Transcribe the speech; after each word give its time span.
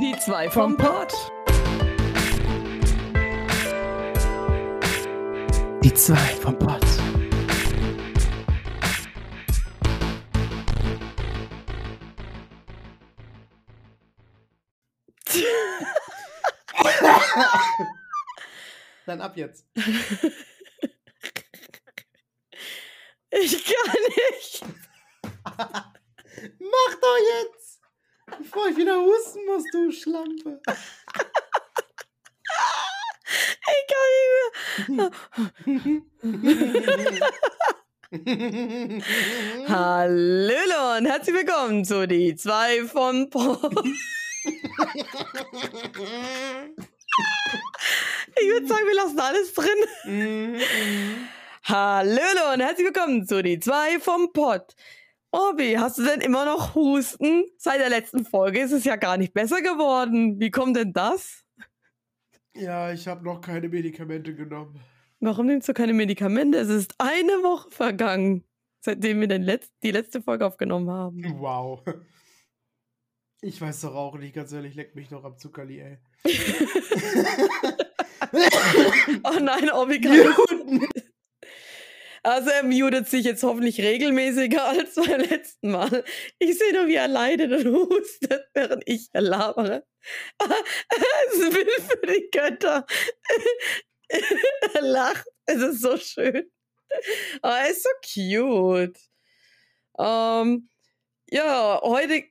Die 0.00 0.16
zwei 0.16 0.48
vom 0.48 0.78
Pott. 0.78 1.12
Die 5.84 5.92
zwei 5.92 6.16
vom 6.16 6.58
Pott. 6.58 6.80
Dann 19.04 19.20
ab 19.20 19.36
jetzt. 19.36 19.66
Ich 23.32 23.64
kann 23.64 23.96
nicht. 24.06 24.64
Mach 25.44 26.94
doch 27.02 27.18
jetzt! 27.18 27.59
Bevor 28.52 28.66
ich 28.66 28.76
wieder 28.76 28.96
husten 28.96 29.46
muss, 29.46 29.62
du 29.70 29.92
Schlampe. 29.92 30.60
Hallöle 39.68 40.98
und 40.98 41.06
herzlich 41.06 41.36
willkommen 41.36 41.84
zu 41.84 42.08
die 42.08 42.34
zwei 42.34 42.84
vom 42.86 43.30
Pott. 43.30 43.72
Ich 48.36 48.48
würde 48.48 48.66
sagen, 48.66 48.86
wir 48.88 48.94
lassen 48.96 49.20
alles 49.20 49.54
drin. 49.54 50.60
Hallöle 51.62 52.52
und 52.52 52.60
herzlich 52.60 52.86
willkommen 52.86 53.28
zu 53.28 53.44
die 53.44 53.60
zwei 53.60 54.00
vom 54.00 54.32
Pott. 54.32 54.74
Obi, 55.32 55.74
hast 55.78 55.98
du 55.98 56.02
denn 56.02 56.20
immer 56.20 56.44
noch 56.44 56.74
Husten? 56.74 57.44
Seit 57.56 57.80
der 57.80 57.88
letzten 57.88 58.24
Folge 58.24 58.60
ist 58.60 58.72
es 58.72 58.84
ja 58.84 58.96
gar 58.96 59.16
nicht 59.16 59.32
besser 59.32 59.62
geworden. 59.62 60.40
Wie 60.40 60.50
kommt 60.50 60.76
denn 60.76 60.92
das? 60.92 61.44
ja, 62.54 62.92
ich 62.92 63.06
habe 63.06 63.24
noch 63.24 63.40
keine 63.40 63.68
Medikamente 63.68 64.34
genommen. 64.34 64.80
Warum 65.20 65.46
nimmst 65.46 65.68
du 65.68 65.74
keine 65.74 65.92
Medikamente? 65.92 66.58
Es 66.58 66.68
ist 66.68 66.94
eine 66.98 67.32
Woche 67.44 67.70
vergangen, 67.70 68.44
seitdem 68.80 69.20
wir 69.20 69.28
den 69.28 69.42
Letz 69.42 69.70
die 69.82 69.92
letzte 69.92 70.20
Folge 70.22 70.46
aufgenommen 70.46 70.90
haben. 70.90 71.22
Wow. 71.38 71.82
Ich 73.42 73.60
weiß 73.60 73.82
doch 73.82 73.94
auch 73.94 74.18
nicht, 74.18 74.34
ganz 74.34 74.52
ehrlich, 74.52 74.74
leck 74.74 74.94
mich 74.94 75.10
noch 75.10 75.24
am 75.24 75.38
Zuckerli, 75.38 75.80
ey. 75.80 75.98
Oh 79.24 79.38
nein, 79.40 79.70
Obi 79.72 80.00
kann. 80.00 80.86
Also 82.22 82.50
er 82.50 82.62
mutet 82.64 83.08
sich 83.08 83.24
jetzt 83.24 83.42
hoffentlich 83.42 83.80
regelmäßiger 83.80 84.64
als 84.68 84.94
beim 84.94 85.20
letzten 85.20 85.70
Mal. 85.70 86.04
Ich 86.38 86.58
sehe 86.58 86.72
nur, 86.72 86.86
wie 86.86 86.94
er 86.96 87.08
leidet 87.08 87.52
und 87.52 87.74
hustet, 87.74 88.44
während 88.54 88.82
ich 88.86 89.08
labere. 89.12 89.84
Es 90.38 91.38
will 91.38 91.68
für 91.88 92.06
die 92.06 92.28
Götter. 92.32 92.86
Er 94.74 94.82
lacht. 94.82 95.26
Es 95.46 95.58
ist 95.62 95.82
so 95.82 95.96
schön. 95.96 96.50
Oh, 97.42 97.48
er 97.48 97.70
ist 97.70 97.84
so 97.84 97.88
cute. 98.02 98.98
Ähm, 99.98 100.68
ja, 101.30 101.80
heute. 101.82 102.24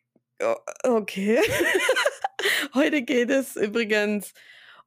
oh, 0.43 0.55
Okay. 0.83 1.41
heute 2.73 3.01
geht 3.03 3.29
es 3.29 3.55
übrigens 3.55 4.33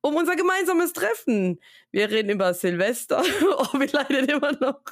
um 0.02 0.16
unser 0.16 0.36
gemeinsames 0.36 0.92
Treffen. 0.92 1.58
Wir 1.90 2.10
reden 2.10 2.30
über 2.30 2.52
Silvester. 2.52 3.22
Oh, 3.42 3.78
wir 3.78 3.88
leidet 3.90 4.30
immer 4.30 4.52
noch. 4.52 4.82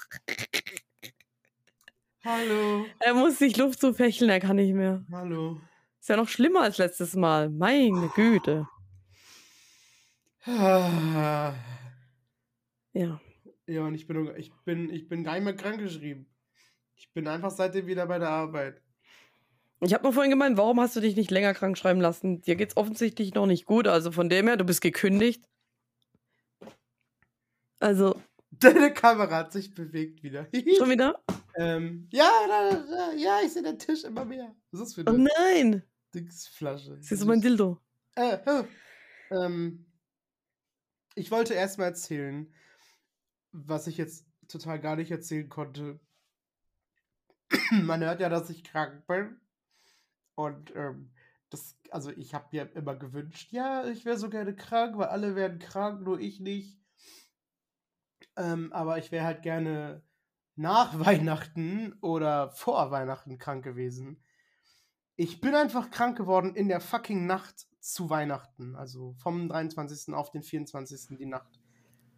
Hallo. 2.24 2.86
Er 3.00 3.14
muss 3.14 3.38
sich 3.38 3.56
Luft 3.56 3.80
zufächeln, 3.80 4.30
er 4.30 4.40
kann 4.40 4.56
nicht 4.56 4.74
mehr. 4.74 5.04
Hallo. 5.12 5.60
Ist 6.00 6.08
ja 6.08 6.16
noch 6.16 6.28
schlimmer 6.28 6.62
als 6.62 6.78
letztes 6.78 7.14
Mal. 7.14 7.50
Meine 7.50 8.10
Güte. 8.14 8.68
Ah. 10.44 11.54
Ja. 12.92 13.20
Ja, 13.66 13.82
und 13.82 13.94
ich 13.94 14.06
bin, 14.06 14.34
ich 14.36 14.52
bin, 14.64 14.90
ich 14.90 15.08
bin 15.08 15.24
gar 15.24 15.34
nicht 15.34 15.44
mehr 15.44 15.56
krankgeschrieben. 15.56 16.26
Ich 16.96 17.12
bin 17.12 17.26
einfach 17.28 17.50
seitdem 17.50 17.86
wieder 17.86 18.06
bei 18.06 18.18
der 18.18 18.30
Arbeit. 18.30 18.82
Ich 19.82 19.94
habe 19.94 20.04
noch 20.04 20.12
vorhin 20.12 20.30
gemeint, 20.30 20.58
warum 20.58 20.78
hast 20.80 20.94
du 20.96 21.00
dich 21.00 21.16
nicht 21.16 21.30
länger 21.30 21.54
krank 21.54 21.78
schreiben 21.78 22.00
lassen? 22.00 22.42
Dir 22.42 22.56
geht's 22.56 22.76
offensichtlich 22.76 23.34
noch 23.34 23.46
nicht 23.46 23.64
gut. 23.64 23.86
Also 23.86 24.12
von 24.12 24.28
dem 24.28 24.46
her, 24.46 24.56
du 24.56 24.64
bist 24.64 24.82
gekündigt. 24.82 25.42
Also, 27.80 28.20
Deine 28.50 28.92
Kamera 28.92 29.36
hat 29.36 29.52
sich 29.52 29.74
bewegt 29.74 30.22
wieder. 30.22 30.48
schon 30.78 30.90
wieder? 30.90 31.22
ähm, 31.56 32.08
ja, 32.10 32.28
da, 32.48 32.70
da, 32.70 33.12
ja, 33.14 33.40
ich 33.44 33.52
sehe 33.52 33.62
den 33.62 33.78
Tisch 33.78 34.04
immer 34.04 34.24
mehr. 34.24 34.54
Was 34.72 34.80
ist 34.88 34.94
für 34.94 35.04
Oh 35.06 35.14
eine 35.14 35.28
nein! 35.38 35.82
Dingsflasche? 36.14 36.96
Das 36.96 37.12
ist 37.12 37.24
mein 37.24 37.40
Dildo. 37.40 37.78
Äh, 38.16 38.34
äh, 38.44 38.64
ähm, 39.30 39.86
ich 41.14 41.30
wollte 41.30 41.54
erstmal 41.54 41.88
erzählen, 41.88 42.52
was 43.52 43.86
ich 43.86 43.96
jetzt 43.96 44.26
total 44.48 44.80
gar 44.80 44.96
nicht 44.96 45.10
erzählen 45.10 45.48
konnte. 45.48 46.00
Man 47.70 48.00
hört 48.02 48.20
ja, 48.20 48.28
dass 48.28 48.50
ich 48.50 48.64
krank 48.64 49.06
bin. 49.06 49.40
Und 50.40 50.74
ähm, 50.74 51.10
das, 51.50 51.76
also 51.90 52.10
ich 52.10 52.32
habe 52.32 52.46
mir 52.52 52.74
immer 52.74 52.96
gewünscht, 52.96 53.52
ja, 53.52 53.84
ich 53.86 54.06
wäre 54.06 54.16
so 54.16 54.30
gerne 54.30 54.54
krank, 54.54 54.96
weil 54.96 55.08
alle 55.08 55.34
werden 55.34 55.58
krank, 55.58 56.00
nur 56.00 56.18
ich 56.18 56.40
nicht. 56.40 56.78
Ähm, 58.36 58.72
aber 58.72 58.96
ich 58.96 59.12
wäre 59.12 59.26
halt 59.26 59.42
gerne 59.42 60.02
nach 60.56 60.98
Weihnachten 61.04 61.92
oder 62.00 62.50
vor 62.52 62.90
Weihnachten 62.90 63.36
krank 63.36 63.64
gewesen. 63.64 64.22
Ich 65.16 65.42
bin 65.42 65.54
einfach 65.54 65.90
krank 65.90 66.16
geworden 66.16 66.54
in 66.54 66.68
der 66.68 66.80
fucking 66.80 67.26
Nacht 67.26 67.66
zu 67.80 68.08
Weihnachten. 68.08 68.74
Also 68.76 69.12
vom 69.18 69.46
23. 69.48 70.14
auf 70.14 70.30
den 70.30 70.42
24. 70.42 71.18
die 71.18 71.26
Nacht. 71.26 71.60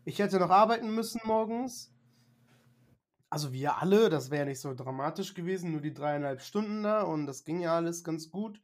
Ich 0.04 0.20
hätte 0.20 0.38
noch 0.38 0.50
arbeiten 0.50 0.94
müssen 0.94 1.20
morgens. 1.24 1.92
Also 3.32 3.54
wir 3.54 3.78
alle, 3.78 4.10
das 4.10 4.30
wäre 4.30 4.44
nicht 4.44 4.60
so 4.60 4.74
dramatisch 4.74 5.32
gewesen, 5.32 5.72
nur 5.72 5.80
die 5.80 5.94
dreieinhalb 5.94 6.42
Stunden 6.42 6.82
da 6.82 7.00
und 7.00 7.24
das 7.26 7.44
ging 7.44 7.60
ja 7.60 7.74
alles 7.74 8.04
ganz 8.04 8.28
gut. 8.30 8.60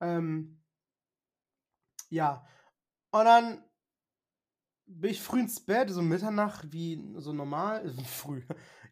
Ähm, 0.00 0.62
ja, 2.08 2.46
und 3.10 3.26
dann 3.26 3.62
bin 4.86 5.10
ich 5.10 5.20
früh 5.20 5.40
ins 5.40 5.60
Bett, 5.60 5.90
so 5.90 6.00
Mitternacht, 6.00 6.72
wie 6.72 7.06
so 7.16 7.34
normal, 7.34 7.92
früh, 8.06 8.42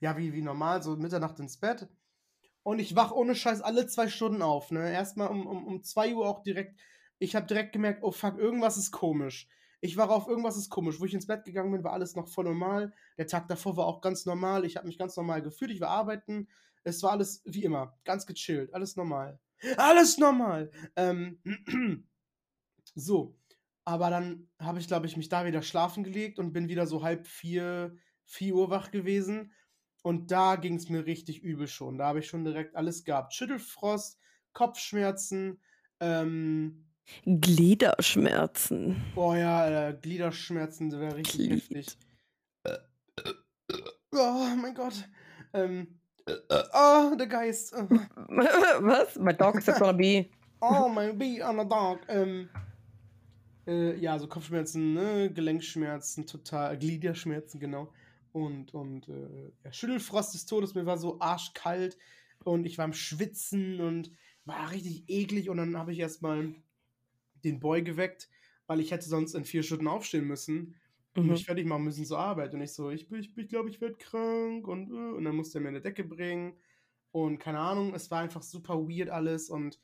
ja, 0.01 0.19
wie, 0.19 0.35
wie 0.35 0.43
normal, 0.43 0.83
so 0.83 0.95
Mitternacht 0.95 1.41
ins 1.41 1.59
Bett. 1.59 1.89
Und 2.63 2.79
ich 2.79 2.95
wach 2.95 3.11
ohne 3.11 3.35
Scheiß 3.35 3.63
alle 3.63 3.87
zwei 3.87 4.09
Stunden 4.09 4.43
auf, 4.43 4.73
ne? 4.73 4.93
Erstmal 4.93 5.29
um, 5.29 5.47
um, 5.47 5.67
um 5.67 5.83
2 5.83 6.15
Uhr 6.15 6.29
auch 6.29 6.43
direkt. 6.43 6.79
Ich 7.19 7.35
habe 7.35 7.47
direkt 7.47 7.73
gemerkt, 7.73 8.03
oh 8.03 8.11
fuck, 8.13 8.37
irgendwas 8.37 8.77
ist 8.77 8.91
komisch. 8.91 9.49
Ich 9.81 9.97
war 9.97 10.11
auf, 10.11 10.29
irgendwas 10.29 10.57
ist 10.57 10.71
komisch. 10.71 11.01
Wo 11.01 11.05
ich 11.05 11.15
ins 11.15 11.27
Bett 11.27 11.45
gegangen 11.45 11.73
bin, 11.73 11.85
war 11.85 11.93
alles 11.93 12.17
noch 12.17 12.29
voll 12.29 12.45
normal. 12.45 12.93
Der 13.19 13.27
Tag 13.27 13.49
davor 13.49 13.77
war 13.77 13.87
auch 13.87 14.01
ganz 14.01 14.27
normal. 14.27 14.65
Ich 14.65 14.77
habe 14.77 14.87
mich 14.87 14.99
ganz 14.99 15.17
normal 15.17 15.43
gefühlt. 15.43 15.71
Ich 15.71 15.81
war 15.81 15.91
arbeiten. 15.91 16.49
Es 16.85 17.03
war 17.03 17.13
alles 17.13 17.43
wie 17.45 17.65
immer. 17.65 17.99
Ganz 18.05 18.27
gechillt. 18.27 18.73
Alles 18.75 18.97
normal. 18.97 19.39
Alles 19.77 20.19
normal. 20.19 20.71
Ähm, 20.97 21.41
so. 22.95 23.37
Aber 23.85 24.11
dann 24.11 24.49
habe 24.59 24.79
ich, 24.79 24.87
glaube 24.87 25.07
ich, 25.07 25.17
mich 25.17 25.29
da 25.29 25.45
wieder 25.45 25.63
schlafen 25.63 26.05
gelegt 26.05 26.39
und 26.39 26.53
bin 26.53 26.69
wieder 26.69 26.87
so 26.87 27.03
halb 27.03 27.27
vier, 27.27 27.97
vier 28.25 28.55
Uhr 28.55 28.71
wach 28.71 28.91
gewesen. 28.91 29.53
Und 30.03 30.31
da 30.31 30.57
ging 30.57 30.77
es 30.77 30.89
mir 30.89 31.07
richtig 31.07 31.43
übel 31.43 31.67
schon. 31.67 31.99
Da 31.99 32.07
habe 32.07 32.19
ich 32.21 32.27
schon 32.27 32.45
direkt 32.45 32.77
alles 32.77 33.05
gehabt. 33.05 33.35
Schüttelfrost, 33.35 34.19
Kopfschmerzen, 34.53 35.61
ähm, 36.01 36.84
Gliederschmerzen. 37.27 39.03
boah 39.15 39.37
ja, 39.37 39.89
äh, 39.89 39.95
Gliederschmerzen, 40.01 40.91
das 40.91 41.01
wäre 41.01 41.17
richtig 41.17 41.35
Glied. 41.37 41.51
heftig. 41.53 41.99
Oh 44.13 44.49
mein 44.61 44.75
Gott. 44.75 45.09
Ähm, 45.53 45.99
oh, 46.27 47.15
der 47.17 47.27
Geist. 47.27 47.75
Oh, 47.77 47.89
Was? 47.91 49.17
My 49.17 49.35
dog's 49.35 49.67
gonna 49.67 49.93
be. 49.93 50.27
Oh, 50.61 50.89
mein 50.89 51.19
Bee 51.19 51.43
on 51.43 51.59
the 51.59 51.69
dog. 51.69 52.01
Ähm, 52.09 52.49
äh, 53.67 53.99
ja, 53.99 54.19
so 54.19 54.27
Kopfschmerzen, 54.27 54.95
ne? 54.95 55.31
Gelenkschmerzen, 55.31 56.27
total, 56.27 56.79
Gliederschmerzen, 56.79 57.61
genau. 57.61 57.93
Und, 58.33 58.73
und 58.73 59.07
äh, 59.11 59.53
ja, 59.63 59.73
Schüttelfrost 59.73 60.33
des 60.33 60.47
Todes, 60.47 60.75
mir 60.75 60.87
war 60.87 60.97
so 60.97 61.21
arschkalt 61.21 61.99
und 62.45 62.65
ich 62.65 62.79
war 62.79 62.87
am 62.87 62.95
Schwitzen 62.95 63.79
und 63.81 64.11
war 64.47 64.71
richtig 64.71 65.05
eklig 65.09 65.51
und 65.51 65.59
dann 65.59 65.77
habe 65.77 65.93
ich 65.93 65.99
erstmal 65.99 66.55
den 67.45 67.61
Boy 67.61 67.83
geweckt, 67.83 68.29
weil 68.67 68.81
ich 68.81 68.91
hätte 68.91 69.09
sonst 69.09 69.35
in 69.35 69.45
vier 69.45 69.63
Stunden 69.63 69.89
aufstehen 69.89 70.27
müssen 70.27 70.77
und 71.19 71.27
Mhm. 71.27 71.31
mich 71.31 71.45
fertig 71.45 71.67
machen 71.67 71.85
müssen 71.85 72.05
zur 72.07 72.19
Arbeit. 72.19 72.55
Und 72.55 72.63
ich 72.63 72.73
so, 72.75 72.91
ich, 72.91 73.09
bin- 73.09 73.21
ich, 73.21 73.37
ich 73.37 73.49
glaube, 73.49 73.71
ich 73.71 73.81
werde 73.81 73.97
krank 73.97 74.67
und, 74.69 74.91
äh, 74.91 74.95
und 75.17 75.25
dann 75.25 75.37
musste 75.37 75.59
er 75.59 75.63
mir 75.63 75.69
eine 75.69 75.81
Decke 75.83 76.05
bringen 76.05 76.59
und 77.13 77.39
keine 77.39 77.61
Ahnung, 77.61 77.95
es 77.95 78.11
war 78.11 78.21
einfach 78.21 78.43
super 78.43 78.75
weird 78.89 79.11
alles 79.11 79.51
und 79.51 79.81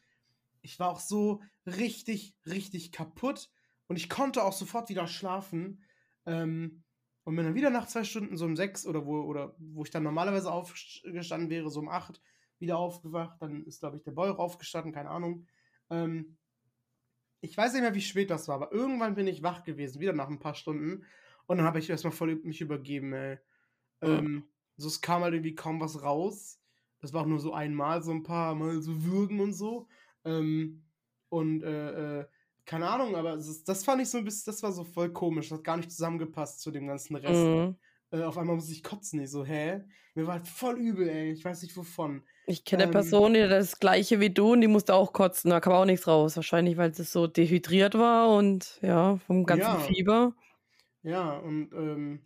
ich 0.63 0.79
war 0.79 0.91
auch 0.91 1.01
so 1.01 1.43
richtig, 1.67 2.37
richtig 2.47 2.93
kaputt 2.93 3.51
und 3.89 3.97
ich 3.97 4.09
konnte 4.11 4.45
auch 4.45 4.53
sofort 4.53 4.89
wieder 4.89 5.07
schlafen. 5.07 5.85
Ähm, 6.27 6.85
und 7.25 7.37
bin 7.37 7.45
dann 7.45 7.55
wieder 7.55 7.71
nach 7.71 7.87
zwei 7.87 8.05
Stunden, 8.05 8.37
so 8.37 8.45
um 8.47 8.57
sechs 8.57 8.87
oder 8.87 9.07
wo, 9.07 9.21
oder 9.23 9.55
wo 9.59 9.85
ich 9.85 9.91
dann 9.91 10.03
normalerweise 10.03 10.51
aufgestanden 10.51 11.51
wäre, 11.51 11.71
so 11.71 11.81
um 11.81 11.89
acht, 11.89 12.21
wieder 12.59 12.79
aufgewacht. 12.79 13.41
Dann 13.43 13.65
ist, 13.67 13.81
glaube 13.81 13.97
ich, 13.99 14.03
der 14.03 14.13
Boy 14.13 14.31
auch 14.31 14.39
aufgestanden, 14.39 14.93
keine 14.93 15.11
Ahnung. 15.11 15.47
Ähm, 15.91 16.39
ich 17.41 17.57
weiß 17.57 17.73
nicht 17.73 17.83
mehr, 17.83 17.95
wie 17.95 18.01
spät 18.01 18.31
das 18.31 18.49
war, 18.49 18.57
aber 18.57 18.73
irgendwann 18.73 19.15
bin 19.15 19.27
ich 19.27 19.43
wach 19.43 19.65
gewesen, 19.65 20.01
wieder 20.01 20.13
nach 20.13 20.29
ein 20.29 20.39
paar 20.39 20.55
Stunden. 20.55 21.05
Und 21.47 21.57
dann 21.57 21.67
habe 21.67 21.79
ich 21.79 21.91
erstmal 21.91 22.13
voll 22.13 22.37
mich 22.37 22.61
übergeben, 22.61 23.13
ey. 23.13 23.39
Ähm, 24.03 24.45
so, 24.77 24.89
es 24.89 25.01
kam 25.01 25.23
halt 25.23 25.35
irgendwie 25.35 25.55
kaum 25.55 25.81
was 25.81 26.03
raus. 26.03 26.61
Das 27.01 27.13
war 27.13 27.23
auch 27.23 27.27
nur 27.27 27.41
so 27.41 27.53
einmal, 27.53 28.03
so 28.03 28.13
ein 28.13 28.23
paar 28.23 28.55
Mal 28.55 28.83
so 28.83 29.05
würgen 29.05 29.41
und 29.41 29.53
so. 29.53 29.89
Ähm, 30.25 30.85
und 31.29 31.63
äh, 31.63 32.21
äh, 32.21 32.27
keine 32.67 32.89
Ahnung, 32.89 33.17
aber 33.17 33.37
das, 33.37 33.65
das 33.65 33.85
fand 33.85 34.03
ich 34.03 34.09
so 34.09 34.19
ein 34.19 34.25
bisschen, 34.25 34.53
das 34.53 34.63
war 34.63 34.73
so 34.73 34.85
voll 34.85 35.13
komisch. 35.13 35.49
Das 35.49 35.59
hat 35.59 35.65
gar 35.65 35.77
nicht 35.77 35.91
zusammengepasst 35.91 36.61
zu 36.61 36.71
dem 36.71 36.87
ganzen 36.87 37.17
Rest. 37.17 37.43
Mhm. 37.43 37.77
Äh, 38.11 38.23
auf 38.23 38.39
einmal 38.39 38.57
muss 38.57 38.71
ich 38.71 38.83
kotzen. 38.83 39.21
Ich 39.21 39.31
so, 39.31 39.45
hä? 39.45 39.83
Mir 40.15 40.27
war 40.27 40.35
halt 40.35 40.49
voll 40.49 40.79
übel, 40.79 41.09
ey. 41.09 41.33
Ich 41.33 41.45
weiß 41.45 41.63
nicht 41.63 41.77
wovon. 41.77 42.23
Ich 42.51 42.65
kenne 42.65 42.83
eine 42.85 42.91
Ähm, 42.91 42.93
Person, 42.93 43.35
die 43.35 43.47
das 43.49 43.79
gleiche 43.79 44.19
wie 44.21 44.31
du 44.31 44.53
und 44.53 44.61
die 44.61 44.67
musste 44.67 44.95
auch 44.95 45.13
kotzen. 45.13 45.51
Da 45.51 45.61
kam 45.61 45.73
auch 45.73 45.85
nichts 45.85 46.09
raus. 46.09 46.35
Wahrscheinlich, 46.37 46.77
weil 46.77 46.91
es 46.91 47.13
so 47.13 47.27
dehydriert 47.29 47.95
war 47.97 48.35
und 48.35 48.79
ja, 48.83 49.17
vom 49.19 49.47
ganzen 49.47 49.77
Ja. 49.77 49.79
Fieber. 49.79 50.35
Ja, 51.03 51.37
und 51.39 51.73
ähm, 51.73 52.25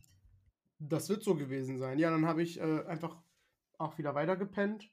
das 0.79 1.09
wird 1.09 1.23
so 1.25 1.35
gewesen 1.37 1.79
sein. 1.79 1.99
Ja, 1.99 2.11
dann 2.11 2.27
habe 2.27 2.43
ich 2.43 2.61
äh, 2.61 2.85
einfach 2.87 3.23
auch 3.79 3.99
wieder 3.99 4.15
weitergepennt. 4.15 4.91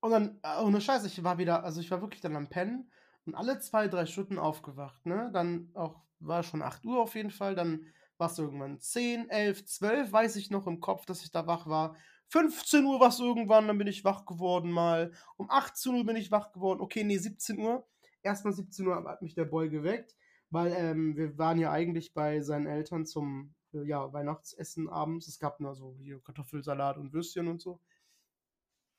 Und 0.00 0.10
dann, 0.10 0.38
äh, 0.42 0.62
ohne 0.62 0.80
Scheiß, 0.80 1.04
ich 1.04 1.24
war 1.24 1.38
wieder, 1.38 1.64
also 1.64 1.80
ich 1.80 1.90
war 1.90 2.00
wirklich 2.00 2.20
dann 2.20 2.36
am 2.36 2.48
Pennen 2.48 2.90
und 3.26 3.34
alle 3.34 3.58
zwei, 3.58 3.88
drei 3.88 4.06
Stunden 4.06 4.38
aufgewacht, 4.38 5.06
ne? 5.06 5.30
Dann 5.32 5.70
auch, 5.74 6.02
war 6.20 6.42
schon 6.42 6.62
8 6.62 6.84
Uhr 6.86 7.00
auf 7.00 7.14
jeden 7.14 7.30
Fall, 7.30 7.54
dann 7.54 7.86
war 8.18 8.30
es 8.30 8.38
irgendwann 8.38 8.80
10, 8.80 9.28
11, 9.30 9.64
12, 9.66 10.12
weiß 10.12 10.36
ich 10.36 10.50
noch 10.50 10.66
im 10.66 10.80
Kopf, 10.80 11.06
dass 11.06 11.22
ich 11.22 11.32
da 11.32 11.46
wach 11.46 11.66
war. 11.66 11.96
15 12.28 12.84
Uhr 12.84 13.00
war 13.00 13.08
es 13.08 13.20
irgendwann, 13.20 13.68
dann 13.68 13.78
bin 13.78 13.86
ich 13.86 14.04
wach 14.04 14.26
geworden 14.26 14.70
mal. 14.70 15.12
Um 15.36 15.50
18 15.50 15.94
Uhr 15.94 16.04
bin 16.04 16.16
ich 16.16 16.30
wach 16.30 16.52
geworden. 16.52 16.80
Okay, 16.80 17.04
nee, 17.04 17.18
17 17.18 17.58
Uhr. 17.58 17.86
Erstmal 18.22 18.54
17 18.54 18.86
Uhr 18.86 19.04
hat 19.04 19.22
mich 19.22 19.34
der 19.34 19.44
Boy 19.44 19.68
geweckt, 19.68 20.16
weil 20.50 20.72
ähm, 20.76 21.16
wir 21.16 21.36
waren 21.38 21.58
ja 21.58 21.70
eigentlich 21.70 22.14
bei 22.14 22.40
seinen 22.40 22.66
Eltern 22.66 23.06
zum 23.06 23.54
äh, 23.74 23.84
ja, 23.84 24.12
Weihnachtsessen 24.12 24.88
abends. 24.88 25.28
Es 25.28 25.38
gab 25.38 25.60
nur 25.60 25.74
so 25.74 25.94
hier 25.98 26.20
Kartoffelsalat 26.20 26.96
und 26.96 27.12
Würstchen 27.12 27.48
und 27.48 27.60
so. 27.60 27.80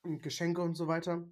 Und 0.03 0.21
Geschenke 0.21 0.61
und 0.61 0.75
so 0.75 0.87
weiter. 0.87 1.27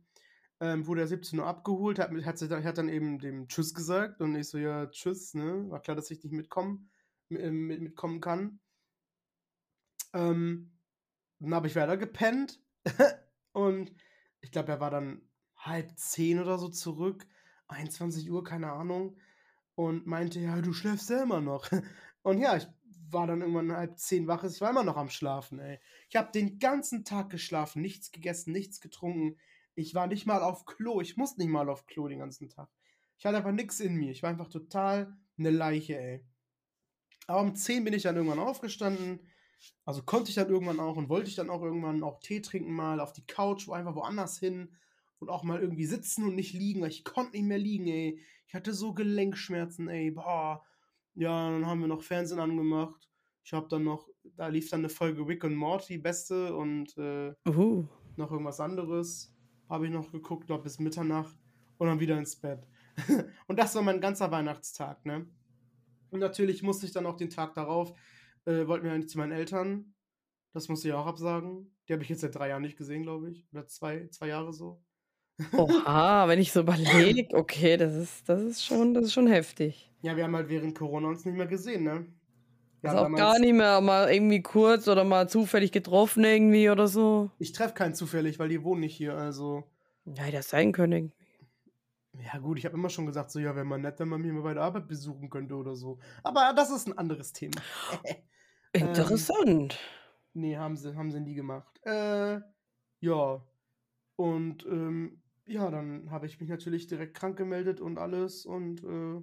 Ähm, 0.60 0.88
wurde 0.88 1.02
er 1.02 1.08
17 1.08 1.40
Uhr 1.40 1.46
abgeholt, 1.46 2.00
hat, 2.00 2.12
hat, 2.12 2.42
hat 2.42 2.78
dann 2.78 2.90
eben 2.90 3.20
dem 3.20 3.48
Tschüss 3.48 3.74
gesagt 3.74 4.22
und 4.22 4.36
ich 4.36 4.48
so, 4.48 4.58
ja, 4.58 4.88
Tschüss, 4.88 5.34
ne? 5.34 5.70
War 5.70 5.82
klar, 5.82 5.96
dass 5.96 6.10
ich 6.10 6.24
nicht 6.24 6.32
mitkommen, 6.32 6.90
mit, 7.28 7.52
mit, 7.52 7.82
mitkommen 7.82 8.22
kann. 8.22 8.60
Ähm, 10.14 10.73
dann 11.44 11.56
habe 11.56 11.68
ich 11.68 11.76
weiter 11.76 11.98
gepennt 11.98 12.62
und 13.52 13.94
ich 14.42 14.52
glaube, 14.52 14.72
er 14.72 14.80
war 14.80 14.92
dann 14.92 15.22
halb 15.56 15.98
zehn 15.98 16.40
oder 16.40 16.58
so 16.58 16.70
zurück, 16.70 17.26
21 17.68 18.30
Uhr, 18.30 18.44
keine 18.44 18.72
Ahnung, 18.72 19.18
und 19.76 20.06
meinte, 20.06 20.40
ja, 20.40 20.62
du 20.62 20.74
schläfst 20.74 21.10
ja 21.10 21.24
immer 21.24 21.42
noch. 21.42 21.70
Und 22.22 22.40
ja, 22.40 22.56
ich 22.56 22.68
war 23.10 23.28
dann 23.28 23.42
irgendwann 23.42 23.76
halb 23.76 23.98
zehn 23.98 24.28
wach, 24.28 24.44
ich 24.46 24.62
war 24.62 24.70
immer 24.70 24.84
noch 24.84 24.96
am 24.96 25.10
Schlafen, 25.10 25.60
ey. 25.60 25.80
Ich 26.10 26.16
habe 26.16 26.32
den 26.32 26.60
ganzen 26.60 27.04
Tag 27.04 27.30
geschlafen, 27.30 27.82
nichts 27.82 28.12
gegessen, 28.12 28.54
nichts 28.54 28.80
getrunken. 28.80 29.38
Ich 29.76 29.94
war 29.94 30.08
nicht 30.08 30.26
mal 30.26 30.42
auf 30.42 30.66
Klo, 30.66 31.02
ich 31.02 31.18
musste 31.18 31.42
nicht 31.42 31.50
mal 31.50 31.68
auf 31.70 31.86
Klo 31.86 32.08
den 32.08 32.20
ganzen 32.20 32.50
Tag. 32.50 32.70
Ich 33.18 33.26
hatte 33.26 33.38
einfach 33.38 33.52
nichts 33.52 33.80
in 33.82 33.96
mir, 33.96 34.12
ich 34.12 34.24
war 34.24 34.30
einfach 34.30 34.48
total 34.48 35.18
eine 35.38 35.50
Leiche, 35.50 36.00
ey. 36.00 36.26
Aber 37.28 37.42
um 37.42 37.56
10 37.56 37.84
bin 37.84 37.94
ich 37.94 38.04
dann 38.04 38.16
irgendwann 38.16 38.40
aufgestanden. 38.40 39.20
Also 39.86 40.04
konnte 40.04 40.30
ich 40.30 40.36
dann 40.36 40.50
irgendwann 40.50 40.80
auch 40.80 40.98
und 40.98 41.10
wollte 41.10 41.30
ich 41.30 41.36
dann 41.36 41.50
auch 41.50 41.62
irgendwann 41.62 42.04
auch 42.04 42.20
Tee 42.20 42.42
trinken 42.42 42.74
mal 42.74 43.00
auf 43.00 43.14
die 43.14 43.26
Couch, 43.26 43.68
wo 43.68 43.74
einfach 43.74 43.96
woanders 43.96 44.40
hin 44.40 44.76
und 45.20 45.30
auch 45.30 45.44
mal 45.44 45.60
irgendwie 45.60 45.86
sitzen 45.86 46.26
und 46.26 46.36
nicht 46.36 46.54
liegen, 46.54 46.82
weil 46.82 46.90
ich 46.90 47.04
konnte 47.04 47.34
nicht 47.34 47.46
mehr 47.46 47.58
liegen, 47.58 47.88
ey. 47.88 48.20
Ich 48.48 48.54
hatte 48.54 48.74
so 48.74 48.94
Gelenkschmerzen, 48.94 49.88
ey. 49.88 50.12
Boah. 50.12 50.64
Ja, 51.16 51.50
dann 51.50 51.66
haben 51.66 51.82
wir 51.82 51.88
noch 51.88 52.04
Fernsehen 52.04 52.40
angemacht. 52.40 53.10
Ich 53.44 53.54
habe 53.54 53.68
dann 53.68 53.84
noch, 53.84 54.08
da 54.36 54.48
lief 54.48 54.70
dann 54.70 54.82
eine 54.82 54.90
Folge 54.90 55.28
Rick 55.28 55.44
und 55.44 55.56
Morty, 55.56 55.98
beste 55.98 56.56
und 56.56 56.98
äh, 56.98 57.34
Uh. 57.48 57.86
noch 58.16 58.32
irgendwas 58.32 58.60
anderes. 58.60 59.34
Habe 59.70 59.88
ich 59.88 59.92
noch 59.92 60.12
geguckt, 60.12 60.48
glaube 60.48 60.64
bis 60.64 60.80
Mitternacht 60.80 61.36
und 61.78 61.88
dann 61.88 62.00
wieder 62.00 62.18
ins 62.18 62.36
Bett. 62.36 62.68
und 63.48 63.60
das 63.60 63.76
war 63.76 63.82
mein 63.82 64.02
ganzer 64.02 64.32
Weihnachtstag, 64.32 65.06
ne? 65.06 65.28
Und 66.12 66.20
natürlich 66.20 66.62
musste 66.62 66.86
ich 66.86 66.92
dann 66.92 67.08
auch 67.08 67.18
den 67.18 67.32
Tag 67.32 67.56
darauf, 67.56 67.94
äh, 68.46 68.68
wollten 68.68 68.86
wir 68.86 68.92
eigentlich 68.94 69.10
zu 69.10 69.18
meinen 69.18 69.32
Eltern. 69.32 69.94
Das 70.54 70.70
musste 70.70 70.88
ich 70.88 70.94
auch 70.94 71.06
absagen. 71.08 71.76
Die 71.88 71.94
habe 71.94 72.04
ich 72.04 72.10
jetzt 72.10 72.22
seit 72.22 72.36
drei 72.36 72.50
Jahren 72.50 72.62
nicht 72.62 72.78
gesehen, 72.78 73.04
glaube 73.04 73.30
ich. 73.32 73.48
Oder 73.52 73.68
zwei, 73.68 74.08
zwei 74.10 74.28
Jahre 74.28 74.54
so. 74.54 74.82
Oha, 75.52 76.28
wenn 76.28 76.40
ich 76.40 76.52
so 76.52 76.62
überlege, 76.62 77.36
okay, 77.36 77.78
das 77.78 77.96
ist, 77.96 78.30
das 78.30 78.42
ist 78.42 78.64
schon, 78.66 78.94
das 78.94 79.06
ist 79.06 79.14
schon 79.14 79.28
heftig. 79.28 79.92
Ja, 80.02 80.16
wir 80.16 80.26
haben 80.26 80.36
halt 80.36 80.50
während 80.50 80.78
Corona 80.78 81.08
uns 81.08 81.26
nicht 81.26 81.36
mehr 81.36 81.48
gesehen, 81.48 81.84
ne? 81.84 82.06
Wir 82.82 82.92
Also 82.92 83.06
haben 83.06 83.16
auch 83.16 83.18
gar 83.18 83.40
nicht 83.40 83.54
mehr 83.54 83.82
mal 83.82 84.14
irgendwie 84.14 84.42
kurz 84.42 84.88
oder 84.88 85.04
mal 85.04 85.28
zufällig 85.30 85.72
getroffen 85.72 86.24
irgendwie 86.24 86.70
oder 86.70 86.88
so. 86.88 87.32
Ich 87.40 87.54
treffe 87.54 87.74
keinen 87.74 87.96
zufällig, 87.96 88.38
weil 88.40 88.50
die 88.50 88.64
wohnen 88.64 88.82
nicht 88.82 88.96
hier, 88.96 89.16
also. 89.16 89.64
Ja, 90.06 90.30
das 90.30 90.50
sein 90.50 90.72
können. 90.74 91.14
Ja, 92.22 92.38
gut, 92.40 92.60
ich 92.60 92.66
habe 92.66 92.76
immer 92.76 92.90
schon 92.90 93.06
gesagt, 93.08 93.32
so, 93.32 93.40
ja, 93.40 93.56
wäre 93.56 93.66
mal 93.66 93.80
nett, 93.80 94.00
wenn 94.00 94.10
man 94.10 94.22
mich 94.22 94.32
mal 94.32 94.42
bei 94.44 94.54
der 94.54 94.64
Arbeit 94.64 94.88
besuchen 94.88 95.30
könnte 95.30 95.56
oder 95.56 95.76
so. 95.76 96.00
Aber 96.22 96.54
das 96.56 96.70
ist 96.70 96.88
ein 96.88 96.98
anderes 96.98 97.34
Thema. 97.34 97.62
Ähm, 98.74 98.88
Interessant. 98.88 99.80
Nee, 100.34 100.58
haben 100.58 100.76
sie, 100.78 100.96
haben 100.96 101.12
sie 101.12 101.20
nie 101.20 101.36
gemacht. 101.36 101.80
Äh, 101.86 102.42
ja. 103.02 103.48
Und 104.16 104.66
ähm, 104.66 105.22
ja, 105.46 105.70
dann 105.70 106.10
habe 106.12 106.26
ich 106.26 106.40
mich 106.40 106.50
natürlich 106.50 106.88
direkt 106.88 107.16
krank 107.16 107.38
gemeldet 107.38 107.82
und 107.82 107.98
alles. 107.98 108.46
Und 108.46 108.84
äh, 108.84 109.22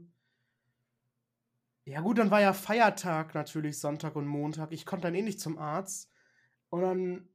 ja 1.85 2.00
gut, 2.00 2.19
dann 2.19 2.31
war 2.31 2.41
ja 2.41 2.52
Feiertag 2.52 3.35
natürlich, 3.35 3.79
Sonntag 3.81 4.14
und 4.17 4.26
Montag. 4.26 4.73
Ich 4.73 4.87
konnte 4.87 5.08
dann 5.08 5.14
eh 5.14 5.23
nicht 5.23 5.41
zum 5.41 5.58
Arzt. 5.58 6.11
Und 6.69 6.82
dann 6.82 7.29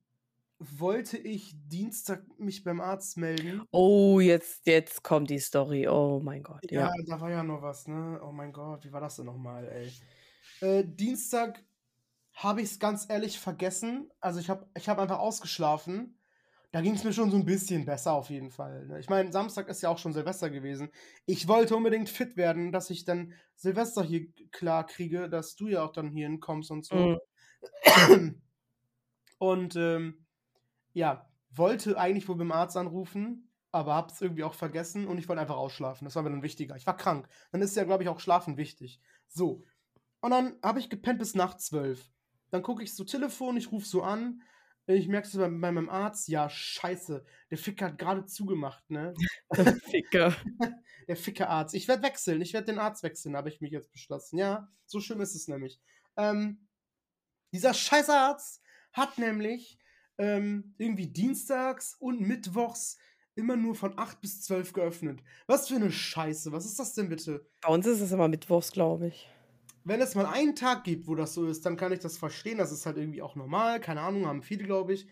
wollte 0.59 1.17
ich 1.17 1.53
Dienstag 1.67 2.23
mich 2.39 2.63
beim 2.63 2.79
Arzt 2.79 3.17
melden. 3.17 3.63
Oh, 3.71 4.19
jetzt, 4.21 4.65
jetzt 4.65 5.03
kommt 5.03 5.29
die 5.29 5.39
Story. 5.39 5.87
Oh 5.89 6.21
mein 6.23 6.43
Gott. 6.43 6.71
Ja, 6.71 6.87
Ja. 6.87 6.93
da 7.07 7.19
war 7.19 7.29
ja 7.29 7.43
noch 7.43 7.61
was, 7.61 7.87
ne? 7.87 8.21
Oh 8.23 8.31
mein 8.31 8.53
Gott, 8.53 8.85
wie 8.85 8.93
war 8.93 9.01
das 9.01 9.17
denn 9.17 9.25
nochmal, 9.25 9.67
ey? 9.67 9.91
Äh, 10.61 10.85
Dienstag 10.85 11.61
habe 12.35 12.61
ich 12.61 12.71
es 12.71 12.79
ganz 12.79 13.07
ehrlich 13.09 13.39
vergessen. 13.39 14.11
Also 14.19 14.39
ich 14.39 14.49
habe 14.49 14.67
ich 14.75 14.89
hab 14.89 14.99
einfach 14.99 15.19
ausgeschlafen. 15.19 16.19
Da 16.71 16.81
ging 16.81 16.93
es 16.93 17.05
mir 17.05 17.13
schon 17.13 17.31
so 17.31 17.37
ein 17.37 17.45
bisschen 17.45 17.85
besser 17.85 18.11
auf 18.11 18.29
jeden 18.29 18.51
Fall. 18.51 18.85
Ne? 18.87 18.99
Ich 18.99 19.09
meine, 19.09 19.31
Samstag 19.31 19.69
ist 19.69 19.81
ja 19.81 19.89
auch 19.89 19.97
schon 19.97 20.11
Silvester 20.11 20.49
gewesen. 20.49 20.91
Ich 21.25 21.47
wollte 21.47 21.75
unbedingt 21.75 22.09
fit 22.09 22.35
werden, 22.35 22.73
dass 22.73 22.89
ich 22.89 23.05
dann 23.05 23.33
Silvester 23.55 24.03
hier 24.03 24.27
klar 24.51 24.85
kriege, 24.85 25.29
dass 25.29 25.55
du 25.55 25.69
ja 25.69 25.85
auch 25.85 25.93
dann 25.93 26.09
hier 26.09 26.27
hinkommst 26.27 26.71
und 26.71 26.85
so. 26.85 27.17
Mhm. 28.09 28.41
Und 29.37 29.75
ähm, 29.75 30.25
ja, 30.93 31.29
wollte 31.51 31.97
eigentlich 31.97 32.27
wohl 32.29 32.37
beim 32.37 32.53
Arzt 32.53 32.77
anrufen, 32.77 33.51
aber 33.71 33.95
hab's 33.95 34.21
irgendwie 34.21 34.45
auch 34.45 34.53
vergessen 34.53 35.07
und 35.07 35.17
ich 35.17 35.27
wollte 35.27 35.41
einfach 35.41 35.57
ausschlafen. 35.57 36.05
Das 36.05 36.15
war 36.15 36.23
mir 36.23 36.29
dann 36.29 36.41
wichtiger. 36.41 36.77
Ich 36.77 36.87
war 36.87 36.95
krank. 36.95 37.27
Dann 37.51 37.61
ist 37.61 37.75
ja, 37.75 37.83
glaube 37.83 38.03
ich, 38.03 38.09
auch 38.09 38.21
Schlafen 38.21 38.55
wichtig. 38.55 39.01
So. 39.27 39.61
Und 40.21 40.31
dann 40.31 40.57
habe 40.63 40.79
ich 40.79 40.89
gepennt 40.89 41.19
bis 41.19 41.35
nach 41.35 41.57
zwölf. 41.57 42.09
Dann 42.55 42.63
gucke 42.63 42.83
ich 42.83 42.95
so 42.95 43.03
Telefon, 43.03 43.57
ich 43.57 43.69
rufe 43.69 43.85
so 43.85 44.01
an. 44.01 44.41
Ich 44.87 45.09
merke 45.09 45.27
so 45.27 45.39
bei, 45.39 45.49
bei 45.49 45.73
meinem 45.73 45.89
Arzt, 45.89 46.29
ja, 46.29 46.49
scheiße, 46.49 47.25
der 47.51 47.57
Ficker 47.57 47.87
hat 47.87 47.97
gerade 47.97 48.25
zugemacht, 48.27 48.89
ne? 48.89 49.13
Ficker. 49.91 50.33
der 51.09 51.17
Fickerarzt. 51.17 51.75
Ich 51.75 51.89
werde 51.89 52.03
wechseln, 52.03 52.39
ich 52.39 52.53
werde 52.53 52.67
den 52.67 52.79
Arzt 52.79 53.03
wechseln, 53.03 53.35
habe 53.35 53.49
ich 53.49 53.59
mich 53.59 53.71
jetzt 53.71 53.91
beschlossen. 53.91 54.37
Ja, 54.37 54.69
so 54.85 55.01
schlimm 55.01 55.19
ist 55.19 55.35
es 55.35 55.49
nämlich. 55.49 55.81
Ähm, 56.15 56.65
dieser 57.51 57.73
Scheißarzt 57.73 58.61
hat 58.93 59.17
nämlich 59.17 59.77
ähm, 60.17 60.75
irgendwie 60.77 61.07
dienstags 61.07 61.95
und 61.99 62.21
mittwochs 62.21 62.97
immer 63.35 63.57
nur 63.57 63.75
von 63.75 63.99
8 63.99 64.21
bis 64.21 64.43
12 64.43 64.71
geöffnet. 64.71 65.21
Was 65.45 65.67
für 65.67 65.75
eine 65.75 65.91
Scheiße, 65.91 66.53
was 66.53 66.65
ist 66.65 66.79
das 66.79 66.93
denn 66.93 67.09
bitte? 67.09 67.45
Bei 67.61 67.73
uns 67.73 67.85
ist 67.85 67.99
es 67.99 68.13
immer 68.13 68.29
mittwochs, 68.29 68.71
glaube 68.71 69.07
ich. 69.07 69.29
Wenn 69.85 70.01
es 70.01 70.15
mal 70.15 70.25
einen 70.25 70.55
Tag 70.55 70.83
gibt, 70.83 71.07
wo 71.07 71.15
das 71.15 71.33
so 71.33 71.45
ist, 71.47 71.65
dann 71.65 71.77
kann 71.77 71.91
ich 71.93 71.99
das 71.99 72.17
verstehen. 72.17 72.57
Das 72.57 72.71
ist 72.71 72.85
halt 72.85 72.97
irgendwie 72.97 73.21
auch 73.21 73.35
normal. 73.35 73.79
Keine 73.79 74.01
Ahnung, 74.01 74.25
haben 74.25 74.41
viele, 74.41 74.63
glaube 74.65 74.93
ich. 74.93 75.07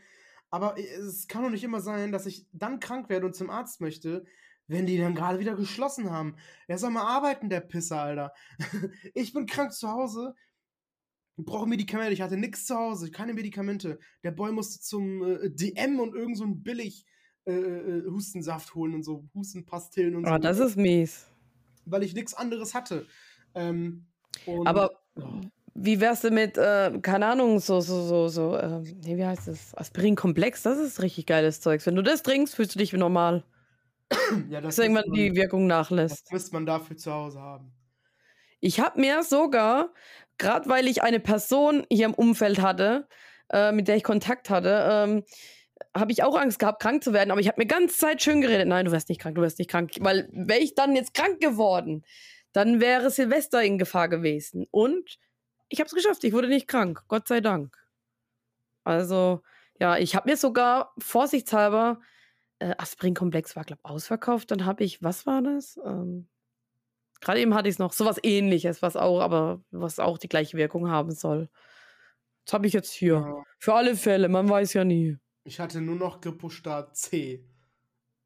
Aber 0.50 0.78
es 0.78 1.28
kann 1.28 1.44
doch 1.44 1.50
nicht 1.50 1.64
immer 1.64 1.80
sein, 1.80 2.12
dass 2.12 2.26
ich 2.26 2.48
dann 2.52 2.80
krank 2.80 3.08
werde 3.10 3.26
und 3.26 3.36
zum 3.36 3.50
Arzt 3.50 3.82
möchte, 3.82 4.26
wenn 4.68 4.86
die 4.86 4.98
dann 4.98 5.16
gerade 5.16 5.40
wieder 5.40 5.56
geschlossen 5.56 6.10
haben. 6.12 6.36
Er 6.68 6.78
soll 6.78 6.90
mal 6.92 7.04
arbeiten, 7.06 7.50
der 7.50 7.62
Pisser, 7.62 8.02
Alter. 8.02 8.34
ich 9.14 9.34
bin 9.34 9.46
krank 9.46 9.74
zu 9.74 9.90
Hause, 9.90 10.34
brauche 11.38 11.68
Medikamente. 11.68 12.14
Ich 12.14 12.22
hatte 12.22 12.38
nichts 12.38 12.66
zu 12.66 12.76
Hause, 12.76 13.12
keine 13.12 13.34
Medikamente. 13.34 14.00
Der 14.24 14.32
Boy 14.32 14.52
musste 14.52 14.80
zum 14.80 15.24
äh, 15.24 15.50
DM 15.52 16.00
und 16.00 16.16
irgend 16.16 16.38
so 16.38 16.46
ein 16.46 16.64
billig 16.64 17.06
äh, 17.46 17.52
äh, 17.54 18.06
Hustensaft 18.10 18.74
holen 18.76 18.94
und 18.96 19.04
so 19.04 19.28
Hustenpastillen 19.34 20.16
und 20.16 20.26
Oh, 20.26 20.34
so, 20.34 20.38
das 20.38 20.60
ist 20.60 20.78
mies. 20.78 21.28
weil 21.86 22.04
ich 22.04 22.14
nichts 22.14 22.34
anderes 22.34 22.74
hatte. 22.74 23.08
Ähm, 23.56 24.08
und 24.46 24.68
Aber 24.68 24.92
wie 25.76 26.00
wär's 26.00 26.22
denn 26.22 26.36
mit, 26.36 26.58
äh, 26.58 26.92
keine 27.02 27.26
Ahnung, 27.28 27.60
so, 27.60 27.82
so, 27.82 28.02
so, 28.04 28.28
so, 28.28 28.58
ähm, 28.60 28.84
nee, 29.04 29.18
wie 29.18 29.26
heißt 29.26 29.48
das? 29.48 29.76
Aspirin-Komplex, 29.76 30.62
das 30.64 30.78
ist 30.78 31.02
richtig 31.02 31.26
geiles 31.26 31.62
Zeugs. 31.62 31.86
Wenn 31.86 31.96
du 31.96 32.04
das 32.04 32.24
trinkst, 32.24 32.56
fühlst 32.56 32.76
du 32.76 32.80
dich 32.80 32.94
wie 32.94 32.98
normal. 32.98 33.44
ja, 34.50 34.62
das 34.62 34.76
Dass 34.76 34.86
irgendwann 34.86 35.06
müsste 35.10 35.22
die 35.22 35.30
man 35.30 35.36
Wirkung 35.36 35.70
das 35.70 35.78
nachlässt. 35.78 36.32
müsste 36.32 36.54
man 36.54 36.66
dafür 36.66 36.98
zu 36.98 37.12
Hause 37.12 37.40
haben. 37.40 37.72
Ich 38.60 38.80
habe 38.80 39.02
mir 39.02 39.24
sogar, 39.24 39.90
gerade 40.38 40.70
weil 40.70 40.88
ich 40.88 41.02
eine 41.02 41.20
Person 41.20 41.86
hier 41.92 42.06
im 42.06 42.14
Umfeld 42.14 42.62
hatte, 42.62 43.08
äh, 43.52 43.72
mit 43.72 43.88
der 43.88 43.98
ich 43.98 44.04
Kontakt 44.04 44.50
hatte, 44.50 44.88
ähm, 44.90 45.24
habe 45.96 46.12
ich 46.12 46.24
auch 46.24 46.38
Angst 46.38 46.60
gehabt, 46.60 46.82
krank 46.82 47.04
zu 47.04 47.14
werden. 47.14 47.32
Aber 47.32 47.42
ich 47.42 47.48
habe 47.48 47.60
mir 47.60 47.68
ganz 47.68 47.98
Zeit 47.98 48.22
schön 48.22 48.42
geredet. 48.42 48.68
Nein, 48.68 48.86
du 48.86 48.92
wirst 48.92 49.10
nicht 49.10 49.20
krank, 49.20 49.36
du 49.36 49.42
wirst 49.42 49.60
nicht 49.60 49.70
krank. 49.70 49.92
Weil 50.00 50.30
wäre 50.32 50.60
ich 50.60 50.76
dann 50.76 50.96
jetzt 50.96 51.14
krank 51.14 51.40
geworden, 51.42 52.04
dann 52.54 52.80
wäre 52.80 53.10
Silvester 53.10 53.62
in 53.64 53.78
Gefahr 53.78 54.08
gewesen. 54.10 54.66
Und 54.72 55.20
ich 55.70 55.80
habe 55.80 55.88
es 55.88 55.94
geschafft. 55.94 56.24
Ich 56.24 56.34
wurde 56.34 56.48
nicht 56.48 56.68
krank. 56.68 57.04
Gott 57.08 57.28
sei 57.28 57.42
Dank. 57.42 57.76
Also, 58.84 59.42
ja, 59.80 59.98
ich 59.98 60.16
habe 60.16 60.30
mir 60.30 60.38
sogar 60.38 60.94
vorsichtshalber 61.00 62.00
äh, 62.60 62.74
Aspirin-Komplex 62.78 63.56
war, 63.56 63.64
glaube 63.64 63.82
ich, 63.84 63.90
ausverkauft. 63.90 64.52
Dann 64.52 64.66
habe 64.66 64.84
ich, 64.84 65.02
was 65.04 65.26
war 65.26 65.42
das? 65.42 65.80
Ähm, 65.86 66.28
Gerade 67.22 67.40
eben 67.40 67.54
hatte 67.56 67.70
ich 67.70 67.76
es 67.76 67.80
noch, 67.80 67.94
sowas 67.94 68.18
ähnliches, 68.22 68.82
was 68.82 68.96
auch, 68.98 69.22
aber 69.22 69.62
was 69.72 70.00
auch 70.00 70.18
die 70.18 70.28
gleiche 70.28 70.58
Wirkung 70.58 70.90
haben 70.90 71.12
soll. 71.12 71.50
Das 72.46 72.54
habe 72.54 72.68
ich 72.68 72.74
jetzt 72.74 72.92
hier. 72.92 73.14
Ja. 73.14 73.44
Für 73.60 73.74
alle 73.76 73.96
Fälle, 73.96 74.28
man 74.28 74.50
weiß 74.50 74.74
ja 74.74 74.84
nie. 74.84 75.18
Ich 75.46 75.60
hatte 75.60 75.80
nur 75.82 75.96
noch 75.96 76.20
Grippostat 76.22 76.96
C. 76.98 77.46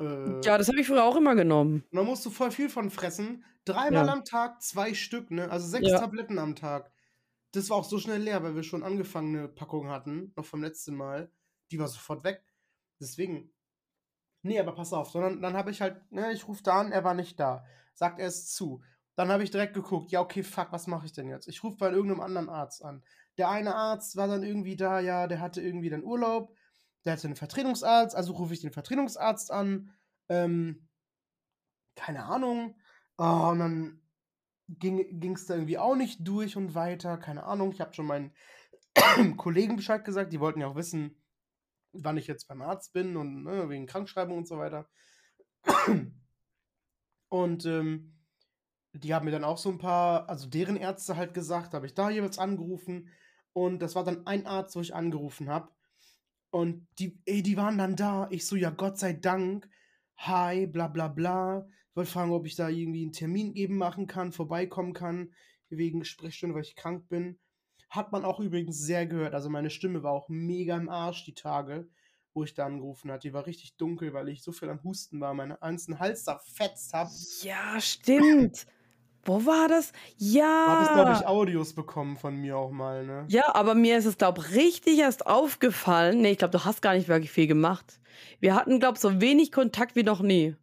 Äh, 0.01 0.41
Ja, 0.43 0.57
das 0.57 0.67
habe 0.67 0.79
ich 0.81 0.88
früher 0.88 1.03
auch 1.03 1.15
immer 1.15 1.36
genommen. 1.36 1.84
und 1.91 1.96
da 1.98 2.03
musst 2.03 2.25
du 2.25 2.31
voll 2.31 2.50
viel 2.51 2.69
von 2.69 2.89
fressen. 2.89 3.46
Dreimal 3.68 4.08
Ja. 4.08 4.14
am 4.14 4.24
Tag, 4.26 4.62
zwei 4.62 4.94
Stück, 4.94 5.32
ne? 5.32 5.50
Also 5.50 5.68
sechs 5.68 5.88
Ja. 5.90 6.00
Tabletten 6.00 6.40
am 6.40 6.56
Tag. 6.56 6.92
Das 7.52 7.70
war 7.70 7.78
auch 7.78 7.84
so 7.86 8.00
schnell 8.00 8.22
leer, 8.22 8.44
weil 8.44 8.56
wir 8.56 8.64
schon 8.64 8.84
angefangene 8.84 9.48
Packung 9.48 9.90
hatten, 9.90 10.34
noch 10.36 10.46
vom 10.46 10.62
letzten 10.62 10.96
Mal. 10.96 11.32
Die 11.72 11.80
war 11.80 11.88
sofort 11.88 12.24
weg. 12.24 12.44
Deswegen. 13.00 13.54
Nee, 14.44 14.60
aber 14.60 14.74
pass 14.74 14.94
auf. 14.94 15.10
Sondern 15.10 15.42
dann 15.42 15.56
habe 15.56 15.72
ich 15.72 15.82
halt, 15.82 16.10
ne, 16.12 16.32
ich 16.32 16.48
rufe 16.48 16.64
da 16.64 16.80
an, 16.80 16.92
er 16.92 17.04
war 17.04 17.14
nicht 17.14 17.40
da. 17.40 17.66
Sagt 17.94 18.20
er 18.20 18.28
es 18.28 18.54
zu. 18.54 18.82
Dann 19.16 19.30
habe 19.30 19.44
ich 19.44 19.50
direkt 19.52 19.74
geguckt, 19.74 20.12
ja, 20.12 20.22
okay, 20.22 20.44
fuck, 20.44 20.72
was 20.72 20.86
mache 20.88 21.08
ich 21.08 21.14
denn 21.14 21.28
jetzt? 21.28 21.48
Ich 21.48 21.64
rufe 21.64 21.78
bei 21.78 21.90
irgendeinem 21.90 22.22
anderen 22.22 22.50
Arzt 22.50 22.84
an. 22.86 23.04
Der 23.38 23.50
eine 23.50 23.74
Arzt 23.76 24.16
war 24.16 24.28
dann 24.28 24.44
irgendwie 24.44 24.76
da, 24.76 25.00
ja, 25.00 25.26
der 25.28 25.40
hatte 25.42 25.62
irgendwie 25.62 25.90
dann 25.90 26.04
Urlaub. 26.04 26.56
Der 27.06 27.14
hatte 27.14 27.28
einen 27.28 27.36
Vertretungsarzt, 27.36 28.16
also 28.16 28.34
rufe 28.34 28.54
ich 28.54 28.62
den 28.62 28.72
Vertretungsarzt 28.72 29.52
an. 29.52 29.92
Ähm, 30.30 30.88
keine 31.96 32.26
Ahnung. 32.26 32.80
Oh, 33.18 33.50
und 33.52 33.60
dann 33.60 34.02
ging 34.68 35.34
es 35.34 35.46
da 35.46 35.56
irgendwie 35.56 35.78
auch 35.78 35.96
nicht 35.96 36.28
durch 36.28 36.58
und 36.58 36.76
weiter. 36.76 37.18
Keine 37.18 37.44
Ahnung. 37.44 37.72
Ich 37.72 37.82
habe 37.82 37.94
schon 37.94 38.06
meinen 38.06 38.34
Kollegen 39.38 39.76
Bescheid 39.78 40.04
gesagt. 40.06 40.34
Die 40.34 40.40
wollten 40.40 40.62
ja 40.62 40.68
auch 40.68 40.76
wissen, 40.76 41.22
wann 41.94 42.18
ich 42.18 42.28
jetzt 42.28 42.48
beim 42.48 42.62
Arzt 42.62 42.94
bin 42.94 43.18
und 43.18 43.44
ne, 43.44 43.70
wegen 43.70 43.88
Krankschreibung 43.88 44.38
und 44.40 44.48
so 44.48 44.58
weiter. 44.58 44.90
Und 47.30 47.66
ähm, 47.66 48.14
die 48.94 49.14
haben 49.14 49.26
mir 49.26 49.32
dann 49.32 49.44
auch 49.44 49.58
so 49.58 49.70
ein 49.70 49.78
paar, 49.78 50.30
also 50.30 50.48
deren 50.48 50.76
Ärzte 50.76 51.16
halt 51.18 51.34
gesagt, 51.34 51.74
habe 51.74 51.86
ich 51.86 51.94
da 51.94 52.10
jeweils 52.10 52.40
angerufen. 52.40 53.10
Und 53.54 53.80
das 53.80 53.96
war 53.96 54.04
dann 54.04 54.26
ein 54.28 54.46
Arzt, 54.46 54.76
wo 54.76 54.82
ich 54.82 54.96
angerufen 54.96 55.50
habe. 55.50 55.70
Und 56.52 56.88
die, 57.00 57.20
ey, 57.26 57.44
die 57.44 57.58
waren 57.58 57.78
dann 57.78 57.96
da. 57.96 58.28
Ich 58.32 58.48
so, 58.48 58.56
ja, 58.56 58.70
Gott 58.70 58.98
sei 58.98 59.14
Dank. 59.14 59.70
Hi, 60.18 60.66
bla 60.68 60.88
bla 60.88 61.08
bla. 61.08 61.68
Ich 61.90 61.96
wollte 61.96 62.12
fragen, 62.12 62.32
ob 62.32 62.46
ich 62.46 62.56
da 62.56 62.70
irgendwie 62.70 63.04
einen 63.04 63.14
Termin 63.14 63.54
eben 63.54 63.78
machen 63.78 64.08
kann, 64.08 64.32
vorbeikommen 64.32 64.94
kann, 64.94 65.34
wegen 65.70 66.06
Sprechstunde, 66.06 66.56
weil 66.56 66.64
ich 66.64 66.76
krank 66.76 67.08
bin. 67.08 67.40
Hat 67.90 68.12
man 68.12 68.26
auch 68.26 68.40
übrigens 68.40 68.80
sehr 68.80 69.06
gehört. 69.08 69.34
Also 69.34 69.50
meine 69.50 69.70
Stimme 69.70 70.04
war 70.04 70.12
auch 70.12 70.28
mega 70.30 70.76
im 70.76 70.90
Arsch 70.90 71.24
die 71.26 71.34
Tage, 71.34 71.88
wo 72.34 72.44
ich 72.44 72.54
da 72.54 72.66
angerufen 72.66 73.12
hatte. 73.12 73.28
Die 73.28 73.34
war 73.34 73.46
richtig 73.46 73.78
dunkel, 73.78 74.14
weil 74.14 74.30
ich 74.30 74.44
so 74.44 74.52
viel 74.52 74.70
am 74.70 74.84
Husten 74.84 75.22
war, 75.22 75.34
meinen 75.34 75.58
ganzen 75.60 76.00
Hals 76.00 76.24
da 76.24 76.40
fetzt 76.40 76.94
habe. 76.94 77.12
Ja, 77.42 77.80
stimmt. 77.80 78.66
Wo 79.27 79.46
war 79.46 79.67
das? 79.67 79.91
Du 80.19 80.41
hattest, 80.41 80.93
glaube 80.93 81.12
ich, 81.13 81.19
Ja. 81.22 81.27
Audios 81.27 81.74
bekommen 81.75 82.15
von 82.17 82.36
mir 82.38 82.57
auch 82.57 82.72
mal, 82.72 83.05
ne? 83.05 83.25
Ja, 83.27 83.53
aber 83.53 83.75
mir 83.75 83.98
ist 83.98 84.05
es, 84.05 84.17
glaube 84.17 84.41
ich, 84.41 84.55
richtig 84.55 85.00
erst 85.00 85.27
aufgefallen. 85.27 86.22
Nee, 86.22 86.31
ich 86.31 86.38
glaube, 86.38 86.57
du 86.57 86.63
hast 86.65 86.81
gar 86.81 86.93
nicht 86.93 87.07
wirklich 87.10 87.31
viel 87.31 87.48
gemacht. 87.48 88.00
Wir 88.39 88.55
hatten, 88.55 88.79
glaube 88.79 88.96
ich, 88.96 89.01
so 89.01 89.19
wenig 89.22 89.51
Kontakt 89.51 89.96
wie 89.96 90.03
noch 90.03 90.22
nie. 90.22 90.55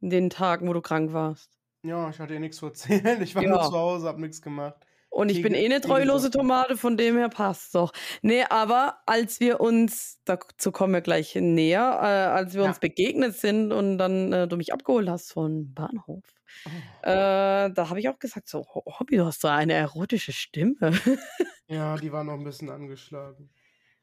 In 0.00 0.10
den 0.10 0.30
Tagen, 0.30 0.68
wo 0.68 0.72
du 0.72 0.80
krank 0.80 1.12
warst. 1.12 1.50
Ja, 1.82 2.08
ich 2.10 2.18
hatte 2.20 2.34
eh 2.34 2.38
nichts 2.38 2.58
zu 2.58 2.66
erzählen. 2.66 3.20
Ich 3.22 3.34
war 3.34 3.42
nur 3.42 3.56
Ja. 3.58 3.64
zu 3.64 3.72
Hause, 3.72 4.06
hab 4.08 4.18
nichts 4.18 4.40
gemacht. 4.40 4.76
Und 5.08 5.30
ich 5.30 5.40
bin 5.42 5.52
Kegel- 5.54 5.62
eh 5.62 5.74
eine 5.74 5.80
treulose. 5.80 6.30
Tomate, 6.30 6.76
von 6.76 6.96
dem 6.98 7.16
her 7.16 7.28
passt 7.30 7.74
doch. 7.74 7.92
Nee, 8.22 8.44
aber 8.50 8.98
als 9.06 9.40
wir 9.40 9.60
uns, 9.60 10.18
dazu 10.26 10.70
kommen 10.72 10.92
wir 10.92 11.00
gleich 11.00 11.34
näher, 11.36 11.98
äh, 12.02 12.36
als 12.36 12.54
wir 12.54 12.62
Ja. 12.62 12.68
uns 12.68 12.78
begegnet 12.80 13.34
sind 13.36 13.72
und 13.72 13.96
dann 13.98 14.32
äh, 14.32 14.46
du 14.46 14.56
mich 14.58 14.72
abgeholt 14.74 15.08
hast 15.08 15.32
von 15.32 15.72
Bahnhof, 15.72 16.22
Oh. 16.66 16.70
äh, 17.08 17.70
da 17.72 17.88
habe 17.88 18.00
ich 18.00 18.08
auch 18.08 18.18
gesagt, 18.18 18.48
so, 18.48 18.66
"Ho- 18.74 18.84
Hobby, 18.98 19.16
du 19.16 19.26
hast 19.26 19.40
so 19.40 19.48
eine 19.48 19.72
erotische 19.74 20.32
Stimme. 20.32 20.76
Ja, 21.68 21.96
die 21.96 22.12
war 22.12 22.22
noch 22.22 22.34
ein 22.34 22.44
bisschen 22.44 22.70
angeschlagen. 22.70 23.50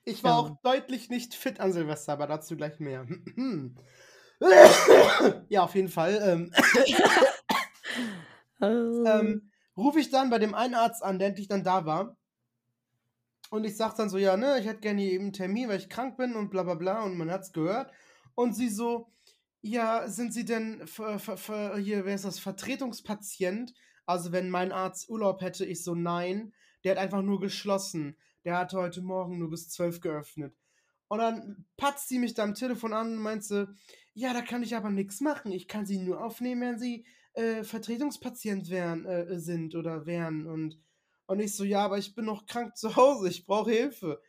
Ich 0.03 0.21
war 0.25 0.31
Ja. 0.31 0.37
auch 0.37 0.61
deutlich 0.63 1.09
nicht 1.09 1.33
fit 1.33 1.61
an 1.61 1.71
Silvester, 1.71 2.11
aber 2.11 2.27
dazu 2.27 2.57
gleich 2.57 2.79
mehr. 2.81 3.07
ja, 5.47 5.63
auf 5.63 5.73
jeden 5.75 5.87
Fall. 5.87 6.19
Ähm, 6.21 6.51
Ähm, 8.61 9.03
ähm, 9.05 9.51
rufe 9.75 9.99
ich 9.99 10.09
dann 10.09 10.29
bei 10.29 10.39
dem 10.39 10.55
einen 10.55 10.75
Arzt 10.75 11.03
an, 11.03 11.19
der 11.19 11.29
endlich 11.29 11.47
dann 11.49 11.63
da 11.63 11.85
war. 11.85 12.15
Und 13.49 13.65
ich 13.65 13.75
sag 13.75 13.95
dann 13.95 14.09
so, 14.09 14.17
ja, 14.17 14.37
ne, 14.37 14.57
ich 14.59 14.65
hätte 14.65 14.79
gerne 14.79 15.01
eben 15.03 15.25
einen 15.25 15.33
Termin, 15.33 15.67
weil 15.69 15.79
ich 15.79 15.89
krank 15.89 16.17
bin 16.17 16.35
und 16.35 16.49
bla 16.49 16.63
bla 16.63 16.75
bla 16.75 17.03
und 17.03 17.17
man 17.17 17.29
hat's 17.29 17.51
gehört. 17.51 17.91
Und 18.35 18.53
sie 18.55 18.69
so, 18.69 19.07
ja, 19.63 20.09
sind 20.09 20.33
Sie 20.33 20.43
denn 20.43 20.85
ver, 20.85 21.19
ver, 21.19 21.37
ver, 21.37 21.77
hier, 21.77 22.05
wer 22.05 22.15
ist 22.15 22.25
das, 22.25 22.37
Vertretungspatient? 22.37 23.73
Also 24.05 24.33
wenn 24.33 24.49
mein 24.49 24.73
Arzt 24.73 25.09
Urlaub 25.09 25.41
hätte, 25.41 25.65
ich 25.65 25.83
so, 25.83 25.95
nein, 25.95 26.53
der 26.83 26.91
hat 26.91 26.97
einfach 26.97 27.21
nur 27.21 27.39
geschlossen. 27.39 28.17
Der 28.43 28.57
hatte 28.57 28.77
heute 28.77 29.01
Morgen 29.01 29.39
nur 29.39 29.49
bis 29.49 29.69
12 29.69 30.01
geöffnet. 30.01 30.53
Und 31.07 31.19
dann 31.19 31.65
patzt 31.77 32.09
sie 32.09 32.19
mich 32.19 32.33
da 32.33 32.43
am 32.43 32.55
Telefon 32.55 32.91
an 32.91 33.13
und 33.13 33.23
meint 33.23 33.45
sie, 33.45 33.73
ja, 34.13 34.33
da 34.33 34.41
kann 34.41 34.63
ich 34.63 34.75
aber 34.75 34.89
nichts 34.89 35.21
machen. 35.21 35.53
Ich 35.53 35.69
kann 35.69 35.85
sie 35.85 35.97
nur 35.97 36.21
aufnehmen, 36.21 36.61
wenn 36.61 36.79
sie 36.79 37.05
äh, 37.33 37.63
Vertretungspatient 37.63 38.69
wären, 38.69 39.05
äh, 39.05 39.39
sind 39.39 39.75
oder 39.75 40.05
wären. 40.05 40.45
Und, 40.45 40.77
und 41.25 41.39
ich 41.39 41.55
so, 41.55 41.63
ja, 41.63 41.85
aber 41.85 41.97
ich 41.97 42.15
bin 42.15 42.25
noch 42.25 42.45
krank 42.47 42.75
zu 42.75 42.97
Hause, 42.97 43.29
ich 43.29 43.45
brauche 43.45 43.71
Hilfe. 43.71 44.21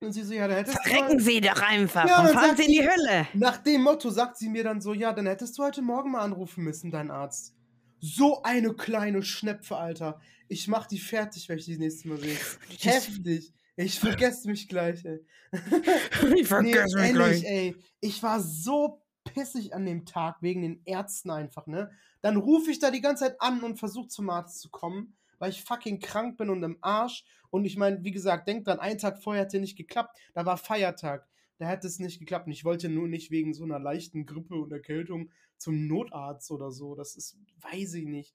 Und 0.00 0.12
sie 0.12 0.22
so, 0.22 0.34
ja, 0.34 0.48
da 0.48 0.56
hättest 0.56 0.78
du 0.78 0.82
Verrecken 0.82 1.16
mal... 1.16 1.22
Sie 1.22 1.40
doch 1.40 1.62
einfach 1.62 2.06
Ja, 2.06 2.20
und 2.20 2.26
dann 2.26 2.34
fahren 2.34 2.56
Sie 2.56 2.64
in 2.64 2.72
die 2.72 2.88
Hölle. 2.88 3.26
Nach 3.34 3.56
dem 3.58 3.82
Motto 3.82 4.10
sagt 4.10 4.36
sie 4.36 4.48
mir 4.48 4.64
dann 4.64 4.80
so, 4.80 4.92
ja, 4.92 5.12
dann 5.12 5.26
hättest 5.26 5.56
du 5.58 5.62
heute 5.62 5.82
Morgen 5.82 6.12
mal 6.12 6.20
anrufen 6.20 6.62
müssen, 6.64 6.90
dein 6.90 7.10
Arzt. 7.10 7.54
So 8.00 8.42
eine 8.42 8.74
kleine 8.74 9.22
Schnepfe, 9.22 9.76
Alter. 9.76 10.20
Ich 10.48 10.68
mach 10.68 10.86
die 10.86 10.98
fertig, 10.98 11.48
wenn 11.48 11.58
ich 11.58 11.64
die 11.64 11.78
nächste 11.78 12.08
Mal 12.08 12.18
sehe. 12.18 12.36
Heftig. 12.80 13.52
Ich 13.76 13.98
vergesse 13.98 14.48
mich 14.48 14.68
gleich, 14.68 15.04
ey. 15.04 15.24
ich 16.36 16.46
vergesse 16.46 16.96
mich 16.96 17.06
ehrlich, 17.06 17.14
gleich. 17.14 17.44
ey. 17.44 17.76
Ich 18.00 18.22
war 18.22 18.40
so 18.40 19.02
pissig 19.24 19.74
an 19.74 19.86
dem 19.86 20.04
Tag 20.04 20.42
wegen 20.42 20.62
den 20.62 20.82
Ärzten 20.84 21.30
einfach, 21.30 21.66
ne? 21.66 21.90
Dann 22.20 22.36
rufe 22.36 22.70
ich 22.70 22.78
da 22.78 22.90
die 22.90 23.00
ganze 23.00 23.24
Zeit 23.24 23.36
an 23.40 23.62
und 23.62 23.78
versuche 23.78 24.08
zum 24.08 24.30
Arzt 24.30 24.60
zu 24.60 24.70
kommen, 24.70 25.16
weil 25.38 25.50
ich 25.50 25.62
fucking 25.62 26.00
krank 26.00 26.36
bin 26.36 26.50
und 26.50 26.62
im 26.62 26.78
Arsch. 26.80 27.24
Und 27.50 27.64
ich 27.64 27.76
meine, 27.76 28.02
wie 28.04 28.12
gesagt, 28.12 28.48
denk 28.48 28.64
dran, 28.64 28.80
einen 28.80 28.98
Tag 28.98 29.22
vorher 29.22 29.44
hätte 29.44 29.60
nicht 29.60 29.76
geklappt. 29.76 30.18
Da 30.32 30.44
war 30.46 30.56
Feiertag. 30.56 31.28
Da 31.58 31.66
hätte 31.66 31.86
es 31.86 31.98
nicht 31.98 32.18
geklappt. 32.18 32.46
Und 32.46 32.52
ich 32.52 32.64
wollte 32.64 32.88
nur 32.88 33.08
nicht 33.08 33.30
wegen 33.30 33.54
so 33.54 33.64
einer 33.64 33.78
leichten 33.78 34.26
Grippe 34.26 34.54
und 34.54 34.72
Erkältung 34.72 35.30
zum 35.56 35.86
Notarzt 35.86 36.50
oder 36.50 36.70
so. 36.70 36.94
Das 36.94 37.16
ist, 37.16 37.38
weiß 37.60 37.94
ich 37.94 38.06
nicht. 38.06 38.34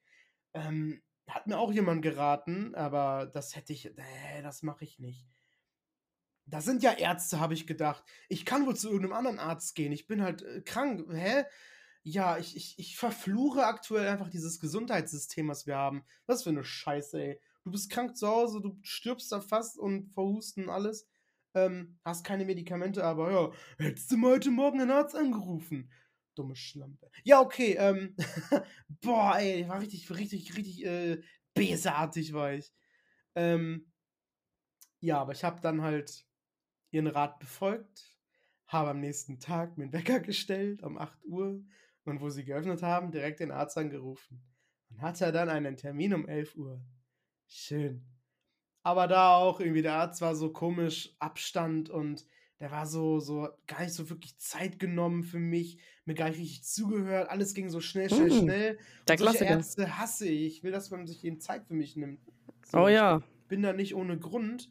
Ähm, 0.54 1.02
hat 1.28 1.48
mir 1.48 1.60
auch 1.60 1.72
jemand 1.72 2.02
geraten, 2.02 2.74
aber 2.76 3.30
das 3.32 3.56
hätte 3.56 3.74
ich, 3.74 3.86
äh, 3.86 4.42
das 4.42 4.64
mache 4.64 4.84
ich 4.84 5.00
nicht. 5.00 5.28
Da 6.46 6.62
sind 6.62 6.82
ja 6.82 6.94
Ärzte, 6.94 7.40
habe 7.40 7.54
ich 7.54 7.68
gedacht. 7.68 8.04
Ich 8.28 8.46
kann 8.46 8.66
wohl 8.66 8.76
zu 8.76 8.88
irgendeinem 8.88 9.14
anderen 9.14 9.40
Arzt 9.40 9.76
gehen. 9.76 9.92
Ich 9.92 10.08
bin 10.08 10.24
halt 10.24 10.42
äh, 10.42 10.62
krank. 10.62 11.06
Hä? 11.12 11.44
Ja, 12.04 12.38
ich, 12.38 12.56
ich, 12.56 12.80
ich 12.80 12.98
verfluche 12.98 13.66
aktuell 13.66 14.08
einfach 14.08 14.30
dieses 14.30 14.60
Gesundheitssystem, 14.60 15.48
was 15.48 15.68
wir 15.68 15.76
haben. 15.76 16.04
Was 16.26 16.44
für 16.44 16.50
eine 16.50 16.64
Scheiße, 16.64 17.22
ey. 17.22 17.42
Du 17.64 17.72
bist 17.72 17.90
krank 17.92 18.16
zu 18.16 18.28
Hause, 18.28 18.62
du 18.62 18.80
stirbst 18.82 19.32
da 19.32 19.42
fast 19.42 19.78
und 19.78 20.10
vor 20.14 20.26
Husten 20.26 20.64
und 20.64 20.70
alles. 20.70 21.08
Ähm, 21.54 22.00
hast 22.06 22.24
keine 22.24 22.46
Medikamente, 22.46 23.04
aber 23.04 23.32
ja, 23.32 23.52
hättest 23.78 24.12
du 24.12 24.18
mal 24.18 24.32
heute 24.32 24.52
Morgen 24.52 24.82
einen 24.82 24.92
Arzt 24.92 25.16
angerufen. 25.16 25.92
Dumme 26.36 26.56
Schlampe. 26.56 27.10
Ja, 27.24 27.42
okay, 27.42 27.76
ähm, 27.78 28.16
boah, 29.02 29.36
ey, 29.38 29.68
war 29.68 29.82
richtig, 29.82 30.10
richtig, 30.10 30.56
richtig, 30.56 30.86
äh, 30.86 31.22
besartig 31.54 32.34
war 32.34 32.54
ich. 32.54 32.72
Ähm, 33.36 33.92
ja, 35.02 35.20
aber 35.20 35.34
ich 35.34 35.44
habe 35.44 35.60
dann 35.62 35.82
halt 35.82 36.26
ihren 36.92 37.08
Rat 37.08 37.40
befolgt, 37.40 38.18
habe 38.68 38.92
am 38.92 39.00
nächsten 39.00 39.40
Tag 39.40 39.78
mir 39.78 39.86
einen 39.86 39.94
Wecker 39.94 40.20
gestellt 40.20 40.84
um 40.84 40.98
8 40.98 41.24
Uhr 41.26 41.64
und 42.10 42.22
wo 42.22 42.30
sie 42.30 42.44
geöffnet 42.44 42.84
haben, 42.84 43.12
direkt 43.12 43.40
den 43.40 43.52
Arzt 43.52 43.78
angerufen. 43.78 44.42
Und 44.90 45.02
hatte 45.02 45.32
dann 45.32 45.50
einen 45.50 45.78
Termin 45.78 46.14
um 46.14 46.28
11 46.28 46.56
Uhr. 46.56 46.82
Schön. 47.48 48.04
Aber 48.84 49.08
da 49.08 49.36
auch 49.36 49.60
irgendwie, 49.60 49.82
der 49.82 49.96
Arzt 49.96 50.22
war 50.22 50.36
so 50.36 50.52
komisch, 50.52 51.16
Abstand 51.20 51.90
und 51.90 52.26
der 52.60 52.72
war 52.72 52.86
so, 52.86 53.20
so 53.20 53.48
gar 53.68 53.82
nicht 53.82 53.94
so 53.94 54.10
wirklich 54.10 54.38
Zeit 54.38 54.80
genommen 54.80 55.24
für 55.24 55.40
mich, 55.40 55.80
mir 56.06 56.14
gar 56.14 56.30
nicht 56.30 56.40
richtig 56.40 56.64
zugehört, 56.64 57.30
alles 57.30 57.54
ging 57.54 57.70
so 57.70 57.80
schnell, 57.80 58.10
schnell, 58.10 58.30
Mm, 58.30 58.40
schnell. 58.40 58.78
Der 59.08 59.14
Und 59.14 59.20
solche 59.20 59.24
Klassiker. 59.24 59.50
Ärzte 59.52 59.98
hasse 59.98 60.28
ich. 60.28 60.58
Ich 60.58 60.64
will, 60.64 60.72
dass 60.72 60.92
man 60.92 61.08
sich 61.08 61.24
eben 61.24 61.40
Zeit 61.40 61.66
für 61.66 61.74
mich 61.74 61.96
nimmt. 61.96 62.20
Oh 62.74 62.88
ich 62.88 62.96
ja. 62.96 63.22
bin 63.48 63.62
da 63.62 63.74
nicht 63.74 63.96
ohne 63.96 64.18
Grund 64.18 64.70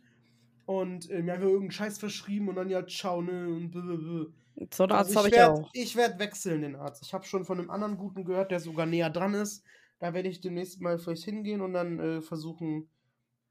und 0.67 1.11
äh, 1.11 1.23
mir 1.23 1.35
einfach 1.35 1.47
irgendeinen 1.47 1.71
Scheiß 1.71 1.99
verschrieben 1.99 2.49
und 2.49 2.57
dann 2.57 2.69
ja, 2.69 2.87
ciao, 2.87 3.23
ne, 3.23 3.49
und 3.49 3.71
blablabla. 3.71 4.27
So 4.73 4.85
einen 4.85 4.93
Arzt 4.93 5.11
Also 5.11 5.15
habe 5.17 5.29
ich 5.29 5.35
werde 5.35 5.53
auch. 5.55 5.71
ich 5.73 5.97
werd 5.97 6.19
wechseln, 6.19 6.63
den 6.63 6.77
Arzt. 6.77 7.03
Ich 7.05 7.15
habe 7.15 7.25
schon 7.25 7.45
von 7.45 7.59
einem 7.59 7.71
anderen 7.71 7.97
Guten 7.97 8.25
gehört, 8.25 8.51
der 8.51 8.61
sogar 8.61 8.87
näher 8.87 9.11
dran 9.11 9.35
ist. 9.35 9.65
Da 9.99 10.15
werde 10.15 10.29
ich 10.29 10.41
demnächst 10.41 10.81
mal 10.81 10.99
vielleicht 10.99 11.25
hingehen 11.25 11.61
und 11.61 11.73
dann 11.73 11.99
äh, 11.99 12.23
versuchen, 12.23 12.89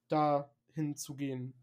da 0.09 0.49
hinzugehen. 0.73 1.53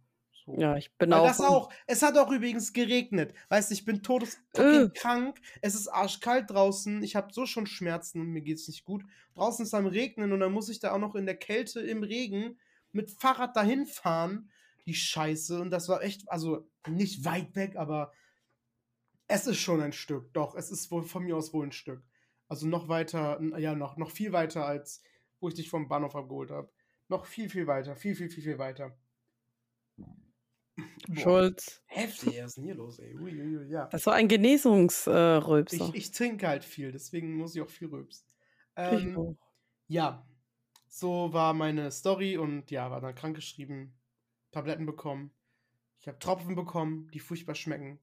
So. 0.45 0.55
Ja, 0.59 0.77
ich 0.77 0.95
bin 0.97 1.11
Weil 1.11 1.21
auch. 1.21 1.27
das 1.27 1.41
auch, 1.41 1.73
es 1.87 2.03
hat 2.03 2.19
auch 2.19 2.31
übrigens 2.31 2.73
geregnet. 2.73 3.33
Weißt 3.49 3.71
du, 3.71 3.75
ich 3.75 3.85
bin 3.85 3.97
Äh. 3.97 4.01
todeskrank. 4.01 5.41
Es 5.63 5.75
ist 5.75 5.89
arschkalt 5.89 6.51
draußen. 6.51 7.03
Ich 7.03 7.17
habe 7.17 7.33
so 7.33 7.47
schon 7.47 7.67
Schmerzen 7.67 8.21
und 8.21 8.29
mir 8.29 8.43
geht's 8.43 8.69
nicht 8.69 8.85
gut. 8.85 9.05
Draußen 9.35 9.65
ist 9.65 9.75
am 9.75 9.87
Regnen 9.87 10.33
und 10.33 10.41
dann 10.41 10.53
muss 10.53 10.69
ich 10.69 10.81
da 10.81 10.93
auch 10.93 10.99
noch 10.99 11.15
in 11.15 11.27
der 11.27 11.37
Kälte 11.37 11.81
im 11.81 12.03
Regen 12.03 12.59
mit 12.93 13.11
Fahrrad 13.11 13.57
dahin 13.57 13.87
fahren. 13.87 14.51
Die 14.87 14.95
Scheiße. 14.95 15.61
Und 15.61 15.71
das 15.71 15.89
war 15.89 16.03
echt, 16.03 16.31
also 16.31 16.69
nicht 16.87 17.25
weit 17.25 17.57
weg, 17.57 17.77
aber 17.77 18.13
es 19.35 19.47
ist 19.47 19.59
schon 19.59 19.81
ein 19.81 19.93
Stück. 19.93 20.33
Doch, 20.33 20.55
es 20.55 20.71
ist 20.71 20.91
wohl 20.91 21.03
von 21.03 21.25
mir 21.25 21.37
aus 21.37 21.53
wohl 21.53 21.67
ein 21.67 21.73
Stück. 21.73 22.03
Also 22.49 22.67
noch 22.67 22.89
weiter, 22.89 23.41
ja, 23.59 23.75
noch, 23.75 23.97
noch 23.97 24.11
viel 24.11 24.33
weiter, 24.33 24.67
als 24.67 25.03
wo 25.41 25.49
ich 25.49 25.55
dich 25.55 25.69
vom 25.69 25.89
Bahnhof 25.89 26.15
abgeholt 26.15 26.51
habe. 26.51 26.71
Noch 27.09 27.27
viel, 27.27 27.49
viel 27.49 27.67
weiter. 27.67 27.97
Viel, 27.97 28.15
viel, 28.15 28.31
viel, 28.31 28.43
viel 28.43 28.59
weiter. 28.59 28.97
Boah. 29.97 31.17
Schulz. 31.17 31.83
Heftig, 31.87 32.39
was 32.39 32.47
ist 32.47 32.57
denn 32.57 32.65
hier 32.65 32.75
los, 32.75 32.99
ey? 32.99 33.15
Ui, 33.15 33.41
ui, 33.41 33.57
ui, 33.59 33.71
ja. 33.71 33.87
Das 33.87 34.07
war 34.07 34.15
ein 34.15 34.29
Genesungsrülpser. 34.29 35.89
Ich, 35.89 35.95
ich 35.95 36.11
trinke 36.11 36.49
halt 36.49 36.65
viel, 36.65 36.91
deswegen 36.91 37.37
muss 37.37 37.55
ich 37.55 37.63
auch 37.63 37.69
viel 37.69 37.89
rülpsen. 37.89 38.27
Ähm, 38.77 39.37
ja, 39.87 40.27
so 40.89 41.33
war 41.33 41.55
meine 41.55 41.91
Story 41.93 42.37
und 42.37 42.71
ja, 42.71 42.91
war 42.91 43.01
dann 43.01 43.15
krankgeschrieben, 43.15 43.95
Tabletten 44.51 44.87
bekommen. 44.87 45.33
Ich 46.01 46.09
habe 46.09 46.19
Tropfen 46.19 46.57
bekommen, 46.57 47.09
die 47.13 47.21
furchtbar 47.21 47.55
schmecken. 47.55 48.01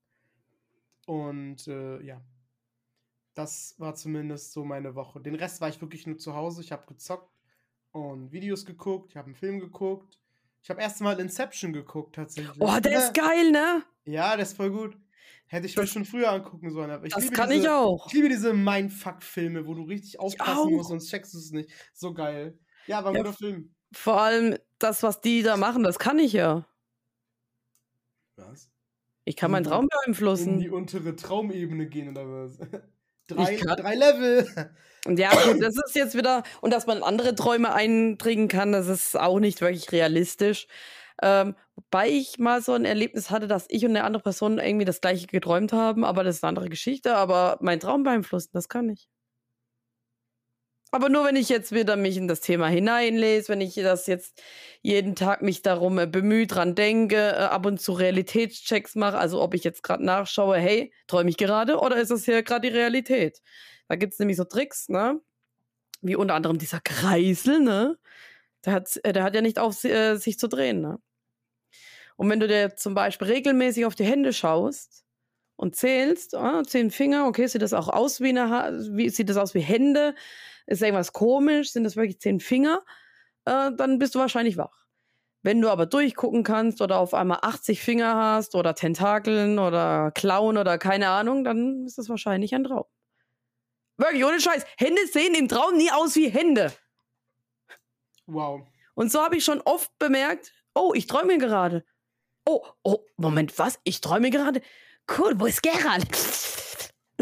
Und 1.08 1.67
äh, 1.67 2.01
ja, 2.03 2.22
das 3.34 3.75
war 3.79 3.96
zumindest 3.96 4.53
so 4.53 4.63
meine 4.63 4.96
Woche. 4.96 5.20
Den 5.22 5.36
Rest 5.36 5.62
war 5.62 5.70
ich 5.70 5.81
wirklich 5.81 6.05
nur 6.08 6.17
zu 6.17 6.36
Hause. 6.36 6.62
Ich 6.62 6.72
habe 6.72 6.86
gezockt 6.86 7.31
und 7.91 8.31
Videos 8.31 8.65
geguckt, 8.65 9.12
ich 9.12 9.17
habe 9.17 9.25
einen 9.27 9.36
Film 9.36 9.60
geguckt. 9.60 10.20
Ich 10.63 10.70
habe 10.70 10.79
erst 10.81 11.01
mal 11.01 11.20
Inception 11.20 11.74
geguckt 11.74 12.15
tatsächlich. 12.15 12.55
Oh, 12.62 12.79
der 12.79 13.00
ist 13.00 13.13
geil, 13.15 13.51
ne? 13.51 13.84
Ja, 14.05 14.36
der 14.36 14.43
ist 14.43 14.55
voll 14.55 14.70
gut. 14.72 14.96
Hätte 15.48 15.65
ich 15.65 15.75
mir 15.75 15.84
Das- 15.84 15.91
schon 15.91 16.05
früher 16.05 16.31
angucken 16.31 16.72
sollen. 16.72 16.91
Aber 16.91 17.05
ich 17.05 17.13
Das 17.13 17.24
liebe 17.24 17.36
kann 17.36 17.50
diese, 17.50 17.63
ich 17.63 17.70
auch. 17.70 18.08
Ich 18.08 18.13
liebe 18.13 18.29
diese 18.29 18.53
Mindfuck-Filme, 18.53 19.65
wo 19.65 19.74
du 19.74 19.84
richtig 19.84 20.20
aufpassen 20.20 20.72
musst, 20.72 20.89
sonst 20.89 21.10
checkst 21.10 21.34
du 21.34 21.39
es 21.39 21.51
nicht. 21.51 21.70
So 21.93 22.13
geil. 22.13 22.58
Ja, 22.88 23.03
war 23.03 23.12
ein 23.12 23.15
Ja, 23.17 23.24
guter 23.24 23.34
Film. 23.34 23.74
Vor 23.91 24.22
allem 24.22 24.58
das, 24.79 25.03
was 25.03 25.20
die 25.20 25.41
da 25.41 25.58
machen, 25.58 25.84
das 25.84 26.00
kann 26.00 26.20
ich 26.20 26.34
ja. 26.34 26.65
Was? 28.38 28.71
Ich 29.25 29.36
kann 29.36 29.51
meinen 29.51 29.66
In- 29.66 29.70
Traum 29.72 29.84
In 29.84 29.90
die 29.90 29.96
beeinflussen. 30.06 30.70
untere 30.72 31.16
Traumebene 31.16 31.88
gehen 31.88 32.10
oder 32.10 32.25
was? 32.28 32.58
drei, 33.28 33.56
drei 33.58 33.96
Level. 33.96 34.48
Und 35.06 35.18
ja, 35.20 35.30
gut, 35.32 35.62
das 35.62 35.75
ist 35.86 35.96
jetzt 35.96 36.16
wieder. 36.16 36.44
Und 36.62 36.72
dass 36.74 36.86
man 36.88 37.01
andere 37.04 37.34
Träume 37.36 37.74
eintrinken 37.74 38.48
kann, 38.48 38.72
das 38.72 38.88
ist 38.88 39.18
auch 39.20 39.40
nicht 39.40 39.62
wirklich 39.62 39.92
realistisch. 39.92 40.68
Ähm, 41.24 41.56
wobei 41.75 42.10
ich 42.10 42.40
mal 42.40 42.62
so 42.62 42.74
ein 42.74 42.84
Erlebnis 42.86 43.30
hatte, 43.30 43.48
dass 43.48 43.66
ich 43.70 43.84
und 43.86 43.92
eine 43.92 44.04
andere 44.04 44.24
Person 44.24 44.58
irgendwie 44.58 44.86
das 44.86 45.01
gleiche 45.01 45.28
geträumt 45.28 45.72
haben, 45.72 46.04
aber 46.04 46.24
das 46.24 46.38
ist 46.38 46.44
eine 46.44 46.50
andere 46.50 46.70
Geschichte. 46.70 47.16
Aber 47.16 47.58
meinen 47.62 47.80
Traum 47.80 48.04
beeinflussen, 48.04 48.50
das 48.54 48.70
kann 48.70 48.90
ich. 48.90 49.08
Aber 50.93 51.07
nur 51.07 51.24
wenn 51.24 51.38
ich 51.38 51.48
jetzt 51.48 51.71
wieder 51.71 51.95
mich 51.95 52.17
in 52.17 52.27
das 52.27 52.41
Thema 52.41 52.67
hineinlese, 52.67 53.47
wenn 53.49 53.62
ich 53.62 53.75
das 53.75 54.08
jetzt 54.08 54.41
jeden 54.82 55.15
Tag 55.15 55.41
mich 55.41 55.62
darum 55.62 55.97
äh, 55.97 56.06
bemühe, 56.06 56.47
dran 56.47 56.75
denke, 56.75 57.15
äh, 57.15 57.43
ab 57.43 57.65
und 57.65 57.80
zu 57.80 57.93
Realitätschecks 57.93 58.95
mache, 58.95 59.17
also 59.17 59.41
ob 59.41 59.54
ich 59.54 59.63
jetzt 59.63 59.84
gerade 59.84 60.04
nachschaue, 60.06 60.58
hey, 60.58 60.93
träume 61.08 61.30
ich 61.30 61.38
gerade 61.38 61.80
oder 61.80 61.95
ist 61.95 62.12
das 62.12 62.25
hier 62.25 62.43
gerade 62.43 62.69
die 62.69 62.75
Realität? 62.75 63.41
Da 63.88 63.95
gibt 63.95 64.13
es 64.13 64.19
nämlich 64.19 64.38
so 64.38 64.43
Tricks, 64.43 64.89
ne? 64.89 65.21
Wie 66.01 66.15
unter 66.15 66.36
anderem 66.36 66.58
dieser 66.60 66.82
Kreisel, 66.82 67.62
ne? 67.62 67.97
Der 68.65 68.73
hat, 68.73 68.99
äh, 69.04 69.13
der 69.13 69.23
hat 69.23 69.36
ja 69.36 69.41
nicht 69.41 69.60
auf, 69.60 69.84
äh, 69.86 70.17
sich 70.17 70.39
zu 70.39 70.47
drehen, 70.49 70.82
ne? 70.82 70.99
Und 72.17 72.30
wenn 72.30 72.39
du 72.39 72.47
dir 72.47 72.75
zum 72.75 72.95
Beispiel 72.95 73.27
regelmäßig 73.30 73.86
auf 73.86 73.95
die 73.95 74.06
Hände 74.06 74.34
schaust 74.34 75.06
und 75.62 75.76
zählst, 75.76 76.34
ah, 76.34 76.63
zehn 76.63 76.89
Finger, 76.89 77.28
okay, 77.28 77.45
sieht 77.45 77.62
das 77.62 77.74
auch 77.74 77.88
aus 77.88 78.19
wie 78.19 78.30
eine, 78.30 78.50
Ha- 78.50 78.71
wie, 78.93 79.10
sieht 79.10 79.30
das 79.30 79.38
aus 79.38 79.54
wie 79.54 79.60
Hände? 79.60 80.15
Ist 80.65 80.82
irgendwas 80.82 81.13
komisch? 81.13 81.71
Sind 81.71 81.84
das 81.84 81.95
wirklich 81.95 82.19
zehn 82.19 82.39
Finger? 82.39 82.82
Äh, 83.45 83.71
dann 83.78 84.00
bist 84.00 84.15
du 84.15 84.19
wahrscheinlich 84.19 84.58
wach. 84.58 84.86
Wenn 85.43 85.62
du 85.62 85.69
aber 85.69 85.86
durchgucken 85.86 86.43
kannst 86.43 86.82
oder 86.82 86.97
auf 86.97 87.13
einmal 87.13 87.39
80 87.43 87.80
Finger 87.80 88.15
hast 88.15 88.56
oder 88.56 88.74
Tentakeln 88.74 89.60
oder 89.60 90.12
Klauen 90.12 90.58
oder 90.58 90.80
keine 90.80 91.10
Ahnung, 91.10 91.43
dann 91.43 91.86
ist 91.86 92.00
das 92.00 92.10
wahrscheinlich 92.10 92.56
ein 92.56 92.63
Traum. 92.63 92.86
Wirklich, 93.97 94.26
ohne 94.26 94.41
Scheiß. 94.41 94.65
Hände 94.78 95.06
sehen 95.12 95.36
im 95.36 95.47
Traum 95.47 95.78
nie 95.78 95.91
aus 95.91 96.15
wie 96.15 96.30
Hände. 96.30 96.74
Wow. 98.26 98.62
Und 98.95 99.12
so 99.12 99.21
habe 99.21 99.38
ich 99.38 99.45
schon 99.45 99.62
oft 99.62 99.91
bemerkt, 100.00 100.54
oh, 100.74 100.93
ich 100.95 101.06
träume 101.06 101.38
gerade. 101.38 101.86
Oh, 102.45 102.65
oh, 102.84 103.06
Moment, 103.17 103.60
was? 103.60 103.80
Ich 103.84 104.02
träume 104.02 104.32
gerade? 104.32 104.62
Cool, 105.10 105.40
wo 105.40 105.46
ist 105.46 105.62
Gerald? 105.62 106.10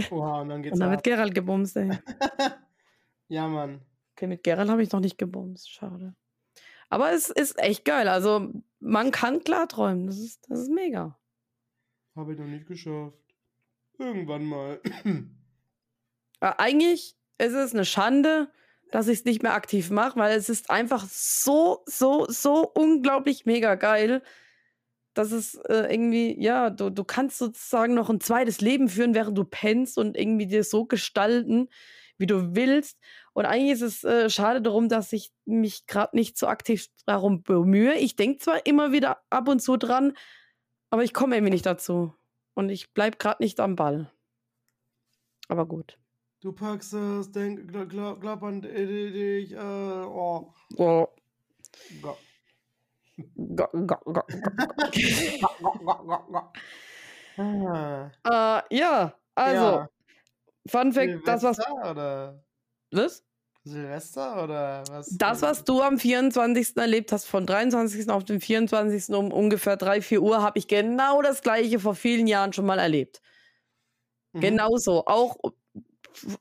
Wow, 0.09 0.41
und 0.41 0.49
dann 0.49 0.61
geht's 0.61 0.73
Und 0.73 0.79
dann 0.79 0.89
ab. 0.89 0.95
wird 0.95 1.03
Gerald 1.03 1.35
gebumst, 1.35 1.75
ey. 1.77 1.89
ja, 3.27 3.47
Mann. 3.47 3.81
Okay, 4.15 4.27
mit 4.27 4.43
Gerald 4.43 4.69
habe 4.69 4.83
ich 4.83 4.91
noch 4.91 4.99
nicht 4.99 5.17
gebumst. 5.17 5.69
Schade. 5.69 6.15
Aber 6.89 7.11
es 7.11 7.29
ist 7.29 7.57
echt 7.59 7.85
geil. 7.85 8.07
Also, 8.07 8.51
man 8.79 9.11
kann 9.11 9.43
klar 9.43 9.67
träumen. 9.67 10.07
Das 10.07 10.17
ist, 10.19 10.49
das 10.49 10.59
ist 10.59 10.71
mega. 10.71 11.17
Habe 12.15 12.33
ich 12.33 12.39
noch 12.39 12.45
nicht 12.45 12.67
geschafft. 12.67 13.17
Irgendwann 13.97 14.45
mal. 14.45 14.81
Aber 16.39 16.59
eigentlich 16.59 17.15
ist 17.37 17.53
es 17.53 17.73
eine 17.73 17.85
Schande, 17.85 18.49
dass 18.91 19.07
ich 19.07 19.19
es 19.19 19.25
nicht 19.25 19.43
mehr 19.43 19.53
aktiv 19.53 19.89
mache, 19.91 20.17
weil 20.17 20.37
es 20.37 20.49
ist 20.49 20.69
einfach 20.71 21.05
so, 21.07 21.83
so, 21.85 22.25
so 22.27 22.67
unglaublich 22.73 23.45
mega 23.45 23.75
geil, 23.75 24.23
dass 25.19 25.33
es 25.33 25.55
äh, 25.55 25.91
irgendwie, 25.91 26.41
ja, 26.41 26.69
du, 26.69 26.89
du 26.89 27.03
kannst 27.03 27.39
sozusagen 27.39 27.93
noch 27.93 28.09
ein 28.09 28.21
zweites 28.21 28.61
Leben 28.61 28.87
führen, 28.87 29.13
während 29.13 29.37
du 29.37 29.43
pennst 29.43 29.97
und 29.97 30.15
irgendwie 30.15 30.47
dir 30.47 30.63
so 30.63 30.85
gestalten, 30.85 31.67
wie 32.17 32.25
du 32.25 32.55
willst. 32.55 32.97
Und 33.33 33.45
eigentlich 33.45 33.73
ist 33.73 33.81
es 33.81 34.03
äh, 34.05 34.29
schade 34.29 34.61
darum, 34.61 34.87
dass 34.87 35.11
ich 35.11 35.33
mich 35.43 35.87
gerade 35.87 36.15
nicht 36.15 36.37
so 36.37 36.47
aktiv 36.47 36.87
darum 37.05 37.43
bemühe. 37.43 37.95
Ich 37.95 38.15
denke 38.15 38.37
zwar 38.37 38.65
immer 38.65 38.93
wieder 38.93 39.21
ab 39.29 39.49
und 39.49 39.59
zu 39.59 39.75
dran, 39.75 40.13
aber 40.89 41.03
ich 41.03 41.13
komme 41.13 41.35
irgendwie 41.35 41.51
nicht 41.51 41.65
dazu. 41.65 42.13
Und 42.53 42.69
ich 42.69 42.93
bleibe 42.93 43.17
gerade 43.17 43.43
nicht 43.43 43.59
am 43.59 43.75
Ball. 43.75 44.09
Aber 45.49 45.65
gut. 45.65 45.99
Du 46.39 46.53
packst 46.53 46.93
es, 46.93 47.29
denk, 47.29 47.67
glaub, 47.67 48.21
glaub, 48.21 48.41
an 48.43 48.61
dich, 48.61 49.51
äh, 49.51 49.57
oh. 49.57 50.53
Oh. 50.77 51.07
Go. 52.01 52.15
Ah, 58.23 58.63
Äh, 58.69 58.77
ja, 58.77 59.13
also, 59.35 59.63
ja. 59.63 59.89
Fun 60.67 60.91
Fact, 60.91 61.27
das 61.27 61.43
was, 61.43 61.57
Silvester 61.57 61.91
oder 61.91 62.43
was? 62.91 63.23
Silvester 63.63 64.43
oder 64.43 64.83
was? 64.89 65.17
Das, 65.17 65.41
was 65.41 65.63
du 65.63 65.81
am 65.81 65.97
24. 65.99 66.77
erlebt 66.77 67.11
hast, 67.11 67.25
von 67.25 67.45
23. 67.45 68.09
auf 68.09 68.23
den 68.23 68.41
24. 68.41 69.15
um 69.15 69.31
ungefähr 69.31 69.77
3, 69.77 70.01
4 70.01 70.21
Uhr, 70.21 70.41
habe 70.41 70.59
ich 70.59 70.67
genau 70.67 71.21
das 71.21 71.41
gleiche 71.41 71.79
vor 71.79 71.95
vielen 71.95 72.27
Jahren 72.27 72.53
schon 72.53 72.65
mal 72.65 72.79
erlebt. 72.79 73.21
Mhm. 74.33 74.41
Genauso. 74.41 75.05
Auch 75.05 75.37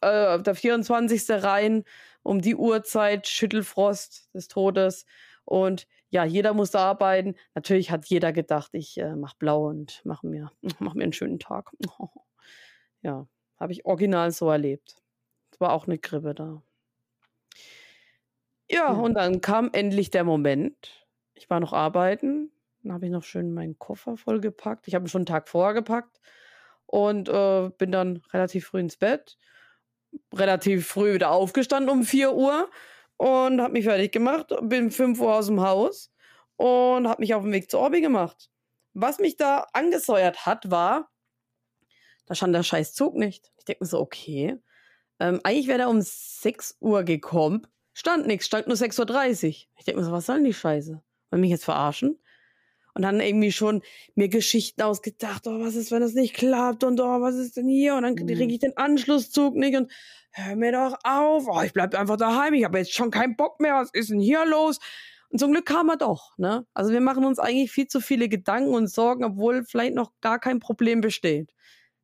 äh, 0.01 0.41
der 0.41 0.55
24. 0.55 1.43
rein, 1.43 1.85
um 2.23 2.41
die 2.41 2.57
Uhrzeit, 2.57 3.27
Schüttelfrost 3.27 4.35
des 4.35 4.49
Todes. 4.49 5.07
Und 5.45 5.87
ja, 6.11 6.25
jeder 6.25 6.55
musste 6.55 6.79
arbeiten. 6.79 7.35
Natürlich 7.55 7.91
hat 7.91 8.07
jeder 8.07 8.33
gedacht, 8.33 8.71
ich 8.75 8.99
äh, 8.99 9.15
mach 9.17 9.35
blau 9.35 9.67
und 9.69 10.01
mach 10.05 10.23
mir, 10.23 10.51
mach 10.81 10.95
mir 10.95 11.05
einen 11.05 11.13
schönen 11.13 11.39
Tag. 11.39 11.71
ja, 13.03 13.27
habe 13.59 13.73
ich 13.73 13.85
original 13.87 14.31
so 14.31 14.51
erlebt. 14.51 14.97
Es 15.53 15.61
war 15.61 15.73
auch 15.73 15.87
eine 15.87 15.99
Grippe 15.99 16.35
da. 16.35 16.63
Ja, 18.71 18.97
Hm. 18.97 19.01
und 19.01 19.15
dann 19.15 19.41
kam 19.41 19.71
endlich 19.73 20.11
der 20.11 20.25
Moment. 20.25 21.07
Ich 21.35 21.49
war 21.51 21.61
noch 21.61 21.73
arbeiten. 21.73 22.51
Dann 22.83 22.93
habe 22.93 23.07
ich 23.07 23.13
noch 23.13 23.25
schön 23.25 23.53
meinen 23.53 23.79
Koffer 23.79 24.17
vollgepackt. 24.17 24.89
Ich 24.89 24.95
habe 24.95 25.05
ihn 25.07 25.09
schon 25.09 25.21
einen 25.21 25.27
Tag 25.27 25.49
vorher 25.49 25.75
gepackt 25.75 26.21
und 26.87 27.29
äh, 27.29 27.71
bin 27.79 27.93
dann 27.93 28.23
relativ 28.33 28.67
früh 28.67 28.81
ins 28.81 28.97
Bett. 28.97 29.37
Relativ 30.35 30.87
früh 30.89 31.15
wieder 31.15 31.31
aufgestanden 31.31 31.91
um 31.91 32.03
4 32.05 32.35
Uhr 32.35 32.71
und 33.19 33.61
habe 33.61 33.73
mich 33.75 33.85
fertig 33.85 34.13
gemacht. 34.13 34.55
Bin 34.63 34.91
5 34.91 35.21
Uhr 35.21 35.35
aus 35.35 35.47
dem 35.47 35.61
Haus 35.61 36.11
und 36.57 37.07
habe 37.09 37.21
mich 37.21 37.35
auf 37.35 37.43
den 37.43 37.53
Weg 37.53 37.71
zur 37.71 37.81
Orbi 37.81 38.01
gemacht. 38.01 38.51
was 38.95 39.19
mich 39.19 39.37
da 39.37 39.67
angesäuert 39.75 40.45
hat, 40.47 40.71
war, 40.73 41.11
da 42.27 42.35
stand 42.35 42.55
der 42.55 42.65
scheiß 42.65 42.95
Zug 42.95 43.15
nicht. 43.15 43.53
Ich 43.59 43.65
denke 43.65 43.85
mir 43.85 43.89
so, 43.89 44.01
okay. 44.01 44.59
Ähm, 45.21 45.41
eigentlich 45.45 45.69
wäre 45.69 45.79
der 45.79 45.89
um 45.89 46.01
6 46.01 46.79
Uhr 46.81 47.05
gekommen. 47.05 47.67
Stand 47.95 48.27
nichts, 48.27 48.47
stand 48.47 48.67
nur 48.67 48.77
6.30 48.77 49.47
Uhr. 49.47 49.51
Ich 49.77 49.85
denke 49.85 50.01
mir 50.01 50.07
so, 50.07 50.13
was 50.13 50.27
soll 50.27 50.37
denn 50.37 50.45
die 50.45 50.55
Scheiße? 50.55 51.03
Wollen 51.31 51.41
mich 51.41 51.51
jetzt 51.51 51.65
verarschen? 51.65 52.19
Und 52.99 53.03
dann 53.05 53.21
irgendwie 53.21 53.53
schon 53.53 53.83
mir 54.17 54.29
Geschichten 54.29 54.83
ausgedacht, 54.83 55.47
oh, 55.47 55.61
was 55.61 55.77
ist, 55.77 55.93
wenn 55.93 56.01
das 56.03 56.15
nicht 56.15 56.35
klappt 56.35 56.83
und 56.83 57.01
oh, 57.01 57.21
was 57.21 57.37
ist 57.37 57.57
denn 57.57 57.69
hier? 57.69 57.95
Und 57.95 58.03
dann 58.03 58.17
kriege 58.17 58.45
Mhm. 58.45 58.51
ich 58.51 58.59
den 58.59 58.77
Anschlusszug 58.77 59.55
nicht 59.55 59.77
und 59.77 59.91
hör 60.33 60.57
mir 60.57 60.73
doch 60.73 60.99
auf, 61.05 61.45
oh, 61.49 61.63
ich 61.63 61.73
bleib 61.73 61.95
einfach 61.95 62.17
daheim, 62.17 62.55
ich 62.55 62.65
habe 62.65 62.79
jetzt 62.79 62.93
schon 62.93 63.13
keinen 63.13 63.37
Bock 63.37 63.61
mehr, 63.61 63.75
was 63.75 63.91
ist 63.93 64.11
denn 64.11 64.19
hier 64.19 64.45
los? 64.45 64.81
Und 65.31 65.39
zum 65.39 65.53
Glück 65.53 65.67
kam 65.67 65.89
er 65.91 65.97
doch, 65.97 66.37
ne? 66.39 66.67
Also 66.75 66.91
wir 66.93 67.01
machen 67.01 67.25
uns 67.25 67.39
eigentlich 67.39 67.71
viel 67.71 67.87
zu 67.87 68.01
viele 68.01 68.29
Gedanken 68.29 68.75
und 68.75 68.89
Sorgen, 68.91 69.25
obwohl 69.25 69.65
vielleicht 69.65 69.95
noch 69.95 70.11
gar 70.21 70.41
kein 70.41 70.59
Problem 70.59 71.01
besteht. 71.01 71.53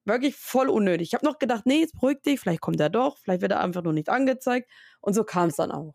Wirklich 0.04 0.36
voll 0.36 0.68
unnötig. 0.68 1.08
Ich 1.08 1.14
habe 1.14 1.24
noch 1.26 1.38
gedacht, 1.40 1.66
nee, 1.66 1.80
jetzt 1.80 1.94
beruhig 1.94 2.22
dich, 2.22 2.38
vielleicht 2.38 2.60
kommt 2.60 2.78
er 2.80 2.90
doch, 2.90 3.18
vielleicht 3.18 3.40
wird 3.42 3.52
er 3.52 3.60
einfach 3.60 3.82
nur 3.82 3.94
nicht 3.94 4.10
angezeigt. 4.10 4.70
Und 5.00 5.14
so 5.14 5.24
kam 5.24 5.48
es 5.48 5.56
dann 5.56 5.72
auch. 5.72 5.94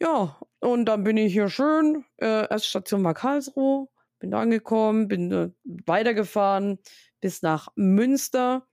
Ja, 0.00 0.38
und 0.64 0.86
dann 0.86 1.04
bin 1.04 1.16
ich 1.16 1.32
hier 1.32 1.48
schön. 1.48 2.04
Äh, 2.16 2.48
erste 2.48 2.68
Station 2.68 3.04
war 3.04 3.14
Karlsruhe. 3.14 3.88
Bin 4.18 4.30
da 4.30 4.40
angekommen, 4.40 5.08
bin 5.08 5.30
äh, 5.32 5.50
weitergefahren 5.64 6.78
bis 7.20 7.42
nach 7.42 7.68
Münster. 7.76 8.66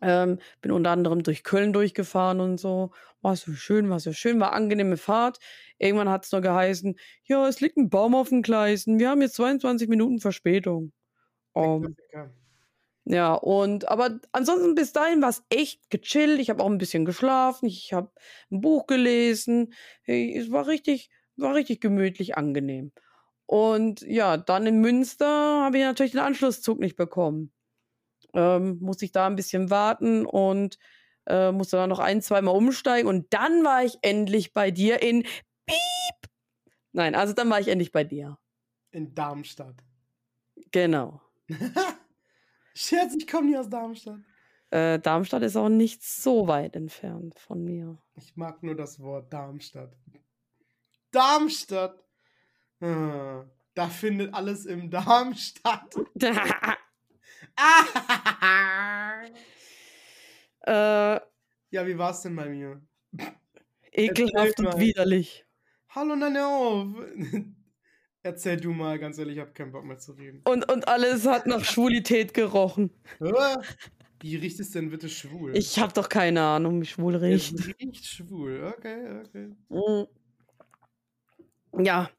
Ähm, 0.00 0.38
bin 0.60 0.72
unter 0.72 0.90
anderem 0.90 1.22
durch 1.22 1.44
Köln 1.44 1.72
durchgefahren 1.72 2.40
und 2.40 2.58
so. 2.58 2.92
War 3.20 3.36
so 3.36 3.52
schön, 3.52 3.88
war 3.90 4.00
so 4.00 4.12
schön, 4.12 4.40
war 4.40 4.52
angenehme 4.52 4.96
Fahrt. 4.96 5.38
Irgendwann 5.78 6.08
hat 6.08 6.24
es 6.24 6.32
nur 6.32 6.40
geheißen, 6.40 6.96
ja, 7.24 7.46
es 7.48 7.60
liegt 7.60 7.76
ein 7.76 7.90
Baum 7.90 8.14
auf 8.14 8.30
den 8.30 8.42
Gleisen. 8.42 8.98
Wir 8.98 9.10
haben 9.10 9.22
jetzt 9.22 9.34
22 9.36 9.88
Minuten 9.88 10.18
Verspätung. 10.20 10.92
Klassiker. 11.80 12.41
Ja, 13.04 13.34
und 13.34 13.88
aber 13.88 14.20
ansonsten 14.30 14.74
bis 14.74 14.92
dahin 14.92 15.22
war 15.22 15.30
es 15.30 15.42
echt 15.50 15.90
gechillt. 15.90 16.38
Ich 16.40 16.50
habe 16.50 16.62
auch 16.62 16.70
ein 16.70 16.78
bisschen 16.78 17.04
geschlafen, 17.04 17.66
ich 17.66 17.92
habe 17.92 18.12
ein 18.50 18.60
Buch 18.60 18.86
gelesen. 18.86 19.74
Hey, 20.02 20.36
es 20.36 20.52
war 20.52 20.68
richtig, 20.68 21.10
war 21.36 21.54
richtig 21.54 21.80
gemütlich, 21.80 22.36
angenehm. 22.36 22.92
Und 23.46 24.02
ja, 24.02 24.36
dann 24.36 24.66
in 24.66 24.80
Münster 24.80 25.26
habe 25.26 25.78
ich 25.78 25.84
natürlich 25.84 26.12
den 26.12 26.20
Anschlusszug 26.20 26.78
nicht 26.78 26.96
bekommen. 26.96 27.52
Ähm, 28.34 28.78
musste 28.80 29.04
ich 29.04 29.12
da 29.12 29.26
ein 29.26 29.36
bisschen 29.36 29.68
warten 29.68 30.24
und 30.24 30.78
äh, 31.26 31.52
musste 31.52 31.76
dann 31.76 31.90
noch 31.90 31.98
ein, 31.98 32.22
zweimal 32.22 32.56
umsteigen. 32.56 33.08
Und 33.08 33.34
dann 33.34 33.64
war 33.64 33.84
ich 33.84 33.98
endlich 34.02 34.52
bei 34.52 34.70
dir 34.70 35.02
in 35.02 35.24
Piep. 35.66 36.30
Nein, 36.92 37.14
also 37.14 37.32
dann 37.32 37.50
war 37.50 37.60
ich 37.60 37.68
endlich 37.68 37.92
bei 37.92 38.04
dir. 38.04 38.38
In 38.92 39.14
Darmstadt. 39.14 39.82
Genau. 40.70 41.20
Scherz, 42.74 43.14
ich 43.18 43.26
komme 43.26 43.48
nie 43.50 43.56
aus 43.56 43.68
Darmstadt. 43.68 44.20
Äh, 44.70 44.98
Darmstadt 44.98 45.42
ist 45.42 45.56
auch 45.56 45.68
nicht 45.68 46.02
so 46.02 46.48
weit 46.48 46.76
entfernt 46.76 47.38
von 47.38 47.62
mir. 47.64 47.98
Ich 48.16 48.36
mag 48.36 48.62
nur 48.62 48.74
das 48.74 49.00
Wort 49.00 49.32
Darmstadt. 49.32 49.92
Darmstadt! 51.10 52.02
Ah, 52.80 53.44
Da 53.74 53.88
findet 53.88 54.34
alles 54.34 54.64
im 54.66 54.90
Darm 54.90 55.34
statt. 55.34 55.94
Ah! 57.56 59.22
äh, 60.66 61.20
Ja, 61.70 61.86
wie 61.86 61.98
war's 61.98 62.22
denn 62.22 62.36
bei 62.36 62.48
mir? 62.48 62.80
ekelhaft 63.92 64.58
und 64.60 64.78
widerlich. 64.78 65.44
Hallo, 65.90 66.16
nein, 66.16 66.36
auf. 66.38 66.86
Erzähl 68.24 68.56
du 68.60 68.70
mal, 68.72 68.98
ganz 68.98 69.18
ehrlich, 69.18 69.36
ich 69.36 69.40
hab 69.42 69.54
keinen 69.54 69.72
Bock 69.72 69.84
mehr 69.84 69.98
zu 69.98 70.12
reden. 70.12 70.42
Und, 70.44 70.70
und 70.70 70.86
alles 70.86 71.26
hat 71.26 71.46
nach 71.46 71.64
Schwulität 71.64 72.34
gerochen. 72.34 72.90
Wie 74.20 74.36
riecht 74.36 74.60
es 74.60 74.70
denn 74.70 74.90
bitte 74.90 75.08
schwul? 75.08 75.56
Ich 75.56 75.78
habe 75.80 75.92
doch 75.92 76.08
keine 76.08 76.40
Ahnung, 76.42 76.80
wie 76.80 76.86
schwul 76.86 77.16
es 77.16 77.22
riecht. 77.22 77.80
riecht 77.80 78.06
schwul, 78.06 78.72
okay, 78.76 79.20
okay. 79.26 79.48
Mm. 79.68 80.04
Ja, 81.84 82.10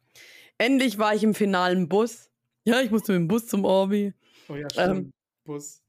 endlich 0.58 0.98
war 0.98 1.16
ich 1.16 1.24
im 1.24 1.34
finalen 1.34 1.88
Bus. 1.88 2.30
Ja, 2.66 2.82
ich 2.82 2.92
musste 2.92 3.14
mit 3.14 3.22
dem 3.22 3.28
Bus 3.28 3.48
zum 3.48 3.64
Orbi. 3.64 4.14
Oh 4.50 4.56
ja, 4.56 4.64
Ähm. 4.64 4.70
stimmt. 4.70 5.14
Bus. 5.46 5.82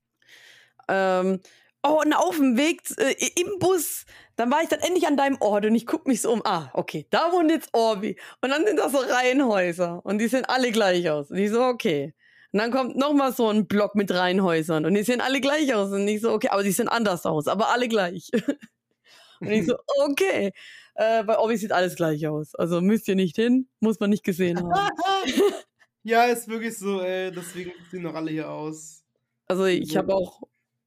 Ähm, 0.89 1.41
oh, 1.85 2.01
und 2.05 2.13
auf 2.13 2.37
dem 2.37 2.57
Weg 2.57 2.83
äh, 2.99 3.15
im 3.41 3.59
Bus, 3.59 4.07
dann 4.37 4.51
war 4.51 4.63
ich 4.63 4.69
dann 4.69 4.81
endlich 4.81 5.07
an 5.07 5.17
deinem 5.17 5.37
Ort 5.41 5.67
und 5.67 5.75
ich 5.75 5.87
guck 5.87 6.07
mich 6.07 6.23
so 6.23 6.33
um. 6.33 6.43
Ah, 6.45 6.71
okay, 6.73 7.07
da 7.11 7.31
wohnt 7.33 7.51
jetzt 7.51 7.69
Orbi. 7.73 8.19
Und 8.41 8.51
dann 8.51 8.67
sind 8.67 8.79
da 8.79 8.89
so 8.89 8.99
Reihenhäuser 8.99 10.01
und 10.05 10.19
die 10.19 10.29
sehen 10.29 10.45
alle 10.45 10.73
gleich 10.73 11.09
aus. 11.11 11.31
Und 11.31 11.39
ich 11.39 11.51
so, 11.51 11.63
okay. 11.63 12.15
Und 12.53 12.61
dann 12.61 12.71
kommt 12.71 12.97
noch 12.97 13.13
mal 13.13 13.33
so 13.33 13.49
ein 13.49 13.67
Block 13.67 13.95
mit 13.95 14.13
Reihenhäusern 14.13 14.87
und 14.87 14.95
die 14.95 15.03
sehen 15.03 15.21
alle 15.21 15.41
gleich 15.41 15.75
aus. 15.75 15.91
Und 15.93 16.07
ich 16.09 16.21
so, 16.21 16.33
okay, 16.33 16.49
aber 16.49 16.63
die 16.63 16.73
sehen 16.73 16.89
anders 16.89 17.27
aus, 17.27 17.49
aber 17.49 17.69
alle 17.69 17.89
gleich. 17.89 18.31
und 19.41 19.51
ich 19.51 19.67
so, 19.67 19.77
okay. 20.05 20.53
Äh, 20.95 21.25
bei 21.25 21.37
Orbi 21.37 21.57
sieht 21.57 21.73
alles 21.73 21.97
gleich 21.97 22.27
aus. 22.27 22.55
Also 22.55 22.81
müsst 22.81 23.09
ihr 23.09 23.17
nicht 23.17 23.37
hin, 23.37 23.69
muss 23.81 23.99
man 23.99 24.11
nicht 24.11 24.25
gesehen 24.25 24.59
haben. 24.59 24.91
ja, 26.05 26.25
ist 26.25 26.49
wirklich 26.49 26.79
so, 26.79 27.01
ey. 27.01 27.33
Deswegen 27.33 27.73
sehen 27.91 28.05
doch 28.05 28.15
alle 28.15 28.31
hier 28.31 28.49
aus. 28.49 29.03
Also 29.47 29.65
ich 29.67 29.97
habe 29.97 30.15
auch 30.15 30.43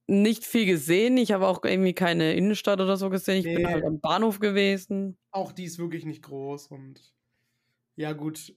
nicht 0.08 0.44
viel 0.44 0.66
gesehen. 0.66 1.16
Ich 1.18 1.32
habe 1.32 1.46
auch 1.46 1.62
irgendwie 1.64 1.92
keine 1.92 2.34
Innenstadt 2.34 2.80
oder 2.80 2.96
so 2.96 3.10
gesehen. 3.10 3.36
Ich 3.38 3.44
bin 3.44 3.58
Nee. 3.62 3.66
halt 3.66 3.84
am 3.84 4.00
Bahnhof 4.00 4.40
gewesen. 4.40 5.16
Auch 5.30 5.52
die 5.52 5.64
ist 5.64 5.78
wirklich 5.78 6.04
nicht 6.04 6.22
groß 6.22 6.68
und 6.68 7.00
ja, 7.94 8.12
gut. 8.12 8.54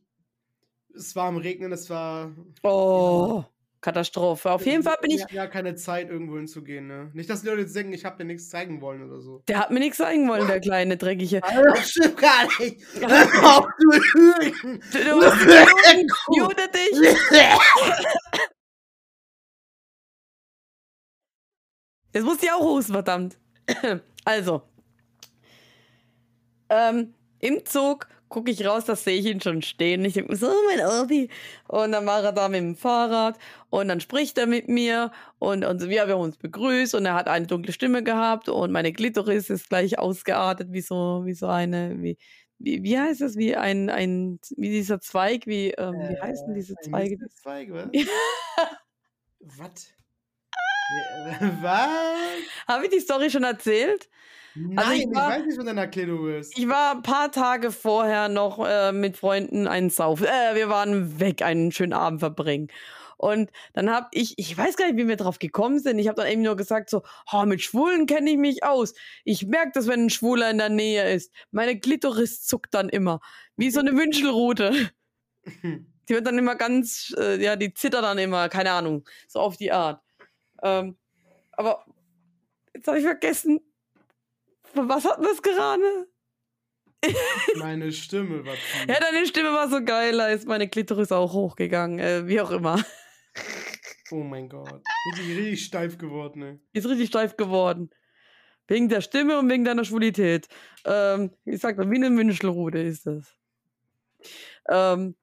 Es 0.95 1.15
war 1.15 1.25
am 1.27 1.37
Regnen, 1.37 1.71
es 1.71 1.89
war. 1.89 2.31
Oh, 2.63 3.43
Katastrophe. 3.81 4.51
Auf 4.51 4.65
jeden 4.65 4.83
Fall 4.83 4.97
bin 5.01 5.11
ich. 5.11 5.21
Ja, 5.21 5.27
ja, 5.31 5.47
keine 5.47 5.75
Zeit, 5.75 6.09
irgendwo 6.09 6.35
hinzugehen, 6.37 6.87
ne? 6.87 7.09
Nicht, 7.13 7.29
dass 7.29 7.41
die 7.41 7.47
Leute 7.47 7.61
jetzt 7.61 7.75
denken, 7.75 7.93
ich 7.93 8.05
hab 8.05 8.17
dir 8.17 8.25
nichts 8.25 8.49
zeigen 8.49 8.79
wollen 8.81 9.03
oder 9.03 9.19
so. 9.19 9.41
Der 9.47 9.59
hat 9.59 9.71
mir 9.71 9.79
nichts 9.79 9.97
zeigen 9.97 10.29
wollen, 10.29 10.47
der 10.47 10.59
kleine 10.59 10.97
Dreckige. 10.97 11.41
Das 11.41 11.89
stimmt 11.89 12.17
gar 12.17 12.43
nicht. 12.59 12.77
Hör 12.99 13.57
auf, 13.57 13.65
du 13.79 13.91
Lügen. 14.19 14.79
Du, 14.91 14.97
du 14.99 15.15
musst 15.15 15.41
juden, 15.41 16.07
jude 16.37 16.69
dich. 16.71 17.15
Jetzt 22.13 22.25
muss 22.25 22.41
ich 22.43 22.51
auch 22.51 22.61
husten, 22.61 22.93
verdammt. 22.93 23.37
Also. 24.23 24.61
Ähm, 26.69 27.15
Im 27.39 27.65
Zug 27.65 28.07
gucke 28.31 28.49
ich 28.49 28.65
raus, 28.65 28.85
da 28.85 28.95
sehe 28.95 29.19
ich 29.19 29.25
ihn 29.25 29.41
schon 29.41 29.61
stehen. 29.61 30.05
Ich 30.05 30.13
denke 30.13 30.35
so, 30.35 30.47
oh, 30.47 30.69
mein 30.69 30.85
Orbi. 30.85 31.29
Und 31.67 31.91
dann 31.91 32.05
war 32.05 32.23
er 32.23 32.31
da 32.31 32.47
mit 32.49 32.61
dem 32.61 32.75
Fahrrad 32.75 33.37
und 33.69 33.89
dann 33.89 33.99
spricht 33.99 34.37
er 34.37 34.47
mit 34.47 34.69
mir 34.69 35.11
und, 35.39 35.65
und 35.65 35.87
wir 35.89 36.01
haben 36.01 36.13
uns 36.13 36.37
begrüßt 36.37 36.95
und 36.95 37.05
er 37.05 37.13
hat 37.13 37.27
eine 37.27 37.45
dunkle 37.45 37.73
Stimme 37.73 38.03
gehabt 38.03 38.47
und 38.47 38.71
meine 38.71 38.93
Glitoris 38.93 39.49
ist 39.49 39.69
gleich 39.69 39.99
ausgeartet 39.99 40.71
wie 40.71 40.81
so, 40.81 41.23
wie 41.25 41.33
so 41.33 41.47
eine, 41.47 42.01
wie, 42.01 42.17
wie, 42.57 42.83
wie 42.83 42.97
heißt 42.97 43.21
das, 43.21 43.35
wie 43.35 43.55
ein, 43.55 43.89
ein, 43.89 44.39
wie 44.55 44.69
dieser 44.69 45.01
Zweig, 45.01 45.45
wie, 45.45 45.71
ähm, 45.71 45.95
wie 45.95 46.21
heißen 46.21 46.53
diese 46.53 46.75
Zweige? 46.75 47.17
Mistelzweig, 47.17 47.69
was? 47.73 47.89
Was? 49.57 49.93
Was? 51.61 51.89
Habe 52.67 52.85
ich 52.85 52.91
die 52.91 52.99
Story 52.99 53.29
schon 53.29 53.43
erzählt? 53.43 54.09
Nein, 54.55 54.77
Also 54.77 54.91
ich 54.93 55.01
ich, 55.03 55.15
war- 55.15 55.29
weiß 55.29 55.45
nicht, 55.45 55.55
von 55.57 55.65
deiner 55.65 55.87
Klitoris. 55.87 56.51
Ich 56.55 56.67
war 56.67 56.91
ein 56.95 57.03
paar 57.03 57.31
Tage 57.31 57.71
vorher 57.71 58.27
noch 58.27 58.65
äh, 58.67 58.91
mit 58.91 59.17
Freunden 59.17 59.67
einen 59.67 59.89
Sauf. 59.89 60.21
Äh, 60.21 60.55
wir 60.55 60.69
waren 60.69 61.19
weg, 61.19 61.41
einen 61.41 61.71
schönen 61.71 61.93
Abend 61.93 62.19
verbringen. 62.19 62.67
Und 63.17 63.51
dann 63.73 63.91
habe 63.91 64.07
ich, 64.13 64.33
ich 64.39 64.57
weiß 64.57 64.75
gar 64.77 64.87
nicht, 64.87 64.97
wie 64.97 65.07
wir 65.07 65.15
drauf 65.15 65.37
gekommen 65.37 65.79
sind. 65.79 65.99
Ich 65.99 66.07
habe 66.07 66.19
dann 66.19 66.31
eben 66.31 66.41
nur 66.41 66.57
gesagt 66.57 66.89
so, 66.89 67.03
oh, 67.31 67.45
mit 67.45 67.61
Schwulen 67.61 68.07
kenne 68.07 68.31
ich 68.31 68.37
mich 68.37 68.63
aus. 68.63 68.93
Ich 69.23 69.45
merke 69.45 69.71
das, 69.75 69.87
wenn 69.87 70.05
ein 70.05 70.09
Schwuler 70.09 70.49
in 70.49 70.57
der 70.57 70.69
Nähe 70.69 71.13
ist. 71.13 71.31
Meine 71.51 71.79
Klitoris 71.79 72.43
zuckt 72.45 72.73
dann 72.73 72.89
immer, 72.89 73.19
wie 73.57 73.69
so 73.69 73.79
eine 73.79 73.91
Wünschelrute. 73.95 74.89
Die 76.09 76.15
wird 76.15 76.25
dann 76.27 76.37
immer 76.39 76.55
ganz, 76.55 77.13
äh, 77.17 77.41
ja, 77.41 77.55
die 77.55 77.73
zittert 77.73 78.03
dann 78.03 78.17
immer, 78.17 78.49
keine 78.49 78.71
Ahnung, 78.71 79.07
so 79.29 79.39
auf 79.39 79.55
die 79.55 79.71
Art. 79.71 80.01
Ähm, 80.61 80.97
aber 81.53 81.85
jetzt 82.73 82.87
habe 82.87 82.97
ich 82.99 83.03
vergessen, 83.03 83.59
von 84.73 84.87
was 84.89 85.05
hatten 85.05 85.23
wir 85.23 85.31
es 85.31 85.41
gerade? 85.41 86.07
Meine 87.57 87.91
Stimme 87.91 88.45
war 88.45 88.53
tief. 88.53 88.85
Ja, 88.87 88.99
deine 88.99 89.25
Stimme 89.25 89.51
war 89.53 89.69
so 89.69 89.83
geil, 89.83 90.17
da 90.17 90.27
ist 90.27 90.47
meine 90.47 90.69
Klitoris 90.69 91.11
auch 91.11 91.33
hochgegangen, 91.33 91.99
äh, 91.99 92.27
wie 92.27 92.39
auch 92.39 92.51
immer. 92.51 92.83
Oh 94.11 94.23
mein 94.23 94.49
Gott. 94.49 94.83
Richtig, 95.13 95.37
richtig 95.37 95.65
steif 95.65 95.97
geworden. 95.97 96.61
Die 96.73 96.79
ist 96.79 96.87
richtig 96.87 97.07
steif 97.07 97.37
geworden. 97.37 97.89
Wegen 98.67 98.87
der 98.87 99.01
Stimme 99.01 99.39
und 99.39 99.49
wegen 99.49 99.65
deiner 99.65 99.83
Schwulität. 99.83 100.47
Ähm, 100.85 101.31
ich 101.45 101.59
sag 101.59 101.77
mal, 101.77 101.89
wie 101.89 101.95
eine 101.95 102.15
Wünschelrute 102.15 102.79
ist 102.79 103.05
das. 103.07 103.35
Ähm, 104.69 105.15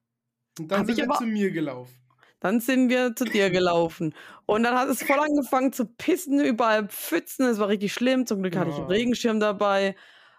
Und 0.59 0.69
dann 0.69 0.85
sind 0.87 0.99
wir 0.99 1.15
zu 1.15 1.25
mir 1.25 1.51
gelaufen. 1.51 1.98
Dann 2.41 2.61
sind 2.61 2.89
wir 2.89 3.15
zu 3.15 3.25
dir 3.25 3.51
gelaufen. 3.51 4.15
Und 4.47 4.63
dann 4.63 4.75
hat 4.77 4.89
es 4.89 5.03
voll 5.03 5.19
angefangen 5.19 5.73
zu 5.73 5.87
pissen, 5.87 6.41
überall 6.41 6.89
Pfützen. 6.89 7.47
Es 7.47 7.59
war 7.59 7.69
richtig 7.69 7.93
schlimm. 7.93 8.27
Zum 8.27 8.43
Glück 8.43 8.57
hatte 8.57 8.71
ich 8.71 8.77
einen. 8.77 8.87
Regenschirm 8.87 9.41
dabei. 9.41 9.97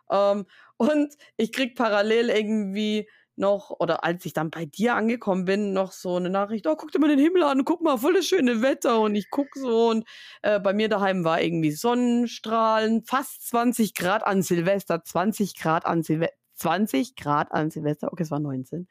Ähm, 0.10 0.46
und 0.78 1.14
ich 1.38 1.52
krieg 1.52 1.76
parallel 1.76 2.30
irgendwie 2.30 3.08
noch, 3.40 3.72
oder 3.80 4.04
als 4.04 4.26
ich 4.26 4.34
dann 4.34 4.50
bei 4.50 4.66
dir 4.66 4.96
angekommen 4.96 5.46
bin, 5.46 5.74
noch 5.74 5.94
so 5.94 6.18
eine 6.18 6.30
Nachricht, 6.30 6.68
oh, 6.68 6.76
guck 6.76 6.92
dir 6.92 7.00
mal 7.00 7.08
den 7.08 7.20
Himmel 7.20 7.44
an, 7.44 7.66
guck 7.66 7.82
mal, 7.82 7.98
voll 7.98 8.14
das 8.14 8.26
schöne 8.26 8.62
Wetter. 8.62 9.00
Und 9.00 9.16
ich 9.16 9.30
guck 9.30 9.48
so 9.56 9.90
und 9.90 10.08
äh, 10.42 10.60
bei 10.60 10.74
mir 10.74 10.90
daheim 10.90 11.24
war 11.24 11.42
irgendwie 11.42 11.72
Sonnenstrahlen, 11.72 13.04
fast 13.04 13.48
20 13.48 13.96
Grad 13.96 14.26
an 14.28 14.42
Silvester, 14.42 15.04
20 15.04 15.56
Grad 15.58 15.86
an 15.86 16.04
Silvester, 16.04 16.36
20 16.56 17.16
Grad 17.16 17.52
an 17.52 17.72
Silvester, 17.72 18.12
okay, 18.12 18.24
es 18.24 18.32
war 18.32 18.40
19. 18.40 18.88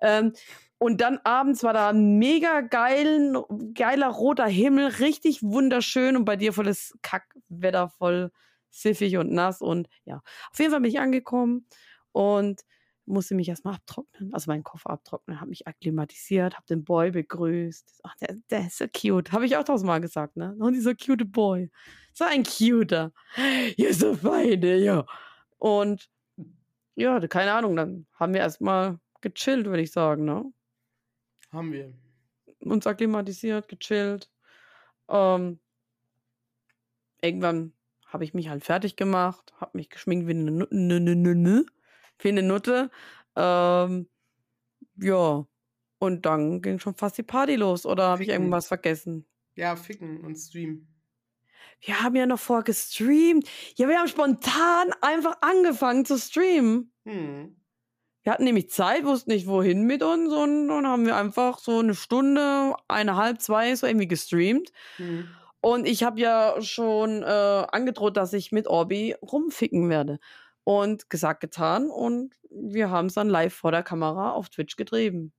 Ähm, 0.00 0.32
und 0.82 1.00
dann 1.00 1.20
abends 1.22 1.62
war 1.62 1.72
da 1.72 1.90
ein 1.90 2.18
mega 2.18 2.60
geilen, 2.60 3.36
geiler 3.72 4.08
roter 4.08 4.48
Himmel, 4.48 4.86
richtig 4.86 5.40
wunderschön 5.40 6.16
und 6.16 6.24
bei 6.24 6.34
dir 6.34 6.52
volles 6.52 6.98
Kackwetter, 7.02 7.88
voll 7.88 8.32
siffig 8.68 9.16
und 9.16 9.30
nass 9.30 9.60
und 9.60 9.88
ja. 10.04 10.22
Auf 10.50 10.58
jeden 10.58 10.72
Fall 10.72 10.80
bin 10.80 10.90
ich 10.90 10.98
angekommen 10.98 11.68
und 12.10 12.62
musste 13.04 13.36
mich 13.36 13.48
erstmal 13.48 13.74
abtrocknen, 13.74 14.34
also 14.34 14.50
meinen 14.50 14.64
Koffer 14.64 14.90
abtrocknen, 14.90 15.40
habe 15.40 15.50
mich 15.50 15.68
akklimatisiert, 15.68 16.54
habe 16.54 16.66
den 16.68 16.82
Boy 16.82 17.12
begrüßt. 17.12 18.00
Ach, 18.02 18.16
der, 18.16 18.38
der 18.50 18.66
ist 18.66 18.78
so 18.78 18.86
cute. 18.88 19.30
Habe 19.30 19.46
ich 19.46 19.56
auch 19.56 19.64
tausendmal 19.64 20.00
gesagt, 20.00 20.36
ne? 20.36 20.56
Und 20.58 20.72
dieser 20.72 20.96
cute 20.96 21.30
Boy. 21.30 21.70
So 22.12 22.24
ein 22.24 22.42
cuter. 22.42 23.12
You're 23.78 23.92
so 23.92 24.16
feine, 24.16 24.78
ja. 24.78 25.06
Und 25.58 26.10
ja, 26.96 27.20
keine 27.28 27.52
Ahnung, 27.52 27.76
dann 27.76 28.06
haben 28.14 28.34
wir 28.34 28.40
erstmal 28.40 28.98
gechillt, 29.20 29.66
würde 29.66 29.82
ich 29.82 29.92
sagen, 29.92 30.24
ne? 30.24 30.52
Haben 31.52 31.72
wir. 31.72 31.92
Uns 32.60 32.86
akklimatisiert, 32.86 33.68
gechillt. 33.68 34.30
Ähm, 35.08 35.58
irgendwann 37.20 37.72
habe 38.06 38.24
ich 38.24 38.34
mich 38.34 38.48
halt 38.48 38.64
fertig 38.64 38.96
gemacht, 38.96 39.52
habe 39.56 39.78
mich 39.78 39.90
geschminkt 39.90 40.26
wie 40.26 40.32
eine 40.32 40.50
Nutte 40.50 41.66
wie 42.18 42.28
eine 42.28 42.42
Nutte. 42.42 42.90
Ähm, 43.36 44.08
ja. 44.96 45.46
Und 45.98 46.26
dann 46.26 46.62
ging 46.62 46.78
schon 46.78 46.94
fast 46.94 47.18
die 47.18 47.22
Party 47.22 47.56
los. 47.56 47.86
Oder 47.86 48.08
habe 48.08 48.22
ich 48.22 48.28
irgendwas 48.28 48.66
vergessen? 48.66 49.24
Ja, 49.54 49.76
ficken 49.76 50.20
und 50.24 50.36
streamen. 50.36 50.88
Wir 51.80 52.02
haben 52.02 52.16
ja 52.16 52.26
noch 52.26 52.38
vor 52.38 52.62
gestreamt. 52.62 53.48
Ja, 53.76 53.88
wir 53.88 53.98
haben 53.98 54.08
spontan 54.08 54.92
einfach 55.00 55.36
angefangen 55.40 56.04
zu 56.04 56.18
streamen. 56.18 56.92
Hm. 57.04 57.56
Wir 58.22 58.32
hatten 58.32 58.44
nämlich 58.44 58.70
Zeit, 58.70 59.04
wussten 59.04 59.30
nicht 59.30 59.46
wohin 59.46 59.82
mit 59.84 60.02
uns 60.02 60.32
und 60.32 60.68
dann 60.68 60.86
haben 60.86 61.06
wir 61.06 61.16
einfach 61.16 61.58
so 61.58 61.80
eine 61.80 61.94
Stunde, 61.94 62.74
eineinhalb, 62.86 63.40
zwei 63.40 63.74
so 63.74 63.86
irgendwie 63.86 64.06
gestreamt. 64.06 64.72
Hm. 64.96 65.28
Und 65.60 65.86
ich 65.86 66.02
habe 66.02 66.20
ja 66.20 66.60
schon 66.60 67.22
äh, 67.22 67.26
angedroht, 67.26 68.16
dass 68.16 68.32
ich 68.32 68.52
mit 68.52 68.66
Orbi 68.66 69.16
rumficken 69.22 69.88
werde. 69.88 70.18
Und 70.64 71.10
gesagt, 71.10 71.40
getan. 71.40 71.88
Und 71.88 72.36
wir 72.50 72.90
haben 72.90 73.06
es 73.06 73.14
dann 73.14 73.28
live 73.28 73.54
vor 73.54 73.72
der 73.72 73.82
Kamera 73.82 74.32
auf 74.32 74.48
Twitch 74.48 74.76
getrieben. 74.76 75.32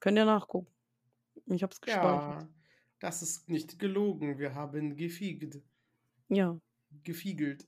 Könnt 0.00 0.18
ihr 0.18 0.24
nachgucken. 0.24 0.70
Ich 1.46 1.62
habe 1.62 1.72
es 1.72 1.80
gespeichert. 1.80 2.42
Ja, 2.42 2.48
das 3.00 3.22
ist 3.22 3.48
nicht 3.48 3.78
gelogen. 3.78 4.38
Wir 4.38 4.54
haben 4.54 4.96
gefiegt. 4.96 5.60
Ja. 6.28 6.58
Gefiegelt. 7.04 7.66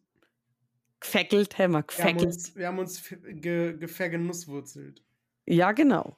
Gefeckelt, 1.01 1.59
Hämmer, 1.59 1.83
gefeckelt. 1.83 2.55
Wir 2.55 2.67
haben 2.67 2.79
uns, 2.79 3.03
wir 3.03 3.13
haben 3.13 3.31
uns 3.31 3.41
ge, 3.41 3.77
gevergenusswurzelt. 3.79 5.03
Ja, 5.47 5.73
genau. 5.73 6.17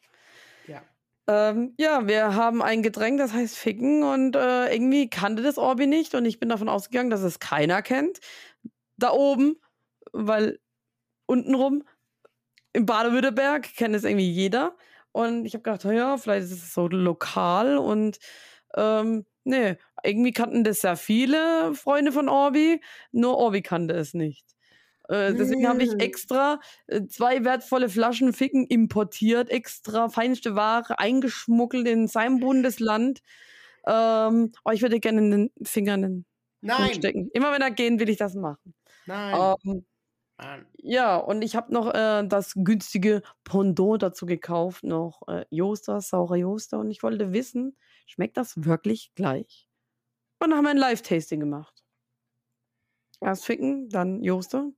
Ja. 0.66 0.83
Ähm, 1.29 1.75
ja, 1.79 2.07
wir 2.09 2.35
haben 2.35 2.62
ein 2.62 2.83
Getränk, 2.83 3.18
das 3.18 3.33
heißt 3.33 3.57
Ficken 3.57 4.03
und 4.03 4.35
äh, 4.35 4.73
irgendwie 4.73 5.09
kannte 5.09 5.42
das 5.42 5.57
Orbi 5.57 5.87
nicht 5.87 6.14
und 6.14 6.25
ich 6.25 6.40
bin 6.40 6.49
davon 6.49 6.68
ausgegangen, 6.68 7.11
dass 7.11 7.23
es 7.23 7.38
keiner 7.38 7.81
kennt. 7.81 8.18
Da 8.97 9.12
oben 9.12 9.57
weil 10.12 10.59
untenrum 11.27 11.85
im 12.73 12.87
Baden-Württemberg 12.87 13.75
kennt 13.77 13.95
es 13.95 14.05
irgendwie 14.05 14.31
jeder. 14.31 14.77
Und 15.12 15.45
ich 15.45 15.55
habe 15.55 15.62
gedacht, 15.62 15.85
ja, 15.85 16.16
vielleicht 16.16 16.45
ist 16.45 16.53
es 16.53 16.75
so 16.75 16.88
lokal 16.88 17.77
und 17.77 18.18
ähm, 18.77 19.27
nee, 19.45 19.77
irgendwie 20.03 20.33
kannten 20.33 20.64
das 20.64 20.81
sehr 20.81 20.97
viele 20.97 21.75
Freunde 21.75 22.12
von 22.12 22.29
Orbi, 22.31 22.81
nur 23.11 23.37
Orbi 23.37 23.61
kannte 23.61 23.95
es 23.95 24.14
nicht. 24.14 24.47
Äh, 25.12 25.35
deswegen 25.35 25.68
habe 25.68 25.83
ich 25.83 25.90
hm. 25.90 25.98
extra 25.98 26.59
äh, 26.87 27.07
zwei 27.07 27.44
wertvolle 27.44 27.90
Flaschen 27.90 28.33
Ficken 28.33 28.66
importiert, 28.66 29.51
extra 29.51 30.09
feinste 30.09 30.55
Ware 30.55 30.98
eingeschmuggelt 30.98 31.87
in 31.87 32.09
seinem 32.09 32.40
Bundesland. 32.40 33.20
Ähm, 33.87 34.53
oh, 34.64 34.70
ich 34.70 34.81
würde 34.81 35.01
gerne 35.01 35.18
in 35.18 35.31
den 35.31 35.51
Fingern 35.62 36.25
stecken. 36.92 37.29
Immer 37.35 37.53
wenn 37.53 37.61
er 37.61 37.70
gehen, 37.70 38.01
will 38.01 38.09
ich 38.09 38.16
das 38.16 38.35
machen. 38.35 38.75
Nein. 39.05 39.55
Ähm, 39.66 39.85
ja, 40.79 41.16
und 41.16 41.42
ich 41.42 41.57
habe 41.57 41.72
noch 41.75 41.92
äh, 41.92 42.27
das 42.27 42.55
günstige 42.57 43.22
Pendant 43.44 44.03
dazu 44.03 44.25
gekauft, 44.25 44.83
noch 44.83 45.22
äh, 45.29 45.44
Joster, 45.51 46.01
saurer 46.01 46.37
Joster. 46.37 46.79
Und 46.79 46.90
ich 46.90 47.03
wollte 47.03 47.35
wissen, 47.35 47.77
schmeckt 48.07 48.38
das 48.38 48.64
wirklich 48.64 49.12
gleich? 49.14 49.68
Und 50.40 50.51
dann 50.51 50.57
haben 50.57 50.64
wir 50.64 50.70
ein 50.70 50.79
Live-Tasting 50.79 51.38
gemacht. 51.38 51.71
Erst 53.22 53.44
Ficken, 53.44 53.88
dann 53.88 54.22
Joster. 54.22 54.72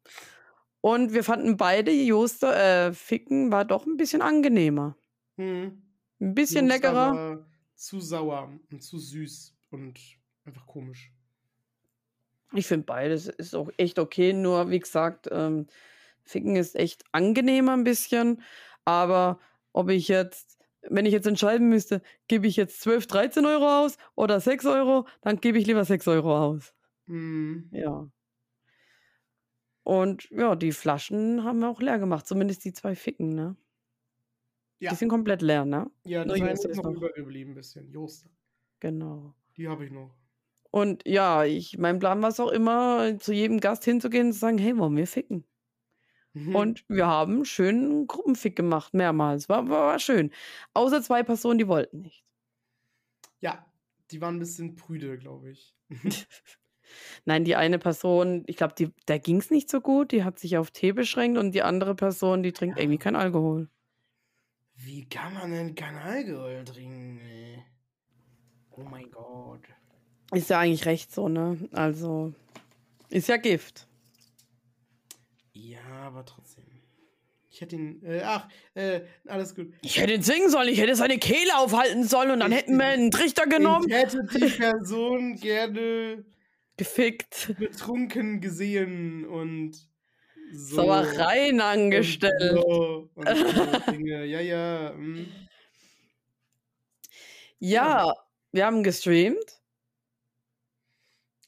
Und 0.82 1.14
wir 1.14 1.24
fanden 1.24 1.56
beide 1.56 1.90
Joster, 1.90 2.88
äh, 2.88 2.92
Ficken 2.92 3.50
war 3.50 3.64
doch 3.64 3.86
ein 3.86 3.96
bisschen 3.96 4.20
angenehmer. 4.20 4.96
Hm. 5.36 5.82
Ein 6.20 6.34
bisschen 6.34 6.66
Joster 6.66 6.88
leckerer. 6.88 7.46
zu 7.74 8.00
sauer 8.00 8.52
und 8.70 8.82
zu 8.82 8.98
süß 8.98 9.56
und 9.70 9.98
einfach 10.44 10.66
komisch. 10.66 11.10
Ich 12.52 12.66
finde 12.66 12.84
beides 12.84 13.28
ist 13.28 13.56
auch 13.56 13.70
echt 13.78 13.98
okay, 13.98 14.34
nur 14.34 14.70
wie 14.70 14.78
gesagt, 14.78 15.28
ähm, 15.32 15.66
Ficken 16.22 16.56
ist 16.56 16.76
echt 16.76 17.02
angenehmer 17.12 17.72
ein 17.72 17.84
bisschen, 17.84 18.42
aber 18.84 19.40
ob 19.72 19.88
ich 19.88 20.08
jetzt, 20.08 20.58
wenn 20.82 21.06
ich 21.06 21.12
jetzt 21.12 21.26
entscheiden 21.26 21.70
müsste, 21.70 22.02
gebe 22.28 22.46
ich 22.46 22.56
jetzt 22.56 22.82
12, 22.82 23.06
13 23.06 23.46
Euro 23.46 23.84
aus 23.84 23.96
oder 24.14 24.38
6 24.38 24.66
Euro, 24.66 25.06
dann 25.22 25.40
gebe 25.40 25.58
ich 25.58 25.66
lieber 25.66 25.84
6 25.84 26.06
Euro 26.08 26.36
aus. 26.36 26.74
Mhm. 27.06 27.68
Ja. 27.72 28.06
Und 29.84 30.28
ja, 30.30 30.56
die 30.56 30.72
Flaschen 30.72 31.44
haben 31.44 31.60
wir 31.60 31.68
auch 31.68 31.80
leer 31.80 31.98
gemacht, 31.98 32.26
zumindest 32.26 32.64
die 32.64 32.72
zwei 32.72 32.94
Ficken, 32.94 33.34
ne? 33.34 33.56
Ja. 34.80 34.90
Die 34.90 34.96
sind 34.96 35.08
komplett 35.08 35.42
leer, 35.42 35.64
ne? 35.64 35.90
Ja, 36.04 36.24
die 36.24 36.56
sind 36.56 36.76
noch, 36.76 36.84
noch 36.84 36.92
übergeblieben 36.92 37.52
ein 37.52 37.54
bisschen. 37.54 37.90
Jost. 37.92 38.26
Genau. 38.80 39.34
Die 39.56 39.68
habe 39.68 39.84
ich 39.84 39.90
noch. 39.90 40.14
Und 40.70 41.06
ja, 41.06 41.44
ich, 41.44 41.78
mein 41.78 41.98
Plan 42.00 42.20
war 42.20 42.30
es 42.30 42.40
auch 42.40 42.50
immer, 42.50 43.18
zu 43.20 43.32
jedem 43.32 43.60
Gast 43.60 43.84
hinzugehen 43.84 44.28
und 44.28 44.32
zu 44.32 44.40
sagen, 44.40 44.58
hey, 44.58 44.76
wollen 44.76 44.96
wir 44.96 45.06
ficken? 45.06 45.44
Mhm. 46.32 46.56
Und 46.56 46.84
wir 46.88 47.06
haben 47.06 47.44
schön 47.44 48.06
Gruppenfick 48.06 48.56
gemacht, 48.56 48.92
mehrmals. 48.92 49.48
War, 49.48 49.68
war, 49.68 49.86
war 49.86 49.98
schön. 50.00 50.32
Außer 50.72 51.00
zwei 51.02 51.22
Personen, 51.22 51.58
die 51.58 51.68
wollten 51.68 52.00
nicht. 52.00 52.24
Ja, 53.40 53.64
die 54.10 54.20
waren 54.20 54.36
ein 54.36 54.40
bisschen 54.40 54.74
prüde, 54.74 55.16
glaube 55.18 55.50
ich. 55.50 55.76
Nein, 57.24 57.44
die 57.44 57.56
eine 57.56 57.78
Person, 57.78 58.44
ich 58.46 58.56
glaube, 58.56 58.74
der 59.08 59.18
ging 59.18 59.38
es 59.38 59.50
nicht 59.50 59.70
so 59.70 59.80
gut, 59.80 60.12
die 60.12 60.24
hat 60.24 60.38
sich 60.38 60.56
auf 60.56 60.70
Tee 60.70 60.92
beschränkt 60.92 61.38
und 61.38 61.52
die 61.52 61.62
andere 61.62 61.94
Person, 61.94 62.42
die 62.42 62.52
trinkt 62.52 62.76
ja. 62.76 62.82
irgendwie 62.82 62.98
kein 62.98 63.16
Alkohol. 63.16 63.68
Wie 64.76 65.08
kann 65.08 65.34
man 65.34 65.50
denn 65.50 65.74
kein 65.74 65.96
Alkohol 65.96 66.64
trinken? 66.64 67.20
Ey? 67.20 67.62
Oh 68.70 68.82
mein 68.82 69.10
Gott. 69.10 69.60
Ist 70.32 70.50
ja 70.50 70.58
eigentlich 70.58 70.86
recht 70.86 71.12
so, 71.12 71.28
ne? 71.28 71.56
Also, 71.72 72.32
ist 73.08 73.28
ja 73.28 73.36
Gift. 73.36 73.86
Ja, 75.52 75.78
aber 76.06 76.24
trotzdem. 76.24 76.64
Ich 77.54 77.60
hätte 77.60 77.76
ihn, 77.76 78.02
äh, 78.04 78.20
ach, 78.24 78.48
äh, 78.74 79.02
alles 79.28 79.54
gut. 79.54 79.72
Ich 79.82 80.00
hätte 80.00 80.12
ihn 80.12 80.22
singen 80.22 80.50
sollen, 80.50 80.68
ich 80.68 80.80
hätte 80.80 80.96
seine 80.96 81.18
Kehle 81.18 81.56
aufhalten 81.56 82.02
sollen 82.02 82.32
und 82.32 82.40
dann 82.40 82.50
ich, 82.50 82.58
hätten 82.58 82.76
wir 82.76 82.86
einen 82.86 83.12
Trichter 83.12 83.46
genommen. 83.46 83.88
Ich 83.88 83.94
hätte 83.94 84.24
die 84.24 84.46
Person 84.58 85.36
gerne 85.36 86.24
gefickt, 86.76 87.54
betrunken 87.58 88.40
gesehen 88.40 89.26
und 89.26 89.74
so. 90.52 90.76
Sauereien 90.76 91.60
angestellt. 91.60 92.52
So, 92.52 93.10
und 93.14 93.28
so 93.28 93.34
Dinge. 93.90 94.24
Ja, 94.24 94.40
ja. 94.40 94.92
Hm. 94.92 95.26
Ja, 97.58 98.14
wir 98.52 98.66
haben 98.66 98.82
gestreamt. 98.82 99.60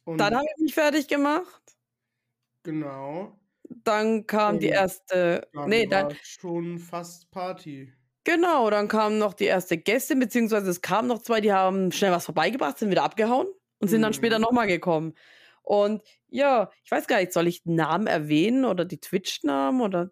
Und 0.05 0.19
dann 0.19 0.35
habe 0.35 0.47
ich 0.57 0.62
mich 0.62 0.75
fertig 0.75 1.09
gemacht. 1.09 1.62
Genau. 2.62 3.39
Dann 3.85 4.27
kam 4.27 4.55
Und 4.55 4.62
die 4.62 4.69
erste. 4.69 5.49
Dann 5.53 5.69
nee, 5.69 5.87
dann. 5.87 6.17
Schon 6.23 6.79
fast 6.79 7.31
Party. 7.31 7.93
Genau, 8.23 8.71
dann 8.71 8.89
kam 8.89 9.19
noch 9.19 9.35
die 9.35 9.45
erste 9.45 9.77
Gäste, 9.77 10.17
beziehungsweise 10.17 10.71
es 10.71 10.81
kamen 10.81 11.07
noch 11.07 11.23
zwei, 11.23 11.41
die 11.41 11.53
haben 11.53 11.93
schnell 11.93 12.11
was 12.11 12.25
vorbeigebracht, 12.25 12.79
sind 12.79 12.91
wieder 12.91 13.05
abgehauen 13.05 13.47
und 13.79 13.89
sind 13.89 14.01
mhm. 14.01 14.05
dann 14.05 14.15
später 14.15 14.39
nochmal 14.39 14.67
gekommen. 14.67 15.15
Und 15.62 16.03
ja, 16.29 16.71
ich 16.85 16.91
weiß 16.91 17.07
gar 17.07 17.19
nicht, 17.19 17.33
soll 17.33 17.47
ich 17.49 17.65
Namen 17.65 18.07
erwähnen 18.07 18.65
oder 18.65 18.85
die 18.85 19.01
Twitch-Namen 19.01 19.81
oder 19.81 20.11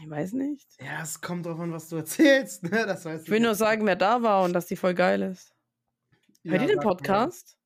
ich 0.00 0.08
weiß 0.08 0.32
nicht. 0.32 0.68
Ja, 0.80 1.02
es 1.02 1.20
kommt 1.20 1.44
drauf 1.44 1.60
an, 1.60 1.72
was 1.72 1.88
du 1.88 1.96
erzählst. 1.96 2.62
Ne? 2.62 2.86
Das 2.86 3.04
weiß 3.04 3.24
ich 3.24 3.30
will 3.30 3.40
nur 3.40 3.54
sagen, 3.54 3.84
wer 3.84 3.96
da 3.96 4.22
war 4.22 4.44
und 4.44 4.52
dass 4.52 4.66
die 4.66 4.76
voll 4.76 4.94
geil 4.94 5.22
ist. 5.22 5.54
Ja, 6.42 6.52
Hört 6.52 6.62
ihr 6.62 6.68
den 6.68 6.80
Podcast? 6.80 7.58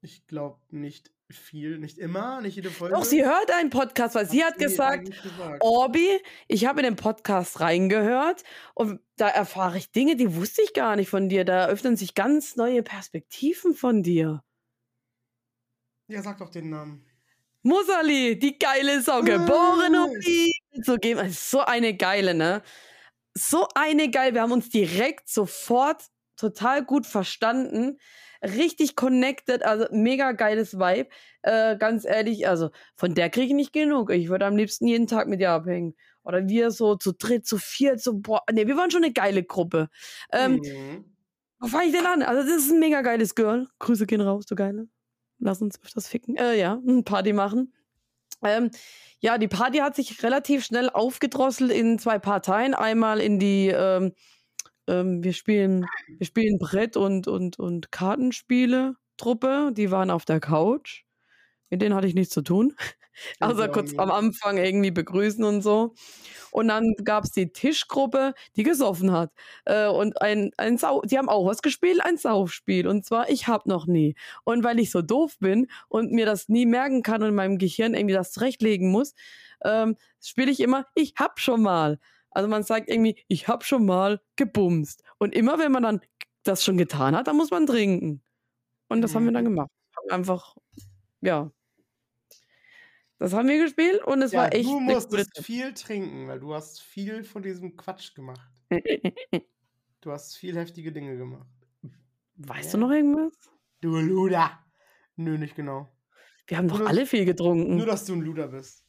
Ich 0.00 0.26
glaube 0.26 0.60
nicht. 0.70 1.12
Viel, 1.30 1.78
nicht 1.78 1.98
immer, 1.98 2.40
nicht 2.40 2.56
jede 2.56 2.70
Folge. 2.70 2.94
Doch, 2.94 3.04
sie 3.04 3.24
hört 3.24 3.50
einen 3.50 3.70
Podcast, 3.70 4.14
weil 4.14 4.28
sie 4.28 4.44
hat 4.44 4.54
sie 4.58 4.64
gesagt, 4.64 5.00
eigentlich 5.00 5.22
gesagt. 5.22 5.62
Orbi, 5.62 6.20
ich 6.46 6.66
habe 6.66 6.80
in 6.80 6.84
den 6.84 6.96
Podcast 6.96 7.60
reingehört 7.60 8.44
und 8.74 9.00
da 9.16 9.28
erfahre 9.28 9.76
ich 9.76 9.92
Dinge, 9.92 10.16
die 10.16 10.34
wusste 10.34 10.62
ich 10.62 10.72
gar 10.72 10.96
nicht 10.96 11.10
von 11.10 11.28
dir. 11.28 11.44
Da 11.44 11.66
öffnen 11.66 11.96
sich 11.96 12.14
ganz 12.14 12.56
neue 12.56 12.82
Perspektiven 12.82 13.74
von 13.74 14.02
dir. 14.02 14.42
Ja, 16.08 16.22
sag 16.22 16.38
doch 16.38 16.50
den 16.50 16.70
Namen. 16.70 17.04
Musali, 17.62 18.38
die 18.38 18.58
geile 18.58 19.02
Sau, 19.02 19.20
geboren 19.22 19.94
um. 19.96 20.16
Liebe 20.16 20.82
zu 20.82 20.96
geben. 20.96 21.20
Also 21.20 21.58
So 21.58 21.60
eine 21.60 21.94
geile, 21.94 22.32
ne? 22.32 22.62
So 23.34 23.68
eine 23.74 24.10
geil. 24.10 24.32
Wir 24.32 24.42
haben 24.42 24.52
uns 24.52 24.70
direkt 24.70 25.28
sofort 25.28 26.04
total 26.36 26.84
gut 26.84 27.04
verstanden. 27.04 27.98
Richtig 28.42 28.94
connected, 28.96 29.62
also 29.64 29.86
mega 29.90 30.32
geiles 30.32 30.74
Vibe. 30.78 31.08
Äh, 31.42 31.76
ganz 31.76 32.04
ehrlich, 32.04 32.46
also 32.48 32.70
von 32.96 33.14
der 33.14 33.30
kriege 33.30 33.48
ich 33.48 33.54
nicht 33.54 33.72
genug. 33.72 34.10
Ich 34.10 34.28
würde 34.28 34.46
am 34.46 34.56
liebsten 34.56 34.86
jeden 34.86 35.06
Tag 35.06 35.26
mit 35.28 35.40
ihr 35.40 35.50
abhängen. 35.50 35.94
Oder 36.22 36.48
wir 36.48 36.70
so 36.70 36.94
zu 36.96 37.12
dritt, 37.12 37.46
zu 37.46 37.58
viert, 37.58 38.00
so, 38.00 38.14
boah, 38.18 38.42
ne, 38.52 38.66
wir 38.66 38.76
waren 38.76 38.90
schon 38.90 39.02
eine 39.04 39.12
geile 39.12 39.42
Gruppe. 39.44 39.88
Ähm, 40.32 40.60
Mhm. 40.62 41.04
wo 41.60 41.66
fange 41.68 41.86
ich 41.86 41.92
denn 41.92 42.06
an? 42.06 42.22
Also, 42.22 42.42
das 42.48 42.58
ist 42.64 42.70
ein 42.72 42.80
mega 42.80 43.00
geiles 43.02 43.34
Girl. 43.34 43.66
Grüße 43.80 44.06
gehen 44.06 44.20
raus, 44.20 44.46
du 44.46 44.54
Geile. 44.54 44.88
Lass 45.40 45.62
uns 45.62 45.80
öfters 45.82 46.08
ficken. 46.08 46.36
Äh, 46.36 46.58
ja, 46.58 46.80
Party 47.04 47.32
machen. 47.32 47.72
Ähm, 48.44 48.70
ja, 49.20 49.38
die 49.38 49.48
Party 49.48 49.78
hat 49.78 49.96
sich 49.96 50.22
relativ 50.22 50.64
schnell 50.64 50.90
aufgedrosselt 50.90 51.72
in 51.72 51.98
zwei 51.98 52.18
Parteien. 52.18 52.74
Einmal 52.74 53.20
in 53.20 53.38
die, 53.40 53.68
ähm, 53.68 54.12
ähm, 54.88 55.22
wir 55.22 55.32
spielen, 55.32 55.86
wir 56.16 56.26
spielen 56.26 56.58
Brett 56.58 56.96
und, 56.96 57.28
und, 57.28 57.58
und 57.58 57.92
Kartenspiele-Truppe. 57.92 59.72
Die 59.72 59.90
waren 59.90 60.10
auf 60.10 60.24
der 60.24 60.40
Couch. 60.40 61.04
Mit 61.70 61.82
denen 61.82 61.94
hatte 61.94 62.06
ich 62.06 62.14
nichts 62.14 62.32
zu 62.34 62.42
tun. 62.42 62.74
Außer 63.40 63.66
Ja, 63.66 63.68
kurz 63.68 63.98
am 63.98 64.10
Anfang 64.10 64.58
irgendwie 64.58 64.90
begrüßen 64.90 65.44
und 65.44 65.62
so. 65.62 65.94
Und 66.50 66.68
dann 66.68 66.94
gab 67.04 67.24
es 67.24 67.30
die 67.32 67.52
Tischgruppe, 67.52 68.32
die 68.56 68.62
gesoffen 68.62 69.12
hat. 69.12 69.32
Äh, 69.64 69.88
und 69.88 70.20
ein, 70.22 70.50
ein 70.56 70.78
Sau 70.78 71.02
die 71.02 71.18
haben 71.18 71.28
auch 71.28 71.46
was 71.46 71.62
gespielt, 71.62 72.00
ein 72.02 72.16
Saufspiel. 72.16 72.86
Und 72.86 73.04
zwar, 73.04 73.28
ich 73.28 73.48
hab 73.48 73.66
noch 73.66 73.86
nie. 73.86 74.14
Und 74.44 74.64
weil 74.64 74.78
ich 74.78 74.90
so 74.90 75.02
doof 75.02 75.36
bin 75.40 75.66
und 75.88 76.12
mir 76.12 76.26
das 76.26 76.48
nie 76.48 76.66
merken 76.66 77.02
kann 77.02 77.22
und 77.22 77.30
in 77.30 77.34
meinem 77.34 77.58
Gehirn 77.58 77.94
irgendwie 77.94 78.14
das 78.14 78.32
zurechtlegen 78.32 78.90
muss, 78.90 79.14
ähm, 79.64 79.96
spiele 80.22 80.50
ich 80.50 80.60
immer, 80.60 80.86
ich 80.94 81.14
hab 81.18 81.40
schon 81.40 81.62
mal. 81.62 81.98
Also 82.30 82.48
man 82.48 82.62
sagt 82.62 82.88
irgendwie, 82.90 83.16
ich 83.28 83.48
hab 83.48 83.64
schon 83.64 83.86
mal 83.86 84.20
gebumst. 84.36 85.02
Und 85.18 85.34
immer 85.34 85.58
wenn 85.58 85.72
man 85.72 85.82
dann 85.82 86.00
das 86.44 86.64
schon 86.64 86.76
getan 86.78 87.16
hat, 87.16 87.26
dann 87.26 87.36
muss 87.36 87.50
man 87.50 87.66
trinken. 87.66 88.22
Und 88.88 89.02
das 89.02 89.14
haben 89.14 89.24
wir 89.24 89.32
dann 89.32 89.44
Mhm. 89.44 89.48
gemacht. 89.50 89.70
Haben 89.96 90.10
einfach, 90.10 90.56
ja. 91.20 91.50
Das 93.18 93.32
haben 93.32 93.48
wir 93.48 93.58
gespielt 93.62 94.02
und 94.04 94.22
es 94.22 94.32
Ja, 94.32 94.42
war 94.42 94.54
echt 94.54 94.68
du 94.68 94.78
musstest 94.78 95.42
viel 95.44 95.74
trinken, 95.74 96.28
weil 96.28 96.38
du 96.38 96.54
hast 96.54 96.80
viel 96.80 97.24
von 97.24 97.42
diesem 97.42 97.76
Quatsch 97.76 98.14
gemacht. 98.14 98.50
Du 100.00 100.12
hast 100.12 100.36
viel 100.36 100.56
heftige 100.56 100.92
Dinge 100.92 101.16
gemacht. 101.16 101.48
Weißt 102.36 102.66
Ja. 102.72 102.78
du 102.78 102.86
noch 102.86 102.92
irgendwas? 102.92 103.32
Du 103.80 103.96
Luder. 103.96 104.64
Nö, 105.16 105.36
nicht 105.36 105.56
genau. 105.56 105.88
Wir 106.46 106.56
haben 106.56 106.68
doch 106.68 106.80
alle 106.86 107.04
viel 107.04 107.24
getrunken. 107.24 107.76
Nur, 107.76 107.86
dass 107.86 108.04
du 108.06 108.12
ein 108.14 108.20
Luder 108.20 108.46
bist. 108.46 108.86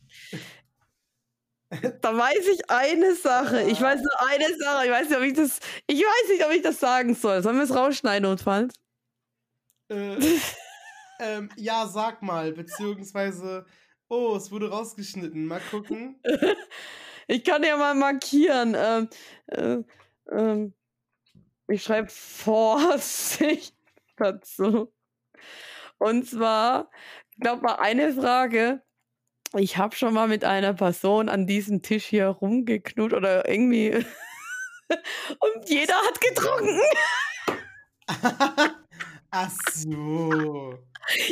Da 2.02 2.18
weiß 2.18 2.48
ich 2.48 2.70
eine 2.70 3.16
Sache. 3.16 3.62
Ich 3.64 3.80
weiß 3.80 4.02
nur 4.02 4.28
eine 4.28 4.58
Sache. 4.58 4.86
Ich 4.86 4.92
weiß 4.92 5.10
nicht, 5.10 5.18
ob 5.18 5.24
ich 5.24 5.34
das. 5.34 5.60
Ich 5.88 6.00
weiß 6.00 6.30
nicht, 6.30 6.46
ob 6.46 6.52
ich 6.52 6.62
das 6.62 6.80
sagen 6.80 7.14
soll. 7.14 7.44
Sollen 7.44 7.58
wir 7.58 7.64
es 7.64 7.76
rausschneiden, 7.76 8.24
notfalls? 8.24 8.74
Äh, 9.90 10.18
ähm, 11.20 11.50
ja, 11.56 11.88
sag 11.88 12.22
mal, 12.22 12.54
beziehungsweise, 12.54 13.66
oh, 14.08 14.36
es 14.36 14.52
wurde 14.52 14.70
rausgeschnitten. 14.70 15.46
Mal 15.46 15.62
gucken. 15.70 16.22
Ich 17.32 17.44
kann 17.44 17.62
ja 17.62 17.78
mal 17.78 17.94
markieren. 17.94 18.76
Ähm, 18.76 19.10
äh, 19.46 19.84
ähm, 20.32 20.74
ich 21.68 21.84
schreibe 21.84 22.10
Vorsicht 22.10 23.76
dazu. 24.18 24.92
Und 26.00 26.28
zwar, 26.28 26.90
ich 27.30 27.40
glaube 27.40 27.62
mal 27.62 27.76
eine 27.76 28.12
Frage. 28.16 28.82
Ich 29.58 29.78
habe 29.78 29.96
schon 29.96 30.14
mal 30.14 30.28
mit 30.28 30.44
einer 30.46 30.74
Person 30.74 31.28
an 31.30 31.48
diesem 31.48 31.82
Tisch 31.82 32.06
hier 32.06 32.28
rumgeknut 32.28 33.14
oder 33.14 33.48
irgendwie. 33.50 33.94
Und 35.40 35.70
jeder 35.70 35.96
hat 35.96 36.22
getrunken. 36.22 36.80
Ach 39.32 39.52
so. 39.74 40.74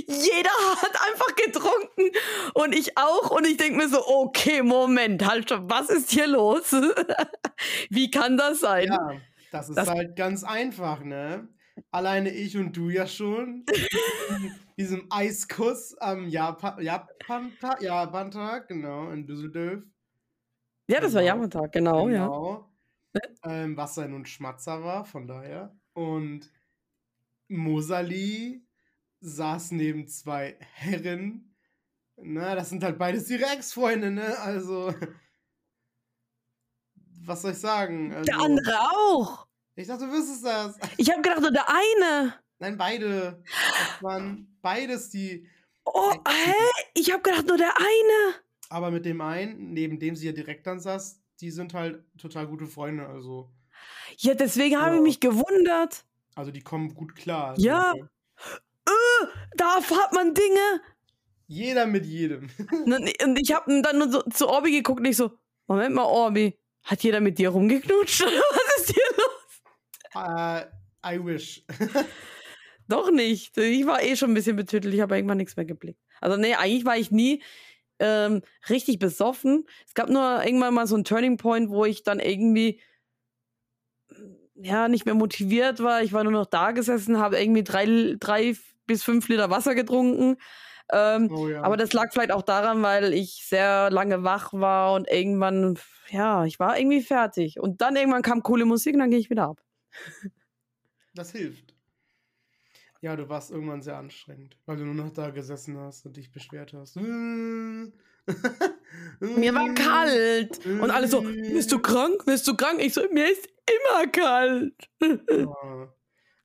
Jeder 0.07 0.49
hat 0.81 1.01
einfach 1.07 1.35
getrunken 1.35 2.11
und 2.55 2.73
ich 2.75 2.97
auch. 2.97 3.29
Und 3.31 3.45
ich 3.45 3.57
denke 3.57 3.77
mir 3.77 3.89
so, 3.89 4.05
okay, 4.07 4.61
Moment, 4.63 5.25
halt 5.27 5.49
schon, 5.49 5.69
was 5.69 5.89
ist 5.89 6.09
hier 6.11 6.27
los? 6.27 6.71
Wie 7.89 8.09
kann 8.09 8.37
das 8.37 8.59
sein? 8.59 8.87
Ja, 8.87 9.11
das 9.51 9.69
ist 9.69 9.75
Das- 9.75 9.89
halt 9.89 10.15
ganz 10.15 10.43
einfach, 10.43 11.01
ne? 11.03 11.47
Alleine 11.91 12.29
ich 12.31 12.57
und 12.57 12.75
du 12.77 12.89
ja 12.89 13.05
schon. 13.07 13.65
Diesem 14.77 15.07
Eiskuss 15.09 15.97
am 15.97 16.27
Japan, 16.27 16.79
Japan-Tag, 16.81 17.81
Japan-Tag, 17.81 18.67
genau, 18.67 19.09
in 19.09 19.25
Düsseldorf. 19.25 19.83
Ja, 20.87 21.01
das 21.01 21.13
war 21.13 21.21
Genau. 21.21 21.27
Jahrmarktag, 21.33 21.71
genau, 21.71 22.09
ja. 22.09 22.25
Genau. 22.27 22.69
Ähm, 23.43 23.75
was 23.75 23.95
ja 23.95 24.07
nun 24.07 24.25
Schmatzer 24.25 24.83
war, 24.83 25.03
von 25.03 25.27
daher. 25.27 25.75
Und 25.93 26.51
Mosali 27.47 28.63
saß 29.21 29.71
neben 29.71 30.07
zwei 30.07 30.57
Herren. 30.59 31.55
Na, 32.15 32.53
das 32.55 32.69
sind 32.69 32.83
halt 32.83 32.99
beides 32.99 33.29
ihre 33.29 33.45
Ex-Freunde, 33.45 34.11
ne? 34.11 34.37
Also. 34.39 34.93
Was 37.25 37.41
soll 37.41 37.51
ich 37.51 37.57
sagen? 37.57 38.13
Also, 38.13 38.25
Der 38.25 38.39
andere 38.39 38.79
auch. 38.79 39.47
Ich 39.75 39.87
dachte, 39.87 40.05
du 40.05 40.11
wüsstest 40.11 40.45
das. 40.45 40.77
Ich 40.97 41.09
habe 41.11 41.21
gedacht, 41.21 41.41
nur 41.41 41.51
der 41.51 41.65
eine. 41.67 42.33
Nein, 42.59 42.77
beide. 42.77 43.43
Das 43.45 44.03
waren 44.03 44.56
beides 44.67 45.09
die. 45.09 45.47
Oh, 45.85 46.11
hä? 46.27 46.53
Ich 46.93 47.11
habe 47.11 47.21
gedacht, 47.23 47.47
nur 47.47 47.57
der 47.57 47.73
eine. 47.77 48.35
Aber 48.69 48.91
mit 48.91 49.05
dem 49.05 49.21
einen, 49.21 49.71
neben 49.73 49.97
dem 49.99 50.15
sie 50.17 50.25
ja 50.25 50.33
direkt 50.33 50.67
dann 50.67 50.79
saß, 50.81 51.21
die 51.39 51.51
sind 51.51 51.73
halt 51.73 52.03
total 52.17 52.47
gute 52.47 52.65
Freunde. 52.65 53.05
Also, 53.07 53.49
Ja, 54.17 54.33
deswegen 54.33 54.77
habe 54.77 54.95
ich 54.95 54.99
Ja. 54.99 55.03
mich 55.03 55.19
gewundert. 55.21 56.03
also 56.35 56.51
die 56.51 56.61
kommen 56.61 56.93
gut 56.93 57.15
klar. 57.15 57.51
Also, 57.51 57.65
Ja. 57.65 57.93
Äh, 58.85 59.25
da 59.55 59.75
erfahrt 59.77 60.11
man 60.13 60.33
Dinge. 60.33 60.81
Jeder 61.47 61.85
mit 61.87 62.05
jedem. 62.05 62.49
Und 63.23 63.39
ich 63.39 63.53
habe 63.53 63.81
dann 63.81 63.97
nur 63.99 64.11
so 64.11 64.21
zu 64.23 64.49
Orbi 64.49 64.71
geguckt 64.71 64.99
und 64.99 65.05
ich 65.05 65.15
so, 65.17 65.31
Moment 65.67 65.95
mal, 65.95 66.03
Orbi, 66.03 66.59
hat 66.83 67.03
jeder 67.03 67.21
mit 67.21 67.37
dir 67.39 67.49
rumgeknutscht? 67.49 68.21
Was 68.25 68.77
ist 68.81 68.93
hier 68.93 69.03
los? 69.17 70.27
äh, 71.05 71.15
I 71.15 71.23
wish. 71.25 71.63
Doch 72.87 73.11
nicht. 73.11 73.57
Ich 73.57 73.85
war 73.85 74.01
eh 74.01 74.15
schon 74.15 74.31
ein 74.31 74.33
bisschen 74.33 74.55
betüttelt. 74.55 74.93
Ich 74.93 75.01
habe 75.01 75.15
irgendwann 75.15 75.37
nichts 75.37 75.55
mehr 75.55 75.65
geblickt. 75.65 75.99
Also, 76.21 76.37
nee, 76.37 76.55
eigentlich 76.55 76.85
war 76.85 76.97
ich 76.97 77.11
nie 77.11 77.43
ähm, 77.99 78.41
richtig 78.69 78.99
besoffen. 78.99 79.65
Es 79.85 79.93
gab 79.93 80.09
nur 80.09 80.43
irgendwann 80.43 80.73
mal 80.73 80.87
so 80.87 80.95
einen 80.95 81.03
Turning 81.03 81.37
Point, 81.37 81.69
wo 81.69 81.85
ich 81.85 82.03
dann 82.03 82.19
irgendwie 82.19 82.79
ja 84.55 84.87
nicht 84.87 85.05
mehr 85.05 85.15
motiviert 85.15 85.81
war. 85.81 86.01
Ich 86.01 86.13
war 86.13 86.23
nur 86.23 86.33
noch 86.33 86.45
da 86.45 86.71
gesessen, 86.71 87.19
habe 87.19 87.39
irgendwie 87.39 87.63
drei, 87.63 88.15
drei 88.19 88.55
bis 88.85 89.03
fünf 89.03 89.27
Liter 89.27 89.49
Wasser 89.49 89.75
getrunken. 89.75 90.37
Ähm, 90.91 91.29
Oh 91.31 91.49
ja. 91.49 91.63
aber 91.63 91.75
das 91.75 91.91
lag 91.93 92.11
vielleicht 92.13 92.31
auch 92.31 92.41
daran, 92.43 92.81
weil 92.81 93.13
ich 93.13 93.43
sehr 93.45 93.89
lange 93.91 94.23
wach 94.23 94.53
war 94.53 94.93
und 94.93 95.09
irgendwann, 95.09 95.77
ja, 96.09 96.45
ich 96.45 96.59
war 96.59 96.79
irgendwie 96.79 97.01
fertig. 97.01 97.59
Und 97.59 97.81
dann 97.81 97.97
irgendwann 97.97 98.21
kam 98.21 98.41
coole 98.41 98.63
Musik 98.65 98.93
und 98.93 99.01
dann 99.01 99.11
ging 99.11 99.19
ich 99.19 99.29
wieder 99.29 99.43
ab. 99.49 99.61
das 101.13 101.31
hilft. 101.31 101.76
Ja, 103.07 103.15
du 103.15 103.29
warst 103.29 103.51
irgendwann 103.51 103.81
sehr 103.81 103.95
anstrengend, 103.95 104.57
weil 104.65 104.75
du 104.75 104.83
nur 104.83 104.93
noch 104.93 105.13
da 105.13 105.29
gesessen 105.29 105.77
hast 105.77 106.05
und 106.05 106.17
dich 106.17 106.29
beschwert 106.29 106.73
hast. 106.73 106.97
Mir 106.97 107.93
war 109.55 109.73
kalt. 109.75 110.65
Und 110.65 110.91
alle 110.91 111.07
so, 111.07 111.21
bist 111.21 111.71
du 111.71 111.79
krank? 111.79 112.25
Bist 112.25 112.45
du 112.49 112.57
krank? 112.57 112.81
Ich 112.81 112.93
so, 112.93 113.03
mir 113.09 113.31
ist 113.31 113.47
immer 113.65 114.07
kalt. 114.11 114.89
Ja. 115.31 115.87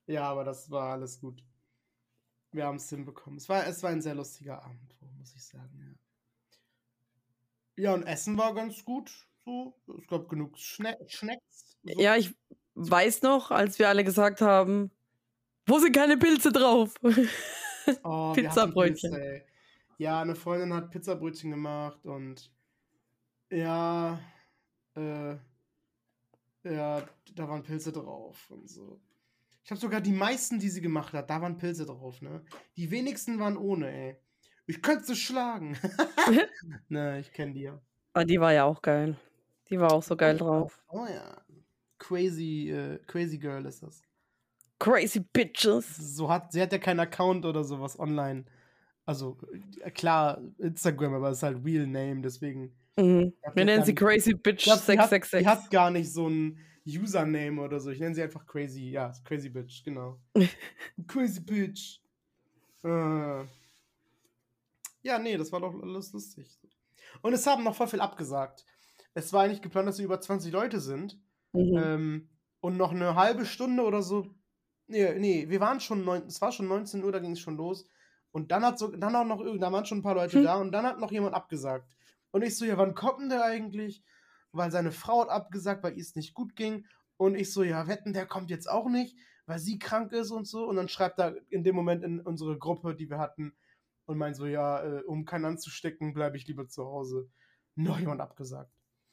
ja, 0.07 0.23
aber 0.23 0.45
das 0.45 0.71
war 0.71 0.93
alles 0.93 1.21
gut. 1.21 1.43
Wir 2.53 2.67
haben 2.67 2.77
es 2.77 2.89
hinbekommen. 2.89 3.39
Es 3.39 3.49
war, 3.49 3.67
es 3.67 3.83
war 3.83 3.91
ein 3.91 4.01
sehr 4.01 4.15
lustiger 4.15 4.63
Abend, 4.63 4.97
muss 5.19 5.35
ich 5.35 5.45
sagen. 5.45 5.99
Ja, 7.77 7.83
ja 7.83 7.95
und 7.95 8.05
Essen 8.05 8.39
war 8.39 8.55
ganz 8.55 8.85
gut. 8.85 9.11
So. 9.45 9.75
Es 9.99 10.07
gab 10.07 10.29
genug 10.29 10.57
Schne 10.59 10.97
Schnecks. 11.09 11.77
So. 11.83 12.01
Ja, 12.01 12.15
ich 12.15 12.33
weiß 12.77 13.23
noch, 13.23 13.51
als 13.51 13.81
wir 13.81 13.89
alle 13.89 14.05
gesagt 14.05 14.41
haben, 14.41 14.93
wo 15.67 15.79
sind 15.79 15.95
keine 15.95 16.17
Pilze 16.17 16.53
drauf? 16.53 16.95
Oh, 18.05 18.33
Pizzabrötchen. 18.33 19.11
Pilze. 19.11 19.43
Ja, 19.99 20.21
eine 20.21 20.37
Freundin 20.37 20.73
hat 20.73 20.93
Pizzabrötchen 20.93 21.51
gemacht 21.51 22.07
und 22.07 22.49
ja, 23.51 24.21
äh, 24.95 25.35
ja, 26.63 27.03
da 27.35 27.49
waren 27.49 27.65
Pilze 27.65 27.91
drauf 27.91 28.49
und 28.51 28.69
so. 28.69 29.01
Ich 29.65 29.71
habe 29.71 29.81
sogar 29.81 30.01
die 30.01 30.13
meisten, 30.13 30.59
die 30.59 30.69
sie 30.69 30.81
gemacht 30.81 31.13
hat, 31.13 31.29
da 31.29 31.41
waren 31.41 31.57
Pilze 31.57 31.87
drauf, 31.87 32.23
ne? 32.23 32.45
Die 32.77 32.91
wenigsten 32.91 33.39
waren 33.39 33.57
ohne, 33.57 33.91
ey. 33.93 34.17
Ich 34.67 34.81
könnte 34.81 35.05
sie 35.05 35.17
schlagen. 35.17 35.77
ne, 36.89 37.19
ich 37.21 37.33
kenne 37.33 37.53
die 37.53 37.63
ja. 37.63 37.81
Ah, 38.13 38.25
die 38.25 38.41
war 38.41 38.53
ja 38.53 38.65
auch 38.65 38.81
geil. 38.81 39.17
Die 39.71 39.81
war 39.81 39.93
auch 39.93 40.03
so 40.03 40.17
geil 40.17 40.37
drauf. 40.37 40.81
Oh 40.89 41.07
ja. 41.07 41.43
Crazy, 41.99 42.71
äh, 42.71 42.99
Crazy 43.07 43.39
Girl 43.39 43.65
ist 43.67 43.83
das. 43.83 44.03
Crazy 44.83 45.21
Bitches. 45.21 45.97
So 45.97 46.29
hat, 46.29 46.51
sie 46.51 46.61
hat 46.61 46.73
ja 46.73 46.79
keinen 46.79 46.99
Account 46.99 47.45
oder 47.45 47.63
sowas 47.63 47.97
online. 48.01 48.45
Also, 49.07 49.39
äh, 49.81 49.93
klar, 49.93 50.41
Instagram, 50.59 51.15
aber 51.15 51.31
es 51.31 51.39
ist 51.39 51.43
halt 51.45 51.65
Real 51.65 51.87
Name, 51.87 52.21
deswegen. 52.21 52.75
Mhm. 52.97 53.33
Wir 53.55 53.65
nennen 53.65 53.85
sie 53.85 53.95
Crazy 53.95 54.35
Bitch 54.35 54.65
glaub, 54.65 54.81
666. 54.81 55.39
Die 55.39 55.47
hat, 55.47 55.59
die 55.59 55.65
hat 55.65 55.71
gar 55.71 55.91
nicht 55.93 56.13
so 56.13 56.29
ein 56.29 56.59
Username 56.85 57.63
oder 57.63 57.79
so. 57.79 57.91
Ich 57.91 58.01
nenne 58.01 58.17
sie 58.17 58.25
einfach 58.25 58.45
Crazy, 58.45 58.91
ja, 58.91 59.13
Crazy 59.25 59.49
Bitch, 59.51 59.85
genau. 59.85 60.19
crazy 61.07 61.41
Bitch. 61.41 62.01
Äh. 62.83 63.45
Ja, 65.05 65.19
nee, 65.21 65.37
das 65.37 65.53
war 65.53 65.61
doch 65.61 65.81
alles 65.81 66.13
lustig. 66.13 66.59
Und 67.21 67.33
es 67.35 67.47
haben 67.47 67.63
noch 67.63 67.77
voll 67.77 67.87
viel 67.87 68.01
abgesagt. 68.01 68.65
Es 69.15 69.33
war 69.33 69.45
eigentlich 69.45 69.63
geplant, 69.63 69.87
dass 69.87 69.99
wir 69.99 70.07
über 70.07 70.21
20 70.21 70.53
Leute 70.53 70.81
sind. 70.81 71.21
Mhm. 71.53 71.77
Ähm, 71.77 72.29
und 72.61 72.77
noch 72.77 72.91
eine 72.91 73.15
halbe 73.15 73.47
Stunde 73.47 73.85
oder 73.85 74.03
so. 74.03 74.27
Nee, 74.87 75.19
nee, 75.19 75.49
wir 75.49 75.61
waren 75.61 75.81
schon 75.81 76.05
neun, 76.05 76.27
es 76.27 76.41
war 76.41 76.53
schon 76.53 76.69
19 76.69 77.03
Uhr, 77.03 77.13
da 77.13 77.19
ging 77.19 77.33
es 77.33 77.41
schon 77.41 77.57
los. 77.57 77.87
Und 78.31 78.51
dann 78.51 78.65
hat 78.65 78.79
so, 78.79 78.89
dann 78.89 79.15
auch 79.15 79.25
noch, 79.25 79.45
da 79.59 79.73
waren 79.73 79.85
schon 79.85 79.99
ein 79.99 80.03
paar 80.03 80.15
Leute 80.15 80.39
hm. 80.39 80.45
da 80.45 80.55
und 80.57 80.73
dann 80.73 80.87
hat 80.87 80.99
noch 80.99 81.13
jemand 81.13 81.35
abgesagt. 81.35 81.87
Und 82.31 82.43
ich 82.43 82.57
so, 82.57 82.65
ja, 82.65 82.79
wann 82.79 82.95
kommt 82.95 83.21
denn 83.21 83.29
der 83.29 83.45
eigentlich? 83.45 84.03
Weil 84.53 84.71
seine 84.71 84.91
Frau 84.91 85.23
hat 85.23 85.29
abgesagt, 85.29 85.83
weil 85.83 85.99
es 85.99 86.17
nicht 86.17 86.35
gut 86.35 86.57
ging. 86.57 86.87
Und 87.17 87.35
ich 87.35 87.53
so, 87.53 87.63
ja, 87.63 87.87
wetten, 87.87 88.13
der 88.13 88.27
kommt 88.27 88.51
jetzt 88.51 88.69
auch 88.69 88.89
nicht, 88.89 89.17
weil 89.47 89.59
sie 89.59 89.79
krank 89.79 90.13
ist 90.13 90.31
und 90.31 90.47
so. 90.47 90.67
Und 90.67 90.77
dann 90.77 90.89
schreibt 90.89 91.19
er 91.21 91.37
in 91.51 91.63
dem 91.63 91.77
Moment 91.77 92.03
in 92.03 92.21
unsere 92.21 92.59
Gruppe, 92.59 92.95
die 92.95 93.09
wir 93.09 93.19
hatten, 93.19 93.55
und 94.07 94.19
meint 94.19 94.37
so, 94.37 94.47
ja, 94.47 94.83
äh, 94.83 95.03
um 95.05 95.25
keinen 95.25 95.45
anzustecken, 95.45 96.15
bleibe 96.15 96.37
ich 96.37 96.47
lieber 96.47 96.67
zu 96.69 96.85
Hause. 96.85 97.31
Noch 97.77 97.99
jemand 97.99 98.21
abgesagt. 98.21 98.73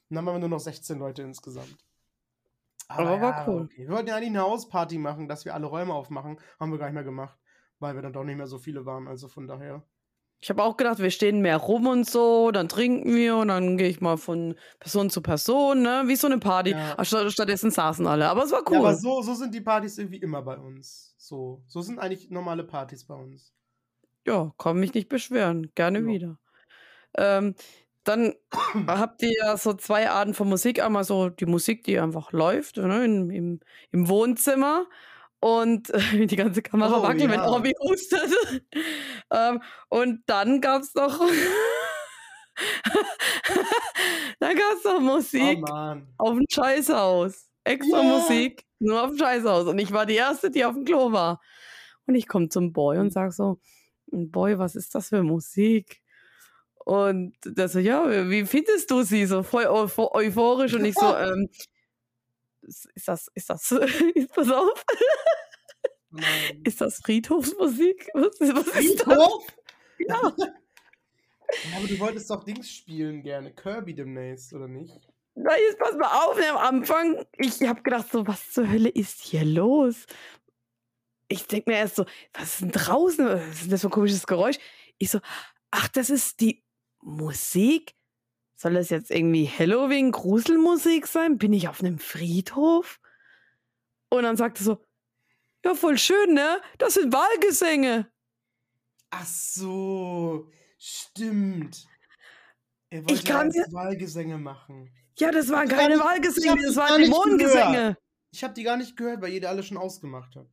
Und 0.10 0.16
dann 0.16 0.26
waren 0.26 0.36
wir 0.36 0.40
nur 0.40 0.50
noch 0.50 0.60
16 0.60 0.98
Leute 0.98 1.22
insgesamt. 1.22 1.78
Aber, 2.90 3.08
Aber 3.08 3.22
war 3.22 3.32
ja, 3.32 3.48
cool. 3.48 3.62
Okay. 3.64 3.88
Wir 3.88 3.90
wollten 3.90 4.08
ja 4.08 4.16
eigentlich 4.16 4.30
eine 4.30 4.42
Hausparty 4.42 4.98
machen, 4.98 5.28
dass 5.28 5.46
wir 5.46 5.54
alle 5.54 5.68
Räume 5.68 5.94
aufmachen. 5.94 6.40
Haben 6.60 6.72
wir 6.72 6.80
gar 6.80 6.88
nicht 6.88 6.96
mehr 6.96 7.04
gemacht, 7.04 7.38
weil 7.80 7.96
wir 7.96 8.02
dann 8.02 8.14
doch 8.14 8.24
nicht 8.24 8.38
mehr 8.38 8.48
so 8.48 8.58
viele 8.58 8.86
waren. 8.86 9.08
Also 9.08 9.28
von 9.28 9.48
daher. 9.48 9.84
Ich 10.42 10.50
habe 10.50 10.64
auch 10.64 10.76
gedacht, 10.76 11.00
wir 11.00 11.12
stehen 11.12 11.42
mehr 11.42 11.58
rum 11.58 11.86
und 11.86 12.10
so, 12.10 12.52
dann 12.52 12.70
trinken 12.70 13.14
wir 13.14 13.36
und 13.36 13.50
dann 13.50 13.78
gehe 13.78 13.90
ich 13.90 14.00
mal 14.00 14.18
von 14.18 14.56
Person 14.80 15.10
zu 15.10 15.22
Person, 15.22 15.82
ne? 15.82 16.04
Wie 16.06 16.16
so 16.16 16.28
eine 16.28 16.40
Party. 16.40 16.72
Ja. 16.72 17.04
Statt, 17.04 17.32
stattdessen 17.32 17.72
saßen 17.72 18.08
alle. 18.08 18.30
Aber 18.30 18.44
es 18.44 18.52
war 18.52 18.64
cool. 18.70 18.76
Ja, 18.76 18.80
aber 18.80 18.96
so, 18.96 19.22
so 19.22 19.34
sind 19.34 19.54
die 19.54 19.62
Partys 19.62 19.98
irgendwie 19.98 20.18
immer 20.18 20.42
bei 20.42 20.58
uns. 20.58 21.14
So, 21.18 21.62
so 21.68 21.82
sind 21.82 22.00
eigentlich 22.00 22.32
normale 22.32 22.64
Partys 22.64 23.06
bei 23.06 23.16
uns. 23.16 23.54
Ja, 24.26 24.54
kann 24.58 24.80
mich 24.80 24.94
nicht 24.94 25.10
beschweren. 25.10 25.72
Gerne 25.76 26.00
ja. 26.00 26.06
wieder. 26.06 26.40
Ähm, 27.18 27.56
dann 28.10 28.34
habt 28.88 29.22
ihr 29.22 29.32
ja 29.38 29.56
so 29.56 29.74
zwei 29.74 30.10
Arten 30.10 30.34
von 30.34 30.50
Musik. 30.50 30.82
Einmal 30.84 31.04
so 31.04 31.30
die 31.30 31.46
Musik, 31.46 31.84
die 31.84 32.00
einfach 32.00 32.32
läuft 32.32 32.78
ne, 32.78 33.06
in, 33.06 33.30
im, 33.30 33.60
im 33.92 34.10
Wohnzimmer 34.10 34.88
und 35.40 35.92
äh, 35.92 36.26
die 36.26 36.36
ganze 36.36 36.64
Kamera 36.64 36.98
oh, 36.98 37.04
wackelt, 37.04 37.22
ja. 37.22 37.30
wenn 37.30 37.42
Orbi 37.42 37.72
hustet. 37.80 38.34
ähm, 39.32 39.62
und 39.90 40.24
dann 40.26 40.60
gab 40.60 40.82
es 40.82 40.96
noch. 40.96 41.20
dann 44.40 44.58
noch 44.84 45.00
Musik 45.02 45.60
oh, 45.70 45.96
auf 46.18 46.36
dem 46.36 46.46
Scheißhaus. 46.50 47.48
Extra 47.64 48.02
yeah. 48.02 48.18
Musik, 48.18 48.66
nur 48.80 49.04
auf 49.04 49.10
dem 49.10 49.20
Scheißhaus. 49.20 49.68
Und 49.68 49.78
ich 49.78 49.92
war 49.92 50.08
die 50.08 50.16
Erste, 50.16 50.50
die 50.50 50.66
auf 50.66 50.74
dem 50.74 50.84
Klo 50.84 51.12
war. 51.12 51.40
Und 52.08 52.16
ich 52.16 52.28
komme 52.28 52.50
zum 52.50 52.74
Boy 52.74 52.98
und 52.98 53.14
sag 53.14 53.34
so: 53.34 53.60
Boy, 54.08 54.58
was 54.58 54.76
ist 54.76 54.96
das 54.96 55.10
für 55.10 55.22
Musik? 55.22 56.02
Und 56.90 57.36
der 57.46 57.70
so, 57.70 57.78
ja, 57.78 58.04
wie 58.32 58.44
findest 58.48 58.90
du 58.90 59.04
sie? 59.04 59.28
So 59.28 59.44
voll 59.44 59.68
euphorisch. 59.68 60.74
Und 60.74 60.86
ich 60.86 60.96
so, 60.96 61.16
ähm, 61.16 61.48
ist 62.64 63.08
das, 63.08 63.28
ist 63.36 63.48
das, 63.48 63.70
pass 64.34 64.50
auf. 64.50 64.84
Nein. 66.10 66.64
Ist 66.64 66.82
das 66.82 66.98
Friedhofsmusik? 66.98 68.10
Was, 68.16 68.40
was 68.40 68.70
Friedhof? 68.70 69.48
Ja. 70.08 70.16
Aber 70.22 71.88
du 71.88 72.00
wolltest 72.00 72.30
doch 72.30 72.44
Dings 72.46 72.72
spielen 72.72 73.22
gerne. 73.22 73.54
Kirby 73.54 73.94
demnächst, 73.94 74.54
oder 74.54 74.70
nicht? 74.70 74.98
Na, 75.36 75.52
jetzt 75.58 75.78
pass 75.78 75.96
mal 75.96 76.26
auf, 76.26 76.38
ne, 76.38 76.50
am 76.52 76.58
Anfang, 76.58 77.26
ich 77.38 77.62
habe 77.68 77.84
gedacht, 77.84 78.10
so, 78.10 78.26
was 78.26 78.52
zur 78.52 78.70
Hölle 78.70 78.88
ist 78.88 79.22
hier 79.22 79.44
los? 79.44 80.06
Ich 81.28 81.46
denke 81.48 81.70
mir 81.70 81.78
erst 81.78 81.98
so, 81.98 82.06
was 82.34 82.54
ist 82.54 82.62
denn 82.62 82.72
draußen? 82.72 83.26
Was 83.28 83.62
ist 83.62 83.72
das 83.72 83.82
für 83.82 83.88
ein 83.88 83.92
komisches 83.92 84.26
Geräusch? 84.26 84.58
Ich 85.00 85.12
so, 85.12 85.20
ach, 85.70 85.90
das 85.90 86.10
ist 86.10 86.40
die 86.40 86.64
Musik? 87.02 87.96
Soll 88.56 88.74
das 88.74 88.90
jetzt 88.90 89.10
irgendwie 89.12 89.48
Halloween-Gruselmusik 89.48 91.08
sein? 91.08 91.38
Bin 91.38 91.54
ich 91.54 91.70
auf 91.70 91.82
einem 91.82 91.98
Friedhof? 91.98 93.00
Und 94.10 94.24
dann 94.24 94.36
sagte 94.36 94.64
so, 94.64 94.84
ja, 95.64 95.76
voll 95.76 95.98
schön, 95.98 96.34
ne? 96.34 96.62
Das 96.78 96.96
sind 96.96 97.14
Wahlgesänge. 97.14 98.12
Ach 99.12 99.26
so, 99.26 100.52
stimmt. 100.78 101.88
Er 102.90 103.02
wollte 103.02 103.14
ich 103.14 103.26
kann 103.26 103.52
ja 103.52 103.64
Wahlgesänge 103.72 104.38
machen. 104.38 104.92
Ja, 105.18 105.32
das 105.32 105.50
waren 105.50 105.68
keine 105.68 106.00
Wahlgesänge, 106.00 106.62
das 106.66 106.76
waren 106.76 107.02
Dämonengesänge. 107.02 107.98
Ich 108.32 108.44
habe 108.44 108.54
die 108.54 108.64
gar 108.64 108.78
nicht 108.78 108.96
gehört, 108.96 109.22
weil 109.22 109.34
ihr 109.34 109.42
die 109.42 109.48
alle 109.48 109.64
schon 109.64 109.78
ausgemacht 109.78 110.36
habt. 110.36 110.50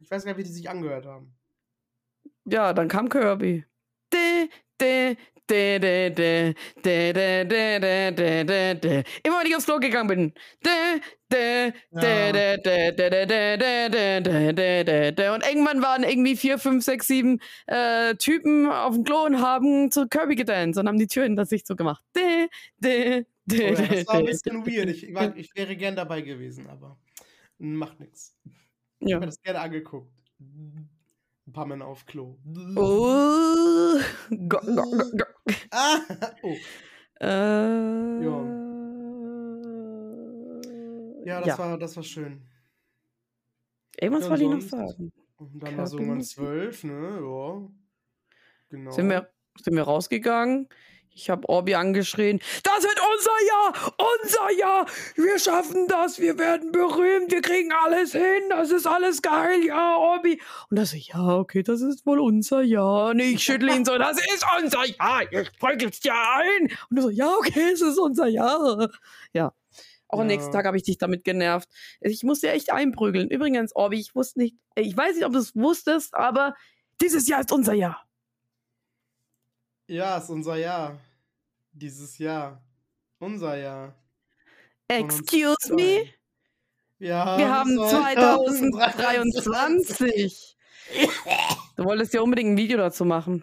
Ich 0.00 0.10
weiß 0.10 0.24
gar 0.24 0.32
nicht, 0.32 0.38
wie 0.38 0.48
die 0.48 0.54
sich 0.54 0.68
angehört 0.68 1.06
haben. 1.06 1.34
Ja, 2.44 2.72
dann 2.72 2.88
kam 2.88 3.08
Kirby. 3.08 3.64
De, 4.12 4.48
de, 4.80 5.16
Immer 9.22 9.40
wenn 9.40 9.46
ich 9.46 9.56
aufs 9.56 9.66
Klo 9.66 9.78
gegangen 9.78 10.08
bin. 10.08 10.32
Und 15.32 15.46
irgendwann 15.46 15.82
waren 15.82 16.02
irgendwie 16.02 16.36
vier, 16.36 16.58
fünf, 16.58 16.84
sechs, 16.84 17.06
sieben 17.06 17.40
äh, 17.66 18.14
Typen 18.16 18.70
auf 18.70 18.94
dem 18.94 19.04
Klo 19.04 19.24
und 19.26 19.40
haben 19.40 19.90
zu 19.90 20.08
Kirby 20.08 20.36
gedanced 20.36 20.80
und 20.80 20.88
haben 20.88 20.98
die 20.98 21.06
Tür 21.06 21.24
hinter 21.24 21.46
sich 21.46 21.64
so 21.66 21.76
gemacht. 21.76 22.04
Oh 23.52 23.56
ja, 23.56 23.86
das 23.86 24.06
war 24.06 24.14
ein 24.16 24.24
bisschen 24.26 24.66
weird. 24.66 24.88
Ich, 24.90 25.08
ich 25.36 25.54
wäre 25.56 25.76
gern 25.76 25.96
dabei 25.96 26.20
gewesen, 26.20 26.68
aber 26.68 26.98
macht 27.58 28.00
nichts. 28.00 28.36
Ich 29.00 29.12
habe 29.12 29.20
mir 29.20 29.26
das 29.26 29.40
gerne 29.42 29.60
angeguckt. 29.60 30.12
Männer 31.66 31.86
auf 31.86 32.06
Klo. 32.06 32.38
Oh. 32.76 33.98
Go, 34.30 34.58
go, 34.60 34.82
go, 34.90 35.16
go. 35.16 35.24
Ah. 35.70 35.98
Oh. 36.42 36.56
Äh, 37.22 38.24
ja. 38.24 38.70
Ja, 41.24 41.38
das, 41.40 41.46
ja. 41.48 41.58
War, 41.58 41.78
das 41.78 41.96
war 41.96 42.02
schön. 42.02 42.42
Irgendwas 44.00 44.24
ja, 44.24 44.30
wollte 44.30 44.44
ich 44.44 44.50
noch 44.50 44.60
sagen. 44.62 45.12
Und 45.36 45.62
dann 45.62 45.76
war 45.76 45.86
so 45.86 45.98
irgendwann 45.98 46.22
zwölf, 46.22 46.84
ne? 46.84 47.20
Ja. 47.22 47.68
Genau. 48.70 48.90
Sind 48.90 49.08
wir, 49.10 49.30
sind 49.62 49.74
wir 49.74 49.82
rausgegangen. 49.82 50.68
Ich 51.12 51.28
habe 51.28 51.48
Orbi 51.48 51.74
angeschrien, 51.74 52.40
das 52.62 52.84
wird 52.84 53.00
unser 53.14 53.46
Jahr, 53.48 53.94
unser 54.22 54.58
Jahr, 54.58 54.86
wir 55.16 55.38
schaffen 55.38 55.86
das, 55.88 56.20
wir 56.20 56.38
werden 56.38 56.70
berühmt, 56.70 57.32
wir 57.32 57.42
kriegen 57.42 57.72
alles 57.72 58.12
hin, 58.12 58.48
das 58.48 58.70
ist 58.70 58.86
alles 58.86 59.20
geil, 59.20 59.64
ja, 59.64 59.96
Orbi. 59.96 60.40
Und 60.70 60.78
er 60.78 60.86
so, 60.86 60.96
ja, 60.96 61.36
okay, 61.36 61.62
das 61.64 61.80
ist 61.80 62.06
wohl 62.06 62.20
unser 62.20 62.62
Jahr. 62.62 63.10
Und 63.10 63.18
ich 63.18 63.42
schüttle 63.42 63.74
ihn 63.74 63.84
so, 63.84 63.98
das 63.98 64.18
ist 64.18 64.44
unser 64.62 64.86
Jahr, 64.86 65.32
ihr 65.32 65.46
prügelst 65.58 66.04
ja 66.04 66.38
ein. 66.38 66.68
Und 66.90 66.96
er 66.96 67.02
so, 67.02 67.10
ja, 67.10 67.34
okay, 67.38 67.70
es 67.72 67.80
ist 67.80 67.98
unser 67.98 68.28
Jahr. 68.28 68.88
Ja. 69.32 69.52
Auch 70.08 70.18
ja. 70.18 70.22
am 70.22 70.26
nächsten 70.26 70.52
Tag 70.52 70.66
habe 70.66 70.76
ich 70.76 70.84
dich 70.84 70.98
damit 70.98 71.24
genervt. 71.24 71.68
Ich 72.00 72.22
musste 72.22 72.50
echt 72.50 72.72
einprügeln. 72.72 73.28
Übrigens, 73.30 73.74
Orbi, 73.74 73.98
ich 73.98 74.14
wusste 74.14 74.40
nicht, 74.40 74.56
ich 74.74 74.96
weiß 74.96 75.16
nicht, 75.16 75.24
ob 75.24 75.32
du 75.32 75.38
es 75.38 75.54
wusstest, 75.54 76.14
aber 76.14 76.54
dieses 77.00 77.28
Jahr 77.28 77.40
ist 77.40 77.52
unser 77.52 77.74
Jahr. 77.74 78.04
Ja, 79.90 80.16
ist 80.18 80.30
unser 80.30 80.54
Jahr. 80.54 81.00
Dieses 81.72 82.18
Jahr. 82.18 82.62
Unser 83.18 83.56
Jahr. 83.56 83.92
Excuse 84.86 85.74
me? 85.74 86.08
Ja, 87.00 87.36
Wir 87.36 87.52
haben 87.52 87.76
2023. 87.76 90.56
du 91.76 91.84
wolltest 91.84 92.14
ja 92.14 92.20
unbedingt 92.20 92.52
ein 92.52 92.56
Video 92.56 92.78
dazu 92.78 93.04
machen. 93.04 93.42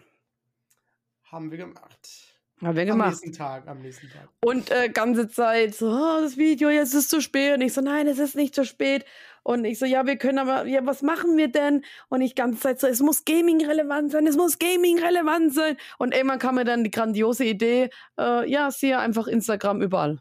Haben 1.24 1.50
wir 1.50 1.58
gemacht. 1.58 2.27
Haben 2.62 2.76
wir 2.76 2.84
gemacht. 2.84 3.06
Am 3.06 3.10
nächsten 3.10 3.32
Tag, 3.32 3.68
am 3.68 3.80
nächsten 3.80 4.08
Tag. 4.08 4.28
Und 4.44 4.70
äh, 4.70 4.88
ganze 4.88 5.28
Zeit 5.28 5.74
so, 5.74 5.86
oh, 5.90 6.20
das 6.20 6.36
Video, 6.36 6.70
jetzt 6.70 6.88
ist 6.88 7.04
es 7.04 7.08
zu 7.08 7.20
spät. 7.20 7.54
Und 7.54 7.60
ich 7.60 7.72
so, 7.72 7.80
nein, 7.80 8.08
es 8.08 8.18
ist 8.18 8.34
nicht 8.34 8.54
zu 8.54 8.64
spät. 8.64 9.04
Und 9.44 9.64
ich 9.64 9.78
so, 9.78 9.86
ja, 9.86 10.06
wir 10.06 10.16
können 10.16 10.38
aber, 10.38 10.66
ja, 10.66 10.84
was 10.84 11.02
machen 11.02 11.36
wir 11.36 11.48
denn? 11.48 11.84
Und 12.08 12.20
ich 12.20 12.34
ganze 12.34 12.60
Zeit 12.60 12.80
so, 12.80 12.86
es 12.86 13.00
muss 13.00 13.24
Gaming 13.24 13.64
relevant 13.64 14.10
sein, 14.10 14.26
es 14.26 14.36
muss 14.36 14.58
Gaming 14.58 14.98
relevant 14.98 15.54
sein. 15.54 15.76
Und 15.98 16.12
irgendwann 16.14 16.38
kam 16.40 16.56
mir 16.56 16.64
dann 16.64 16.84
die 16.84 16.90
grandiose 16.90 17.44
Idee, 17.44 17.90
äh, 18.18 18.50
ja, 18.50 18.70
siehe 18.70 18.98
einfach 18.98 19.28
Instagram 19.28 19.80
überall. 19.80 20.18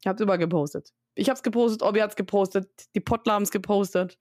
Ich 0.00 0.06
hab's 0.06 0.20
überall 0.20 0.38
gepostet. 0.38 0.92
Ich 1.14 1.30
hab's 1.30 1.42
gepostet, 1.42 1.82
Obi 1.82 2.00
hat's 2.00 2.16
gepostet, 2.16 2.68
die 2.94 3.00
Potler 3.00 3.34
haben's 3.34 3.50
gepostet. 3.50 4.18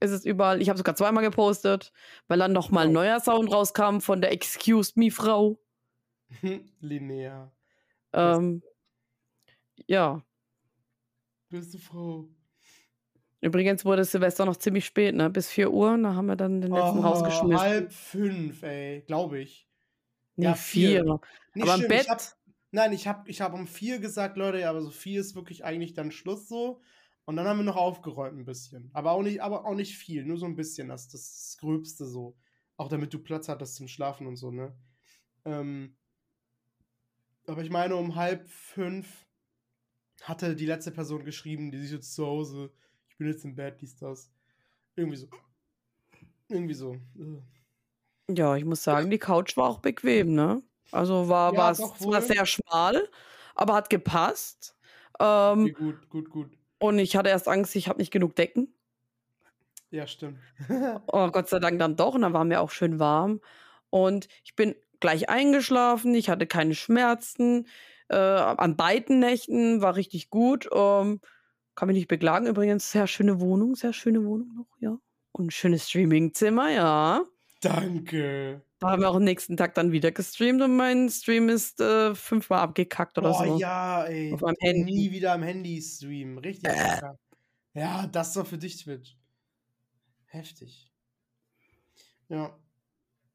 ist 0.00 0.10
es 0.12 0.24
überall. 0.24 0.62
Ich 0.62 0.68
habe 0.68 0.78
sogar 0.78 0.94
zweimal 0.94 1.24
gepostet, 1.24 1.92
weil 2.28 2.38
dann 2.38 2.52
nochmal 2.52 2.86
ein 2.86 2.92
neuer 2.92 3.20
Sound 3.20 3.52
rauskam 3.52 3.98
von 4.00 4.20
der 4.20 4.32
Excuse 4.32 4.92
Me 4.96 5.10
Frau. 5.10 5.61
Beste, 8.20 8.44
Ähm, 8.44 8.62
ja. 9.88 10.22
beste 11.50 11.78
Frau. 11.78 12.28
Übrigens 13.40 13.84
wurde 13.84 14.04
Silvester 14.04 14.44
noch 14.46 14.56
ziemlich 14.56 14.86
spät, 14.86 15.14
ne? 15.14 15.28
Bis 15.28 15.48
4 15.50 15.72
Uhr. 15.72 15.98
Da 15.98 16.14
haben 16.14 16.26
wir 16.26 16.36
dann 16.36 16.60
den 16.60 16.70
letzten 16.72 16.98
Oh, 16.98 17.02
rausgeschmissen. 17.02 17.58
halb 17.58 17.92
fünf, 17.92 18.62
ey, 18.62 19.02
glaube 19.06 19.40
ich. 19.40 19.68
Nee, 20.36 20.46
Ja, 20.46 20.54
vier. 20.54 20.90
4. 21.00 21.20
Nicht 21.54 21.64
Aber 21.64 21.74
im 21.74 21.80
schlimm, 21.80 21.92
ich 21.94 22.08
hab, 22.08 22.18
Bett, 22.18 22.36
nein, 22.70 22.92
ich 22.92 23.06
habe 23.06 23.28
ich 23.30 23.40
hab 23.40 23.52
um 23.54 23.66
vier 23.66 23.98
gesagt, 23.98 24.36
Leute, 24.36 24.60
ja, 24.60 24.70
aber 24.70 24.80
so 24.82 24.90
vier 24.90 25.20
ist 25.20 25.34
wirklich 25.34 25.64
eigentlich 25.64 25.92
dann 25.94 26.10
Schluss 26.12 26.48
so. 26.48 26.80
Und 27.24 27.36
dann 27.36 27.46
haben 27.46 27.58
wir 27.58 27.64
noch 27.64 27.76
aufgeräumt 27.76 28.38
ein 28.38 28.44
bisschen. 28.44 28.90
Aber 28.94 29.12
auch 29.12 29.22
nicht, 29.22 29.42
aber 29.42 29.64
auch 29.66 29.74
nicht 29.74 29.96
viel, 29.96 30.24
nur 30.24 30.36
so 30.38 30.46
ein 30.46 30.56
bisschen, 30.56 30.88
das, 30.88 31.08
das 31.08 31.56
Gröbste 31.60 32.06
so. 32.06 32.36
Auch 32.76 32.88
damit 32.88 33.12
du 33.12 33.18
Platz 33.18 33.48
hattest 33.48 33.76
zum 33.76 33.88
Schlafen 33.88 34.26
und 34.26 34.36
so, 34.36 34.50
ne? 34.50 34.76
Ähm, 35.44 35.96
aber 37.46 37.62
ich 37.62 37.70
meine, 37.70 37.96
um 37.96 38.14
halb 38.16 38.48
fünf 38.48 39.26
hatte 40.22 40.56
die 40.56 40.66
letzte 40.66 40.90
Person 40.92 41.24
geschrieben, 41.24 41.70
die 41.70 41.78
sich 41.78 41.92
jetzt 41.92 42.14
zu 42.14 42.26
Hause, 42.26 42.72
ich 43.08 43.16
bin 43.18 43.28
jetzt 43.28 43.44
im 43.44 43.54
Bett, 43.56 43.80
dies, 43.80 43.96
das. 43.96 44.32
Irgendwie 44.96 45.16
so. 45.18 45.28
Irgendwie 46.48 46.74
so. 46.74 46.96
Ugh. 47.18 47.42
ja, 48.30 48.56
ich 48.56 48.64
muss 48.64 48.82
sagen, 48.82 49.10
die 49.10 49.18
Couch 49.18 49.56
war 49.56 49.68
auch 49.68 49.80
bequem, 49.80 50.34
ne? 50.34 50.62
Also 50.90 51.28
war, 51.28 51.54
Ja, 51.54 51.72
doch 51.72 51.96
zwar 51.96 52.20
sehr 52.22 52.46
schmal, 52.46 53.08
aber 53.54 53.74
hat 53.74 53.90
gepasst. 53.90 54.76
Okay, 55.54 55.70
Ähm, 55.70 55.72
gut, 55.72 56.08
gut, 56.10 56.30
gut. 56.30 56.58
und 56.78 56.98
ich 56.98 57.16
hatte 57.16 57.30
erst 57.30 57.48
Angst, 57.48 57.76
ich 57.76 57.88
habe 57.88 57.98
nicht 57.98 58.10
genug 58.12 58.34
Decken. 58.36 58.74
Ja, 59.90 60.06
stimmt. 60.06 60.38
Oh, 61.06 61.30
Gott 61.30 61.48
sei 61.48 61.58
Dank 61.58 61.78
dann 61.78 61.96
doch. 61.96 62.14
Und 62.14 62.22
dann 62.22 62.32
war 62.32 62.44
mir 62.44 62.60
auch 62.60 62.70
schön 62.70 62.98
warm. 62.98 63.40
Und 63.90 64.28
ich 64.44 64.56
bin 64.56 64.74
gleich 65.02 65.28
eingeschlafen. 65.28 66.14
Ich 66.14 66.30
hatte 66.30 66.46
keine 66.46 66.74
Schmerzen. 66.74 67.66
Äh, 68.08 68.16
an 68.16 68.76
beiden 68.76 69.18
Nächten 69.18 69.82
war 69.82 69.96
richtig 69.96 70.30
gut. 70.30 70.68
Ähm, 70.74 71.20
kann 71.74 71.88
mich 71.88 71.96
nicht 71.96 72.08
beklagen. 72.08 72.46
Übrigens, 72.46 72.90
sehr 72.90 73.06
schöne 73.06 73.40
Wohnung. 73.40 73.74
Sehr 73.74 73.92
schöne 73.92 74.24
Wohnung 74.24 74.54
noch, 74.54 74.78
ja. 74.80 74.98
Und 75.32 75.46
ein 75.46 75.50
schönes 75.50 75.88
Streamingzimmer, 75.88 76.70
ja. 76.70 77.24
Danke. 77.60 78.62
Da 78.80 78.90
haben 78.90 79.02
wir 79.02 79.10
auch 79.10 79.14
am 79.14 79.24
nächsten 79.24 79.56
Tag 79.56 79.74
dann 79.74 79.92
wieder 79.92 80.10
gestreamt 80.10 80.60
und 80.62 80.76
mein 80.76 81.08
Stream 81.08 81.48
ist 81.48 81.80
äh, 81.80 82.14
fünfmal 82.16 82.58
abgekackt 82.58 83.16
oder 83.16 83.30
Boah, 83.30 83.46
so. 83.46 83.58
ja, 83.58 84.04
ey. 84.04 84.32
Auf 84.32 84.40
meinem 84.40 84.56
Handy. 84.60 84.92
Nie 84.92 85.12
wieder 85.12 85.32
am 85.34 85.42
Handy 85.44 85.80
streamen. 85.80 86.38
Richtig 86.38 86.72
kacke. 86.72 87.18
Ja, 87.74 88.06
das 88.08 88.34
war 88.36 88.44
für 88.44 88.58
dich 88.58 88.82
Twitch. 88.82 89.16
Heftig. 90.26 90.90
Ja. 92.28 92.58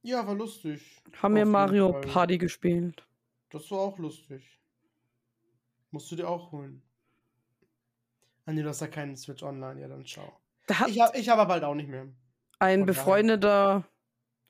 Ja, 0.07 0.25
war 0.25 0.35
lustig. 0.35 0.81
Haben 1.21 1.35
wir 1.35 1.45
Mario 1.45 1.91
Fall. 1.91 2.01
Party 2.01 2.37
gespielt. 2.37 3.05
Das 3.49 3.69
war 3.71 3.79
auch 3.79 3.97
lustig. 3.99 4.41
Musst 5.91 6.09
du 6.09 6.15
dir 6.15 6.29
auch 6.29 6.53
holen. 6.53 6.81
Ah, 8.45 8.53
nee, 8.53 8.61
du 8.61 8.69
hast 8.69 8.79
ja 8.79 8.87
keinen 8.87 9.17
Switch 9.17 9.43
online. 9.43 9.81
Ja, 9.81 9.89
dann 9.89 10.05
schau. 10.07 10.39
Ich 10.87 11.01
habe 11.01 11.17
ich 11.17 11.27
hab 11.27 11.39
aber 11.39 11.49
bald 11.49 11.65
auch 11.65 11.75
nicht 11.75 11.89
mehr. 11.89 12.03
ein 12.03 12.07
Von 12.07 12.59
daher. 12.59 12.85
befreundeter 12.85 13.83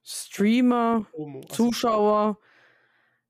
Streamer 0.03 1.07
Promo. 1.09 1.39
Achso. 1.39 1.55
Zuschauer 1.55 2.37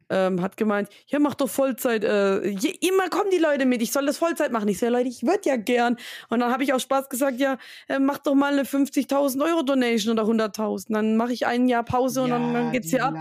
ähm, 0.09 0.41
hat 0.41 0.57
gemeint, 0.57 0.89
ja, 1.07 1.19
mach 1.19 1.35
doch 1.35 1.49
Vollzeit. 1.49 2.03
Äh, 2.03 2.47
je, 2.47 2.69
immer 2.87 3.09
kommen 3.09 3.29
die 3.31 3.37
Leute 3.37 3.65
mit, 3.65 3.81
ich 3.81 3.91
soll 3.91 4.05
das 4.05 4.17
Vollzeit 4.17 4.51
machen. 4.51 4.67
Ich 4.69 4.79
so, 4.79 4.85
ja, 4.85 4.91
Leute, 4.91 5.09
ich 5.09 5.23
würde 5.23 5.41
ja 5.45 5.55
gern. 5.57 5.97
Und 6.29 6.39
dann 6.39 6.51
habe 6.51 6.63
ich 6.63 6.73
aus 6.73 6.83
Spaß 6.83 7.09
gesagt, 7.09 7.39
ja, 7.39 7.57
äh, 7.87 7.99
mach 7.99 8.19
doch 8.19 8.35
mal 8.35 8.53
eine 8.53 8.63
50.000 8.63 9.43
Euro 9.43 9.63
Donation 9.63 10.17
oder 10.17 10.27
100.000. 10.27 10.93
Dann 10.93 11.17
mache 11.17 11.33
ich 11.33 11.45
ein 11.45 11.67
Jahr 11.67 11.83
Pause 11.83 12.23
und 12.23 12.29
dann, 12.31 12.53
dann 12.53 12.65
Ja, 12.65 12.71
geht's 12.71 12.89
hier 12.89 13.03
ab. 13.03 13.13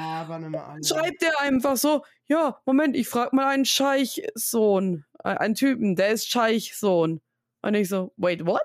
Schreibt 0.82 1.22
der 1.22 1.40
einfach 1.40 1.76
so, 1.76 2.04
ja, 2.26 2.58
Moment, 2.66 2.96
ich 2.96 3.08
frage 3.08 3.34
mal 3.34 3.48
einen 3.48 3.64
Scheichsohn, 3.64 5.04
äh, 5.24 5.28
einen 5.30 5.54
Typen, 5.54 5.96
der 5.96 6.10
ist 6.10 6.28
Scheichsohn. 6.30 7.20
Und 7.62 7.74
ich 7.74 7.88
so, 7.88 8.12
wait, 8.16 8.46
what? 8.46 8.62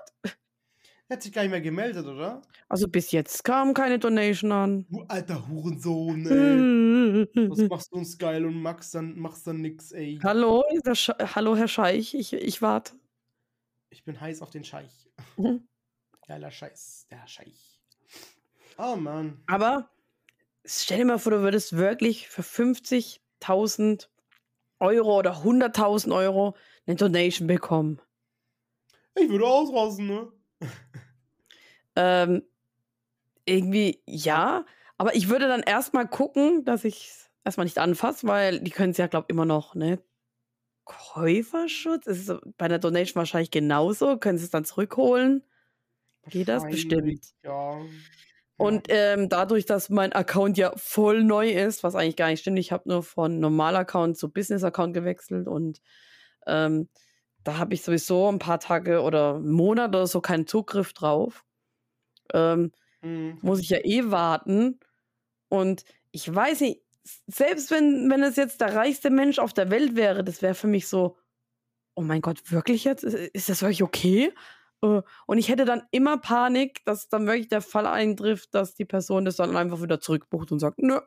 Er 1.12 1.16
hat 1.16 1.22
sich 1.24 1.32
gar 1.32 1.42
nicht 1.42 1.50
mehr 1.50 1.60
gemeldet, 1.60 2.06
oder? 2.06 2.40
Also 2.70 2.88
bis 2.88 3.12
jetzt 3.12 3.44
kam 3.44 3.74
keine 3.74 3.98
Donation 3.98 4.50
an. 4.50 4.86
Du 4.88 5.02
alter 5.02 5.46
Hurensohn, 5.46 6.24
ey. 6.24 7.28
Was 7.50 7.58
Hallo, 7.58 7.68
machst 7.68 7.92
du 7.92 7.96
uns 7.98 8.16
geil 8.16 8.46
und 8.46 8.62
machst 8.62 8.94
dann, 8.94 9.18
machst 9.18 9.46
dann 9.46 9.60
nix, 9.60 9.92
ey. 9.92 10.18
Sche 10.94 11.14
Hallo, 11.34 11.54
Herr 11.54 11.68
Scheich, 11.68 12.14
ich, 12.14 12.32
ich 12.32 12.62
warte. 12.62 12.94
Ich 13.90 14.04
bin 14.04 14.18
heiß 14.18 14.40
auf 14.40 14.48
den 14.48 14.64
Scheich. 14.64 15.10
Mhm. 15.36 15.68
Geiler 16.26 16.50
Scheiß, 16.50 17.08
der 17.10 17.26
Scheich. 17.26 17.82
Oh 18.78 18.96
Mann. 18.96 19.42
Aber 19.48 19.90
stell 20.64 20.96
dir 20.96 21.04
mal 21.04 21.18
vor, 21.18 21.32
du 21.32 21.42
würdest 21.42 21.76
wirklich 21.76 22.30
für 22.30 22.40
50.000 22.40 24.08
Euro 24.80 25.18
oder 25.18 25.42
100.000 25.42 26.16
Euro 26.16 26.56
eine 26.86 26.96
Donation 26.96 27.48
bekommen. 27.48 28.00
Ich 29.14 29.28
würde 29.28 29.46
ausrasten, 29.46 30.06
ne? 30.06 30.32
Ähm, 31.96 32.42
irgendwie 33.44 34.00
ja, 34.06 34.64
aber 34.98 35.14
ich 35.14 35.28
würde 35.28 35.48
dann 35.48 35.62
erstmal 35.62 36.06
gucken, 36.06 36.64
dass 36.64 36.84
ich 36.84 37.08
es 37.08 37.30
erstmal 37.44 37.64
nicht 37.64 37.78
anfasse, 37.78 38.26
weil 38.26 38.60
die 38.60 38.70
können 38.70 38.92
es 38.92 38.98
ja, 38.98 39.08
glaube 39.08 39.26
ich, 39.28 39.32
immer 39.32 39.44
noch, 39.44 39.74
ne? 39.74 39.98
Käuferschutz? 40.84 42.06
Ist 42.06 42.28
es 42.28 42.38
bei 42.56 42.68
der 42.68 42.78
Donation 42.78 43.20
wahrscheinlich 43.20 43.50
genauso? 43.50 44.18
Können 44.18 44.38
sie 44.38 44.44
es 44.44 44.50
dann 44.50 44.64
zurückholen? 44.64 45.44
Geht 46.28 46.48
das 46.48 46.64
bestimmt. 46.64 47.20
Ja. 47.42 47.80
Und 48.56 48.86
ähm, 48.90 49.28
dadurch, 49.28 49.66
dass 49.66 49.88
mein 49.88 50.12
Account 50.12 50.56
ja 50.56 50.72
voll 50.76 51.24
neu 51.24 51.50
ist, 51.50 51.82
was 51.82 51.96
eigentlich 51.96 52.16
gar 52.16 52.28
nicht 52.28 52.40
stimmt, 52.40 52.58
ich 52.58 52.70
habe 52.70 52.88
nur 52.88 53.02
von 53.02 53.40
Normal-Account 53.40 54.16
zu 54.16 54.30
Business-Account 54.30 54.94
gewechselt 54.94 55.48
und 55.48 55.80
ähm, 56.46 56.88
da 57.42 57.58
habe 57.58 57.74
ich 57.74 57.82
sowieso 57.82 58.28
ein 58.28 58.38
paar 58.38 58.60
Tage 58.60 59.02
oder 59.02 59.40
Monate 59.40 59.98
oder 59.98 60.06
so 60.06 60.20
keinen 60.20 60.46
Zugriff 60.46 60.92
drauf. 60.92 61.44
Ähm, 62.32 62.72
Mhm. 63.02 63.38
muss 63.42 63.58
ich 63.60 63.68
ja 63.70 63.78
eh 63.78 64.10
warten. 64.10 64.78
Und 65.48 65.84
ich 66.12 66.32
weiß 66.32 66.60
nicht, 66.60 66.82
selbst 67.26 67.70
wenn, 67.72 68.08
wenn 68.10 68.22
es 68.22 68.36
jetzt 68.36 68.60
der 68.60 68.74
reichste 68.76 69.10
Mensch 69.10 69.38
auf 69.40 69.52
der 69.52 69.70
Welt 69.70 69.96
wäre, 69.96 70.22
das 70.22 70.40
wäre 70.40 70.54
für 70.54 70.68
mich 70.68 70.86
so, 70.86 71.18
oh 71.96 72.02
mein 72.02 72.20
Gott, 72.22 72.50
wirklich 72.52 72.84
jetzt? 72.84 73.02
Ist, 73.04 73.48
das 73.48 73.62
wirklich 73.62 73.82
okay? 73.82 74.32
Äh, 74.82 75.02
Und 75.26 75.38
ich 75.38 75.48
hätte 75.48 75.64
dann 75.64 75.82
immer 75.90 76.18
Panik, 76.18 76.84
dass 76.84 77.08
dann 77.08 77.26
wirklich 77.26 77.48
der 77.48 77.60
Fall 77.60 77.86
eintrifft, 77.86 78.54
dass 78.54 78.74
die 78.74 78.84
Person 78.84 79.24
das 79.24 79.36
dann 79.36 79.56
einfach 79.56 79.82
wieder 79.82 80.00
zurückbucht 80.00 80.52
und 80.52 80.60
sagt, 80.60 80.78
nö, 80.78 81.00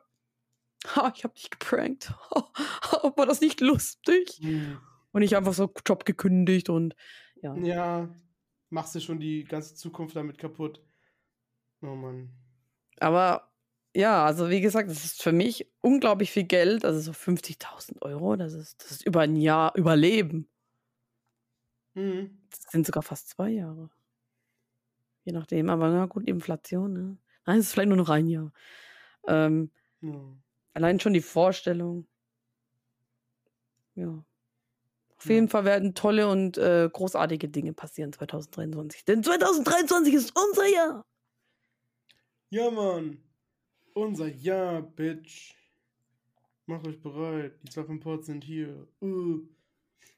ha, 0.88 1.12
ich 1.16 1.24
habe 1.24 1.34
dich 1.34 1.50
geprankt. 1.50 2.12
War 3.16 3.26
das 3.26 3.40
nicht 3.40 3.60
lustig? 3.62 4.38
Mhm. 4.42 4.78
Und 5.12 5.22
ich 5.22 5.34
einfach 5.34 5.54
so 5.54 5.72
Job 5.86 6.04
gekündigt 6.04 6.68
und 6.68 6.94
ja. 7.40 7.54
Ja. 7.56 8.08
Machst 8.68 8.94
du 8.94 9.00
schon 9.00 9.18
die 9.18 9.44
ganze 9.44 9.76
Zukunft 9.76 10.14
damit 10.16 10.38
kaputt. 10.38 10.82
Oh 11.82 11.94
Mann. 11.94 12.30
Aber 13.00 13.50
ja, 13.94 14.24
also 14.26 14.50
wie 14.50 14.60
gesagt, 14.60 14.90
das 14.90 15.04
ist 15.04 15.22
für 15.22 15.32
mich 15.32 15.70
unglaublich 15.80 16.30
viel 16.30 16.44
Geld. 16.44 16.84
Also 16.84 17.00
so 17.00 17.12
50.000 17.12 18.02
Euro, 18.02 18.36
das 18.36 18.52
ist, 18.54 18.82
das 18.82 18.90
ist 18.92 19.06
über 19.06 19.20
ein 19.22 19.36
Jahr 19.36 19.72
Überleben. 19.76 20.48
Mhm. 21.96 22.38
Das 22.50 22.72
sind 22.72 22.86
sogar 22.86 23.02
fast 23.02 23.28
zwei 23.30 23.50
Jahre. 23.50 23.90
Je 25.24 25.32
nachdem, 25.32 25.68
aber 25.70 25.90
na 25.90 26.06
gut, 26.06 26.26
Inflation, 26.28 26.92
ne? 26.92 27.16
Nein, 27.46 27.58
es 27.58 27.66
ist 27.66 27.72
vielleicht 27.72 27.88
nur 27.88 27.96
noch 27.96 28.10
ein 28.10 28.28
Jahr. 28.28 28.52
Ähm, 29.28 29.70
Ja. 30.00 30.36
allein 30.74 31.00
schon 31.00 31.12
die 31.14 31.22
Vorstellung. 31.22 32.06
Ja. 33.96 34.24
Auf 35.18 35.28
Ja. 35.28 35.30
jeden 35.30 35.48
Fall 35.48 35.64
werden 35.64 35.94
tolle 35.94 36.28
und 36.28 36.58
äh, 36.58 36.88
großartige 36.92 37.48
Dinge 37.48 37.72
passieren 37.72 38.12
2023. 38.12 39.04
Denn 39.06 39.24
2023 39.24 40.14
ist 40.14 40.32
unser 40.38 40.66
Jahr. 40.68 41.04
Ja, 42.50 42.70
Mann. 42.70 43.18
Unser 43.94 44.28
Ja, 44.28 44.80
Bitch. 44.80 45.54
Macht 46.66 46.86
euch 46.86 47.00
bereit. 47.00 47.52
Die 47.62 47.70
zwei 47.70 47.84
vom 47.84 48.00
Port 48.00 48.24
sind 48.24 48.44
hier. 48.44 48.86
Uh. 49.00 49.40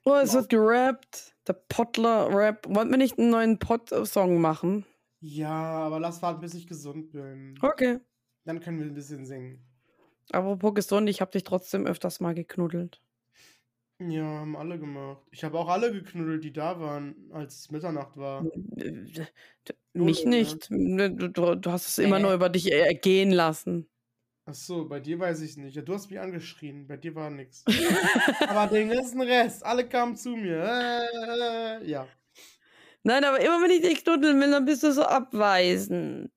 Oh, 0.05 0.14
es 0.14 0.35
wird 0.35 0.49
gerappt. 0.49 1.37
Der 1.47 1.53
Pottler-Rap. 1.53 2.66
Wollten 2.68 2.91
wir 2.91 2.99
nicht 2.99 3.18
einen 3.18 3.31
neuen 3.31 3.59
Pott-Song 3.59 4.41
machen? 4.41 4.85
Ja, 5.20 5.51
aber 5.51 6.01
lass 6.01 6.22
warten, 6.22 6.41
bis 6.41 6.55
ich 6.55 6.66
gesund 6.66 7.12
bin. 7.12 7.59
Okay. 7.61 7.99
Dann 8.45 8.61
können 8.61 8.79
wir 8.79 8.87
ein 8.87 8.95
bisschen 8.95 9.26
singen. 9.26 9.64
Apropos 10.31 10.74
gesund, 10.74 11.09
ich 11.09 11.20
habe 11.20 11.31
dich 11.31 11.45
trotzdem 11.45 11.87
öfters 11.87 12.20
mal 12.20 12.35
geknuddelt. 12.35 13.03
Ja, 14.01 14.22
haben 14.24 14.57
alle 14.57 14.78
gemacht. 14.78 15.22
Ich 15.32 15.42
habe 15.42 15.59
auch 15.59 15.68
alle 15.68 15.92
geknuddelt, 15.92 16.44
die 16.44 16.53
da 16.53 16.78
waren, 16.78 17.16
als 17.32 17.59
es 17.61 17.70
Mitternacht 17.70 18.16
war. 18.16 18.44
Äh, 18.76 18.92
d- 18.92 19.26
d- 19.66 19.74
Nur 19.92 20.07
Mich 20.07 20.24
ne? 20.24 20.30
nicht. 20.30 20.70
Ne, 20.70 21.11
Du, 21.11 21.28
du, 21.28 21.55
du 21.57 21.72
hast 21.72 21.88
es 21.88 21.99
immer 21.99 22.18
Äh. 22.18 22.22
nur 22.22 22.32
über 22.34 22.49
dich 22.49 22.70
ergehen 22.70 23.32
lassen. 23.32 23.88
Ach 24.46 24.55
so, 24.55 24.88
bei 24.88 25.01
dir 25.01 25.18
weiß 25.18 25.40
ich 25.42 25.57
nicht. 25.57 25.74
Ja, 25.76 25.82
du 25.82 25.92
hast 25.94 26.11
mich 26.11 26.20
angeschrien. 26.20 26.86
Bei 26.86 26.96
dir 26.96 27.14
war 27.14 27.28
nichts. 27.28 27.64
Aber 28.49 28.66
den 28.68 28.88
ganzen 28.88 29.20
Rest, 29.20 29.64
alle 29.64 29.86
kamen 29.88 30.16
zu 30.16 30.30
mir. 30.30 30.62
Äh, 30.64 31.84
ja. 31.90 32.07
Nein, 33.03 33.24
aber 33.24 33.40
immer 33.40 33.62
wenn 33.62 33.70
ich 33.70 33.80
dich 33.82 34.05
knuddeln 34.05 34.40
will, 34.40 34.51
dann 34.51 34.64
bist 34.64 34.82
du 34.82 34.92
so 34.92 35.03
abweisend. 35.03 36.30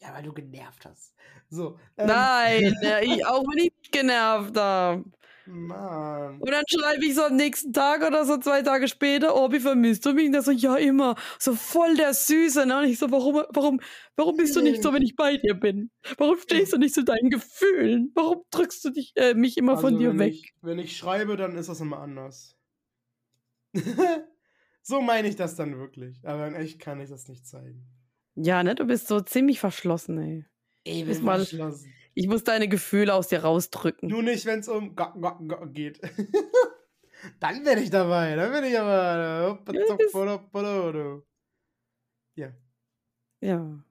Ja, 0.00 0.12
weil 0.14 0.22
du 0.22 0.32
genervt 0.32 0.84
hast. 0.84 1.14
So. 1.48 1.78
Ähm, 1.96 2.06
Nein, 2.06 2.74
ja, 2.82 3.00
ich, 3.02 3.24
auch 3.26 3.42
wenn 3.44 3.58
ich 3.58 3.72
dich 3.82 3.90
genervt 3.90 4.56
habe. 4.56 5.04
Mann. 5.48 6.40
Und 6.40 6.50
dann 6.50 6.64
schreibe 6.68 7.04
ich 7.04 7.14
so 7.14 7.22
am 7.22 7.36
nächsten 7.36 7.72
Tag 7.72 8.06
oder 8.06 8.24
so 8.24 8.38
zwei 8.38 8.62
Tage 8.62 8.88
später, 8.88 9.36
Obi, 9.36 9.60
vermisst 9.60 10.04
du 10.06 10.12
mich? 10.12 10.26
Und 10.26 10.32
der 10.32 10.42
so, 10.42 10.50
ja, 10.50 10.76
immer. 10.76 11.16
So 11.38 11.54
voll 11.54 11.96
der 11.96 12.14
Süße. 12.14 12.66
Ne? 12.66 12.78
Und 12.78 12.84
ich 12.84 12.98
so, 12.98 13.10
warum, 13.10 13.42
warum, 13.50 13.80
warum 14.16 14.36
bist 14.36 14.56
du 14.56 14.60
nicht 14.60 14.82
so, 14.82 14.92
wenn 14.92 15.02
ich 15.02 15.16
bei 15.16 15.36
dir 15.36 15.54
bin? 15.54 15.90
Warum 16.18 16.38
stehst 16.38 16.72
du 16.72 16.78
nicht 16.78 16.94
zu 16.94 17.04
deinen 17.04 17.30
Gefühlen? 17.30 18.10
Warum 18.14 18.42
drückst 18.50 18.84
du 18.84 18.90
dich, 18.90 19.12
äh, 19.16 19.34
mich 19.34 19.56
immer 19.56 19.76
von 19.76 19.94
Also, 19.94 19.98
dir 19.98 20.10
wenn 20.10 20.18
weg? 20.18 20.34
Ich, 20.34 20.54
wenn 20.62 20.78
ich 20.78 20.96
schreibe, 20.96 21.36
dann 21.36 21.56
ist 21.56 21.68
das 21.68 21.80
immer 21.80 21.98
anders. 21.98 22.56
so 24.82 25.00
meine 25.00 25.28
ich 25.28 25.36
das 25.36 25.56
dann 25.56 25.78
wirklich. 25.78 26.18
Aber 26.24 26.46
in 26.46 26.54
echt 26.54 26.80
kann 26.80 27.00
ich 27.00 27.08
das 27.08 27.28
nicht 27.28 27.46
zeigen. 27.46 27.86
Ja, 28.34 28.62
ne, 28.62 28.74
du 28.74 28.84
bist 28.84 29.08
so 29.08 29.20
ziemlich 29.20 29.60
verschlossen, 29.60 30.18
ey. 30.18 30.44
Ey, 30.84 31.04
verschlossen. 31.04 31.92
Ich 32.18 32.28
muss 32.28 32.44
deine 32.44 32.66
Gefühle 32.66 33.12
aus 33.12 33.28
dir 33.28 33.40
rausdrücken. 33.40 34.08
Nur 34.08 34.22
nicht, 34.22 34.46
wenn 34.46 34.60
es 34.60 34.68
um 34.68 34.96
ga, 34.96 35.14
ga, 35.20 35.38
ga 35.46 35.66
geht. 35.66 36.00
dann 37.40 37.62
bin 37.62 37.76
ich 37.76 37.90
dabei. 37.90 38.34
Dann 38.34 38.50
bin 38.52 38.64
ich 38.64 38.78
aber. 38.78 39.60
Ja, 42.34 42.48
Ja. 43.42 43.82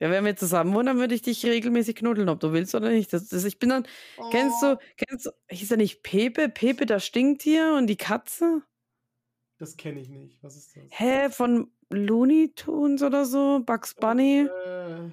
Ja. 0.00 0.10
Wenn 0.10 0.24
wir 0.24 0.34
zusammen 0.34 0.72
wohnen, 0.74 0.86
dann 0.86 0.98
würde 0.98 1.14
ich 1.14 1.20
dich 1.20 1.44
regelmäßig 1.44 1.96
knuddeln, 1.96 2.30
ob 2.30 2.40
du 2.40 2.52
willst 2.54 2.74
oder 2.74 2.88
nicht. 2.88 3.12
Das, 3.12 3.28
das, 3.28 3.44
ich 3.44 3.58
bin 3.58 3.68
dann, 3.68 3.86
kennst 4.30 4.62
Oh. 4.62 4.74
du, 4.74 4.78
kennst 4.96 5.26
du, 5.26 5.30
hieß 5.50 5.72
er 5.72 5.76
nicht 5.76 6.02
Pepe? 6.02 6.48
Pepe, 6.48 6.86
das 6.86 7.04
Stinktier 7.04 7.74
und 7.76 7.86
die 7.86 7.96
Katze? 7.96 8.62
Das 9.58 9.76
kenne 9.76 10.00
ich 10.00 10.08
nicht. 10.08 10.42
Was 10.42 10.56
ist 10.56 10.74
das? 10.74 10.84
Hä, 10.88 11.28
von 11.28 11.70
Looney 11.90 12.54
Tunes 12.54 13.02
oder 13.02 13.26
so? 13.26 13.60
Bugs 13.60 13.94
Bunny? 13.94 14.48
Äh, 14.48 15.10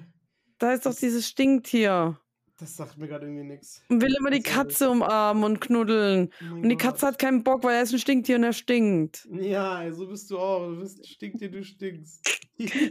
Da 0.62 0.72
ist 0.74 0.86
doch 0.86 0.94
dieses 0.94 1.26
Stinktier. 1.28 2.20
das 2.56 2.76
sagt 2.76 2.96
mir 2.96 3.08
gerade 3.08 3.26
irgendwie 3.26 3.42
nichts. 3.42 3.82
Und 3.88 4.00
will 4.00 4.14
immer 4.16 4.30
die 4.30 4.42
Katze 4.44 4.88
umarmen 4.90 5.42
und 5.42 5.60
knuddeln. 5.60 6.32
Oh 6.40 6.54
Und 6.54 6.68
die 6.68 6.76
Gott. 6.76 6.82
Katze 6.92 7.06
hat 7.08 7.18
keinen 7.18 7.42
Bock, 7.42 7.64
weil 7.64 7.74
er 7.74 7.82
ist 7.82 7.92
ein 7.92 7.98
Stinktier 7.98 8.36
und 8.36 8.44
er 8.44 8.52
stinkt. 8.52 9.26
Ja, 9.32 9.92
so 9.92 10.06
bist 10.06 10.30
du 10.30 10.38
auch. 10.38 10.68
Du 10.68 10.78
bist 10.78 11.04
stinkt 11.04 11.40
dir, 11.40 11.50
du 11.50 11.64
stinkst. 11.64 12.24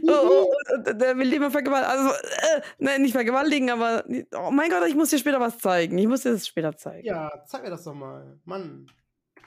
Oh, 0.06 0.10
oh, 0.10 0.52
und 0.76 1.00
der 1.00 1.16
will 1.16 1.32
immer 1.32 1.50
vergewaltigen. 1.50 1.90
Also, 1.90 2.10
äh, 2.10 2.60
nein, 2.78 3.00
nicht 3.00 3.12
vergewaltigen, 3.12 3.70
aber. 3.70 4.04
Oh 4.36 4.50
mein 4.50 4.68
Gott, 4.68 4.86
ich 4.86 4.94
muss 4.94 5.08
dir 5.08 5.18
später 5.18 5.40
was 5.40 5.56
zeigen. 5.56 5.96
Ich 5.96 6.06
muss 6.06 6.24
dir 6.24 6.32
das 6.32 6.46
später 6.46 6.76
zeigen. 6.76 7.06
Ja, 7.06 7.42
zeig 7.46 7.62
mir 7.62 7.70
das 7.70 7.84
doch 7.84 7.94
mal. 7.94 8.38
Mann, 8.44 8.86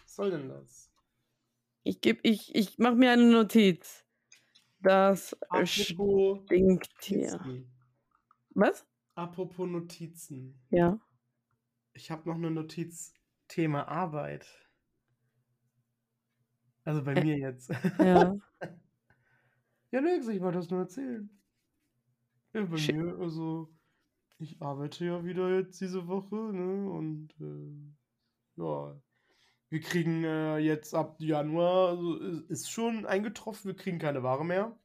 was 0.03 0.15
soll 0.15 0.31
denn 0.31 0.49
das? 0.49 0.89
Ich 1.83 2.01
geb, 2.01 2.21
ich, 2.23 2.55
ich 2.55 2.79
mach 2.79 2.95
mir 2.95 3.11
eine 3.11 3.25
Notiz. 3.25 4.03
Das 4.79 5.35
Apropos 5.49 6.39
Stinktier. 6.45 7.31
Notizen. 7.33 7.74
Was? 8.55 8.85
Apropos 9.15 9.67
Notizen. 9.67 10.59
Ja. 10.69 10.99
Ich 11.93 12.09
habe 12.11 12.27
noch 12.27 12.35
eine 12.35 12.51
Notiz. 12.51 13.13
Thema 13.47 13.87
Arbeit. 13.87 14.47
Also 16.83 17.03
bei 17.03 17.13
Ä- 17.13 17.23
mir 17.23 17.37
jetzt. 17.37 17.69
Ja. 17.99 18.35
ja, 19.91 20.01
nix, 20.01 20.27
ich 20.27 20.41
wollte 20.41 20.57
das 20.57 20.69
nur 20.69 20.79
erzählen. 20.81 21.29
Ja, 22.53 22.63
bei 22.65 22.77
Schi- 22.77 22.93
mir, 22.93 23.17
also, 23.19 23.69
ich 24.39 24.61
arbeite 24.61 25.05
ja 25.05 25.23
wieder 25.25 25.53
jetzt 25.55 25.79
diese 25.81 26.07
Woche, 26.07 26.35
ne? 26.35 26.89
Und 26.89 27.33
äh, 27.39 28.61
ja, 28.61 28.99
wir 29.69 29.79
kriegen 29.81 30.23
äh, 30.23 30.57
jetzt 30.57 30.95
ab 30.95 31.17
Januar, 31.19 31.89
also, 31.89 32.15
ist 32.47 32.71
schon 32.71 33.05
eingetroffen, 33.05 33.67
wir 33.69 33.75
kriegen 33.75 33.99
keine 33.99 34.23
Ware 34.23 34.45
mehr. 34.45 34.77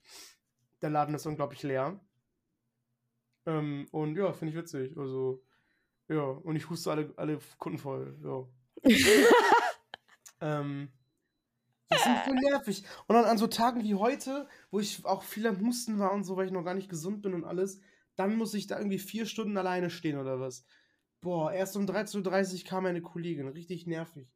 Der 0.83 0.91
Laden 0.91 1.15
ist 1.15 1.27
unglaublich 1.27 1.63
leer. 1.63 2.01
Ähm, 3.47 3.87
und 3.93 4.17
ja, 4.17 4.33
finde 4.33 4.53
ich 4.53 4.59
witzig. 4.59 4.97
Also, 4.97 5.43
ja, 6.09 6.23
und 6.23 6.57
ich 6.57 6.71
huste 6.71 6.91
alle, 6.93 7.13
alle 7.17 7.39
Kunden 7.59 7.79
voll. 7.79 8.19
Ja. 8.25 8.47
Ähm, 10.41 10.91
das 11.89 12.01
ist 12.01 12.25
voll 12.25 12.35
nervig. 12.37 12.85
Und 13.09 13.17
dann 13.17 13.25
an 13.25 13.39
so 13.39 13.47
Tagen 13.49 13.83
wie 13.83 13.95
heute, 13.97 14.49
wo 14.71 14.79
ich 14.81 15.05
auch 15.05 15.23
viel 15.23 15.47
am 15.47 15.61
Husten 15.67 15.99
war 15.99 16.13
und 16.13 16.25
so, 16.25 16.37
weil 16.37 16.47
ich 16.47 16.53
noch 16.53 16.65
gar 16.65 16.75
nicht 16.75 16.89
gesund 16.89 17.23
bin 17.23 17.35
und 17.35 17.45
alles, 17.45 17.81
dann 18.17 18.37
muss 18.37 18.55
ich 18.55 18.67
da 18.67 18.79
irgendwie 18.79 18.99
vier 18.99 19.27
Stunden 19.27 19.57
alleine 19.57 19.91
stehen 19.91 20.19
oder 20.19 20.39
was. 20.41 20.65
Boah, 21.21 21.53
erst 21.53 21.77
um 21.77 21.87
13.30 21.87 22.63
Uhr 22.65 22.69
kam 22.71 22.85
meine 22.85 23.03
Kollegin. 23.03 23.49
Richtig 23.49 23.87
nervig. 23.87 24.29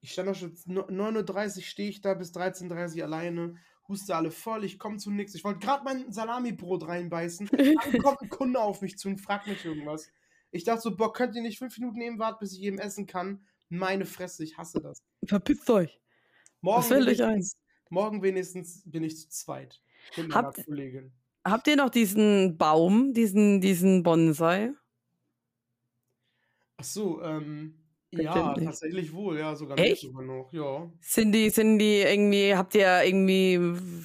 Ich 0.00 0.12
stand 0.12 0.28
da 0.28 0.34
schon, 0.34 0.56
no- 0.66 0.88
9.30 0.88 1.58
Uhr 1.58 1.62
stehe 1.64 1.90
ich 1.90 2.00
da 2.00 2.14
bis 2.14 2.32
13.30 2.32 2.98
Uhr 2.98 3.04
alleine, 3.04 3.56
huste 3.90 4.16
alle 4.16 4.30
voll, 4.30 4.64
ich 4.64 4.78
komme 4.78 4.96
zu 4.96 5.10
nichts. 5.10 5.34
Ich 5.34 5.44
wollte 5.44 5.58
gerade 5.60 5.84
mein 5.84 6.10
Salamibrot 6.10 6.86
reinbeißen, 6.88 7.48
dann 7.92 7.98
kommt 8.02 8.22
ein 8.22 8.28
Kunde 8.30 8.60
auf 8.60 8.80
mich 8.80 8.96
zu 8.96 9.08
und 9.08 9.18
fragt 9.20 9.46
mich 9.48 9.62
irgendwas. 9.64 10.08
Ich 10.52 10.64
dachte 10.64 10.80
so, 10.80 10.96
boah, 10.96 11.12
könnt 11.12 11.36
ihr 11.36 11.42
nicht 11.42 11.58
fünf 11.58 11.76
Minuten 11.78 12.00
eben 12.00 12.18
warten, 12.18 12.38
bis 12.40 12.54
ich 12.54 12.62
eben 12.62 12.78
essen 12.78 13.06
kann? 13.06 13.44
Meine 13.68 14.06
Fresse, 14.06 14.42
ich 14.42 14.56
hasse 14.56 14.80
das. 14.80 15.04
Verpisst 15.24 15.68
euch. 15.70 16.00
Morgen 16.60 16.82
fällt 16.82 17.06
euch 17.08 17.22
ein? 17.22 17.30
wenigstens, 17.34 17.58
morgen 17.90 18.22
wenigstens 18.22 18.82
bin 18.84 19.04
ich 19.04 19.18
zu 19.18 19.28
zweit. 19.28 19.80
Mit 20.16 20.28
meiner 20.28 20.46
Habt- 20.48 20.64
Kollegin. 20.64 21.12
Habt 21.44 21.66
ihr 21.68 21.76
noch 21.76 21.90
diesen 21.90 22.58
Baum, 22.58 23.12
diesen, 23.14 23.60
diesen 23.60 24.02
Bonsai? 24.02 24.72
Ach 26.76 26.84
so, 26.84 27.22
ähm, 27.22 27.79
ja, 28.12 28.54
tatsächlich 28.54 29.12
wohl, 29.12 29.38
ja, 29.38 29.54
sogar 29.54 29.78
Echt? 29.78 30.02
sogar 30.02 30.22
noch, 30.22 30.52
ja. 30.52 30.90
Sind 31.00 31.32
die, 31.32 31.50
sind 31.50 31.78
die 31.78 32.00
irgendwie, 32.00 32.54
habt 32.54 32.74
ihr 32.74 33.02
irgendwie 33.04 33.58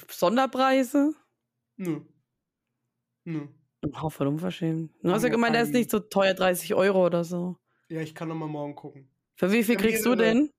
Sonderpreise? 0.10 1.14
Nö. 1.78 2.01
Nö. 3.26 3.47
Oh, 4.01 4.10
voll 4.10 4.28
unverschämt. 4.28 4.91
Du 5.01 5.12
hast 5.12 5.24
ja 5.24 5.30
gemeint, 5.30 5.56
der 5.56 5.64
ist 5.64 5.74
nicht 5.74 5.91
so 5.91 5.99
teuer, 5.99 6.34
30 6.34 6.74
Euro 6.76 7.06
oder 7.06 7.24
so. 7.24 7.58
Ja, 7.89 8.01
ich 8.01 8.16
kann 8.16 8.28
noch 8.28 8.36
mal 8.36 8.47
morgen 8.47 8.76
gucken. 8.76 9.10
Für 9.36 9.51
wie 9.51 9.64
viel 9.64 9.78
kriegst 9.78 10.06
du 10.06 10.16
denn? 10.16 10.49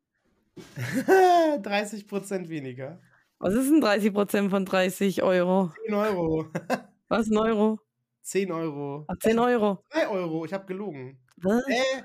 30% 0.57 2.49
weniger. 2.49 3.01
Was 3.39 3.55
ist 3.55 3.71
denn 3.71 3.83
30% 3.83 4.51
von 4.51 4.65
30 4.65 5.23
Euro? 5.23 5.73
10 5.85 5.95
Euro. 5.95 6.47
Was, 7.09 7.29
ein 7.29 7.37
Euro? 7.37 7.79
10 8.23 8.51
Euro. 8.51 9.05
Ach, 9.09 9.17
10 9.21 9.39
Euro. 9.39 9.85
3 9.91 10.09
Euro, 10.09 10.45
ich 10.45 10.53
habe 10.53 10.67
gelogen. 10.67 11.19
Was? 11.37 11.63
Äh, 11.69 12.03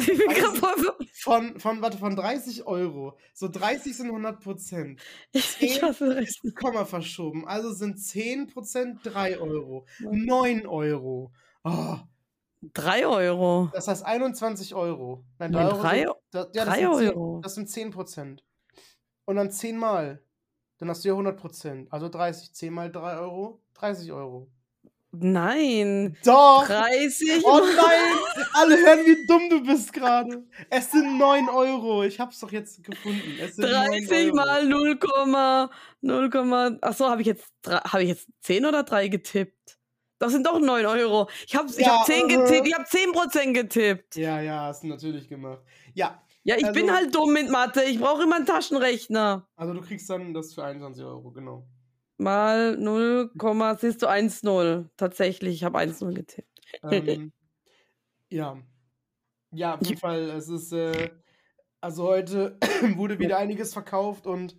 Viel 0.00 0.28
also- 0.62 0.92
von, 1.14 1.58
von, 1.60 1.80
warte, 1.82 1.98
von 1.98 2.16
30 2.16 2.66
Euro. 2.66 3.18
So 3.34 3.48
30 3.48 3.96
sind 3.96 4.06
100 4.06 4.40
Prozent. 4.40 5.00
Ich, 5.32 5.56
ich 5.60 5.82
hasse 5.82 6.16
Rechnen. 6.16 6.54
Komma 6.54 6.84
verschoben. 6.84 7.46
Also 7.46 7.72
sind 7.72 7.98
10 7.98 8.46
Prozent 8.48 9.00
3 9.04 9.38
Euro. 9.38 9.86
9 10.00 10.66
Euro. 10.66 11.32
Oh, 11.64 11.96
3 12.74 13.06
Euro. 13.06 13.70
das 13.72 13.88
heißt 13.88 14.04
21 14.04 14.74
Euro. 14.74 15.24
Nein, 15.38 15.52
3 15.52 15.58
Nein, 15.62 15.72
Euro. 15.72 15.82
drei- 15.82 15.98
sind, 16.04 16.14
da, 16.30 16.40
ja, 16.40 16.64
das 16.64 16.64
drei 16.64 16.80
sind 16.80 16.96
10, 16.98 17.08
Euro. 17.10 17.40
das 17.42 17.54
sind 17.54 17.68
10 17.70 17.90
Prozent. 17.90 18.44
Und 19.24 19.36
dann 19.36 19.50
10 19.50 19.76
mal. 19.78 20.22
Dann 20.78 20.88
hast 20.88 21.04
du 21.04 21.08
ja 21.08 21.14
100 21.14 21.38
Prozent. 21.38 21.92
Also 21.92 22.08
30. 22.08 22.52
10 22.54 22.72
mal 22.72 22.90
3 22.90 23.18
Euro. 23.18 23.60
30 23.74 24.12
Euro. 24.12 24.50
Nein. 25.12 26.16
Doch! 26.24 26.66
30 26.66 27.44
Oh 27.44 27.58
nein! 27.58 28.44
Alle 28.54 28.76
hören, 28.76 29.00
wie 29.06 29.26
dumm 29.26 29.50
du 29.50 29.62
bist 29.64 29.92
gerade. 29.92 30.44
Es 30.70 30.90
sind 30.92 31.18
9 31.18 31.48
Euro. 31.48 32.04
Ich 32.04 32.20
hab's 32.20 32.38
doch 32.40 32.52
jetzt 32.52 32.82
gefunden. 32.84 33.36
Es 33.40 33.56
sind 33.56 33.70
9 33.70 33.90
30 34.06 34.26
Euro. 34.26 34.36
mal 34.36 34.66
0, 34.66 34.98
0, 36.02 36.78
achso, 36.80 37.08
habe 37.08 37.20
ich 37.22 37.26
jetzt 37.26 37.52
habe 37.66 38.02
ich 38.04 38.08
jetzt 38.10 38.28
10 38.42 38.64
oder 38.66 38.84
3 38.84 39.08
getippt? 39.08 39.78
Das 40.20 40.32
sind 40.32 40.46
doch 40.46 40.60
9 40.60 40.86
Euro. 40.86 41.28
Ich 41.46 41.56
habe 41.56 41.68
ich 41.68 41.78
Ja, 41.78 41.98
hab 41.98 42.06
10 42.06 42.28
äh. 42.28 42.36
getippt, 42.36 42.66
ich 42.68 42.74
habe 42.74 42.84
10% 42.84 43.52
getippt. 43.52 44.16
Ja, 44.16 44.40
ja, 44.40 44.60
hast 44.66 44.82
du 44.84 44.88
natürlich 44.88 45.28
gemacht. 45.28 45.60
Ja, 45.94 46.22
Ja, 46.42 46.56
ich 46.56 46.70
bin 46.72 46.88
Also- 46.88 46.94
halt 46.94 47.14
dumm 47.14 47.32
mit 47.34 47.50
Mathe. 47.50 47.82
Ich 47.84 47.98
brauche 47.98 48.22
immer 48.22 48.36
einen 48.36 48.46
Taschenrechner. 48.46 49.46
also 49.56 49.74
du 49.74 49.80
kriegst 49.82 50.08
dann 50.08 50.32
das 50.32 50.54
für 50.54 50.64
21 50.64 51.04
Euro, 51.04 51.30
genau. 51.32 51.66
Mal 52.20 52.76
0, 52.76 53.30
siehst 53.78 54.02
du 54.02 54.06
1-0. 54.06 54.90
Tatsächlich, 54.96 55.54
ich 55.54 55.64
habe 55.64 55.78
1-0 55.78 56.12
getippt. 56.12 56.60
Ähm, 56.82 57.32
ja. 58.28 58.62
Ja, 59.52 59.74
auf 59.76 59.86
jeden 59.86 59.98
Fall, 59.98 60.30
es 60.30 60.48
ist, 60.48 60.72
äh, 60.72 61.10
also 61.80 62.04
heute 62.04 62.58
wurde 62.96 63.18
wieder 63.18 63.38
einiges 63.38 63.72
verkauft 63.72 64.26
und 64.26 64.56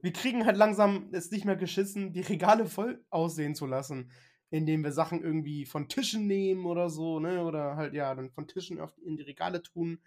wir 0.00 0.12
kriegen 0.12 0.46
halt 0.46 0.56
langsam 0.56 1.08
es 1.12 1.30
nicht 1.30 1.44
mehr 1.44 1.56
geschissen, 1.56 2.12
die 2.12 2.20
Regale 2.20 2.66
voll 2.66 3.04
aussehen 3.10 3.54
zu 3.54 3.66
lassen, 3.66 4.12
indem 4.50 4.84
wir 4.84 4.92
Sachen 4.92 5.22
irgendwie 5.22 5.66
von 5.66 5.88
Tischen 5.88 6.26
nehmen 6.26 6.64
oder 6.64 6.90
so, 6.90 7.18
ne, 7.18 7.42
oder 7.42 7.76
halt, 7.76 7.94
ja, 7.94 8.14
dann 8.14 8.30
von 8.30 8.46
Tischen 8.46 8.80
auf, 8.80 8.96
in 9.04 9.16
die 9.16 9.24
Regale 9.24 9.62
tun 9.62 9.98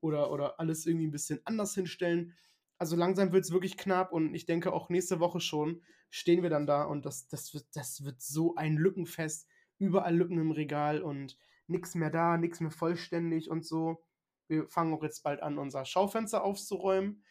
oder, 0.00 0.30
oder 0.30 0.60
alles 0.60 0.84
irgendwie 0.84 1.06
ein 1.06 1.12
bisschen 1.12 1.40
anders 1.44 1.74
hinstellen. 1.74 2.34
Also 2.78 2.96
langsam 2.96 3.32
wird 3.32 3.44
es 3.44 3.52
wirklich 3.52 3.76
knapp 3.76 4.12
und 4.12 4.34
ich 4.34 4.46
denke 4.46 4.72
auch 4.72 4.88
nächste 4.88 5.20
Woche 5.20 5.40
schon 5.40 5.82
stehen 6.10 6.42
wir 6.42 6.50
dann 6.50 6.66
da 6.66 6.84
und 6.84 7.04
das, 7.04 7.28
das, 7.28 7.52
wird, 7.54 7.66
das 7.74 8.04
wird 8.04 8.20
so 8.20 8.54
ein 8.56 8.76
Lückenfest. 8.76 9.48
Überall 9.78 10.16
Lücken 10.16 10.38
im 10.38 10.50
Regal 10.50 11.02
und 11.02 11.36
nichts 11.66 11.94
mehr 11.94 12.10
da, 12.10 12.38
nichts 12.38 12.60
mehr 12.60 12.70
vollständig 12.70 13.50
und 13.50 13.66
so. 13.66 14.02
Wir 14.48 14.66
fangen 14.68 14.94
auch 14.94 15.02
jetzt 15.02 15.22
bald 15.22 15.42
an, 15.42 15.58
unser 15.58 15.84
Schaufenster 15.84 16.44
aufzuräumen. 16.44 17.22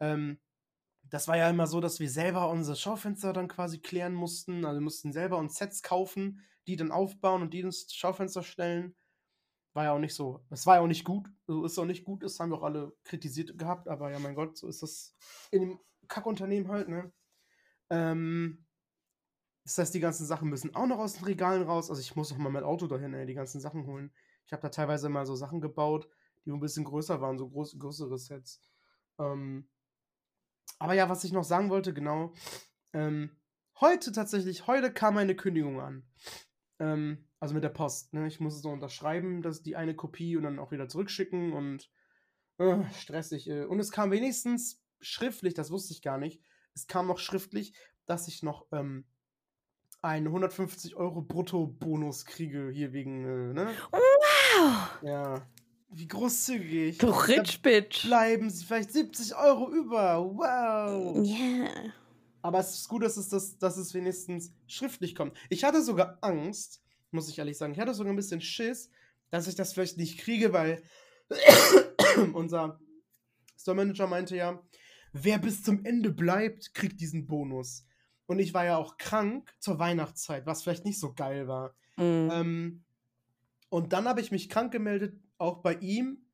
Ähm, 0.00 0.40
das 1.02 1.28
war 1.28 1.36
ja 1.36 1.50
immer 1.50 1.66
so, 1.66 1.80
dass 1.80 2.00
wir 2.00 2.08
selber 2.08 2.48
unsere 2.48 2.76
Schaufenster 2.76 3.32
dann 3.32 3.48
quasi 3.48 3.80
klären 3.80 4.14
mussten. 4.14 4.64
Also 4.64 4.78
wir 4.78 4.84
mussten 4.84 5.12
selber 5.12 5.36
uns 5.38 5.56
Sets 5.56 5.82
kaufen, 5.82 6.40
die 6.66 6.76
dann 6.76 6.92
aufbauen 6.92 7.42
und 7.42 7.52
die 7.52 7.60
ins 7.60 7.92
Schaufenster 7.92 8.42
stellen. 8.42 8.94
War 9.74 9.84
ja 9.84 9.92
auch 9.92 9.98
nicht 9.98 10.14
so. 10.14 10.44
Es 10.50 10.66
war 10.66 10.76
ja 10.76 10.82
auch 10.82 10.86
nicht 10.86 11.04
gut. 11.04 11.30
So 11.46 11.64
ist 11.64 11.78
auch 11.78 11.86
nicht 11.86 12.04
gut. 12.04 12.22
Das 12.22 12.38
haben 12.38 12.50
wir 12.50 12.58
auch 12.58 12.62
alle 12.62 12.92
kritisiert 13.04 13.56
gehabt. 13.56 13.88
Aber 13.88 14.10
ja, 14.10 14.18
mein 14.18 14.34
Gott, 14.34 14.56
so 14.56 14.68
ist 14.68 14.82
das 14.82 15.14
in 15.50 15.60
dem 15.62 15.80
Kackunternehmen 16.08 16.70
halt, 16.70 16.88
ne? 16.88 17.12
Ähm, 17.90 18.66
das 19.64 19.78
heißt, 19.78 19.94
die 19.94 20.00
ganzen 20.00 20.26
Sachen 20.26 20.48
müssen 20.48 20.74
auch 20.74 20.86
noch 20.86 20.98
aus 20.98 21.14
den 21.14 21.24
Regalen 21.24 21.62
raus. 21.62 21.88
Also 21.88 22.00
ich 22.00 22.16
muss 22.16 22.32
auch 22.32 22.38
mal 22.38 22.50
mein 22.50 22.64
Auto 22.64 22.86
dahin, 22.86 23.14
ey, 23.14 23.26
die 23.26 23.34
ganzen 23.34 23.60
Sachen 23.60 23.86
holen. 23.86 24.12
Ich 24.44 24.52
habe 24.52 24.62
da 24.62 24.68
teilweise 24.68 25.08
mal 25.08 25.24
so 25.24 25.36
Sachen 25.36 25.60
gebaut, 25.60 26.08
die 26.44 26.50
ein 26.50 26.60
bisschen 26.60 26.84
größer 26.84 27.20
waren, 27.20 27.38
so 27.38 27.48
groß, 27.48 27.78
größere 27.78 28.18
Sets. 28.18 28.60
Ähm, 29.18 29.68
aber 30.78 30.94
ja, 30.94 31.08
was 31.08 31.24
ich 31.24 31.32
noch 31.32 31.44
sagen 31.44 31.70
wollte, 31.70 31.94
genau. 31.94 32.32
Ähm, 32.92 33.30
heute 33.80 34.10
tatsächlich, 34.10 34.66
heute 34.66 34.92
kam 34.92 35.16
eine 35.16 35.36
Kündigung 35.36 35.80
an. 35.80 36.04
Ähm, 36.80 37.28
also 37.42 37.54
mit 37.54 37.64
der 37.64 37.70
Post. 37.70 38.14
Ne? 38.14 38.28
Ich 38.28 38.38
muss 38.38 38.54
es 38.54 38.62
noch 38.62 38.70
unterschreiben, 38.70 39.42
dass 39.42 39.64
die 39.64 39.74
eine 39.74 39.96
Kopie 39.96 40.36
und 40.36 40.44
dann 40.44 40.60
auch 40.60 40.70
wieder 40.70 40.88
zurückschicken 40.88 41.52
und 41.52 41.90
äh, 42.58 42.84
stressig. 42.94 43.50
Äh. 43.50 43.64
Und 43.64 43.80
es 43.80 43.90
kam 43.90 44.12
wenigstens 44.12 44.80
schriftlich, 45.00 45.52
das 45.52 45.72
wusste 45.72 45.92
ich 45.92 46.02
gar 46.02 46.18
nicht. 46.18 46.40
Es 46.72 46.86
kam 46.86 47.08
noch 47.08 47.18
schriftlich, 47.18 47.74
dass 48.06 48.28
ich 48.28 48.44
noch 48.44 48.68
ähm, 48.70 49.06
einen 50.02 50.28
150 50.28 50.94
Euro 50.94 51.20
Brutto-Bonus 51.20 52.26
kriege 52.26 52.70
hier 52.72 52.92
wegen, 52.92 53.24
äh, 53.24 53.52
ne? 53.54 53.74
Wow! 53.90 55.02
Ja. 55.02 55.44
Wie 55.88 56.06
großzügig. 56.06 56.98
Du 56.98 57.08
Rich 57.08 57.60
Bitch. 57.60 58.04
Bleiben 58.04 58.50
sie 58.50 58.64
vielleicht 58.64 58.92
70 58.92 59.34
Euro 59.34 59.68
über. 59.68 60.24
Wow. 60.24 61.26
Ja. 61.26 61.34
Yeah. 61.34 61.92
Aber 62.40 62.60
es 62.60 62.72
ist 62.76 62.88
gut, 62.88 63.02
dass 63.02 63.16
es, 63.16 63.28
das, 63.28 63.58
dass 63.58 63.76
es 63.76 63.94
wenigstens 63.94 64.52
schriftlich 64.68 65.16
kommt. 65.16 65.36
Ich 65.50 65.64
hatte 65.64 65.82
sogar 65.82 66.18
Angst, 66.20 66.81
muss 67.12 67.28
ich 67.28 67.38
ehrlich 67.38 67.58
sagen. 67.58 67.72
Ich 67.72 67.80
hatte 67.80 67.94
sogar 67.94 68.12
ein 68.12 68.16
bisschen 68.16 68.40
Schiss, 68.40 68.90
dass 69.30 69.46
ich 69.46 69.54
das 69.54 69.72
vielleicht 69.72 69.96
nicht 69.96 70.18
kriege, 70.18 70.52
weil 70.52 70.82
unser 72.34 72.80
Store 73.56 73.76
Manager 73.76 74.06
meinte 74.06 74.36
ja, 74.36 74.62
wer 75.12 75.38
bis 75.38 75.62
zum 75.62 75.84
Ende 75.84 76.10
bleibt, 76.10 76.74
kriegt 76.74 77.00
diesen 77.00 77.26
Bonus. 77.26 77.86
Und 78.26 78.38
ich 78.38 78.54
war 78.54 78.64
ja 78.64 78.76
auch 78.76 78.96
krank 78.96 79.54
zur 79.58 79.78
Weihnachtszeit, 79.78 80.46
was 80.46 80.62
vielleicht 80.62 80.84
nicht 80.84 80.98
so 80.98 81.12
geil 81.12 81.48
war. 81.48 81.74
Mhm. 81.96 82.30
Ähm, 82.32 82.84
und 83.68 83.92
dann 83.92 84.06
habe 84.06 84.20
ich 84.20 84.30
mich 84.30 84.48
krank 84.48 84.72
gemeldet, 84.72 85.18
auch 85.38 85.62
bei 85.62 85.74
ihm 85.74 86.26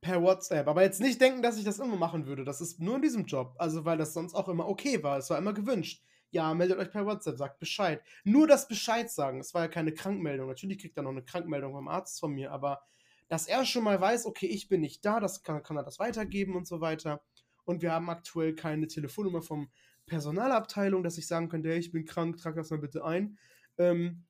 per 0.00 0.22
WhatsApp. 0.22 0.68
Aber 0.68 0.82
jetzt 0.82 1.00
nicht 1.00 1.20
denken, 1.20 1.42
dass 1.42 1.58
ich 1.58 1.64
das 1.64 1.78
immer 1.78 1.96
machen 1.96 2.26
würde. 2.26 2.44
Das 2.44 2.60
ist 2.60 2.78
nur 2.78 2.96
in 2.96 3.02
diesem 3.02 3.24
Job. 3.24 3.54
Also, 3.58 3.84
weil 3.84 3.98
das 3.98 4.12
sonst 4.12 4.34
auch 4.34 4.48
immer 4.48 4.68
okay 4.68 5.02
war. 5.02 5.18
Es 5.18 5.30
war 5.30 5.38
immer 5.38 5.54
gewünscht. 5.54 6.04
Ja, 6.34 6.52
meldet 6.52 6.78
euch 6.78 6.90
per 6.90 7.06
WhatsApp, 7.06 7.38
sagt 7.38 7.60
Bescheid. 7.60 8.02
Nur 8.24 8.48
das 8.48 8.66
Bescheid 8.66 9.08
sagen. 9.08 9.38
Es 9.38 9.54
war 9.54 9.62
ja 9.62 9.68
keine 9.68 9.94
Krankmeldung. 9.94 10.48
Natürlich 10.48 10.80
kriegt 10.80 10.96
er 10.96 11.04
noch 11.04 11.12
eine 11.12 11.22
Krankmeldung 11.22 11.72
vom 11.72 11.86
Arzt 11.86 12.18
von 12.18 12.32
mir, 12.32 12.50
aber 12.50 12.82
dass 13.28 13.46
er 13.46 13.64
schon 13.64 13.84
mal 13.84 14.00
weiß, 14.00 14.26
okay, 14.26 14.46
ich 14.46 14.68
bin 14.68 14.80
nicht 14.80 15.04
da, 15.04 15.20
das 15.20 15.44
kann, 15.44 15.62
kann 15.62 15.76
er 15.76 15.84
das 15.84 16.00
weitergeben 16.00 16.56
und 16.56 16.66
so 16.66 16.80
weiter. 16.80 17.22
Und 17.64 17.82
wir 17.82 17.92
haben 17.92 18.10
aktuell 18.10 18.56
keine 18.56 18.88
Telefonnummer 18.88 19.42
vom 19.42 19.70
Personalabteilung, 20.06 21.04
dass 21.04 21.18
ich 21.18 21.28
sagen 21.28 21.48
könnte, 21.48 21.68
hey, 21.68 21.78
ich 21.78 21.92
bin 21.92 22.04
krank, 22.04 22.36
trag 22.36 22.56
das 22.56 22.70
mal 22.70 22.80
bitte 22.80 23.04
ein. 23.04 23.38
Ähm, 23.78 24.24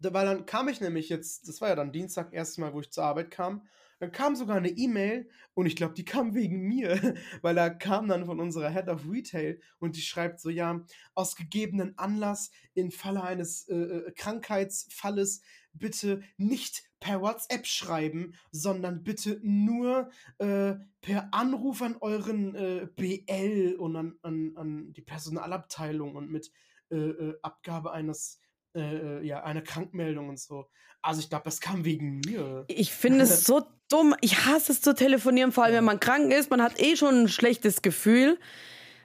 weil 0.00 0.26
dann 0.26 0.44
kam 0.44 0.68
ich 0.68 0.82
nämlich 0.82 1.08
jetzt, 1.08 1.48
das 1.48 1.62
war 1.62 1.70
ja 1.70 1.74
dann 1.74 1.90
Dienstag 1.90 2.34
erstmal, 2.34 2.74
wo 2.74 2.80
ich 2.80 2.90
zur 2.90 3.04
Arbeit 3.04 3.30
kam, 3.30 3.66
dann 3.98 4.12
kam 4.12 4.36
sogar 4.36 4.56
eine 4.56 4.70
E-Mail 4.70 5.28
und 5.54 5.66
ich 5.66 5.76
glaube, 5.76 5.94
die 5.94 6.04
kam 6.04 6.34
wegen 6.34 6.60
mir, 6.60 7.14
weil 7.42 7.54
da 7.54 7.70
kam 7.70 8.08
dann 8.08 8.26
von 8.26 8.40
unserer 8.40 8.70
Head 8.70 8.88
of 8.88 9.08
Retail 9.10 9.60
und 9.78 9.96
die 9.96 10.02
schreibt 10.02 10.40
so, 10.40 10.50
ja, 10.50 10.84
aus 11.14 11.36
gegebenen 11.36 11.98
Anlass 11.98 12.50
im 12.74 12.90
Falle 12.90 13.22
eines 13.22 13.68
äh, 13.68 13.74
äh 13.74 14.12
Krankheitsfalles 14.12 15.42
bitte 15.72 16.22
nicht 16.36 16.84
per 17.00 17.20
WhatsApp 17.20 17.66
schreiben, 17.66 18.34
sondern 18.50 19.04
bitte 19.04 19.38
nur 19.42 20.10
äh, 20.38 20.74
per 21.00 21.32
Anruf 21.32 21.82
an 21.82 21.96
euren 22.00 22.54
äh, 22.54 22.88
BL 22.96 23.76
und 23.78 23.96
an, 23.96 24.18
an, 24.22 24.52
an 24.56 24.92
die 24.92 25.02
Personalabteilung 25.02 26.16
und 26.16 26.30
mit 26.30 26.50
äh, 26.90 26.96
äh 26.96 27.38
Abgabe 27.42 27.92
eines 27.92 28.40
äh, 28.74 29.24
ja, 29.26 29.42
einer 29.44 29.62
Krankmeldung 29.62 30.28
und 30.28 30.38
so. 30.38 30.68
Also 31.02 31.20
ich 31.20 31.28
glaube, 31.28 31.44
das 31.44 31.60
kam 31.60 31.84
wegen 31.84 32.20
mir. 32.20 32.64
Ich 32.68 32.92
finde 32.92 33.22
es 33.22 33.44
so 33.44 33.66
dumm. 33.88 34.14
Ich 34.20 34.46
hasse 34.46 34.72
es 34.72 34.80
zu 34.80 34.94
telefonieren, 34.94 35.52
vor 35.52 35.64
allem 35.64 35.76
wenn 35.76 35.84
man 35.84 36.00
krank 36.00 36.32
ist. 36.32 36.50
Man 36.50 36.62
hat 36.62 36.80
eh 36.80 36.96
schon 36.96 37.22
ein 37.22 37.28
schlechtes 37.28 37.82
Gefühl. 37.82 38.38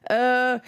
Äh, 0.03 0.59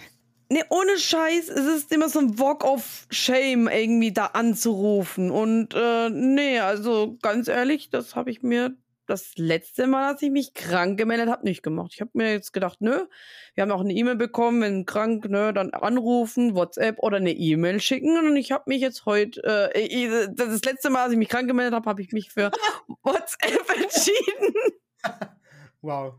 Ne, 0.47 0.63
ohne 0.69 0.99
Scheiß, 0.99 1.49
es 1.49 1.65
ist 1.65 1.91
immer 1.91 2.07
so 2.07 2.19
ein 2.19 2.37
Walk 2.37 2.63
of 2.63 3.07
Shame, 3.09 3.67
irgendwie 3.67 4.13
da 4.13 4.27
anzurufen. 4.27 5.31
Und 5.31 5.73
äh, 5.73 6.09
nee, 6.11 6.59
also 6.59 7.17
ganz 7.23 7.47
ehrlich, 7.47 7.89
das 7.89 8.15
habe 8.15 8.29
ich 8.29 8.43
mir 8.43 8.75
das 9.07 9.37
letzte 9.37 9.87
Mal, 9.87 10.11
als 10.13 10.21
ich 10.21 10.31
mich 10.31 10.53
krank 10.53 10.97
gemeldet 10.97 11.29
habe, 11.29 11.45
nicht 11.45 11.63
gemacht. 11.63 11.91
Ich 11.93 12.01
habe 12.01 12.11
mir 12.13 12.31
jetzt 12.31 12.53
gedacht, 12.53 12.81
nö, 12.81 13.05
wir 13.53 13.61
haben 13.61 13.71
auch 13.71 13.81
eine 13.81 13.93
E-Mail 13.93 14.15
bekommen, 14.15 14.61
wenn 14.61 14.85
krank, 14.85 15.25
nö, 15.29 15.53
dann 15.53 15.71
anrufen, 15.71 16.55
WhatsApp 16.55 16.99
oder 16.99 17.17
eine 17.17 17.31
E-Mail 17.31 17.79
schicken. 17.79 18.17
Und 18.17 18.35
ich 18.35 18.51
habe 18.51 18.65
mich 18.67 18.81
jetzt 18.81 19.05
heute, 19.05 19.43
äh, 19.73 20.27
das 20.33 20.63
letzte 20.63 20.89
Mal, 20.89 21.03
als 21.03 21.13
ich 21.13 21.19
mich 21.19 21.29
krank 21.29 21.47
gemeldet 21.47 21.73
habe, 21.73 21.89
habe 21.89 22.01
ich 22.01 22.11
mich 22.11 22.31
für 22.31 22.51
WhatsApp 23.03 23.69
entschieden. 23.75 24.53
wow. 25.81 26.15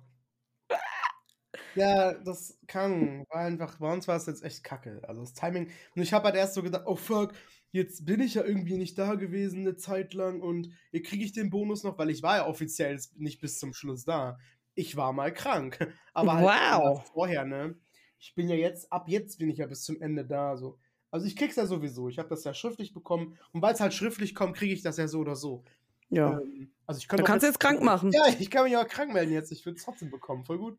Ja, 1.77 2.15
das 2.15 2.59
kann. 2.67 3.25
War 3.29 3.43
einfach, 3.43 3.79
bei 3.79 3.93
uns 3.93 4.09
war 4.09 4.17
es 4.17 4.27
jetzt 4.27 4.43
echt 4.43 4.65
kacke. 4.65 5.03
Also 5.07 5.21
das 5.21 5.35
Timing. 5.35 5.71
Und 5.95 6.03
ich 6.03 6.13
habe 6.13 6.25
halt 6.25 6.35
erst 6.37 6.55
so 6.55 6.63
gedacht, 6.63 6.85
oh 6.87 6.97
fuck, 6.97 7.35
jetzt 7.77 8.07
bin 8.07 8.21
ich 8.21 8.35
ja 8.35 8.45
irgendwie 8.45 8.79
nicht 8.79 8.99
da 8.99 9.15
gewesen 9.15 9.61
eine 9.61 9.77
Zeit 9.77 10.15
lang 10.15 10.41
und 10.41 10.71
hier 10.91 11.03
kriege 11.03 11.25
ich 11.25 11.33
den 11.33 11.51
Bonus 11.51 11.85
noch, 11.85 11.99
weil 11.99 12.11
ich 12.11 12.23
war 12.23 12.39
ja 12.39 12.47
offiziell 12.47 12.99
nicht 13.17 13.41
bis 13.41 13.59
zum 13.59 13.75
Schluss 13.75 14.05
da. 14.05 14.39
Ich 14.75 14.97
war 14.97 15.13
mal 15.13 15.33
krank. 15.33 15.95
Aber 16.15 16.35
halt 16.35 16.83
wow. 16.83 17.07
vorher, 17.13 17.45
ne? 17.45 17.77
Ich 18.19 18.35
bin 18.35 18.49
ja 18.49 18.57
jetzt, 18.57 18.91
ab 18.91 19.09
jetzt 19.09 19.39
bin 19.39 19.51
ich 19.51 19.59
ja 19.59 19.67
bis 19.67 19.85
zum 19.85 20.01
Ende 20.01 20.25
da. 20.25 20.57
So. 20.57 20.79
Also 21.11 21.27
ich 21.27 21.37
krieg's 21.37 21.57
ja 21.57 21.67
sowieso. 21.67 22.09
Ich 22.09 22.19
habe 22.19 22.31
das 22.31 22.45
ja 22.45 22.55
schriftlich 22.55 22.95
bekommen. 22.95 23.39
Und 23.53 23.63
weil 23.63 23.75
es 23.75 23.81
halt 23.81 23.95
schriftlich 23.95 24.35
kommt, 24.35 24.57
kriege 24.57 24.73
ich 24.73 24.83
das 24.83 24.97
ja 24.97 25.07
so 25.07 25.21
oder 25.21 25.37
so. 25.37 25.63
Ja. 26.09 26.41
Ähm, 26.41 26.73
also 26.87 26.99
ich 26.99 27.09
kann 27.09 27.19
du 27.19 27.25
kannst 27.25 27.45
jetzt 27.45 27.61
krank 27.61 27.83
machen. 27.83 28.11
Ja, 28.13 28.27
ich 28.39 28.51
kann 28.51 28.65
mich 28.65 28.77
auch 28.77 28.89
krank 28.89 29.13
melden 29.13 29.33
jetzt. 29.33 29.53
Ich 29.53 29.65
würde 29.67 29.77
es 29.77 29.85
trotzdem 29.85 30.11
bekommen. 30.11 30.45
Voll 30.45 30.59
gut. 30.59 30.79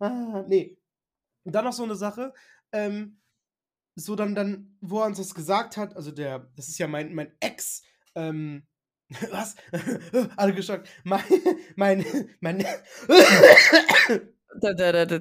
Ah, 0.00 0.44
nee. 0.48 0.76
Und 1.44 1.54
dann 1.54 1.64
noch 1.64 1.72
so 1.72 1.84
eine 1.84 1.94
Sache. 1.94 2.34
Ähm, 2.72 3.18
so 3.96 4.16
dann, 4.16 4.34
dann, 4.34 4.76
wo 4.80 5.00
er 5.00 5.06
uns 5.06 5.18
das 5.18 5.34
gesagt 5.34 5.76
hat, 5.76 5.96
also 5.96 6.10
der, 6.10 6.50
das 6.56 6.68
ist 6.68 6.78
ja 6.78 6.88
mein, 6.88 7.14
mein 7.14 7.32
Ex, 7.40 7.82
ähm, 8.14 8.64
was? 9.30 9.54
Alle 10.36 10.54
geschockt. 10.54 10.88
Mein, 11.04 11.22
mein, 11.76 12.04
mein, 12.40 12.64
da, 14.60 14.72
da, 14.72 15.04
da, 15.04 15.20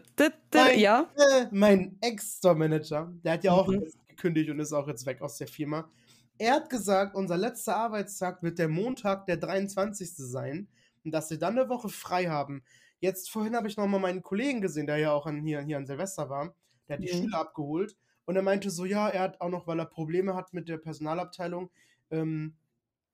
mein, 0.53 0.79
ja. 0.79 1.11
Äh, 1.15 1.47
mein 1.51 1.97
Ex-Store-Manager, 2.01 3.13
der 3.23 3.33
hat 3.33 3.43
ja 3.43 3.51
auch 3.51 3.67
mhm. 3.67 3.85
gekündigt 4.07 4.49
und 4.49 4.59
ist 4.59 4.73
auch 4.73 4.87
jetzt 4.87 5.05
weg 5.05 5.21
aus 5.21 5.37
der 5.37 5.47
Firma. 5.47 5.89
Er 6.37 6.53
hat 6.53 6.69
gesagt, 6.69 7.15
unser 7.15 7.37
letzter 7.37 7.75
Arbeitstag 7.75 8.41
wird 8.41 8.57
der 8.57 8.67
Montag, 8.67 9.27
der 9.27 9.37
23. 9.37 10.15
sein 10.15 10.67
und 11.03 11.11
dass 11.11 11.29
wir 11.29 11.37
dann 11.37 11.57
eine 11.57 11.69
Woche 11.69 11.89
frei 11.89 12.25
haben. 12.25 12.63
Jetzt 12.99 13.29
vorhin 13.29 13.55
habe 13.55 13.67
ich 13.67 13.77
nochmal 13.77 13.99
meinen 13.99 14.23
Kollegen 14.23 14.61
gesehen, 14.61 14.87
der 14.87 14.97
ja 14.97 15.11
auch 15.11 15.27
an, 15.27 15.43
hier, 15.43 15.61
hier 15.61 15.77
an 15.77 15.85
Silvester 15.85 16.29
war. 16.29 16.55
Der 16.87 16.97
hat 16.97 17.03
die 17.03 17.13
mhm. 17.13 17.23
Schüler 17.23 17.39
abgeholt 17.39 17.95
und 18.25 18.35
er 18.35 18.41
meinte 18.41 18.69
so, 18.69 18.85
ja, 18.85 19.09
er 19.09 19.21
hat 19.21 19.41
auch 19.41 19.49
noch, 19.49 19.67
weil 19.67 19.79
er 19.79 19.85
Probleme 19.85 20.35
hat 20.35 20.53
mit 20.53 20.69
der 20.69 20.77
Personalabteilung, 20.77 21.71
ähm, 22.11 22.57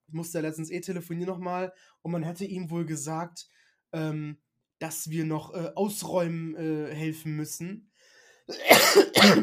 musste 0.08 0.40
er 0.40 0.42
letztens 0.44 0.72
eh 0.72 0.82
telefonieren 0.82 1.30
nochmal 1.30 1.74
und 2.02 2.12
man 2.12 2.24
hätte 2.24 2.46
ihm 2.46 2.70
wohl 2.70 2.86
gesagt, 2.86 3.50
ähm, 3.92 4.38
dass 4.80 5.10
wir 5.10 5.26
noch 5.26 5.54
äh, 5.54 5.72
ausräumen 5.76 6.56
äh, 6.56 6.94
helfen 6.94 7.36
müssen. 7.36 7.92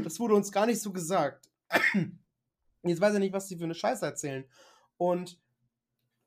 das 0.03 0.19
wurde 0.19 0.35
uns 0.35 0.51
gar 0.51 0.67
nicht 0.67 0.81
so 0.81 0.93
gesagt. 0.93 1.49
Jetzt 2.83 3.01
weiß 3.01 3.15
er 3.15 3.21
nicht, 3.21 3.33
was 3.33 3.49
sie 3.49 3.57
für 3.57 3.65
eine 3.65 3.75
Scheiße 3.75 4.05
erzählen. 4.05 4.45
Und 4.97 5.41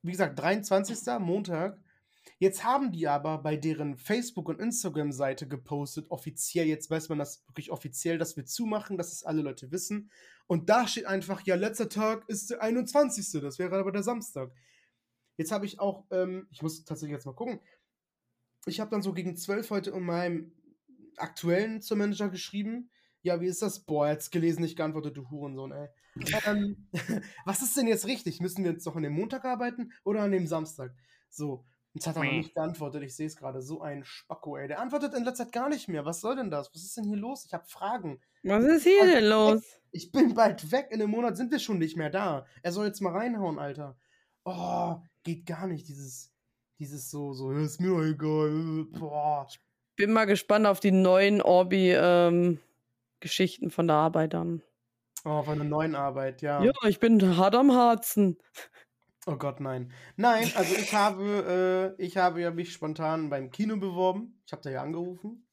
wie 0.02 0.12
gesagt, 0.12 0.38
23. 0.40 1.20
Montag 1.20 1.80
Jetzt 2.38 2.64
haben 2.64 2.92
die 2.92 3.08
aber 3.08 3.40
bei 3.40 3.58
deren 3.58 3.98
Facebook- 3.98 4.50
und 4.50 4.60
Instagram-Seite 4.60 5.48
gepostet, 5.48 6.10
offiziell, 6.10 6.68
jetzt 6.68 6.90
weiß 6.90 7.10
man 7.10 7.18
das 7.18 7.44
wirklich 7.48 7.72
offiziell, 7.72 8.18
dass 8.18 8.38
wir 8.38 8.46
zumachen, 8.46 8.98
dass 8.98 9.12
es 9.12 9.24
alle 9.24 9.42
Leute 9.42 9.72
wissen. 9.72 10.12
Und 10.48 10.70
da 10.70 10.88
steht 10.88 11.06
einfach, 11.06 11.42
ja, 11.46 11.56
letzter 11.56 11.90
Tag 11.90 12.28
ist 12.30 12.50
der 12.50 12.62
21. 12.62 13.42
Das 13.42 13.60
wäre 13.60 13.78
aber 13.78 13.92
der 13.92 14.04
Samstag. 14.04 14.52
Jetzt 15.38 15.52
habe 15.52 15.66
ich 15.66 15.80
auch, 15.80 16.06
ähm, 16.12 16.48
ich 16.52 16.62
muss 16.62 16.84
tatsächlich 16.84 17.16
jetzt 17.16 17.26
mal 17.26 17.34
gucken, 17.34 17.60
ich 18.66 18.80
habe 18.80 18.92
dann 18.92 19.02
so 19.02 19.14
gegen 19.14 19.36
12 19.36 19.70
heute 19.70 19.90
in 19.92 20.04
meinem 20.04 20.52
aktuellen 21.18 21.82
zum 21.82 22.00
Manager 22.00 22.30
geschrieben. 22.30 22.90
Ja, 23.22 23.42
wie 23.42 23.48
ist 23.48 23.62
das? 23.62 23.86
Boah, 23.86 24.10
jetzt 24.10 24.32
gelesen, 24.32 24.62
nicht 24.62 24.78
geantwortet, 24.78 25.18
du 25.18 25.30
Hurensohn, 25.30 25.72
ey. 25.72 25.90
ähm, 26.46 26.88
was 27.46 27.62
ist 27.62 27.76
denn 27.76 27.88
jetzt 27.88 28.06
richtig? 28.06 28.40
Müssen 28.40 28.64
wir 28.64 28.72
jetzt 28.72 28.86
noch 28.86 28.96
an 28.96 29.04
dem 29.04 29.14
Montag 29.14 29.46
arbeiten 29.46 29.92
oder 30.04 30.22
an 30.22 30.32
dem 30.32 30.48
Samstag? 30.48 30.94
So, 31.30 31.66
Jetzt 31.94 32.08
hat 32.08 32.18
er 32.18 32.24
noch 32.24 32.32
nicht 32.32 32.54
geantwortet. 32.54 33.02
Ich 33.04 33.16
sehe 33.16 33.28
es 33.28 33.36
gerade. 33.36 33.62
So 33.62 33.82
ein 33.82 34.04
Spacko, 34.04 34.58
ey. 34.58 34.68
Der 34.68 34.80
antwortet 34.80 35.16
in 35.16 35.24
letzter 35.24 35.46
Zeit 35.46 35.54
gar 35.54 35.70
nicht 35.70 35.88
mehr. 35.88 36.06
Was 36.06 36.22
soll 36.22 36.36
denn 36.36 36.52
das? 36.52 36.72
Was 36.74 36.84
ist 36.84 36.98
denn 36.98 37.06
hier 37.06 37.18
los? 37.18 37.46
Ich 37.46 37.54
habe 37.54 37.66
Fragen. 37.66 38.22
Was 38.44 38.64
ist 38.64 38.84
hier 38.84 39.06
denn 39.06 39.26
los? 39.26 39.64
Ich 39.92 40.12
bin 40.12 40.36
bald 40.36 40.72
weg. 40.72 40.90
In 40.92 41.02
einem 41.02 41.10
Monat 41.12 41.36
sind 41.36 41.52
wir 41.52 41.58
schon 41.60 41.80
nicht 41.80 41.98
mehr 41.98 42.12
da. 42.12 42.46
Er 42.62 42.72
soll 42.72 42.86
jetzt 42.86 43.02
mal 43.02 43.14
reinhauen, 43.14 43.58
Alter. 43.58 43.98
Oh, 44.46 44.98
geht 45.24 45.48
gar 45.48 45.66
nicht. 45.66 45.88
Dieses, 45.88 46.32
dieses 46.78 47.10
so, 47.10 47.34
so, 47.34 47.50
ist 47.52 47.82
mir 47.82 47.90
doch 47.90 48.04
egal. 48.04 48.86
Boah. 48.92 49.48
Ich 49.50 49.60
bin 49.96 50.14
mal 50.14 50.26
gespannt 50.26 50.68
auf 50.68 50.80
die 50.80 50.92
neuen 50.92 51.42
Orbi-Geschichten 51.42 53.66
ähm, 53.66 53.72
von 53.72 53.88
der 53.88 53.96
Arbeit 53.96 54.36
dann. 54.36 54.62
Oh, 55.26 55.44
von 55.44 55.58
der 55.58 55.68
neuen 55.68 55.96
Arbeit, 55.96 56.42
ja. 56.42 56.64
Ja, 56.64 56.72
ich 56.88 57.00
bin 57.00 57.36
hart 57.36 57.56
am 57.56 57.74
Harzen. 57.74 58.38
Oh 59.30 59.38
Gott, 59.38 59.60
nein. 59.60 59.92
Nein, 60.16 60.52
also 60.56 60.74
ich 60.74 60.92
habe, 60.96 61.96
äh, 62.00 62.04
ich 62.04 62.18
habe 62.18 62.42
ja 62.42 62.50
mich 62.50 62.74
spontan 62.74 63.30
beim 63.30 63.52
Kino 63.52 63.78
beworben. 63.78 64.42
Ich 64.48 64.52
habe 64.52 64.64
da 64.64 64.72
ja 64.72 64.82
angerufen, 64.82 65.48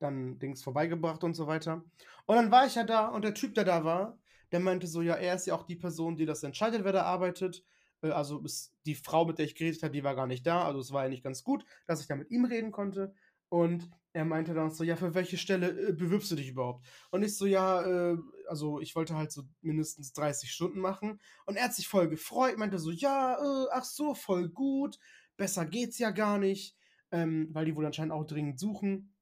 dann 0.00 0.40
Dings 0.40 0.60
vorbeigebracht 0.64 1.22
und 1.22 1.34
so 1.34 1.46
weiter. 1.46 1.84
Und 2.26 2.34
dann 2.34 2.50
war 2.50 2.66
ich 2.66 2.74
ja 2.74 2.82
da 2.82 3.06
und 3.06 3.22
der 3.22 3.34
Typ, 3.34 3.54
der 3.54 3.62
da 3.62 3.84
war, 3.84 4.18
der 4.50 4.58
meinte 4.58 4.88
so, 4.88 5.02
ja, 5.02 5.14
er 5.14 5.36
ist 5.36 5.46
ja 5.46 5.54
auch 5.54 5.62
die 5.62 5.76
Person, 5.76 6.16
die 6.16 6.26
das 6.26 6.42
entscheidet, 6.42 6.82
wer 6.82 6.90
da 6.90 7.02
arbeitet. 7.04 7.64
Äh, 8.02 8.10
also 8.10 8.42
die 8.86 8.96
Frau, 8.96 9.24
mit 9.24 9.38
der 9.38 9.46
ich 9.46 9.54
geredet 9.54 9.84
habe, 9.84 9.92
die 9.92 10.02
war 10.02 10.16
gar 10.16 10.26
nicht 10.26 10.44
da. 10.44 10.64
Also 10.64 10.80
es 10.80 10.90
war 10.90 11.04
ja 11.04 11.08
nicht 11.08 11.22
ganz 11.22 11.44
gut, 11.44 11.64
dass 11.86 12.00
ich 12.00 12.08
da 12.08 12.16
mit 12.16 12.28
ihm 12.32 12.44
reden 12.44 12.72
konnte. 12.72 13.14
Und 13.48 13.88
er 14.12 14.24
meinte 14.24 14.54
dann 14.54 14.70
so, 14.70 14.84
ja, 14.84 14.96
für 14.96 15.14
welche 15.14 15.38
Stelle 15.38 15.88
äh, 15.88 15.92
bewirbst 15.92 16.30
du 16.30 16.36
dich 16.36 16.48
überhaupt? 16.48 16.86
Und 17.10 17.22
ich 17.22 17.36
so, 17.36 17.46
ja, 17.46 17.82
äh, 17.82 18.18
also 18.46 18.80
ich 18.80 18.94
wollte 18.94 19.16
halt 19.16 19.32
so 19.32 19.44
mindestens 19.62 20.12
30 20.12 20.50
Stunden 20.52 20.80
machen. 20.80 21.20
Und 21.46 21.56
er 21.56 21.64
hat 21.64 21.74
sich 21.74 21.88
voll 21.88 22.08
gefreut, 22.08 22.58
meinte 22.58 22.78
so, 22.78 22.90
ja, 22.90 23.34
äh, 23.34 23.68
ach 23.72 23.84
so, 23.84 24.14
voll 24.14 24.48
gut, 24.50 24.98
besser 25.36 25.64
geht's 25.66 25.98
ja 25.98 26.10
gar 26.10 26.38
nicht, 26.38 26.76
ähm, 27.10 27.48
weil 27.52 27.64
die 27.64 27.74
wohl 27.74 27.86
anscheinend 27.86 28.12
auch 28.12 28.26
dringend 28.26 28.58
suchen. 28.58 29.14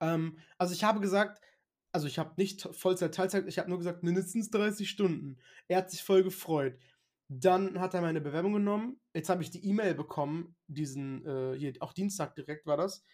Ähm, 0.00 0.38
also 0.58 0.74
ich 0.74 0.82
habe 0.82 1.00
gesagt, 1.00 1.40
also 1.92 2.08
ich 2.08 2.18
habe 2.18 2.34
nicht 2.36 2.68
Vollzeit, 2.72 3.14
Teilzeit, 3.14 3.46
ich 3.46 3.58
habe 3.58 3.68
nur 3.68 3.78
gesagt 3.78 4.02
mindestens 4.02 4.50
30 4.50 4.90
Stunden. 4.90 5.38
Er 5.68 5.78
hat 5.78 5.90
sich 5.92 6.02
voll 6.02 6.24
gefreut. 6.24 6.76
Dann 7.28 7.80
hat 7.80 7.94
er 7.94 8.00
meine 8.00 8.20
Bewerbung 8.20 8.54
genommen. 8.54 9.00
Jetzt 9.14 9.28
habe 9.28 9.42
ich 9.42 9.50
die 9.50 9.64
E-Mail 9.64 9.94
bekommen, 9.94 10.56
diesen, 10.66 11.24
äh, 11.24 11.56
hier, 11.56 11.72
auch 11.80 11.92
Dienstag 11.92 12.34
direkt 12.34 12.66
war 12.66 12.76
das 12.76 13.04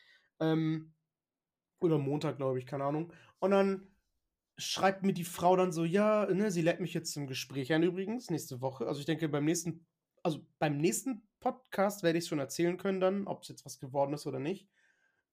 ähm, 0.41 0.93
oder 1.81 1.99
Montag, 1.99 2.37
glaube 2.37 2.59
ich, 2.59 2.67
keine 2.67 2.85
Ahnung. 2.85 3.13
Und 3.39 3.53
dann 3.53 3.89
schreibt 4.59 5.03
mir 5.03 5.13
die 5.13 5.25
Frau 5.25 5.57
dann 5.57 5.73
so, 5.73 5.85
ja, 5.85 6.27
ne, 6.27 6.51
sie 6.51 6.63
lädt 6.63 6.81
mich 6.81 6.93
jetzt 6.93 7.13
zum 7.13 7.27
Gespräch 7.27 7.73
ein 7.73 7.83
übrigens, 7.83 8.31
nächste 8.31 8.61
Woche. 8.61 8.87
Also 8.87 9.01
ich 9.01 9.07
denke, 9.07 9.29
beim 9.29 9.45
nächsten, 9.45 9.87
also 10.23 10.47
beim 10.59 10.77
nächsten 10.77 11.27
Podcast 11.41 12.03
werde 12.03 12.19
ich 12.19 12.25
es 12.25 12.29
schon 12.29 12.39
erzählen 12.39 12.77
können 12.77 13.01
dann, 13.01 13.27
ob 13.27 13.43
es 13.43 13.49
jetzt 13.49 13.65
was 13.65 13.79
geworden 13.79 14.13
ist 14.13 14.27
oder 14.27 14.39
nicht. 14.39 14.69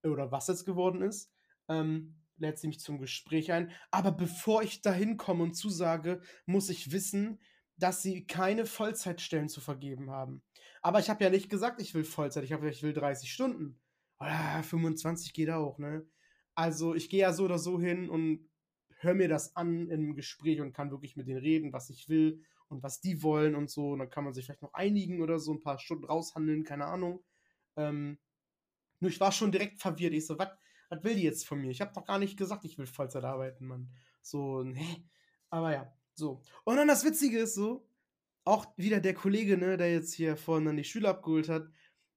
Oder 0.04 0.32
was 0.32 0.48
jetzt 0.48 0.66
geworden 0.66 1.02
ist. 1.02 1.34
Ähm, 1.68 2.16
lädt 2.38 2.60
sie 2.60 2.68
mich 2.68 2.80
zum 2.80 3.00
Gespräch 3.00 3.52
ein. 3.52 3.72
Aber 3.92 4.12
bevor 4.12 4.62
ich 4.64 4.82
dahin 4.82 5.18
komme 5.18 5.44
und 5.44 5.56
zusage, 5.56 6.22
muss 6.46 6.70
ich 6.70 6.92
wissen, 6.92 7.42
dass 7.76 8.02
sie 8.02 8.26
keine 8.26 8.66
Vollzeitstellen 8.66 9.50
zu 9.50 9.60
vergeben 9.60 10.10
haben. 10.10 10.44
Aber 10.82 11.00
ich 11.00 11.10
habe 11.10 11.24
ja 11.24 11.30
nicht 11.30 11.50
gesagt, 11.50 11.82
ich 11.82 11.94
will 11.94 12.06
Vollzeit. 12.06 12.44
Ich 12.44 12.54
habe 12.54 12.62
gesagt, 12.62 12.78
ich 12.78 12.84
will 12.84 12.94
30 12.94 13.32
Stunden 13.32 13.80
ah, 14.20 14.62
25 14.64 15.34
geht 15.34 15.50
auch, 15.50 15.78
ne? 15.80 16.06
Also 16.56 16.96
ich 16.96 17.10
gehe 17.10 17.22
ja 17.22 17.34
so 17.34 17.46
oder 17.46 17.60
so 17.60 17.80
hin 17.80 18.10
und 18.10 18.50
höre 19.00 19.14
mir 19.14 19.28
das 19.28 19.56
an 19.56 19.90
im 19.90 20.16
Gespräch 20.16 20.60
und 20.60 20.74
kann 20.74 20.92
wirklich 20.92 21.16
mit 21.16 21.28
denen 21.28 21.40
reden, 21.40 21.74
was 21.74 21.90
ich 21.90 22.10
will 22.10 22.44
und 22.68 22.82
was 22.84 23.00
die 23.00 23.22
wollen 23.22 23.56
und 23.56 23.70
so. 23.70 23.92
Und 23.92 24.00
dann 24.00 24.10
kann 24.10 24.24
man 24.24 24.34
sich 24.34 24.46
vielleicht 24.46 24.64
noch 24.64 24.74
einigen 24.74 25.22
oder 25.22 25.40
so, 25.40 25.54
ein 25.54 25.62
paar 25.62 25.80
Stunden 25.80 26.06
raushandeln, 26.06 26.64
keine 26.64 26.86
Ahnung. 26.86 27.24
Ähm, 27.76 28.18
nur 29.00 29.12
ich 29.12 29.20
war 29.20 29.32
schon 29.32 29.52
direkt 29.52 29.80
verwirrt. 29.80 30.14
Ich 30.14 30.26
so, 30.26 30.40
was 30.40 30.50
will 31.04 31.16
die 31.16 31.24
jetzt 31.24 31.48
von 31.48 31.62
mir? 31.62 31.70
Ich 31.70 31.82
habe 31.82 31.94
doch 31.94 32.06
gar 32.06 32.18
nicht 32.18 32.38
gesagt, 32.38 32.66
ich 32.66 32.78
will 32.78 32.88
Vollzeit 32.88 33.24
arbeiten, 33.24 33.68
Mann. 33.68 33.92
So, 34.22 34.64
ne? 34.64 35.06
Aber 35.50 35.74
ja, 35.74 35.94
so. 36.14 36.42
Und 36.64 36.78
dann 36.78 36.88
das 36.88 37.06
Witzige 37.06 37.40
ist 37.40 37.54
so, 37.56 37.88
auch 38.46 38.66
wieder 38.78 39.00
der 39.00 39.14
Kollege, 39.14 39.58
ne, 39.58 39.78
der 39.78 39.92
jetzt 39.92 40.14
hier 40.14 40.38
vorhin 40.38 40.66
dann 40.66 40.78
die 40.78 40.84
Schüler 40.84 41.10
abgeholt 41.10 41.50
hat, 41.50 41.70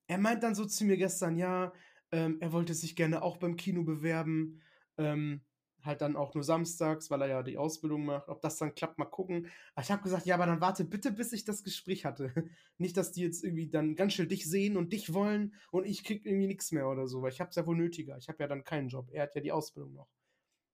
er 0.07 0.19
meint 0.19 0.43
dann 0.43 0.55
so 0.55 0.65
zu 0.65 0.85
mir 0.85 0.97
gestern, 0.97 1.37
ja, 1.37 1.73
ähm, 2.13 2.39
er 2.41 2.53
wollte 2.53 2.75
sich 2.75 2.97
gerne 2.97 3.23
auch 3.23 3.37
beim 3.37 3.57
Kino 3.57 3.83
bewerben. 3.85 4.61
Ähm, 4.99 5.43
halt 5.85 6.03
dann 6.03 6.17
auch 6.17 6.35
nur 6.35 6.45
samstags, 6.45 7.11
weil 7.11 7.23
er 7.23 7.29
ja 7.29 7.43
die 7.43 7.59
Ausbildung 7.59 8.05
macht. 8.05 8.29
Ob 8.29 8.41
das 8.43 8.59
dann 8.59 8.75
klappt, 8.75 8.99
mal 8.99 9.07
gucken. 9.07 9.49
Aber 9.75 9.85
ich 9.85 9.91
habe 9.91 10.03
gesagt, 10.03 10.27
ja, 10.27 10.35
aber 10.35 10.47
dann 10.47 10.61
warte 10.61 10.85
bitte, 10.85 11.13
bis 11.13 11.33
ich 11.33 11.45
das 11.45 11.63
Gespräch 11.63 12.05
hatte. 12.05 12.33
Nicht, 12.79 12.97
dass 12.97 13.13
die 13.13 13.23
jetzt 13.23 13.45
irgendwie 13.45 13.69
dann 13.69 13.97
ganz 13.97 14.15
schnell 14.15 14.27
dich 14.27 14.49
sehen 14.49 14.77
und 14.77 14.93
dich 14.93 15.13
wollen 15.15 15.55
und 15.71 15.87
ich 15.87 16.05
krieg 16.05 16.25
irgendwie 16.27 16.47
nichts 16.47 16.73
mehr 16.73 16.89
oder 16.89 17.07
so, 17.07 17.23
weil 17.23 17.33
ich 17.33 17.41
habe 17.41 17.51
es 17.51 17.57
ja 17.57 17.67
wohl 17.67 17.77
nötiger. 17.77 18.17
Ich 18.19 18.29
habe 18.29 18.43
ja 18.43 18.49
dann 18.49 18.65
keinen 18.65 18.89
Job. 18.89 19.09
Er 19.13 19.25
hat 19.25 19.35
ja 19.35 19.41
die 19.41 19.53
Ausbildung 19.53 19.95
noch. 19.95 20.09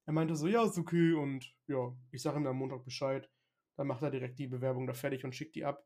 Er 0.06 0.12
meinte 0.12 0.36
so, 0.36 0.46
ja, 0.46 0.64
ist 0.64 0.78
okay 0.78 1.14
und 1.14 1.52
ja, 1.66 1.92
ich 2.12 2.22
sage 2.22 2.38
ihm 2.38 2.44
dann 2.44 2.56
Montag 2.56 2.84
Bescheid. 2.84 3.28
Dann 3.76 3.88
macht 3.88 4.02
er 4.02 4.10
direkt 4.10 4.38
die 4.38 4.46
Bewerbung 4.46 4.86
da 4.86 4.94
fertig 4.94 5.24
und 5.24 5.34
schickt 5.34 5.56
die 5.56 5.64
ab. 5.64 5.84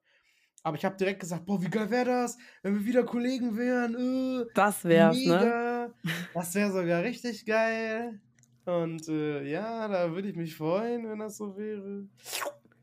Aber 0.63 0.77
ich 0.77 0.85
habe 0.85 0.97
direkt 0.97 1.21
gesagt, 1.21 1.47
boah, 1.47 1.61
wie 1.63 1.71
geil 1.71 1.91
wäre 1.91 2.05
das, 2.05 2.37
wenn 2.63 2.75
wir 2.75 2.85
wieder 2.85 3.05
Kollegen 3.05 3.57
wären. 3.57 3.95
Äh, 3.95 4.47
das 4.55 4.85
wär's, 4.85 5.17
ne? 5.17 5.23
mega. 5.23 5.87
ne? 5.87 5.95
Das 6.35 6.55
wäre 6.55 6.71
sogar 6.71 7.03
richtig 7.03 7.47
geil. 7.47 8.21
Und 8.67 9.09
äh, 9.09 9.43
ja, 9.51 9.89
da 9.89 10.13
würde 10.13 10.29
ich 10.29 10.37
mich 10.37 10.55
freuen, 10.55 11.09
wenn 11.09 11.19
das 11.19 11.39
so 11.39 11.57
wäre. 11.57 12.07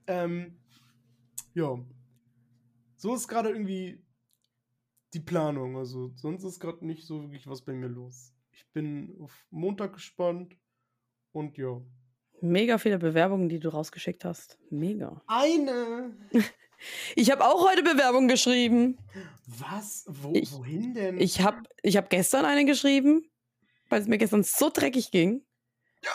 Ähm, 0.07 0.57
ja. 1.53 1.77
So 2.97 3.13
ist 3.13 3.27
gerade 3.27 3.49
irgendwie 3.49 4.03
die 5.13 5.19
Planung. 5.19 5.77
Also 5.77 6.11
sonst 6.15 6.43
ist 6.43 6.59
gerade 6.59 6.85
nicht 6.85 7.05
so 7.05 7.21
wirklich 7.21 7.47
was 7.47 7.61
bei 7.61 7.73
mir 7.73 7.89
los. 7.89 8.33
Ich 8.51 8.65
bin 8.73 9.15
auf 9.21 9.45
Montag 9.51 9.93
gespannt 9.93 10.57
und 11.31 11.57
ja. 11.57 11.79
Mega 12.41 12.77
viele 12.79 12.97
Bewerbungen, 12.97 13.49
die 13.49 13.59
du 13.59 13.69
rausgeschickt 13.69 14.25
hast. 14.25 14.57
Mega. 14.69 15.21
Eine. 15.27 16.15
Ich 17.15 17.31
habe 17.31 17.45
auch 17.45 17.69
heute 17.69 17.83
Bewerbung 17.83 18.27
geschrieben. 18.27 18.97
Was? 19.47 20.05
Wo, 20.07 20.33
ich, 20.33 20.51
wohin 20.51 20.93
denn? 20.93 21.19
Ich 21.19 21.41
habe 21.41 21.63
ich 21.81 21.97
hab 21.97 22.09
gestern 22.09 22.45
eine 22.45 22.65
geschrieben, 22.65 23.29
weil 23.89 24.01
es 24.01 24.07
mir 24.07 24.17
gestern 24.17 24.43
so 24.43 24.69
dreckig 24.69 25.11
ging, 25.11 25.41
ja. 26.03 26.11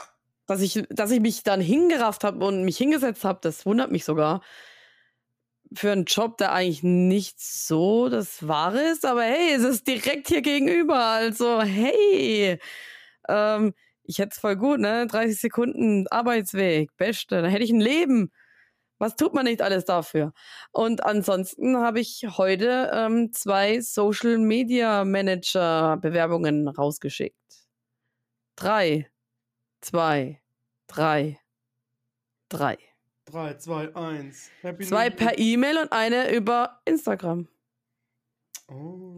dass, 0.46 0.60
ich, 0.60 0.84
dass 0.90 1.10
ich 1.10 1.20
mich 1.20 1.42
dann 1.42 1.60
hingerafft 1.60 2.24
habe 2.24 2.44
und 2.44 2.64
mich 2.64 2.76
hingesetzt 2.76 3.24
habe. 3.24 3.38
Das 3.42 3.64
wundert 3.64 3.90
mich 3.90 4.04
sogar. 4.04 4.42
Für 5.74 5.92
einen 5.92 6.04
Job, 6.04 6.36
der 6.36 6.52
eigentlich 6.52 6.82
nicht 6.82 7.40
so 7.40 8.10
das 8.10 8.46
Wahre 8.46 8.82
ist, 8.82 9.06
aber 9.06 9.22
hey, 9.22 9.54
es 9.54 9.62
ist 9.62 9.86
direkt 9.86 10.28
hier 10.28 10.42
gegenüber. 10.42 10.98
Also, 10.98 11.62
hey. 11.62 12.58
Ähm, 13.28 13.72
ich 14.04 14.18
hätte 14.18 14.32
es 14.32 14.38
voll 14.38 14.56
gut, 14.56 14.80
ne? 14.80 15.06
30 15.06 15.40
Sekunden 15.40 16.06
Arbeitsweg, 16.08 16.94
beste. 16.98 17.40
Dann 17.40 17.50
hätte 17.50 17.64
ich 17.64 17.70
ein 17.70 17.80
Leben. 17.80 18.30
Was 19.02 19.16
tut 19.16 19.34
man 19.34 19.46
nicht 19.46 19.60
alles 19.62 19.84
dafür? 19.84 20.32
Und 20.70 21.02
ansonsten 21.02 21.76
habe 21.78 21.98
ich 21.98 22.24
heute 22.38 22.88
ähm, 22.94 23.32
zwei 23.32 23.80
Social 23.80 24.38
Media 24.38 25.04
Manager 25.04 25.96
Bewerbungen 25.96 26.68
rausgeschickt. 26.68 27.34
Drei, 28.54 29.10
zwei, 29.80 30.40
drei, 30.86 31.40
drei. 32.48 32.78
Drei, 33.24 33.54
zwei, 33.54 33.92
eins. 33.96 34.50
Happy 34.60 34.84
zwei 34.86 35.10
per 35.10 35.36
E-Mail 35.36 35.78
und 35.78 35.90
eine 35.90 36.32
über 36.32 36.80
Instagram. 36.84 37.48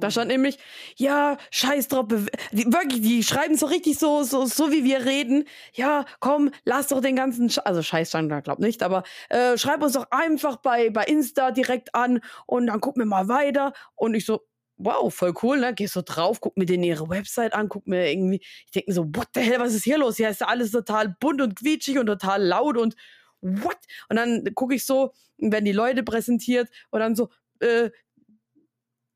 Da 0.00 0.10
stand 0.10 0.28
nämlich, 0.28 0.58
ja, 0.96 1.38
scheiß 1.50 1.88
drauf, 1.88 2.06
die, 2.52 2.66
wirklich, 2.66 3.00
die 3.00 3.22
schreiben 3.22 3.56
so 3.56 3.66
richtig 3.66 3.98
so, 3.98 4.22
so, 4.22 4.44
so 4.44 4.70
wie 4.70 4.84
wir 4.84 5.04
reden. 5.06 5.44
Ja, 5.72 6.04
komm, 6.20 6.50
lass 6.64 6.88
doch 6.88 7.00
den 7.00 7.16
ganzen, 7.16 7.48
Sch 7.48 7.60
also 7.64 7.82
Scheiß 7.82 8.08
stand 8.08 8.30
da, 8.30 8.40
glaub 8.40 8.58
nicht, 8.58 8.82
aber 8.82 9.04
äh, 9.30 9.56
schreib 9.56 9.82
uns 9.82 9.94
doch 9.94 10.06
einfach 10.10 10.56
bei, 10.56 10.90
bei 10.90 11.04
Insta 11.04 11.52
direkt 11.52 11.94
an 11.94 12.20
und 12.46 12.66
dann 12.66 12.80
gucken 12.80 13.00
wir 13.02 13.06
mal 13.06 13.28
weiter. 13.28 13.72
Und 13.94 14.14
ich 14.14 14.26
so, 14.26 14.42
wow, 14.76 15.14
voll 15.14 15.32
cool, 15.42 15.58
ne? 15.60 15.72
Gehst 15.74 15.94
so 15.94 16.02
drauf, 16.04 16.40
guck 16.40 16.56
mir 16.56 16.66
denen 16.66 16.84
ihre 16.84 17.08
Website 17.08 17.54
an, 17.54 17.68
guck 17.68 17.86
mir 17.86 18.10
irgendwie, 18.10 18.40
ich 18.66 18.72
denke 18.72 18.90
mir 18.90 18.94
so, 18.94 19.04
what 19.14 19.28
the 19.34 19.40
hell, 19.40 19.60
was 19.60 19.74
ist 19.74 19.84
hier 19.84 19.98
los? 19.98 20.16
Hier 20.16 20.28
ist 20.28 20.42
alles 20.42 20.72
total 20.72 21.16
bunt 21.20 21.40
und 21.40 21.56
quietschig 21.56 21.98
und 21.98 22.06
total 22.06 22.42
laut 22.42 22.76
und 22.76 22.94
what? 23.40 23.78
Und 24.08 24.16
dann 24.16 24.44
gucke 24.54 24.74
ich 24.74 24.84
so, 24.84 25.12
werden 25.38 25.64
die 25.64 25.72
Leute 25.72 26.02
präsentiert 26.02 26.68
und 26.90 27.00
dann 27.00 27.14
so, 27.14 27.30
äh, 27.60 27.90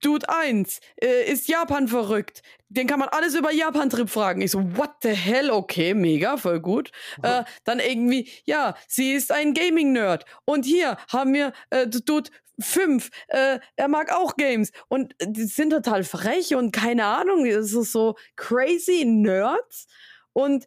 Dude 0.00 0.28
1, 0.28 0.80
äh, 1.02 1.30
ist 1.30 1.48
Japan 1.48 1.88
verrückt? 1.88 2.42
Den 2.68 2.86
kann 2.86 3.00
man 3.00 3.08
alles 3.08 3.34
über 3.34 3.50
Japan-Trip 3.50 4.08
fragen. 4.10 4.42
Ich 4.42 4.50
so, 4.50 4.76
what 4.76 4.90
the 5.02 5.10
hell? 5.10 5.50
Okay, 5.50 5.94
mega, 5.94 6.36
voll 6.36 6.60
gut. 6.60 6.92
Äh, 7.22 7.44
dann 7.64 7.80
irgendwie, 7.80 8.30
ja, 8.44 8.74
sie 8.86 9.12
ist 9.12 9.32
ein 9.32 9.54
Gaming-Nerd. 9.54 10.24
Und 10.44 10.64
hier 10.66 10.98
haben 11.10 11.32
wir 11.32 11.52
äh, 11.70 11.86
Dude 11.86 12.30
5, 12.60 13.10
äh, 13.28 13.58
er 13.76 13.88
mag 13.88 14.12
auch 14.12 14.36
Games. 14.36 14.72
Und 14.88 15.14
äh, 15.20 15.26
die 15.30 15.44
sind 15.44 15.70
total 15.70 16.04
frech 16.04 16.54
und 16.54 16.72
keine 16.72 17.04
Ahnung, 17.04 17.46
es 17.46 17.72
ist 17.72 17.92
so 17.92 18.16
crazy 18.36 19.04
Nerds. 19.04 19.86
Und 20.32 20.66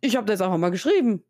ich 0.00 0.16
habe 0.16 0.26
das 0.26 0.40
einfach 0.40 0.58
mal 0.58 0.70
geschrieben. 0.70 1.24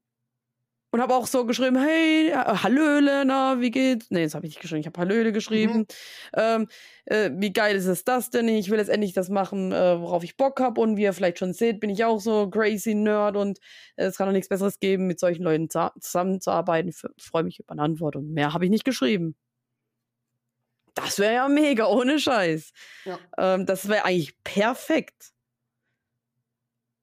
Und 0.91 1.01
habe 1.01 1.15
auch 1.15 1.27
so 1.27 1.47
geschrieben, 1.47 1.77
hey, 1.79 2.31
äh, 2.31 2.35
Hallöle, 2.35 3.25
na, 3.25 3.61
wie 3.61 3.71
geht's? 3.71 4.11
Nee, 4.11 4.25
das 4.25 4.35
habe 4.35 4.47
ich 4.47 4.53
nicht 4.53 4.61
geschrieben, 4.61 4.81
ich 4.81 4.87
habe 4.87 5.01
Hallöle 5.01 5.33
geschrieben. 5.33 5.79
Mhm. 5.79 5.87
Ähm, 6.35 6.69
äh, 7.05 7.31
wie 7.35 7.53
geil 7.53 7.77
ist 7.77 7.87
es 7.87 8.05
das 8.05 8.31
denn? 8.31 8.49
Ich 8.49 8.71
will 8.71 8.79
jetzt 8.79 8.89
endlich 8.89 9.13
das 9.13 9.29
machen, 9.29 9.73
äh, 9.73 10.01
worauf 10.01 10.25
ich 10.25 10.37
Bock 10.37 10.61
habe 10.61 10.81
und 10.81 10.97
wie 10.97 11.03
ihr 11.03 11.13
vielleicht 11.13 11.39
schon 11.39 11.53
seht, 11.53 11.81
bin 11.81 11.91
ich 11.91 12.05
auch 12.05 12.21
so 12.21 12.51
crazy 12.51 12.95
Nerd 12.95 13.37
und 13.37 13.59
äh, 13.97 14.07
es 14.07 14.17
kann 14.17 14.27
doch 14.27 14.33
nichts 14.33 14.49
Besseres 14.49 14.81
geben, 14.81 15.07
mit 15.07 15.21
solchen 15.21 15.45
Leuten 15.45 15.69
zusammenzuarbeiten. 15.69 16.89
Ich 16.89 17.25
freue 17.25 17.45
mich 17.45 17.61
über 17.61 17.73
eine 17.73 17.83
Antwort 17.83 18.17
und 18.17 18.33
mehr 18.33 18.53
habe 18.53 18.65
ich 18.65 18.71
nicht 18.71 18.85
geschrieben. 18.85 19.37
Das 20.95 21.19
wäre 21.19 21.35
ja 21.35 21.49
mega, 21.49 21.87
ohne 21.87 22.19
Scheiß. 22.19 22.73
Ja. 23.05 23.19
Ähm, 23.39 23.65
das 23.65 23.89
wäre 23.89 24.05
eigentlich 24.05 24.35
perfekt. 24.43 25.33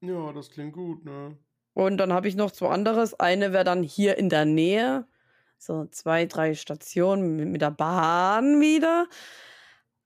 Ja, 0.00 0.32
das 0.32 0.50
klingt 0.50 0.74
gut, 0.74 1.04
ne? 1.04 1.36
Und 1.78 1.98
dann 1.98 2.12
habe 2.12 2.26
ich 2.26 2.34
noch 2.34 2.50
zwei 2.50 2.70
anderes. 2.70 3.14
Eine 3.20 3.52
wäre 3.52 3.62
dann 3.62 3.84
hier 3.84 4.18
in 4.18 4.28
der 4.28 4.44
Nähe. 4.44 5.06
So 5.58 5.86
zwei, 5.86 6.26
drei 6.26 6.56
Stationen 6.56 7.36
mit, 7.36 7.46
mit 7.46 7.62
der 7.62 7.70
Bahn 7.70 8.60
wieder. 8.60 9.06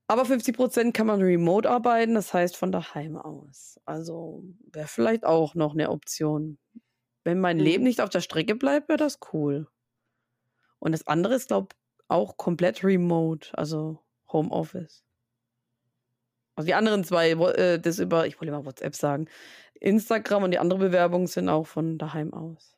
Aber 0.07 0.27
50 0.27 0.55
Prozent 0.55 0.93
kann 0.93 1.07
man 1.07 1.23
remote 1.23 1.70
arbeiten, 1.70 2.14
das 2.14 2.35
heißt 2.35 2.59
von 2.59 2.73
daheim 2.73 3.16
aus. 3.16 3.81
Also 3.87 4.45
wäre 4.70 4.87
vielleicht 4.87 5.25
auch 5.25 5.55
noch 5.55 5.73
eine 5.73 5.89
Option. 5.89 6.59
Wenn 7.25 7.41
mein 7.41 7.57
mhm. 7.57 7.62
Leben 7.62 7.85
nicht 7.85 8.03
auf 8.03 8.11
der 8.11 8.20
Strecke 8.20 8.55
bleibt, 8.55 8.91
wäre 8.91 8.99
das 8.99 9.18
cool. 9.33 9.66
Und 10.79 10.93
das 10.93 11.07
andere 11.07 11.37
ist, 11.37 11.49
glaube 11.49 11.68
ich, 11.70 12.05
auch 12.07 12.37
komplett 12.37 12.85
remote, 12.85 13.49
also 13.57 13.99
Homeoffice. 14.31 15.05
Also 16.55 16.66
die 16.66 16.74
anderen 16.74 17.05
zwei, 17.05 17.30
äh, 17.30 17.78
das 17.78 17.98
über, 17.98 18.26
ich 18.26 18.40
wollte 18.40 18.53
mal 18.53 18.64
WhatsApp 18.64 18.94
sagen, 18.94 19.28
Instagram 19.74 20.44
und 20.44 20.50
die 20.50 20.59
andere 20.59 20.78
Bewerbung 20.78 21.26
sind 21.26 21.48
auch 21.48 21.66
von 21.66 21.98
daheim 21.98 22.32
aus. 22.32 22.76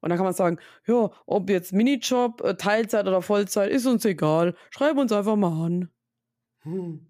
Und 0.00 0.10
dann 0.10 0.18
kann 0.18 0.26
man 0.26 0.34
sagen, 0.34 0.58
ja, 0.86 1.10
ob 1.24 1.50
jetzt 1.50 1.72
Minijob, 1.72 2.42
äh, 2.42 2.54
Teilzeit 2.54 3.06
oder 3.06 3.22
Vollzeit, 3.22 3.70
ist 3.70 3.86
uns 3.86 4.04
egal. 4.04 4.54
Schreib 4.70 4.96
uns 4.98 5.10
einfach 5.10 5.36
mal 5.36 5.66
an. 5.66 5.90
Hm. 6.62 7.06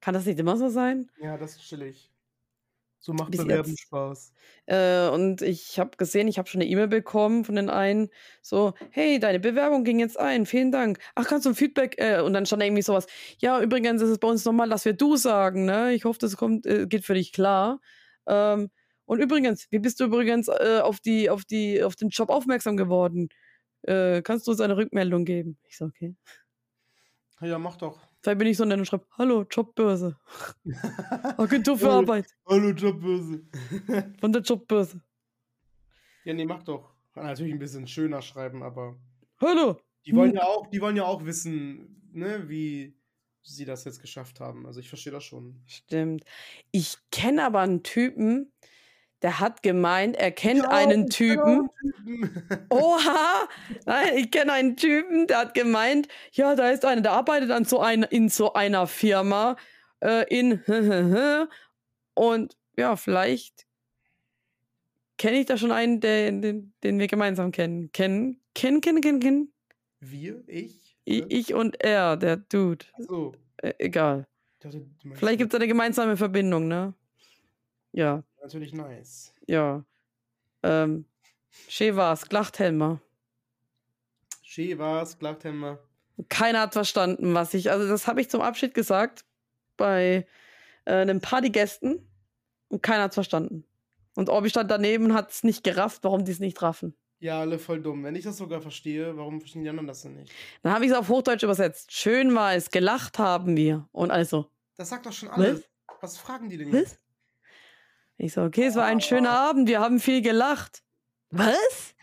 Kann 0.00 0.14
das 0.14 0.24
nicht 0.24 0.38
immer 0.38 0.56
so 0.56 0.68
sein? 0.68 1.10
Ja, 1.20 1.36
das 1.36 1.56
ist 1.56 1.62
chillig. 1.62 2.10
So 3.02 3.14
macht 3.14 3.30
Bewerben 3.30 3.76
Spaß. 3.76 4.34
Äh, 4.66 5.08
und 5.08 5.40
ich 5.40 5.78
habe 5.78 5.96
gesehen, 5.96 6.28
ich 6.28 6.38
habe 6.38 6.48
schon 6.48 6.60
eine 6.60 6.70
E-Mail 6.70 6.86
bekommen 6.86 7.46
von 7.46 7.56
den 7.56 7.70
einen, 7.70 8.10
so, 8.42 8.74
hey, 8.90 9.18
deine 9.18 9.40
Bewerbung 9.40 9.84
ging 9.84 9.98
jetzt 9.98 10.18
ein, 10.18 10.44
vielen 10.44 10.70
Dank. 10.70 10.98
Ach, 11.14 11.26
kannst 11.26 11.46
du 11.46 11.50
ein 11.50 11.54
Feedback? 11.54 11.94
Äh, 11.96 12.20
und 12.20 12.34
dann 12.34 12.44
stand 12.44 12.60
da 12.60 12.66
irgendwie 12.66 12.82
sowas, 12.82 13.06
ja, 13.38 13.60
übrigens 13.60 14.02
ist 14.02 14.10
es 14.10 14.18
bei 14.18 14.28
uns 14.28 14.44
normal, 14.44 14.68
dass 14.68 14.84
wir 14.84 14.92
du 14.92 15.16
sagen, 15.16 15.64
ne? 15.64 15.94
Ich 15.94 16.04
hoffe, 16.04 16.18
das 16.20 16.36
kommt, 16.36 16.66
äh, 16.66 16.86
geht 16.86 17.06
für 17.06 17.14
dich 17.14 17.32
klar. 17.32 17.80
Ähm, 18.26 18.70
und 19.06 19.18
übrigens, 19.18 19.66
wie 19.70 19.78
bist 19.78 19.98
du 19.98 20.04
übrigens 20.04 20.48
äh, 20.48 20.80
auf, 20.82 21.00
die, 21.00 21.30
auf, 21.30 21.46
die, 21.46 21.82
auf 21.82 21.96
den 21.96 22.10
Job 22.10 22.28
aufmerksam 22.28 22.76
geworden? 22.76 23.30
Äh, 23.82 24.20
kannst 24.20 24.46
du 24.46 24.50
uns 24.50 24.60
eine 24.60 24.76
Rückmeldung 24.76 25.24
geben? 25.24 25.58
Ich 25.66 25.78
so, 25.78 25.86
okay. 25.86 26.14
Ja, 27.40 27.58
mach 27.58 27.76
doch. 27.76 28.09
Vielleicht 28.22 28.38
bin 28.38 28.48
ich 28.48 28.56
so 28.56 28.64
und 28.64 28.86
schreibe, 28.86 29.06
hallo, 29.16 29.46
Jobbörse. 29.50 30.18
Agentur 31.38 31.78
für 31.78 31.86
hallo, 31.86 31.98
Arbeit. 31.98 32.26
Hallo, 32.46 32.70
Jobbörse. 32.70 33.44
Von 34.20 34.32
der 34.32 34.42
Jobbörse. 34.42 35.00
Ja, 36.24 36.34
nee, 36.34 36.44
mach 36.44 36.62
doch. 36.62 36.94
Kann 37.14 37.24
natürlich 37.24 37.54
ein 37.54 37.58
bisschen 37.58 37.86
schöner 37.86 38.20
schreiben, 38.20 38.62
aber. 38.62 39.00
Hallo! 39.40 39.80
Die 40.04 40.14
wollen 40.14 40.34
ja 40.34 40.44
auch, 40.44 40.66
die 40.66 40.80
wollen 40.80 40.96
ja 40.96 41.04
auch 41.04 41.24
wissen, 41.24 42.10
ne, 42.12 42.48
wie 42.48 42.94
sie 43.42 43.64
das 43.64 43.84
jetzt 43.84 44.00
geschafft 44.00 44.40
haben. 44.40 44.66
Also 44.66 44.80
ich 44.80 44.88
verstehe 44.88 45.12
das 45.12 45.24
schon. 45.24 45.62
Stimmt. 45.66 46.24
Ich 46.72 46.98
kenne 47.10 47.44
aber 47.44 47.60
einen 47.60 47.82
Typen, 47.82 48.52
der 49.22 49.40
hat 49.40 49.62
gemeint, 49.62 50.16
er 50.16 50.30
kennt 50.30 50.62
ja, 50.62 50.68
einen 50.70 51.08
Typen. 51.08 51.68
Typen. 52.04 52.66
Oha! 52.70 53.48
Nein, 53.84 54.16
ich 54.16 54.30
kenne 54.30 54.52
einen 54.52 54.76
Typen, 54.76 55.26
der 55.26 55.38
hat 55.38 55.54
gemeint, 55.54 56.08
ja, 56.32 56.54
da 56.54 56.70
ist 56.70 56.84
einer, 56.84 57.02
der 57.02 57.12
arbeitet 57.12 57.50
an 57.50 57.64
so 57.64 57.80
ein, 57.80 58.02
in 58.02 58.28
so 58.28 58.54
einer 58.54 58.86
Firma 58.86 59.56
äh, 60.00 60.24
in 60.34 60.62
und 62.14 62.56
ja, 62.76 62.96
vielleicht 62.96 63.66
kenne 65.18 65.40
ich 65.40 65.46
da 65.46 65.58
schon 65.58 65.72
einen, 65.72 66.00
den, 66.00 66.40
den, 66.40 66.72
den 66.82 66.98
wir 66.98 67.06
gemeinsam 67.06 67.52
kennen. 67.52 67.92
Kennen, 67.92 68.40
kennen, 68.54 68.80
kennen, 68.80 69.02
kennen, 69.02 69.20
kennen. 69.20 69.52
Wir? 70.00 70.42
Ich? 70.46 70.96
Ich, 71.04 71.24
ich 71.28 71.54
und 71.54 71.82
er, 71.84 72.16
der 72.16 72.38
Dude. 72.38 72.86
Ach 72.94 73.00
so. 73.06 73.34
Äh, 73.58 73.74
egal. 73.78 74.26
Dachte, 74.60 74.86
vielleicht 75.14 75.38
gibt 75.38 75.52
es 75.52 75.58
eine 75.58 75.68
gemeinsame 75.68 76.16
Verbindung, 76.16 76.68
ne? 76.68 76.94
Ja. 77.92 78.22
Natürlich 78.40 78.72
nice. 78.72 79.34
Ja. 79.46 79.84
Ähm, 80.62 81.04
schön 81.68 81.96
war's, 81.96 82.28
Glachthelmer. 82.28 83.00
Schön 84.42 84.78
war's, 84.78 85.18
Glachthelmer. 85.18 85.78
Keiner 86.28 86.60
hat 86.60 86.72
verstanden, 86.72 87.34
was 87.34 87.54
ich. 87.54 87.70
Also, 87.70 87.88
das 87.88 88.06
habe 88.06 88.20
ich 88.20 88.28
zum 88.28 88.40
Abschied 88.40 88.74
gesagt 88.74 89.24
bei 89.76 90.26
äh, 90.84 90.92
einem 90.92 91.20
Partygästen 91.20 92.06
und 92.68 92.82
keiner 92.82 93.04
hat's 93.04 93.14
verstanden. 93.14 93.64
Und 94.16 94.28
Orbi 94.28 94.50
stand 94.50 94.70
daneben 94.70 95.06
und 95.06 95.14
hat 95.14 95.30
es 95.30 95.44
nicht 95.44 95.64
gerafft, 95.64 96.04
warum 96.04 96.24
die 96.24 96.32
es 96.32 96.40
nicht 96.40 96.60
raffen. 96.62 96.94
Ja, 97.20 97.40
alle 97.40 97.58
voll 97.58 97.82
dumm. 97.82 98.02
Wenn 98.02 98.16
ich 98.16 98.24
das 98.24 98.38
sogar 98.38 98.60
verstehe, 98.60 99.16
warum 99.16 99.40
verstehen 99.40 99.62
die 99.62 99.68
anderen 99.68 99.86
das 99.86 100.02
denn 100.02 100.14
nicht? 100.14 100.32
Dann 100.62 100.72
habe 100.72 100.84
ich 100.84 100.90
es 100.90 100.96
auf 100.96 101.08
Hochdeutsch 101.08 101.42
übersetzt. 101.42 101.92
Schön 101.92 102.34
war 102.34 102.54
es, 102.54 102.70
gelacht 102.70 103.18
haben 103.18 103.56
wir. 103.56 103.88
Und 103.92 104.10
also. 104.10 104.50
Das 104.76 104.88
sagt 104.88 105.06
doch 105.06 105.12
schon 105.12 105.28
alles. 105.28 105.62
Was, 105.86 106.02
Was 106.02 106.18
fragen 106.18 106.48
die 106.48 106.56
denn 106.56 106.72
jetzt? 106.72 106.99
Ich 108.22 108.34
so, 108.34 108.42
okay, 108.42 108.66
es 108.66 108.76
war 108.76 108.84
ein 108.84 109.00
schöner 109.00 109.30
Abend, 109.30 109.66
wir 109.66 109.80
haben 109.80 109.98
viel 109.98 110.20
gelacht. 110.20 110.82
Was? 111.30 111.94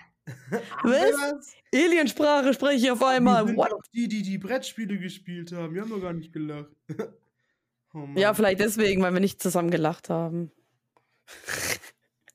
Was? 0.81 1.53
Aliensprache 1.73 2.55
spreche 2.55 2.85
ich 2.85 2.91
auf 2.91 3.03
einmal. 3.03 3.45
Die, 3.45 3.55
What? 3.55 3.71
die, 3.93 4.07
die 4.07 4.23
die 4.23 4.39
Brettspiele 4.39 4.97
gespielt 4.97 5.51
haben, 5.51 5.75
wir 5.75 5.81
haben 5.81 5.91
doch 5.91 6.01
gar 6.01 6.13
nicht 6.13 6.33
gelacht. 6.33 6.71
oh 7.93 8.07
ja, 8.15 8.33
vielleicht 8.33 8.59
deswegen, 8.59 9.03
weil 9.03 9.13
wir 9.13 9.19
nicht 9.19 9.41
zusammen 9.41 9.69
gelacht 9.69 10.09
haben. 10.09 10.51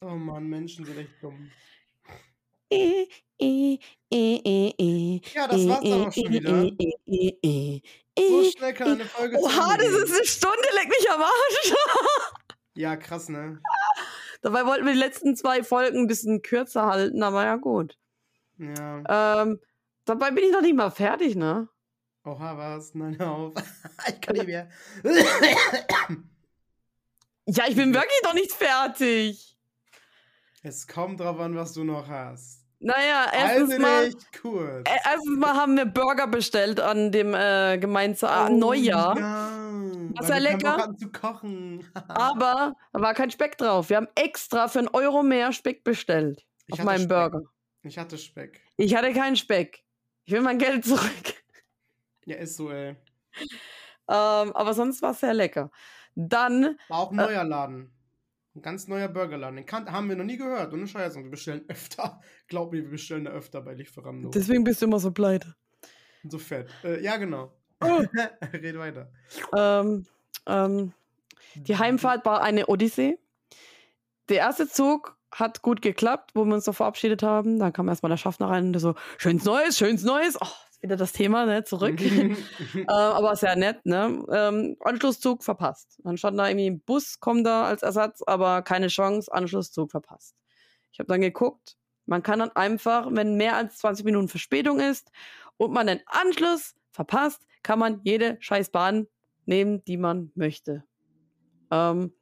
oh 0.01 0.11
Mann, 0.11 0.47
Menschen 0.47 0.85
sind 0.85 0.99
echt 0.99 1.21
dumm. 1.21 1.51
Ja, 5.35 5.49
das 5.49 5.67
war's 5.67 5.83
dann 5.83 6.07
auch 6.07 6.13
schon 6.13 6.33
wieder. 6.33 6.71
So 8.17 8.51
schnell 8.51 8.75
kann 8.75 8.93
eine 8.93 9.05
Folge 9.05 9.39
Oha, 9.39 9.77
das 9.77 9.89
ist 9.89 10.15
eine 10.15 10.25
Stunde, 10.25 10.69
leck 10.75 10.89
mich 10.89 11.11
am 11.11 11.23
Arsch. 11.23 11.75
Ja, 12.75 12.97
krass, 12.97 13.29
ne? 13.29 13.61
Dabei 14.41 14.67
wollten 14.67 14.85
wir 14.87 14.93
die 14.93 14.99
letzten 14.99 15.37
zwei 15.37 15.63
Folgen 15.63 15.99
ein 15.99 16.07
bisschen 16.07 16.43
kürzer 16.43 16.87
halten, 16.87 17.23
aber 17.23 17.45
ja, 17.45 17.57
gut. 17.57 17.97
Ja. 18.59 19.43
Ähm, 19.43 19.61
dabei 20.05 20.31
bin 20.31 20.45
ich 20.45 20.53
noch 20.53 20.63
nicht 20.63 20.75
mal 20.75 20.91
fertig, 20.91 21.37
ne? 21.37 21.69
Oha, 22.25 22.57
was? 22.57 22.95
Nein, 22.95 23.19
hör 23.19 23.31
auf. 23.33 23.55
ich 24.09 24.21
kann 24.21 24.37
nicht 24.37 24.47
mehr. 24.47 24.69
ja, 27.47 27.65
ich 27.69 27.77
bin 27.77 27.95
wirklich 27.95 28.21
noch 28.25 28.35
nicht 28.35 28.53
fertig. 28.53 29.57
Es 30.63 30.87
kommt 30.87 31.21
drauf 31.21 31.39
an, 31.41 31.57
was 31.57 31.73
du 31.73 31.83
noch 31.85 32.09
hast. 32.09 32.63
Naja, 32.79 33.27
erstens 33.33 33.79
mal, 33.79 34.13
kurz. 34.41 34.89
Äh, 34.89 34.99
erstens 35.05 35.39
mal 35.39 35.55
haben 35.55 35.77
wir 35.77 35.87
Burger 35.87 36.27
bestellt 36.27 36.81
an 36.81 37.13
dem 37.13 37.33
äh, 37.33 37.79
gemeinsamen 37.79 38.55
oh, 38.55 38.59
Neujahr. 38.59 39.19
Ja. 39.19 39.62
Was 40.17 40.29
ja 40.29 40.39
lecker. 40.39 40.95
Zu 40.97 41.11
kochen. 41.11 41.87
aber 42.09 42.75
da 42.93 43.01
war 43.01 43.15
kein 43.15 43.31
Speck 43.31 43.59
drauf. 43.59 43.91
Wir 43.91 43.97
haben 43.97 44.09
extra 44.15 44.69
für 44.69 44.81
einen 44.81 44.89
Euro 44.89 45.23
mehr 45.23 45.53
Speck 45.53 45.85
bestellt. 45.85 46.47
Ich 46.67 46.75
auf 46.75 46.85
meinem 46.85 47.03
Speck. 47.05 47.09
Burger. 47.09 47.43
Ich 47.83 47.99
hatte 47.99 48.19
Speck. 48.19 48.61
Ich 48.77 48.95
hatte 48.95 49.13
keinen 49.13 49.37
Speck. 49.37 49.85
Ich 50.25 50.33
will 50.33 50.41
mein 50.41 50.59
Geld 50.59 50.85
zurück. 50.85 51.03
Ja, 52.25 52.37
ist 52.37 52.55
so, 52.55 52.71
ey. 52.71 52.91
ähm, 52.91 52.97
aber 54.07 54.75
sonst 54.75 55.03
war 55.03 55.11
es 55.11 55.19
sehr 55.19 55.35
lecker. 55.35 55.73
Dann. 56.15 56.79
War 56.87 56.99
auch 57.01 57.11
ein 57.11 57.19
äh, 57.19 57.25
neuer 57.25 57.43
Laden. 57.43 57.93
Ein 58.55 58.63
ganz 58.63 58.87
neuer 58.87 59.09
Burgerladen. 59.09 59.57
Den 59.57 59.67
kann, 59.67 59.91
haben 59.91 60.09
wir 60.09 60.15
noch 60.17 60.25
nie 60.25 60.37
gehört. 60.37 60.73
Ohne 60.73 60.87
Scheiße. 60.87 61.19
Und 61.19 61.25
wir 61.25 61.31
bestellen 61.31 61.65
öfter. 61.69 62.21
Glaub 62.47 62.71
mir, 62.73 62.83
wir 62.83 62.91
bestellen 62.91 63.25
da 63.25 63.33
öfter 63.33 63.63
bei 63.63 63.75
Lieferando. 63.75 64.31
Deswegen 64.31 64.63
bist 64.63 64.83
du 64.83 64.87
immer 64.87 65.01
so 65.01 65.11
pleite. 65.11 65.57
So 66.25 66.39
fett. 66.39 66.71
Äh, 66.85 67.03
ja, 67.03 67.17
genau. 67.17 67.53
Red 68.53 68.79
weiter. 68.79 69.09
Ähm, 69.57 70.07
ähm, 70.47 70.93
die 71.55 71.77
Heimfahrt 71.77 72.25
war 72.25 72.43
eine 72.43 72.67
Odyssee. 72.67 73.19
Der 74.29 74.39
erste 74.39 74.69
Zug 74.69 75.17
hat 75.31 75.63
gut 75.63 75.83
geklappt, 75.83 76.33
wo 76.35 76.45
wir 76.45 76.55
uns 76.55 76.65
so 76.65 76.73
verabschiedet 76.73 77.23
haben. 77.23 77.59
Dann 77.59 77.73
kam 77.73 77.89
erstmal 77.89 78.11
der 78.11 78.17
Schaffner 78.17 78.49
rein 78.49 78.67
und 78.67 78.73
der 78.73 78.81
so, 78.81 78.95
schönes 79.19 79.45
Neues, 79.45 79.79
schönes 79.79 80.03
Neues. 80.05 80.37
Oh, 80.41 80.47
wieder 80.81 80.97
das 80.97 81.13
Thema, 81.13 81.47
ne, 81.47 81.65
zurück. 81.65 82.01
äh, 82.75 82.85
aber 82.87 83.37
sehr 83.37 83.57
nett, 83.57 83.85
ne? 83.87 84.25
Ähm, 84.31 84.77
Anschlusszug 84.81 85.43
verpasst. 85.43 86.01
Dann 86.05 86.19
stand 86.19 86.39
da 86.39 86.49
irgendwie 86.49 86.71
ein 86.71 86.81
Bus, 86.81 87.21
kommt 87.21 87.47
da 87.47 87.65
als 87.65 87.83
Ersatz, 87.83 88.23
aber 88.27 88.63
keine 88.63 88.89
Chance, 88.89 89.33
Anschlusszug 89.33 89.91
verpasst. 89.91 90.35
Ich 90.93 90.99
habe 90.99 91.09
dann 91.09 91.23
geguckt, 91.23 91.77
man 92.05 92.23
kann 92.23 92.41
dann 92.41 92.51
einfach, 92.51 93.07
wenn 93.11 93.37
mehr 93.37 93.57
als 93.57 93.79
20 93.79 94.05
Minuten 94.05 94.29
Verspätung 94.29 94.81
ist 94.81 95.11
und 95.57 95.73
man 95.73 95.87
den 95.87 96.01
Anschluss 96.07 96.75
verpasst, 96.91 97.47
kann 97.63 97.79
man 97.79 98.01
jede 98.05 98.37
scheiß 98.41 98.71
Bahn 98.71 99.07
nehmen, 99.47 99.85
die 99.85 99.97
man 99.97 100.31
möchte. 100.35 100.85
Ähm, 101.71 102.13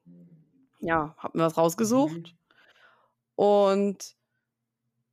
ja, 0.81 1.15
hab 1.19 1.35
mir 1.35 1.43
was 1.43 1.57
rausgesucht. 1.57 2.35
Und 3.35 4.17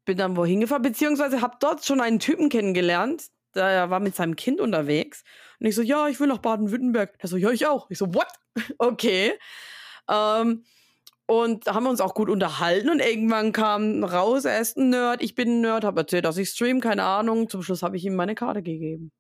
bin 0.06 0.18
dann 0.18 0.38
wohin 0.38 0.62
gefahren, 0.62 0.82
beziehungsweise 0.82 1.42
habe 1.42 1.58
dort 1.60 1.86
schon 1.86 2.02
einen 2.02 2.20
Typen 2.20 2.50
kennengelernt, 2.50 3.28
der 3.56 3.90
war 3.90 4.00
mit 4.00 4.16
seinem 4.16 4.36
Kind 4.36 4.62
unterwegs. 4.62 5.24
Und 5.60 5.68
ich 5.68 5.76
so, 5.76 5.82
ja, 5.82 6.08
ich 6.08 6.20
will 6.20 6.28
nach 6.28 6.38
Baden-Württemberg. 6.38 7.20
Der 7.20 7.30
so, 7.30 7.38
ja, 7.38 7.50
ich 7.52 7.66
auch. 7.68 7.90
Ich 7.90 7.98
so, 7.98 8.14
what? 8.14 8.28
Okay. 8.78 9.34
Ähm, 10.10 10.64
und 11.26 11.66
haben 11.68 11.84
wir 11.84 11.90
uns 11.90 12.02
auch 12.02 12.14
gut 12.14 12.30
unterhalten 12.30 12.90
und 12.90 13.02
irgendwann 13.02 13.52
kam 13.52 14.04
raus, 14.04 14.46
er 14.46 14.62
ist 14.62 14.78
ein 14.78 14.90
Nerd, 14.90 15.22
ich 15.22 15.36
bin 15.36 15.58
ein 15.58 15.62
Nerd, 15.62 15.84
habe 15.84 16.00
erzählt, 16.00 16.24
dass 16.24 16.38
ich 16.38 16.50
stream, 16.50 16.80
keine 16.80 17.04
Ahnung. 17.04 17.50
Zum 17.50 17.62
Schluss 17.62 17.84
habe 17.84 17.98
ich 17.98 18.06
ihm 18.06 18.16
meine 18.16 18.34
Karte 18.34 18.64
gegeben. 18.64 19.12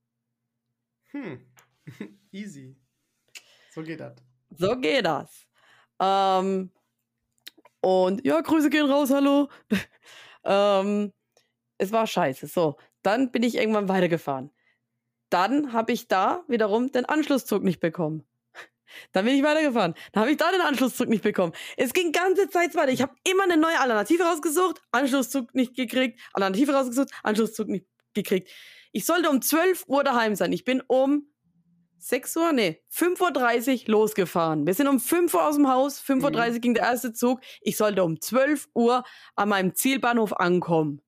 Hm. 1.12 1.42
Easy. 2.32 2.76
So 3.74 3.84
geht 3.84 4.00
das. 4.00 4.16
So 4.58 4.76
geht 4.78 5.06
das. 5.06 5.48
Ähm, 6.00 6.72
und 7.82 8.26
ja, 8.26 8.42
Grüße 8.42 8.70
gehen 8.70 8.90
raus, 8.90 9.10
hallo. 9.12 9.50
ähm, 10.44 11.14
es 11.78 11.92
war 11.92 12.08
scheiße. 12.08 12.48
So, 12.48 12.78
dann 13.04 13.32
bin 13.32 13.44
ich 13.44 13.56
irgendwann 13.56 13.90
weitergefahren. 13.90 14.52
Dann 15.30 15.74
habe 15.74 15.92
ich 15.92 16.08
da 16.08 16.44
wiederum 16.48 16.92
den 16.92 17.06
Anschlusszug 17.06 17.64
nicht 17.64 17.80
bekommen. 17.80 18.26
Dann 19.12 19.26
bin 19.26 19.36
ich 19.36 19.44
weitergefahren. 19.44 19.94
Dann 20.14 20.22
habe 20.22 20.32
ich 20.32 20.38
da 20.38 20.52
den 20.52 20.62
Anschlusszug 20.62 21.10
nicht 21.10 21.22
bekommen. 21.22 21.52
Es 21.76 21.94
ging 21.94 22.14
ganze 22.14 22.50
Zeit 22.50 22.76
weiter. 22.76 22.94
Ich 22.94 23.02
habe 23.02 23.14
immer 23.30 23.44
eine 23.44 23.58
neue 23.58 23.80
Alternative 23.80 24.24
rausgesucht, 24.24 24.82
Anschlusszug 24.92 25.54
nicht 25.54 25.76
gekriegt, 25.76 26.20
Alternative 26.34 26.72
rausgesucht, 26.72 27.12
Anschlusszug 27.24 27.68
nicht 27.68 27.86
gekriegt. 28.14 28.50
Ich 28.92 29.06
sollte 29.06 29.30
um 29.30 29.42
12 29.42 29.86
Uhr 29.88 30.04
daheim 30.04 30.36
sein. 30.36 30.52
Ich 30.54 30.64
bin 30.64 30.82
um 30.88 31.28
6 32.00 32.38
Uhr, 32.38 32.52
nee, 32.52 32.82
5.30 32.94 33.84
Uhr 33.84 33.92
losgefahren. 33.92 34.66
Wir 34.68 34.74
sind 34.74 34.88
um 34.88 35.00
5 35.00 35.34
Uhr 35.34 35.46
aus 35.46 35.56
dem 35.56 35.68
Haus, 35.68 36.02
5.30 36.02 36.24
Uhr 36.24 36.50
mhm. 36.50 36.62
ging 36.62 36.74
der 36.74 36.84
erste 36.84 37.14
Zug. 37.14 37.42
Ich 37.62 37.78
sollte 37.78 38.04
um 38.04 38.22
12 38.22 38.70
Uhr 38.74 39.04
an 39.36 39.50
meinem 39.50 39.76
Zielbahnhof 39.76 40.34
ankommen. 40.34 41.02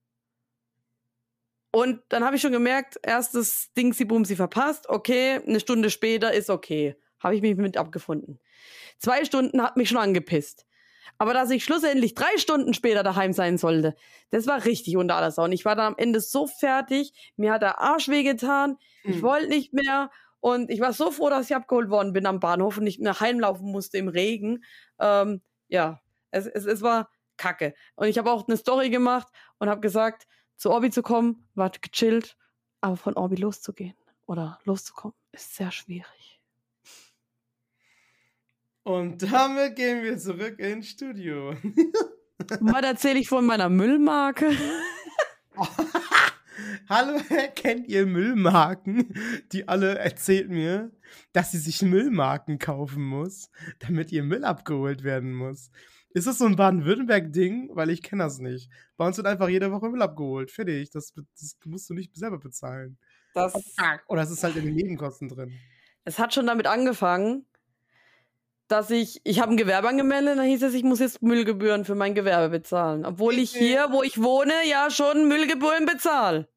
Und 1.72 2.02
dann 2.10 2.24
habe 2.24 2.36
ich 2.36 2.42
schon 2.42 2.52
gemerkt, 2.52 2.98
erstes 3.04 3.72
Ding, 3.74 3.94
sie 3.94 4.06
boom, 4.06 4.26
sie 4.26 4.36
verpasst. 4.36 4.90
Okay, 4.90 5.40
eine 5.46 5.60
Stunde 5.60 5.92
später 5.92 6.34
ist 6.34 6.50
okay. 6.50 6.96
Habe 7.20 7.36
ich 7.36 7.42
mich 7.42 7.56
mit 7.58 7.78
abgefunden. 7.78 8.40
Zwei 8.98 9.24
Stunden 9.24 9.62
hat 9.62 9.78
mich 9.78 9.90
schon 9.90 10.00
angepisst. 10.00 10.66
Aber 11.18 11.34
dass 11.34 11.50
ich 11.50 11.64
schlussendlich 11.64 12.14
drei 12.14 12.38
Stunden 12.38 12.74
später 12.74 13.04
daheim 13.04 13.34
sein 13.34 13.58
sollte, 13.58 13.96
das 14.30 14.48
war 14.48 14.66
richtig 14.66 14.98
unter 14.98 15.16
aller 15.16 15.32
Sau. 15.32 15.44
Und 15.44 15.52
ich 15.52 15.66
war 15.66 15.76
dann 15.76 15.94
am 15.94 15.98
Ende 15.98 16.22
so 16.22 16.48
fertig, 16.48 17.14
mir 17.36 17.54
hat 17.54 17.62
der 17.62 17.80
Arsch 17.80 18.08
wehgetan, 18.08 18.78
mhm. 19.04 19.14
ich 19.14 19.22
wollte 19.22 19.48
nicht 19.48 19.74
mehr. 19.74 20.12
Und 20.42 20.70
ich 20.70 20.80
war 20.80 20.94
so 20.94 21.12
froh, 21.12 21.30
dass 21.30 21.50
ich 21.50 21.56
abgeholt 21.56 21.90
worden 21.90 22.14
bin 22.14 22.26
am 22.26 22.40
Bahnhof 22.40 22.78
und 22.78 22.86
nicht 22.86 23.02
nach 23.02 23.20
heimlaufen 23.20 23.72
musste 23.72 23.98
im 23.98 24.08
Regen. 24.08 24.64
Ähm, 25.00 25.42
ja, 25.68 26.00
es, 26.32 26.48
es, 26.48 26.66
es 26.66 26.82
war 26.82 27.10
kacke. 27.38 27.74
Und 27.96 28.08
ich 28.08 28.18
habe 28.18 28.32
auch 28.32 28.48
eine 28.48 28.58
Story 28.58 28.90
gemacht 28.90 29.28
und 29.58 29.70
habe 29.70 29.82
gesagt, 29.82 30.28
zu 30.56 30.72
Orbi 30.72 30.92
zu 30.92 31.02
kommen, 31.02 31.48
war 31.56 31.72
gechillt, 31.72 32.38
aber 32.82 32.98
von 32.98 33.16
Orbi 33.16 33.36
loszugehen 33.36 33.96
oder 34.28 34.60
loszukommen, 34.64 35.16
ist 35.32 35.56
sehr 35.56 35.72
schwierig. 35.72 36.39
Und 38.90 39.22
damit 39.32 39.76
gehen 39.76 40.02
wir 40.02 40.18
zurück 40.18 40.58
ins 40.58 40.90
Studio. 40.90 41.54
Mal 42.60 42.84
erzähle 42.84 43.20
ich 43.20 43.30
von 43.30 43.46
meiner 43.46 43.70
Müllmarke. 43.70 44.50
Hallo, 46.90 47.20
kennt 47.54 47.88
ihr 47.88 48.08
Müllmarken? 48.08 49.14
Die 49.52 49.68
alle 49.68 50.00
erzählt 50.00 50.50
mir, 50.50 50.90
dass 51.34 51.52
sie 51.52 51.60
sich 51.60 51.84
Müllmarken 51.84 52.58
kaufen 52.58 53.04
muss, 53.04 53.52
damit 53.78 54.12
ihr 54.12 54.24
Müll 54.24 54.44
abgeholt 54.44 55.04
werden 55.04 55.36
muss. 55.36 55.70
Ist 56.10 56.26
das 56.26 56.40
so 56.40 56.48
ein 56.48 56.56
Baden-Württemberg-Ding? 56.56 57.70
Weil 57.74 57.92
ich 57.92 58.02
kenne 58.02 58.24
das 58.24 58.40
nicht. 58.40 58.72
Bei 58.98 59.06
uns 59.06 59.18
wird 59.18 59.28
einfach 59.28 59.50
jede 59.50 59.72
Woche 59.72 59.90
Müll 59.90 60.02
abgeholt. 60.02 60.50
Fertig. 60.50 60.90
Das, 60.90 61.14
das 61.14 61.60
musst 61.64 61.92
du 61.92 61.94
nicht 61.94 62.16
selber 62.16 62.40
bezahlen. 62.40 62.98
Das, 63.36 63.54
Oder 64.08 64.24
es 64.24 64.32
ist 64.32 64.44
halt 64.44 64.56
in 64.56 64.66
den 64.66 64.74
Nebenkosten 64.74 65.30
drin. 65.30 65.54
Es 66.06 66.18
hat 66.18 66.34
schon 66.34 66.48
damit 66.48 66.66
angefangen, 66.66 67.46
dass 68.70 68.92
ich, 68.92 69.20
ich 69.24 69.40
habe 69.42 69.52
ein 69.52 69.58
Gewerbe 69.58 69.90
angemeldet, 69.90 70.38
dann 70.38 70.46
hieß 70.46 70.62
es, 70.64 70.74
ich 70.76 70.84
muss 70.84 71.00
jetzt 71.00 71.22
Müllgebühren 71.22 71.86
für 71.86 71.96
mein 71.96 72.14
Gewerbe 72.14 72.50
bezahlen. 72.50 73.04
Obwohl 73.04 73.34
ich 73.34 73.52
hier, 73.52 73.88
wo 73.92 74.04
ich 74.04 74.22
wohne, 74.22 74.54
ja 74.70 74.92
schon 74.92 75.28
Müllgebühren 75.28 75.86
bezahle. 75.86 76.48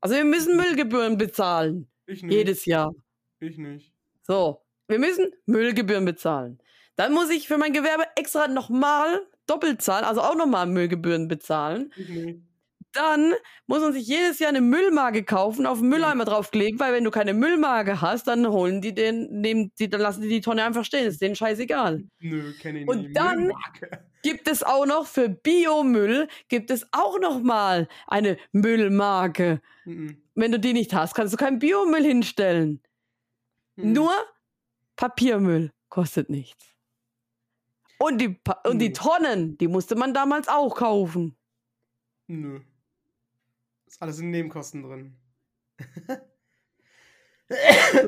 Also 0.00 0.14
wir 0.16 0.24
müssen 0.24 0.56
Müllgebühren 0.56 1.18
bezahlen. 1.18 1.90
Ich 2.06 2.22
nicht. 2.22 2.32
Jedes 2.32 2.64
Jahr. 2.66 2.94
Ich 3.40 3.58
nicht. 3.58 3.92
So, 4.22 4.62
wir 4.86 5.00
müssen 5.00 5.32
Müllgebühren 5.46 6.04
bezahlen. 6.04 6.58
Dann 6.94 7.12
muss 7.12 7.30
ich 7.30 7.48
für 7.48 7.58
mein 7.58 7.72
Gewerbe 7.72 8.04
extra 8.14 8.46
nochmal 8.46 9.26
doppelt 9.46 9.82
zahlen, 9.82 10.04
also 10.04 10.20
auch 10.20 10.36
nochmal 10.36 10.66
Müllgebühren 10.66 11.26
bezahlen. 11.26 11.92
Mhm. 11.96 12.46
Dann 12.94 13.34
muss 13.66 13.80
man 13.80 13.92
sich 13.92 14.06
jedes 14.06 14.38
Jahr 14.38 14.50
eine 14.50 14.60
Müllmarke 14.60 15.24
kaufen, 15.24 15.66
auf 15.66 15.80
den 15.80 15.88
Mülleimer 15.88 16.24
draufkleben, 16.24 16.78
weil 16.78 16.92
wenn 16.92 17.04
du 17.04 17.10
keine 17.10 17.34
Müllmarke 17.34 18.00
hast, 18.00 18.28
dann 18.28 18.46
holen 18.46 18.80
die 18.80 18.94
den, 18.94 19.40
nehmen 19.40 19.72
die, 19.78 19.90
dann 19.90 20.00
lassen 20.00 20.22
die 20.22 20.28
die 20.28 20.40
Tonne 20.40 20.64
einfach 20.64 20.84
stehen. 20.84 21.06
ist 21.06 21.20
denen 21.20 21.34
scheißegal. 21.34 22.04
Nö, 22.20 22.52
kenne 22.60 22.80
ich 22.80 22.86
nicht. 22.86 22.88
Und 22.88 23.12
dann 23.14 23.38
Müllmarke. 23.38 24.06
gibt 24.22 24.48
es 24.48 24.62
auch 24.62 24.86
noch 24.86 25.06
für 25.06 25.28
Biomüll 25.28 26.28
gibt 26.48 26.70
es 26.70 26.86
auch 26.92 27.18
noch 27.18 27.40
mal 27.42 27.88
eine 28.06 28.38
Müllmarke. 28.52 29.60
Mhm. 29.84 30.22
Wenn 30.34 30.52
du 30.52 30.60
die 30.60 30.72
nicht 30.72 30.94
hast, 30.94 31.14
kannst 31.14 31.32
du 31.32 31.36
keinen 31.36 31.58
Biomüll 31.58 32.04
hinstellen. 32.04 32.80
Mhm. 33.76 33.92
Nur 33.92 34.12
Papiermüll 34.96 35.72
kostet 35.88 36.30
nichts. 36.30 36.74
Und 37.98 38.20
die, 38.20 38.40
und 38.64 38.78
die 38.80 38.92
Tonnen, 38.92 39.56
die 39.58 39.68
musste 39.68 39.94
man 39.94 40.14
damals 40.14 40.48
auch 40.48 40.76
kaufen. 40.76 41.36
Nö. 42.26 42.60
Ist 43.94 44.02
alles 44.02 44.18
in 44.18 44.30
Nebenkosten 44.32 44.82
drin. 44.82 45.16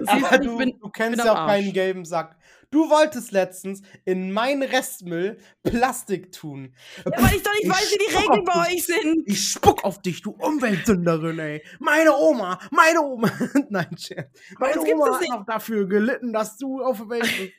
Aber 0.09 0.39
du, 0.39 0.57
bin, 0.57 0.77
du 0.81 0.91
kennst 0.91 1.25
ja 1.25 1.33
auch 1.33 1.47
keinen 1.47 1.73
gelben 1.73 2.05
Sack. 2.05 2.37
Du 2.73 2.91
wolltest 2.91 3.31
letztens 3.31 3.83
in 4.05 4.33
meinen 4.33 4.65
Restmüll 4.65 5.39
Plastik 5.63 6.33
tun. 6.33 6.75
Ja, 7.05 7.13
weil 7.23 7.37
ich 7.37 7.43
doch 7.45 7.53
nicht 7.53 7.67
ich 7.67 7.71
weiß, 7.71 7.93
wie 7.93 7.99
die 7.99 8.17
Regeln 8.17 8.45
bei 8.45 8.69
euch 8.69 8.85
sind. 8.85 9.29
Ich 9.29 9.49
spuck 9.49 9.85
auf 9.85 10.03
dich, 10.03 10.23
du 10.23 10.33
Umweltsünderin, 10.33 11.39
ey. 11.39 11.63
Meine 11.79 12.17
Oma, 12.17 12.59
meine 12.73 13.03
Oma. 13.03 13.31
Nein, 13.71 13.97
Chef. 13.97 14.27
Meine 14.59 14.81
Oma 14.81 15.21
hat 15.21 15.29
noch 15.29 15.47
dafür 15.47 15.87
gelitten, 15.87 16.33
dass 16.33 16.57
du 16.57 16.83
auf 16.83 16.97
der 16.99 17.11
Welt 17.11 17.23
bist. 17.23 17.53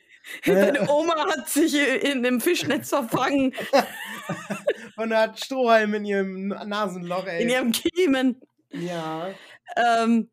Deine 0.44 0.78
äh. 0.78 0.88
Oma 0.88 1.16
hat 1.30 1.48
sich 1.48 1.74
in 1.74 2.22
dem 2.22 2.40
Fischnetz 2.40 2.88
verfangen. 2.90 3.54
Und 4.96 5.14
hat 5.14 5.38
Strohhalm 5.38 5.94
in 5.94 6.04
ihrem 6.04 6.48
Nasenloch, 6.48 7.26
ey. 7.26 7.42
In 7.42 7.48
ihrem 7.48 7.72
Kiemen. 7.72 8.40
Ja. 8.70 9.30
Ähm, 9.76 10.30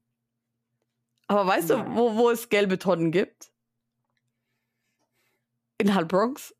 aber 1.28 1.48
weißt 1.48 1.70
Nein. 1.70 1.86
du, 1.86 1.96
wo, 1.96 2.16
wo 2.16 2.30
es 2.30 2.50
gelbe 2.50 2.78
Tonnen 2.78 3.12
gibt? 3.12 3.52
In 5.78 5.94
Halbronx. 5.94 6.56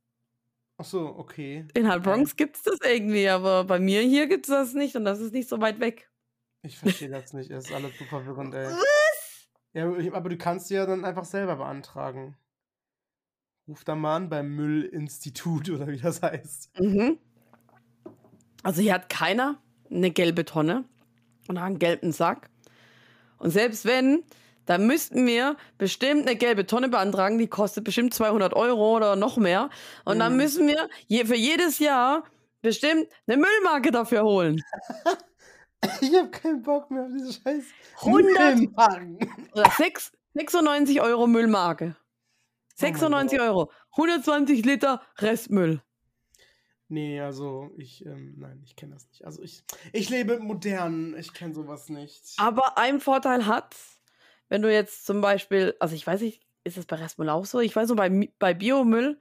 Ach 0.78 0.86
so, 0.86 1.16
okay. 1.18 1.66
In 1.74 1.88
Halbronx 1.88 2.34
okay. 2.34 2.44
gibt 2.44 2.58
es 2.58 2.64
das 2.64 2.80
irgendwie, 2.84 3.30
aber 3.30 3.64
bei 3.64 3.80
mir 3.80 4.02
hier 4.02 4.28
gibt 4.28 4.46
es 4.46 4.50
das 4.50 4.74
nicht 4.74 4.96
und 4.96 5.06
das 5.06 5.20
ist 5.20 5.34
nicht 5.34 5.48
so 5.48 5.62
weit 5.62 5.80
weg. 5.80 6.10
Ich 6.64 6.78
verstehe 6.78 7.10
das 7.10 7.32
nicht, 7.34 7.50
es 7.50 7.66
ist 7.66 7.74
alles 7.74 7.98
super 7.98 8.22
verwirrend, 8.24 8.54
ey. 8.56 8.66
Was? 8.66 9.48
Ja, 9.74 10.14
aber 10.14 10.30
du 10.30 10.38
kannst 10.38 10.70
ja 10.70 10.86
dann 10.86 11.06
einfach 11.06 11.26
selber 11.26 11.56
beantragen. 11.58 12.36
Ruf 13.68 13.84
da 13.84 13.96
mal 13.96 14.16
an 14.16 14.30
beim 14.30 14.56
Müllinstitut 14.56 15.70
oder 15.72 15.88
wie 15.88 15.98
das 15.98 16.22
heißt. 16.22 16.80
Mhm. 16.80 17.18
Also 18.64 18.82
hier 18.82 18.94
hat 18.94 19.10
keiner 19.10 19.62
eine 19.90 20.12
gelbe 20.12 20.46
Tonne 20.46 20.86
und 21.48 21.58
einen 21.58 21.80
gelben 21.80 22.12
Sack. 22.12 22.50
Und 23.38 23.52
selbst 23.52 23.86
wenn, 23.86 24.24
dann 24.66 24.88
müssten 24.88 25.26
wir 25.28 25.58
bestimmt 25.78 26.28
eine 26.28 26.36
gelbe 26.36 26.66
Tonne 26.66 26.90
beantragen, 26.90 27.38
die 27.38 27.48
kostet 27.48 27.84
bestimmt 27.84 28.14
200 28.14 28.54
Euro 28.54 28.96
oder 28.96 29.16
noch 29.16 29.38
mehr. 29.38 29.70
Und 30.04 30.16
mhm. 30.16 30.20
dann 30.20 30.38
müssen 30.38 30.68
wir 30.68 30.90
je, 31.08 31.26
für 31.26 31.36
jedes 31.36 31.80
Jahr 31.80 32.24
bestimmt 32.62 33.08
eine 33.28 33.38
Müllmarke 33.38 33.92
dafür 33.92 34.24
holen. 34.24 34.62
ich 36.02 36.16
habe 36.16 36.30
keinen 36.30 36.64
Bock 36.64 36.90
mehr 36.90 37.04
auf 37.04 37.10
diese 37.16 37.34
scheiß 37.34 37.64
100 38.02 38.58
Müllmarken. 38.58 39.20
Oder 39.54 39.70
6, 39.70 40.12
96 40.34 41.02
Euro 41.02 41.28
Müllmarke. 41.28 41.96
96 42.76 43.40
oh 43.40 43.44
Euro. 43.44 43.72
120 43.92 44.66
Liter 44.66 45.02
Restmüll. 45.18 45.82
Nee, 46.88 47.20
also 47.20 47.72
ich, 47.78 48.06
ähm, 48.06 48.36
nein, 48.38 48.62
ich 48.64 48.76
kenne 48.76 48.94
das 48.94 49.08
nicht. 49.08 49.26
Also 49.26 49.42
ich, 49.42 49.64
ich 49.92 50.10
lebe 50.10 50.40
modern, 50.40 51.16
ich 51.18 51.34
kenne 51.34 51.54
sowas 51.54 51.90
nicht. 51.90 52.36
Aber 52.38 52.78
ein 52.78 53.00
Vorteil 53.00 53.48
hat, 53.48 53.76
wenn 54.50 54.62
du 54.62 54.72
jetzt 54.72 55.06
zum 55.06 55.22
Beispiel, 55.22 55.76
also 55.80 55.96
ich 55.96 56.06
weiß 56.06 56.22
nicht, 56.22 56.46
ist 56.64 56.78
das 56.78 56.86
bei 56.86 56.98
Restmüll 56.98 57.30
auch 57.30 57.46
so? 57.46 57.60
Ich 57.60 57.76
weiß 57.76 57.88
so, 57.88 57.96
bei, 57.96 58.30
bei 58.38 58.54
Biomüll, 58.54 59.20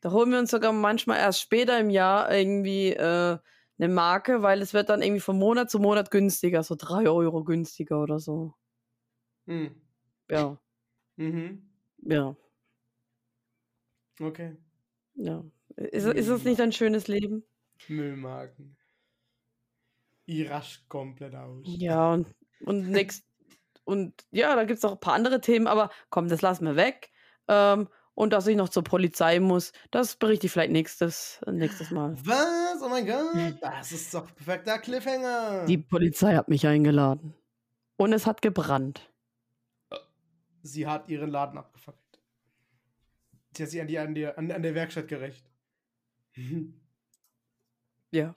da 0.00 0.10
holen 0.10 0.32
wir 0.32 0.38
uns 0.38 0.50
sogar 0.50 0.72
manchmal 0.72 1.18
erst 1.18 1.40
später 1.40 1.78
im 1.78 1.90
Jahr 1.90 2.32
irgendwie 2.34 2.90
äh, 2.90 3.38
eine 3.78 3.88
Marke, 3.88 4.42
weil 4.42 4.60
es 4.60 4.74
wird 4.74 4.88
dann 4.88 5.02
irgendwie 5.02 5.20
von 5.20 5.38
Monat 5.38 5.70
zu 5.70 5.78
Monat 5.78 6.10
günstiger, 6.10 6.62
so 6.62 6.74
3 6.76 7.08
Euro 7.08 7.44
günstiger 7.44 8.00
oder 8.00 8.18
so. 8.18 8.54
Hm. 9.46 9.74
Ja. 10.30 10.58
Mhm. 11.16 11.70
Ja. 12.02 12.36
Okay. 14.20 14.56
Ja. 15.14 15.44
Ist, 15.76 16.06
ist 16.06 16.28
das 16.28 16.44
nicht 16.44 16.60
ein 16.60 16.72
schönes 16.72 17.08
Leben? 17.08 17.44
Müllmarken. 17.88 18.76
Ich 20.26 20.48
rasch 20.48 20.84
komplett 20.88 21.34
aus. 21.34 21.64
Ja, 21.64 22.12
und, 22.12 22.28
und 22.64 22.88
nächst, 22.90 23.26
und 23.84 24.14
ja, 24.30 24.54
da 24.54 24.64
gibt 24.64 24.78
es 24.78 24.82
noch 24.82 24.92
ein 24.92 25.00
paar 25.00 25.14
andere 25.14 25.40
Themen, 25.40 25.66
aber 25.66 25.90
komm, 26.10 26.28
das 26.28 26.42
lassen 26.42 26.64
wir 26.64 26.76
weg. 26.76 27.10
Ähm, 27.48 27.88
und 28.14 28.32
dass 28.32 28.46
ich 28.46 28.56
noch 28.56 28.68
zur 28.68 28.84
Polizei 28.84 29.40
muss, 29.40 29.72
das 29.90 30.16
berichte 30.16 30.46
ich 30.46 30.52
vielleicht 30.52 30.70
nächstes, 30.70 31.40
nächstes 31.50 31.90
Mal. 31.90 32.16
Was? 32.24 32.80
Oh 32.80 32.88
mein 32.88 33.06
Gott, 33.06 33.56
das 33.60 33.90
ist 33.90 34.14
doch 34.14 34.32
perfekter 34.34 34.78
Cliffhanger. 34.78 35.66
Die 35.66 35.78
Polizei 35.78 36.36
hat 36.36 36.48
mich 36.48 36.66
eingeladen. 36.66 37.34
Und 37.96 38.12
es 38.12 38.26
hat 38.26 38.40
gebrannt. 38.40 39.10
Sie 40.62 40.86
hat 40.86 41.08
ihren 41.08 41.30
Laden 41.30 41.58
abgefackelt. 41.58 42.03
Sie 43.56 43.62
hat 43.62 43.70
sich 43.70 43.80
an, 43.80 43.86
die, 43.86 43.98
an, 43.98 44.14
die, 44.14 44.26
an, 44.26 44.50
an 44.50 44.62
der 44.62 44.74
Werkstatt 44.74 45.08
gerecht. 45.08 45.44
Ja. 48.10 48.36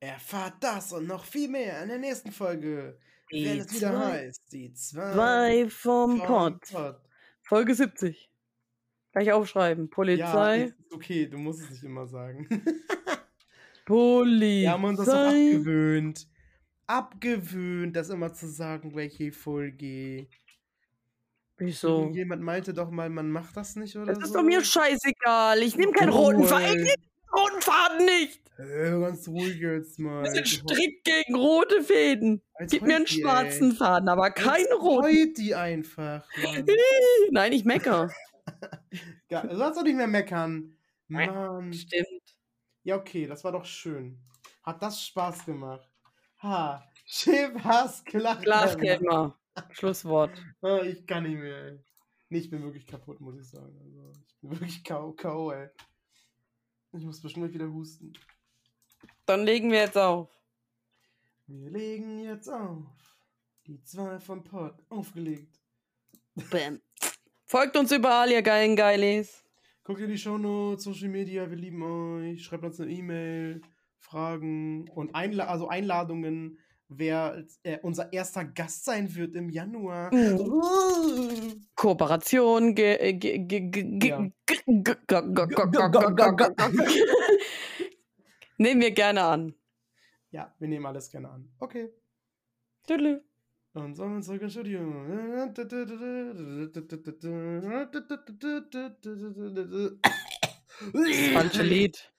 Erfahrt 0.00 0.54
das 0.58 0.92
und 0.92 1.06
noch 1.06 1.24
viel 1.24 1.48
mehr 1.48 1.80
in 1.80 1.88
der 1.90 1.98
nächsten 1.98 2.32
Folge. 2.32 2.98
Die 3.30 3.44
wenn 3.44 3.60
es 3.60 3.72
wieder 3.72 3.96
heißt, 3.96 4.52
die 4.52 4.72
zwei, 4.74 5.12
Zwei 5.12 5.70
vom 5.70 6.18
vom 6.18 6.26
Pott. 6.26 6.60
Pott. 6.72 7.00
Folge 7.42 7.72
70. 7.72 8.30
Gleich 9.12 9.30
aufschreiben. 9.30 9.84
Ja, 9.84 9.90
Polizei. 9.90 10.62
ist 10.64 10.92
okay, 10.92 11.26
du 11.26 11.38
musst 11.38 11.60
es 11.60 11.70
nicht 11.70 11.84
immer 11.84 12.06
sagen. 12.06 12.48
Polizei. 13.86 14.62
Wir 14.62 14.72
haben 14.72 14.84
uns 14.84 14.98
das 14.98 15.08
auch 15.08 15.28
abgewöhnt. 15.28 16.28
Abgewöhnt, 16.86 17.94
das 17.94 18.10
immer 18.10 18.32
zu 18.32 18.48
sagen, 18.48 18.94
welche 18.96 19.30
Folge. 19.30 20.26
Wieso? 21.66 22.10
Jemand 22.12 22.42
meinte 22.42 22.74
doch 22.74 22.90
mal, 22.90 23.08
man 23.10 23.30
macht 23.30 23.56
das 23.56 23.76
nicht 23.76 23.96
oder 23.96 24.12
Das 24.14 24.22
ist 24.22 24.28
so. 24.28 24.34
doch 24.38 24.42
mir 24.42 24.64
scheißegal. 24.64 25.62
Ich 25.62 25.76
nehme 25.76 25.92
keinen 25.92 26.10
roten 26.10 26.44
Faden. 26.44 26.66
Ich 26.66 26.74
nehme 26.74 26.86
den 26.86 27.30
roten 27.40 27.60
Faden 27.62 28.04
nicht. 28.06 28.40
Äh, 28.58 28.90
ganz 29.00 29.26
ruhig 29.28 29.58
jetzt 29.60 29.98
mal. 29.98 30.22
Wir 30.24 30.30
sind 30.32 30.46
strikt 30.48 31.04
gegen 31.04 31.34
rote 31.34 31.82
Fäden. 31.82 32.42
Als 32.54 32.70
Gib 32.70 32.82
mir 32.82 32.96
einen 32.96 33.04
die, 33.06 33.14
ey. 33.16 33.22
schwarzen 33.22 33.72
Faden, 33.72 34.08
aber 34.08 34.30
keinen 34.30 34.72
roten. 34.80 35.06
heut 35.06 35.38
die 35.38 35.54
einfach. 35.54 36.24
Nein, 37.30 37.52
ich 37.52 37.64
mecker. 37.64 38.10
Ja, 39.30 39.42
du 39.46 39.56
sollst 39.56 39.78
doch 39.78 39.84
nicht 39.84 39.96
mehr 39.96 40.06
meckern. 40.06 40.76
Mann. 41.08 41.72
Stimmt. 41.72 42.06
Ja, 42.84 42.96
okay, 42.96 43.26
das 43.26 43.44
war 43.44 43.52
doch 43.52 43.64
schön. 43.64 44.18
Hat 44.62 44.82
das 44.82 45.02
Spaß 45.04 45.46
gemacht. 45.46 45.88
Ha. 46.42 46.84
Spaß, 47.06 48.04
Klach. 48.04 48.42
Schlafkämmer. 48.42 49.38
Schlusswort. 49.70 50.30
Ah, 50.62 50.80
ich 50.82 51.06
kann 51.06 51.24
nicht 51.24 51.38
mehr, 51.38 51.64
ey. 51.64 51.84
Nee, 52.28 52.38
ich 52.38 52.50
bin 52.50 52.62
wirklich 52.62 52.86
kaputt, 52.86 53.20
muss 53.20 53.38
ich 53.38 53.48
sagen. 53.48 53.78
Also, 53.84 54.12
ich 54.26 54.36
bin 54.40 54.50
wirklich 54.60 54.84
K.O., 54.84 55.12
K.O., 55.12 55.50
ey. 55.52 55.68
Ich 56.92 57.04
muss 57.04 57.20
bestimmt 57.20 57.52
wieder 57.52 57.70
husten. 57.70 58.12
Dann 59.26 59.44
legen 59.44 59.70
wir 59.70 59.80
jetzt 59.80 59.98
auf. 59.98 60.28
Wir 61.46 61.70
legen 61.70 62.20
jetzt 62.20 62.48
auf. 62.48 62.86
Die 63.66 63.82
zwei 63.82 64.18
vom 64.18 64.44
Pott. 64.44 64.74
Aufgelegt. 64.88 65.60
Bam. 66.50 66.80
Folgt 67.44 67.76
uns 67.76 67.92
überall, 67.92 68.30
ihr 68.30 68.42
geilen 68.42 68.76
Geilis. 68.76 69.44
Guckt 69.84 70.00
in 70.00 70.08
die 70.08 70.18
Shownotes, 70.18 70.84
Social 70.84 71.08
Media, 71.08 71.50
wir 71.50 71.56
lieben 71.56 71.82
euch. 71.82 72.44
Schreibt 72.44 72.64
uns 72.64 72.80
eine 72.80 72.90
E-Mail, 72.90 73.60
Fragen 73.98 74.88
und 74.90 75.14
Einla 75.14 75.46
also 75.46 75.68
Einladungen, 75.68 76.58
wer 76.88 77.44
äh, 77.62 77.78
unser 77.82 78.12
erster 78.12 78.44
Gast 78.44 78.84
sein 78.84 79.14
wird 79.14 79.34
im 79.34 79.48
Januar. 79.48 80.10
Kooperation. 81.74 82.74
Nehmen 88.58 88.80
wir 88.80 88.90
gerne 88.92 89.22
an. 89.22 89.54
Ja, 90.30 90.54
wir 90.58 90.68
nehmen 90.68 90.86
alles 90.86 91.10
gerne 91.10 91.30
an. 91.30 91.52
Okay. 91.58 91.90
Tüdelü. 92.86 93.20
Und 93.74 93.94
so 93.96 94.04
und 94.04 94.22
zurück 94.22 94.42
ins 94.42 94.52
Studio. 94.52 94.80
Das 100.92 101.16
falsche 101.32 101.62
Lied. 101.62 102.12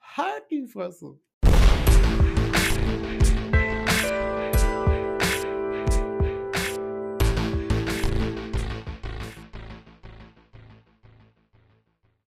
Halt 0.00 0.50
die 0.50 0.66
Fresse. 0.66 1.18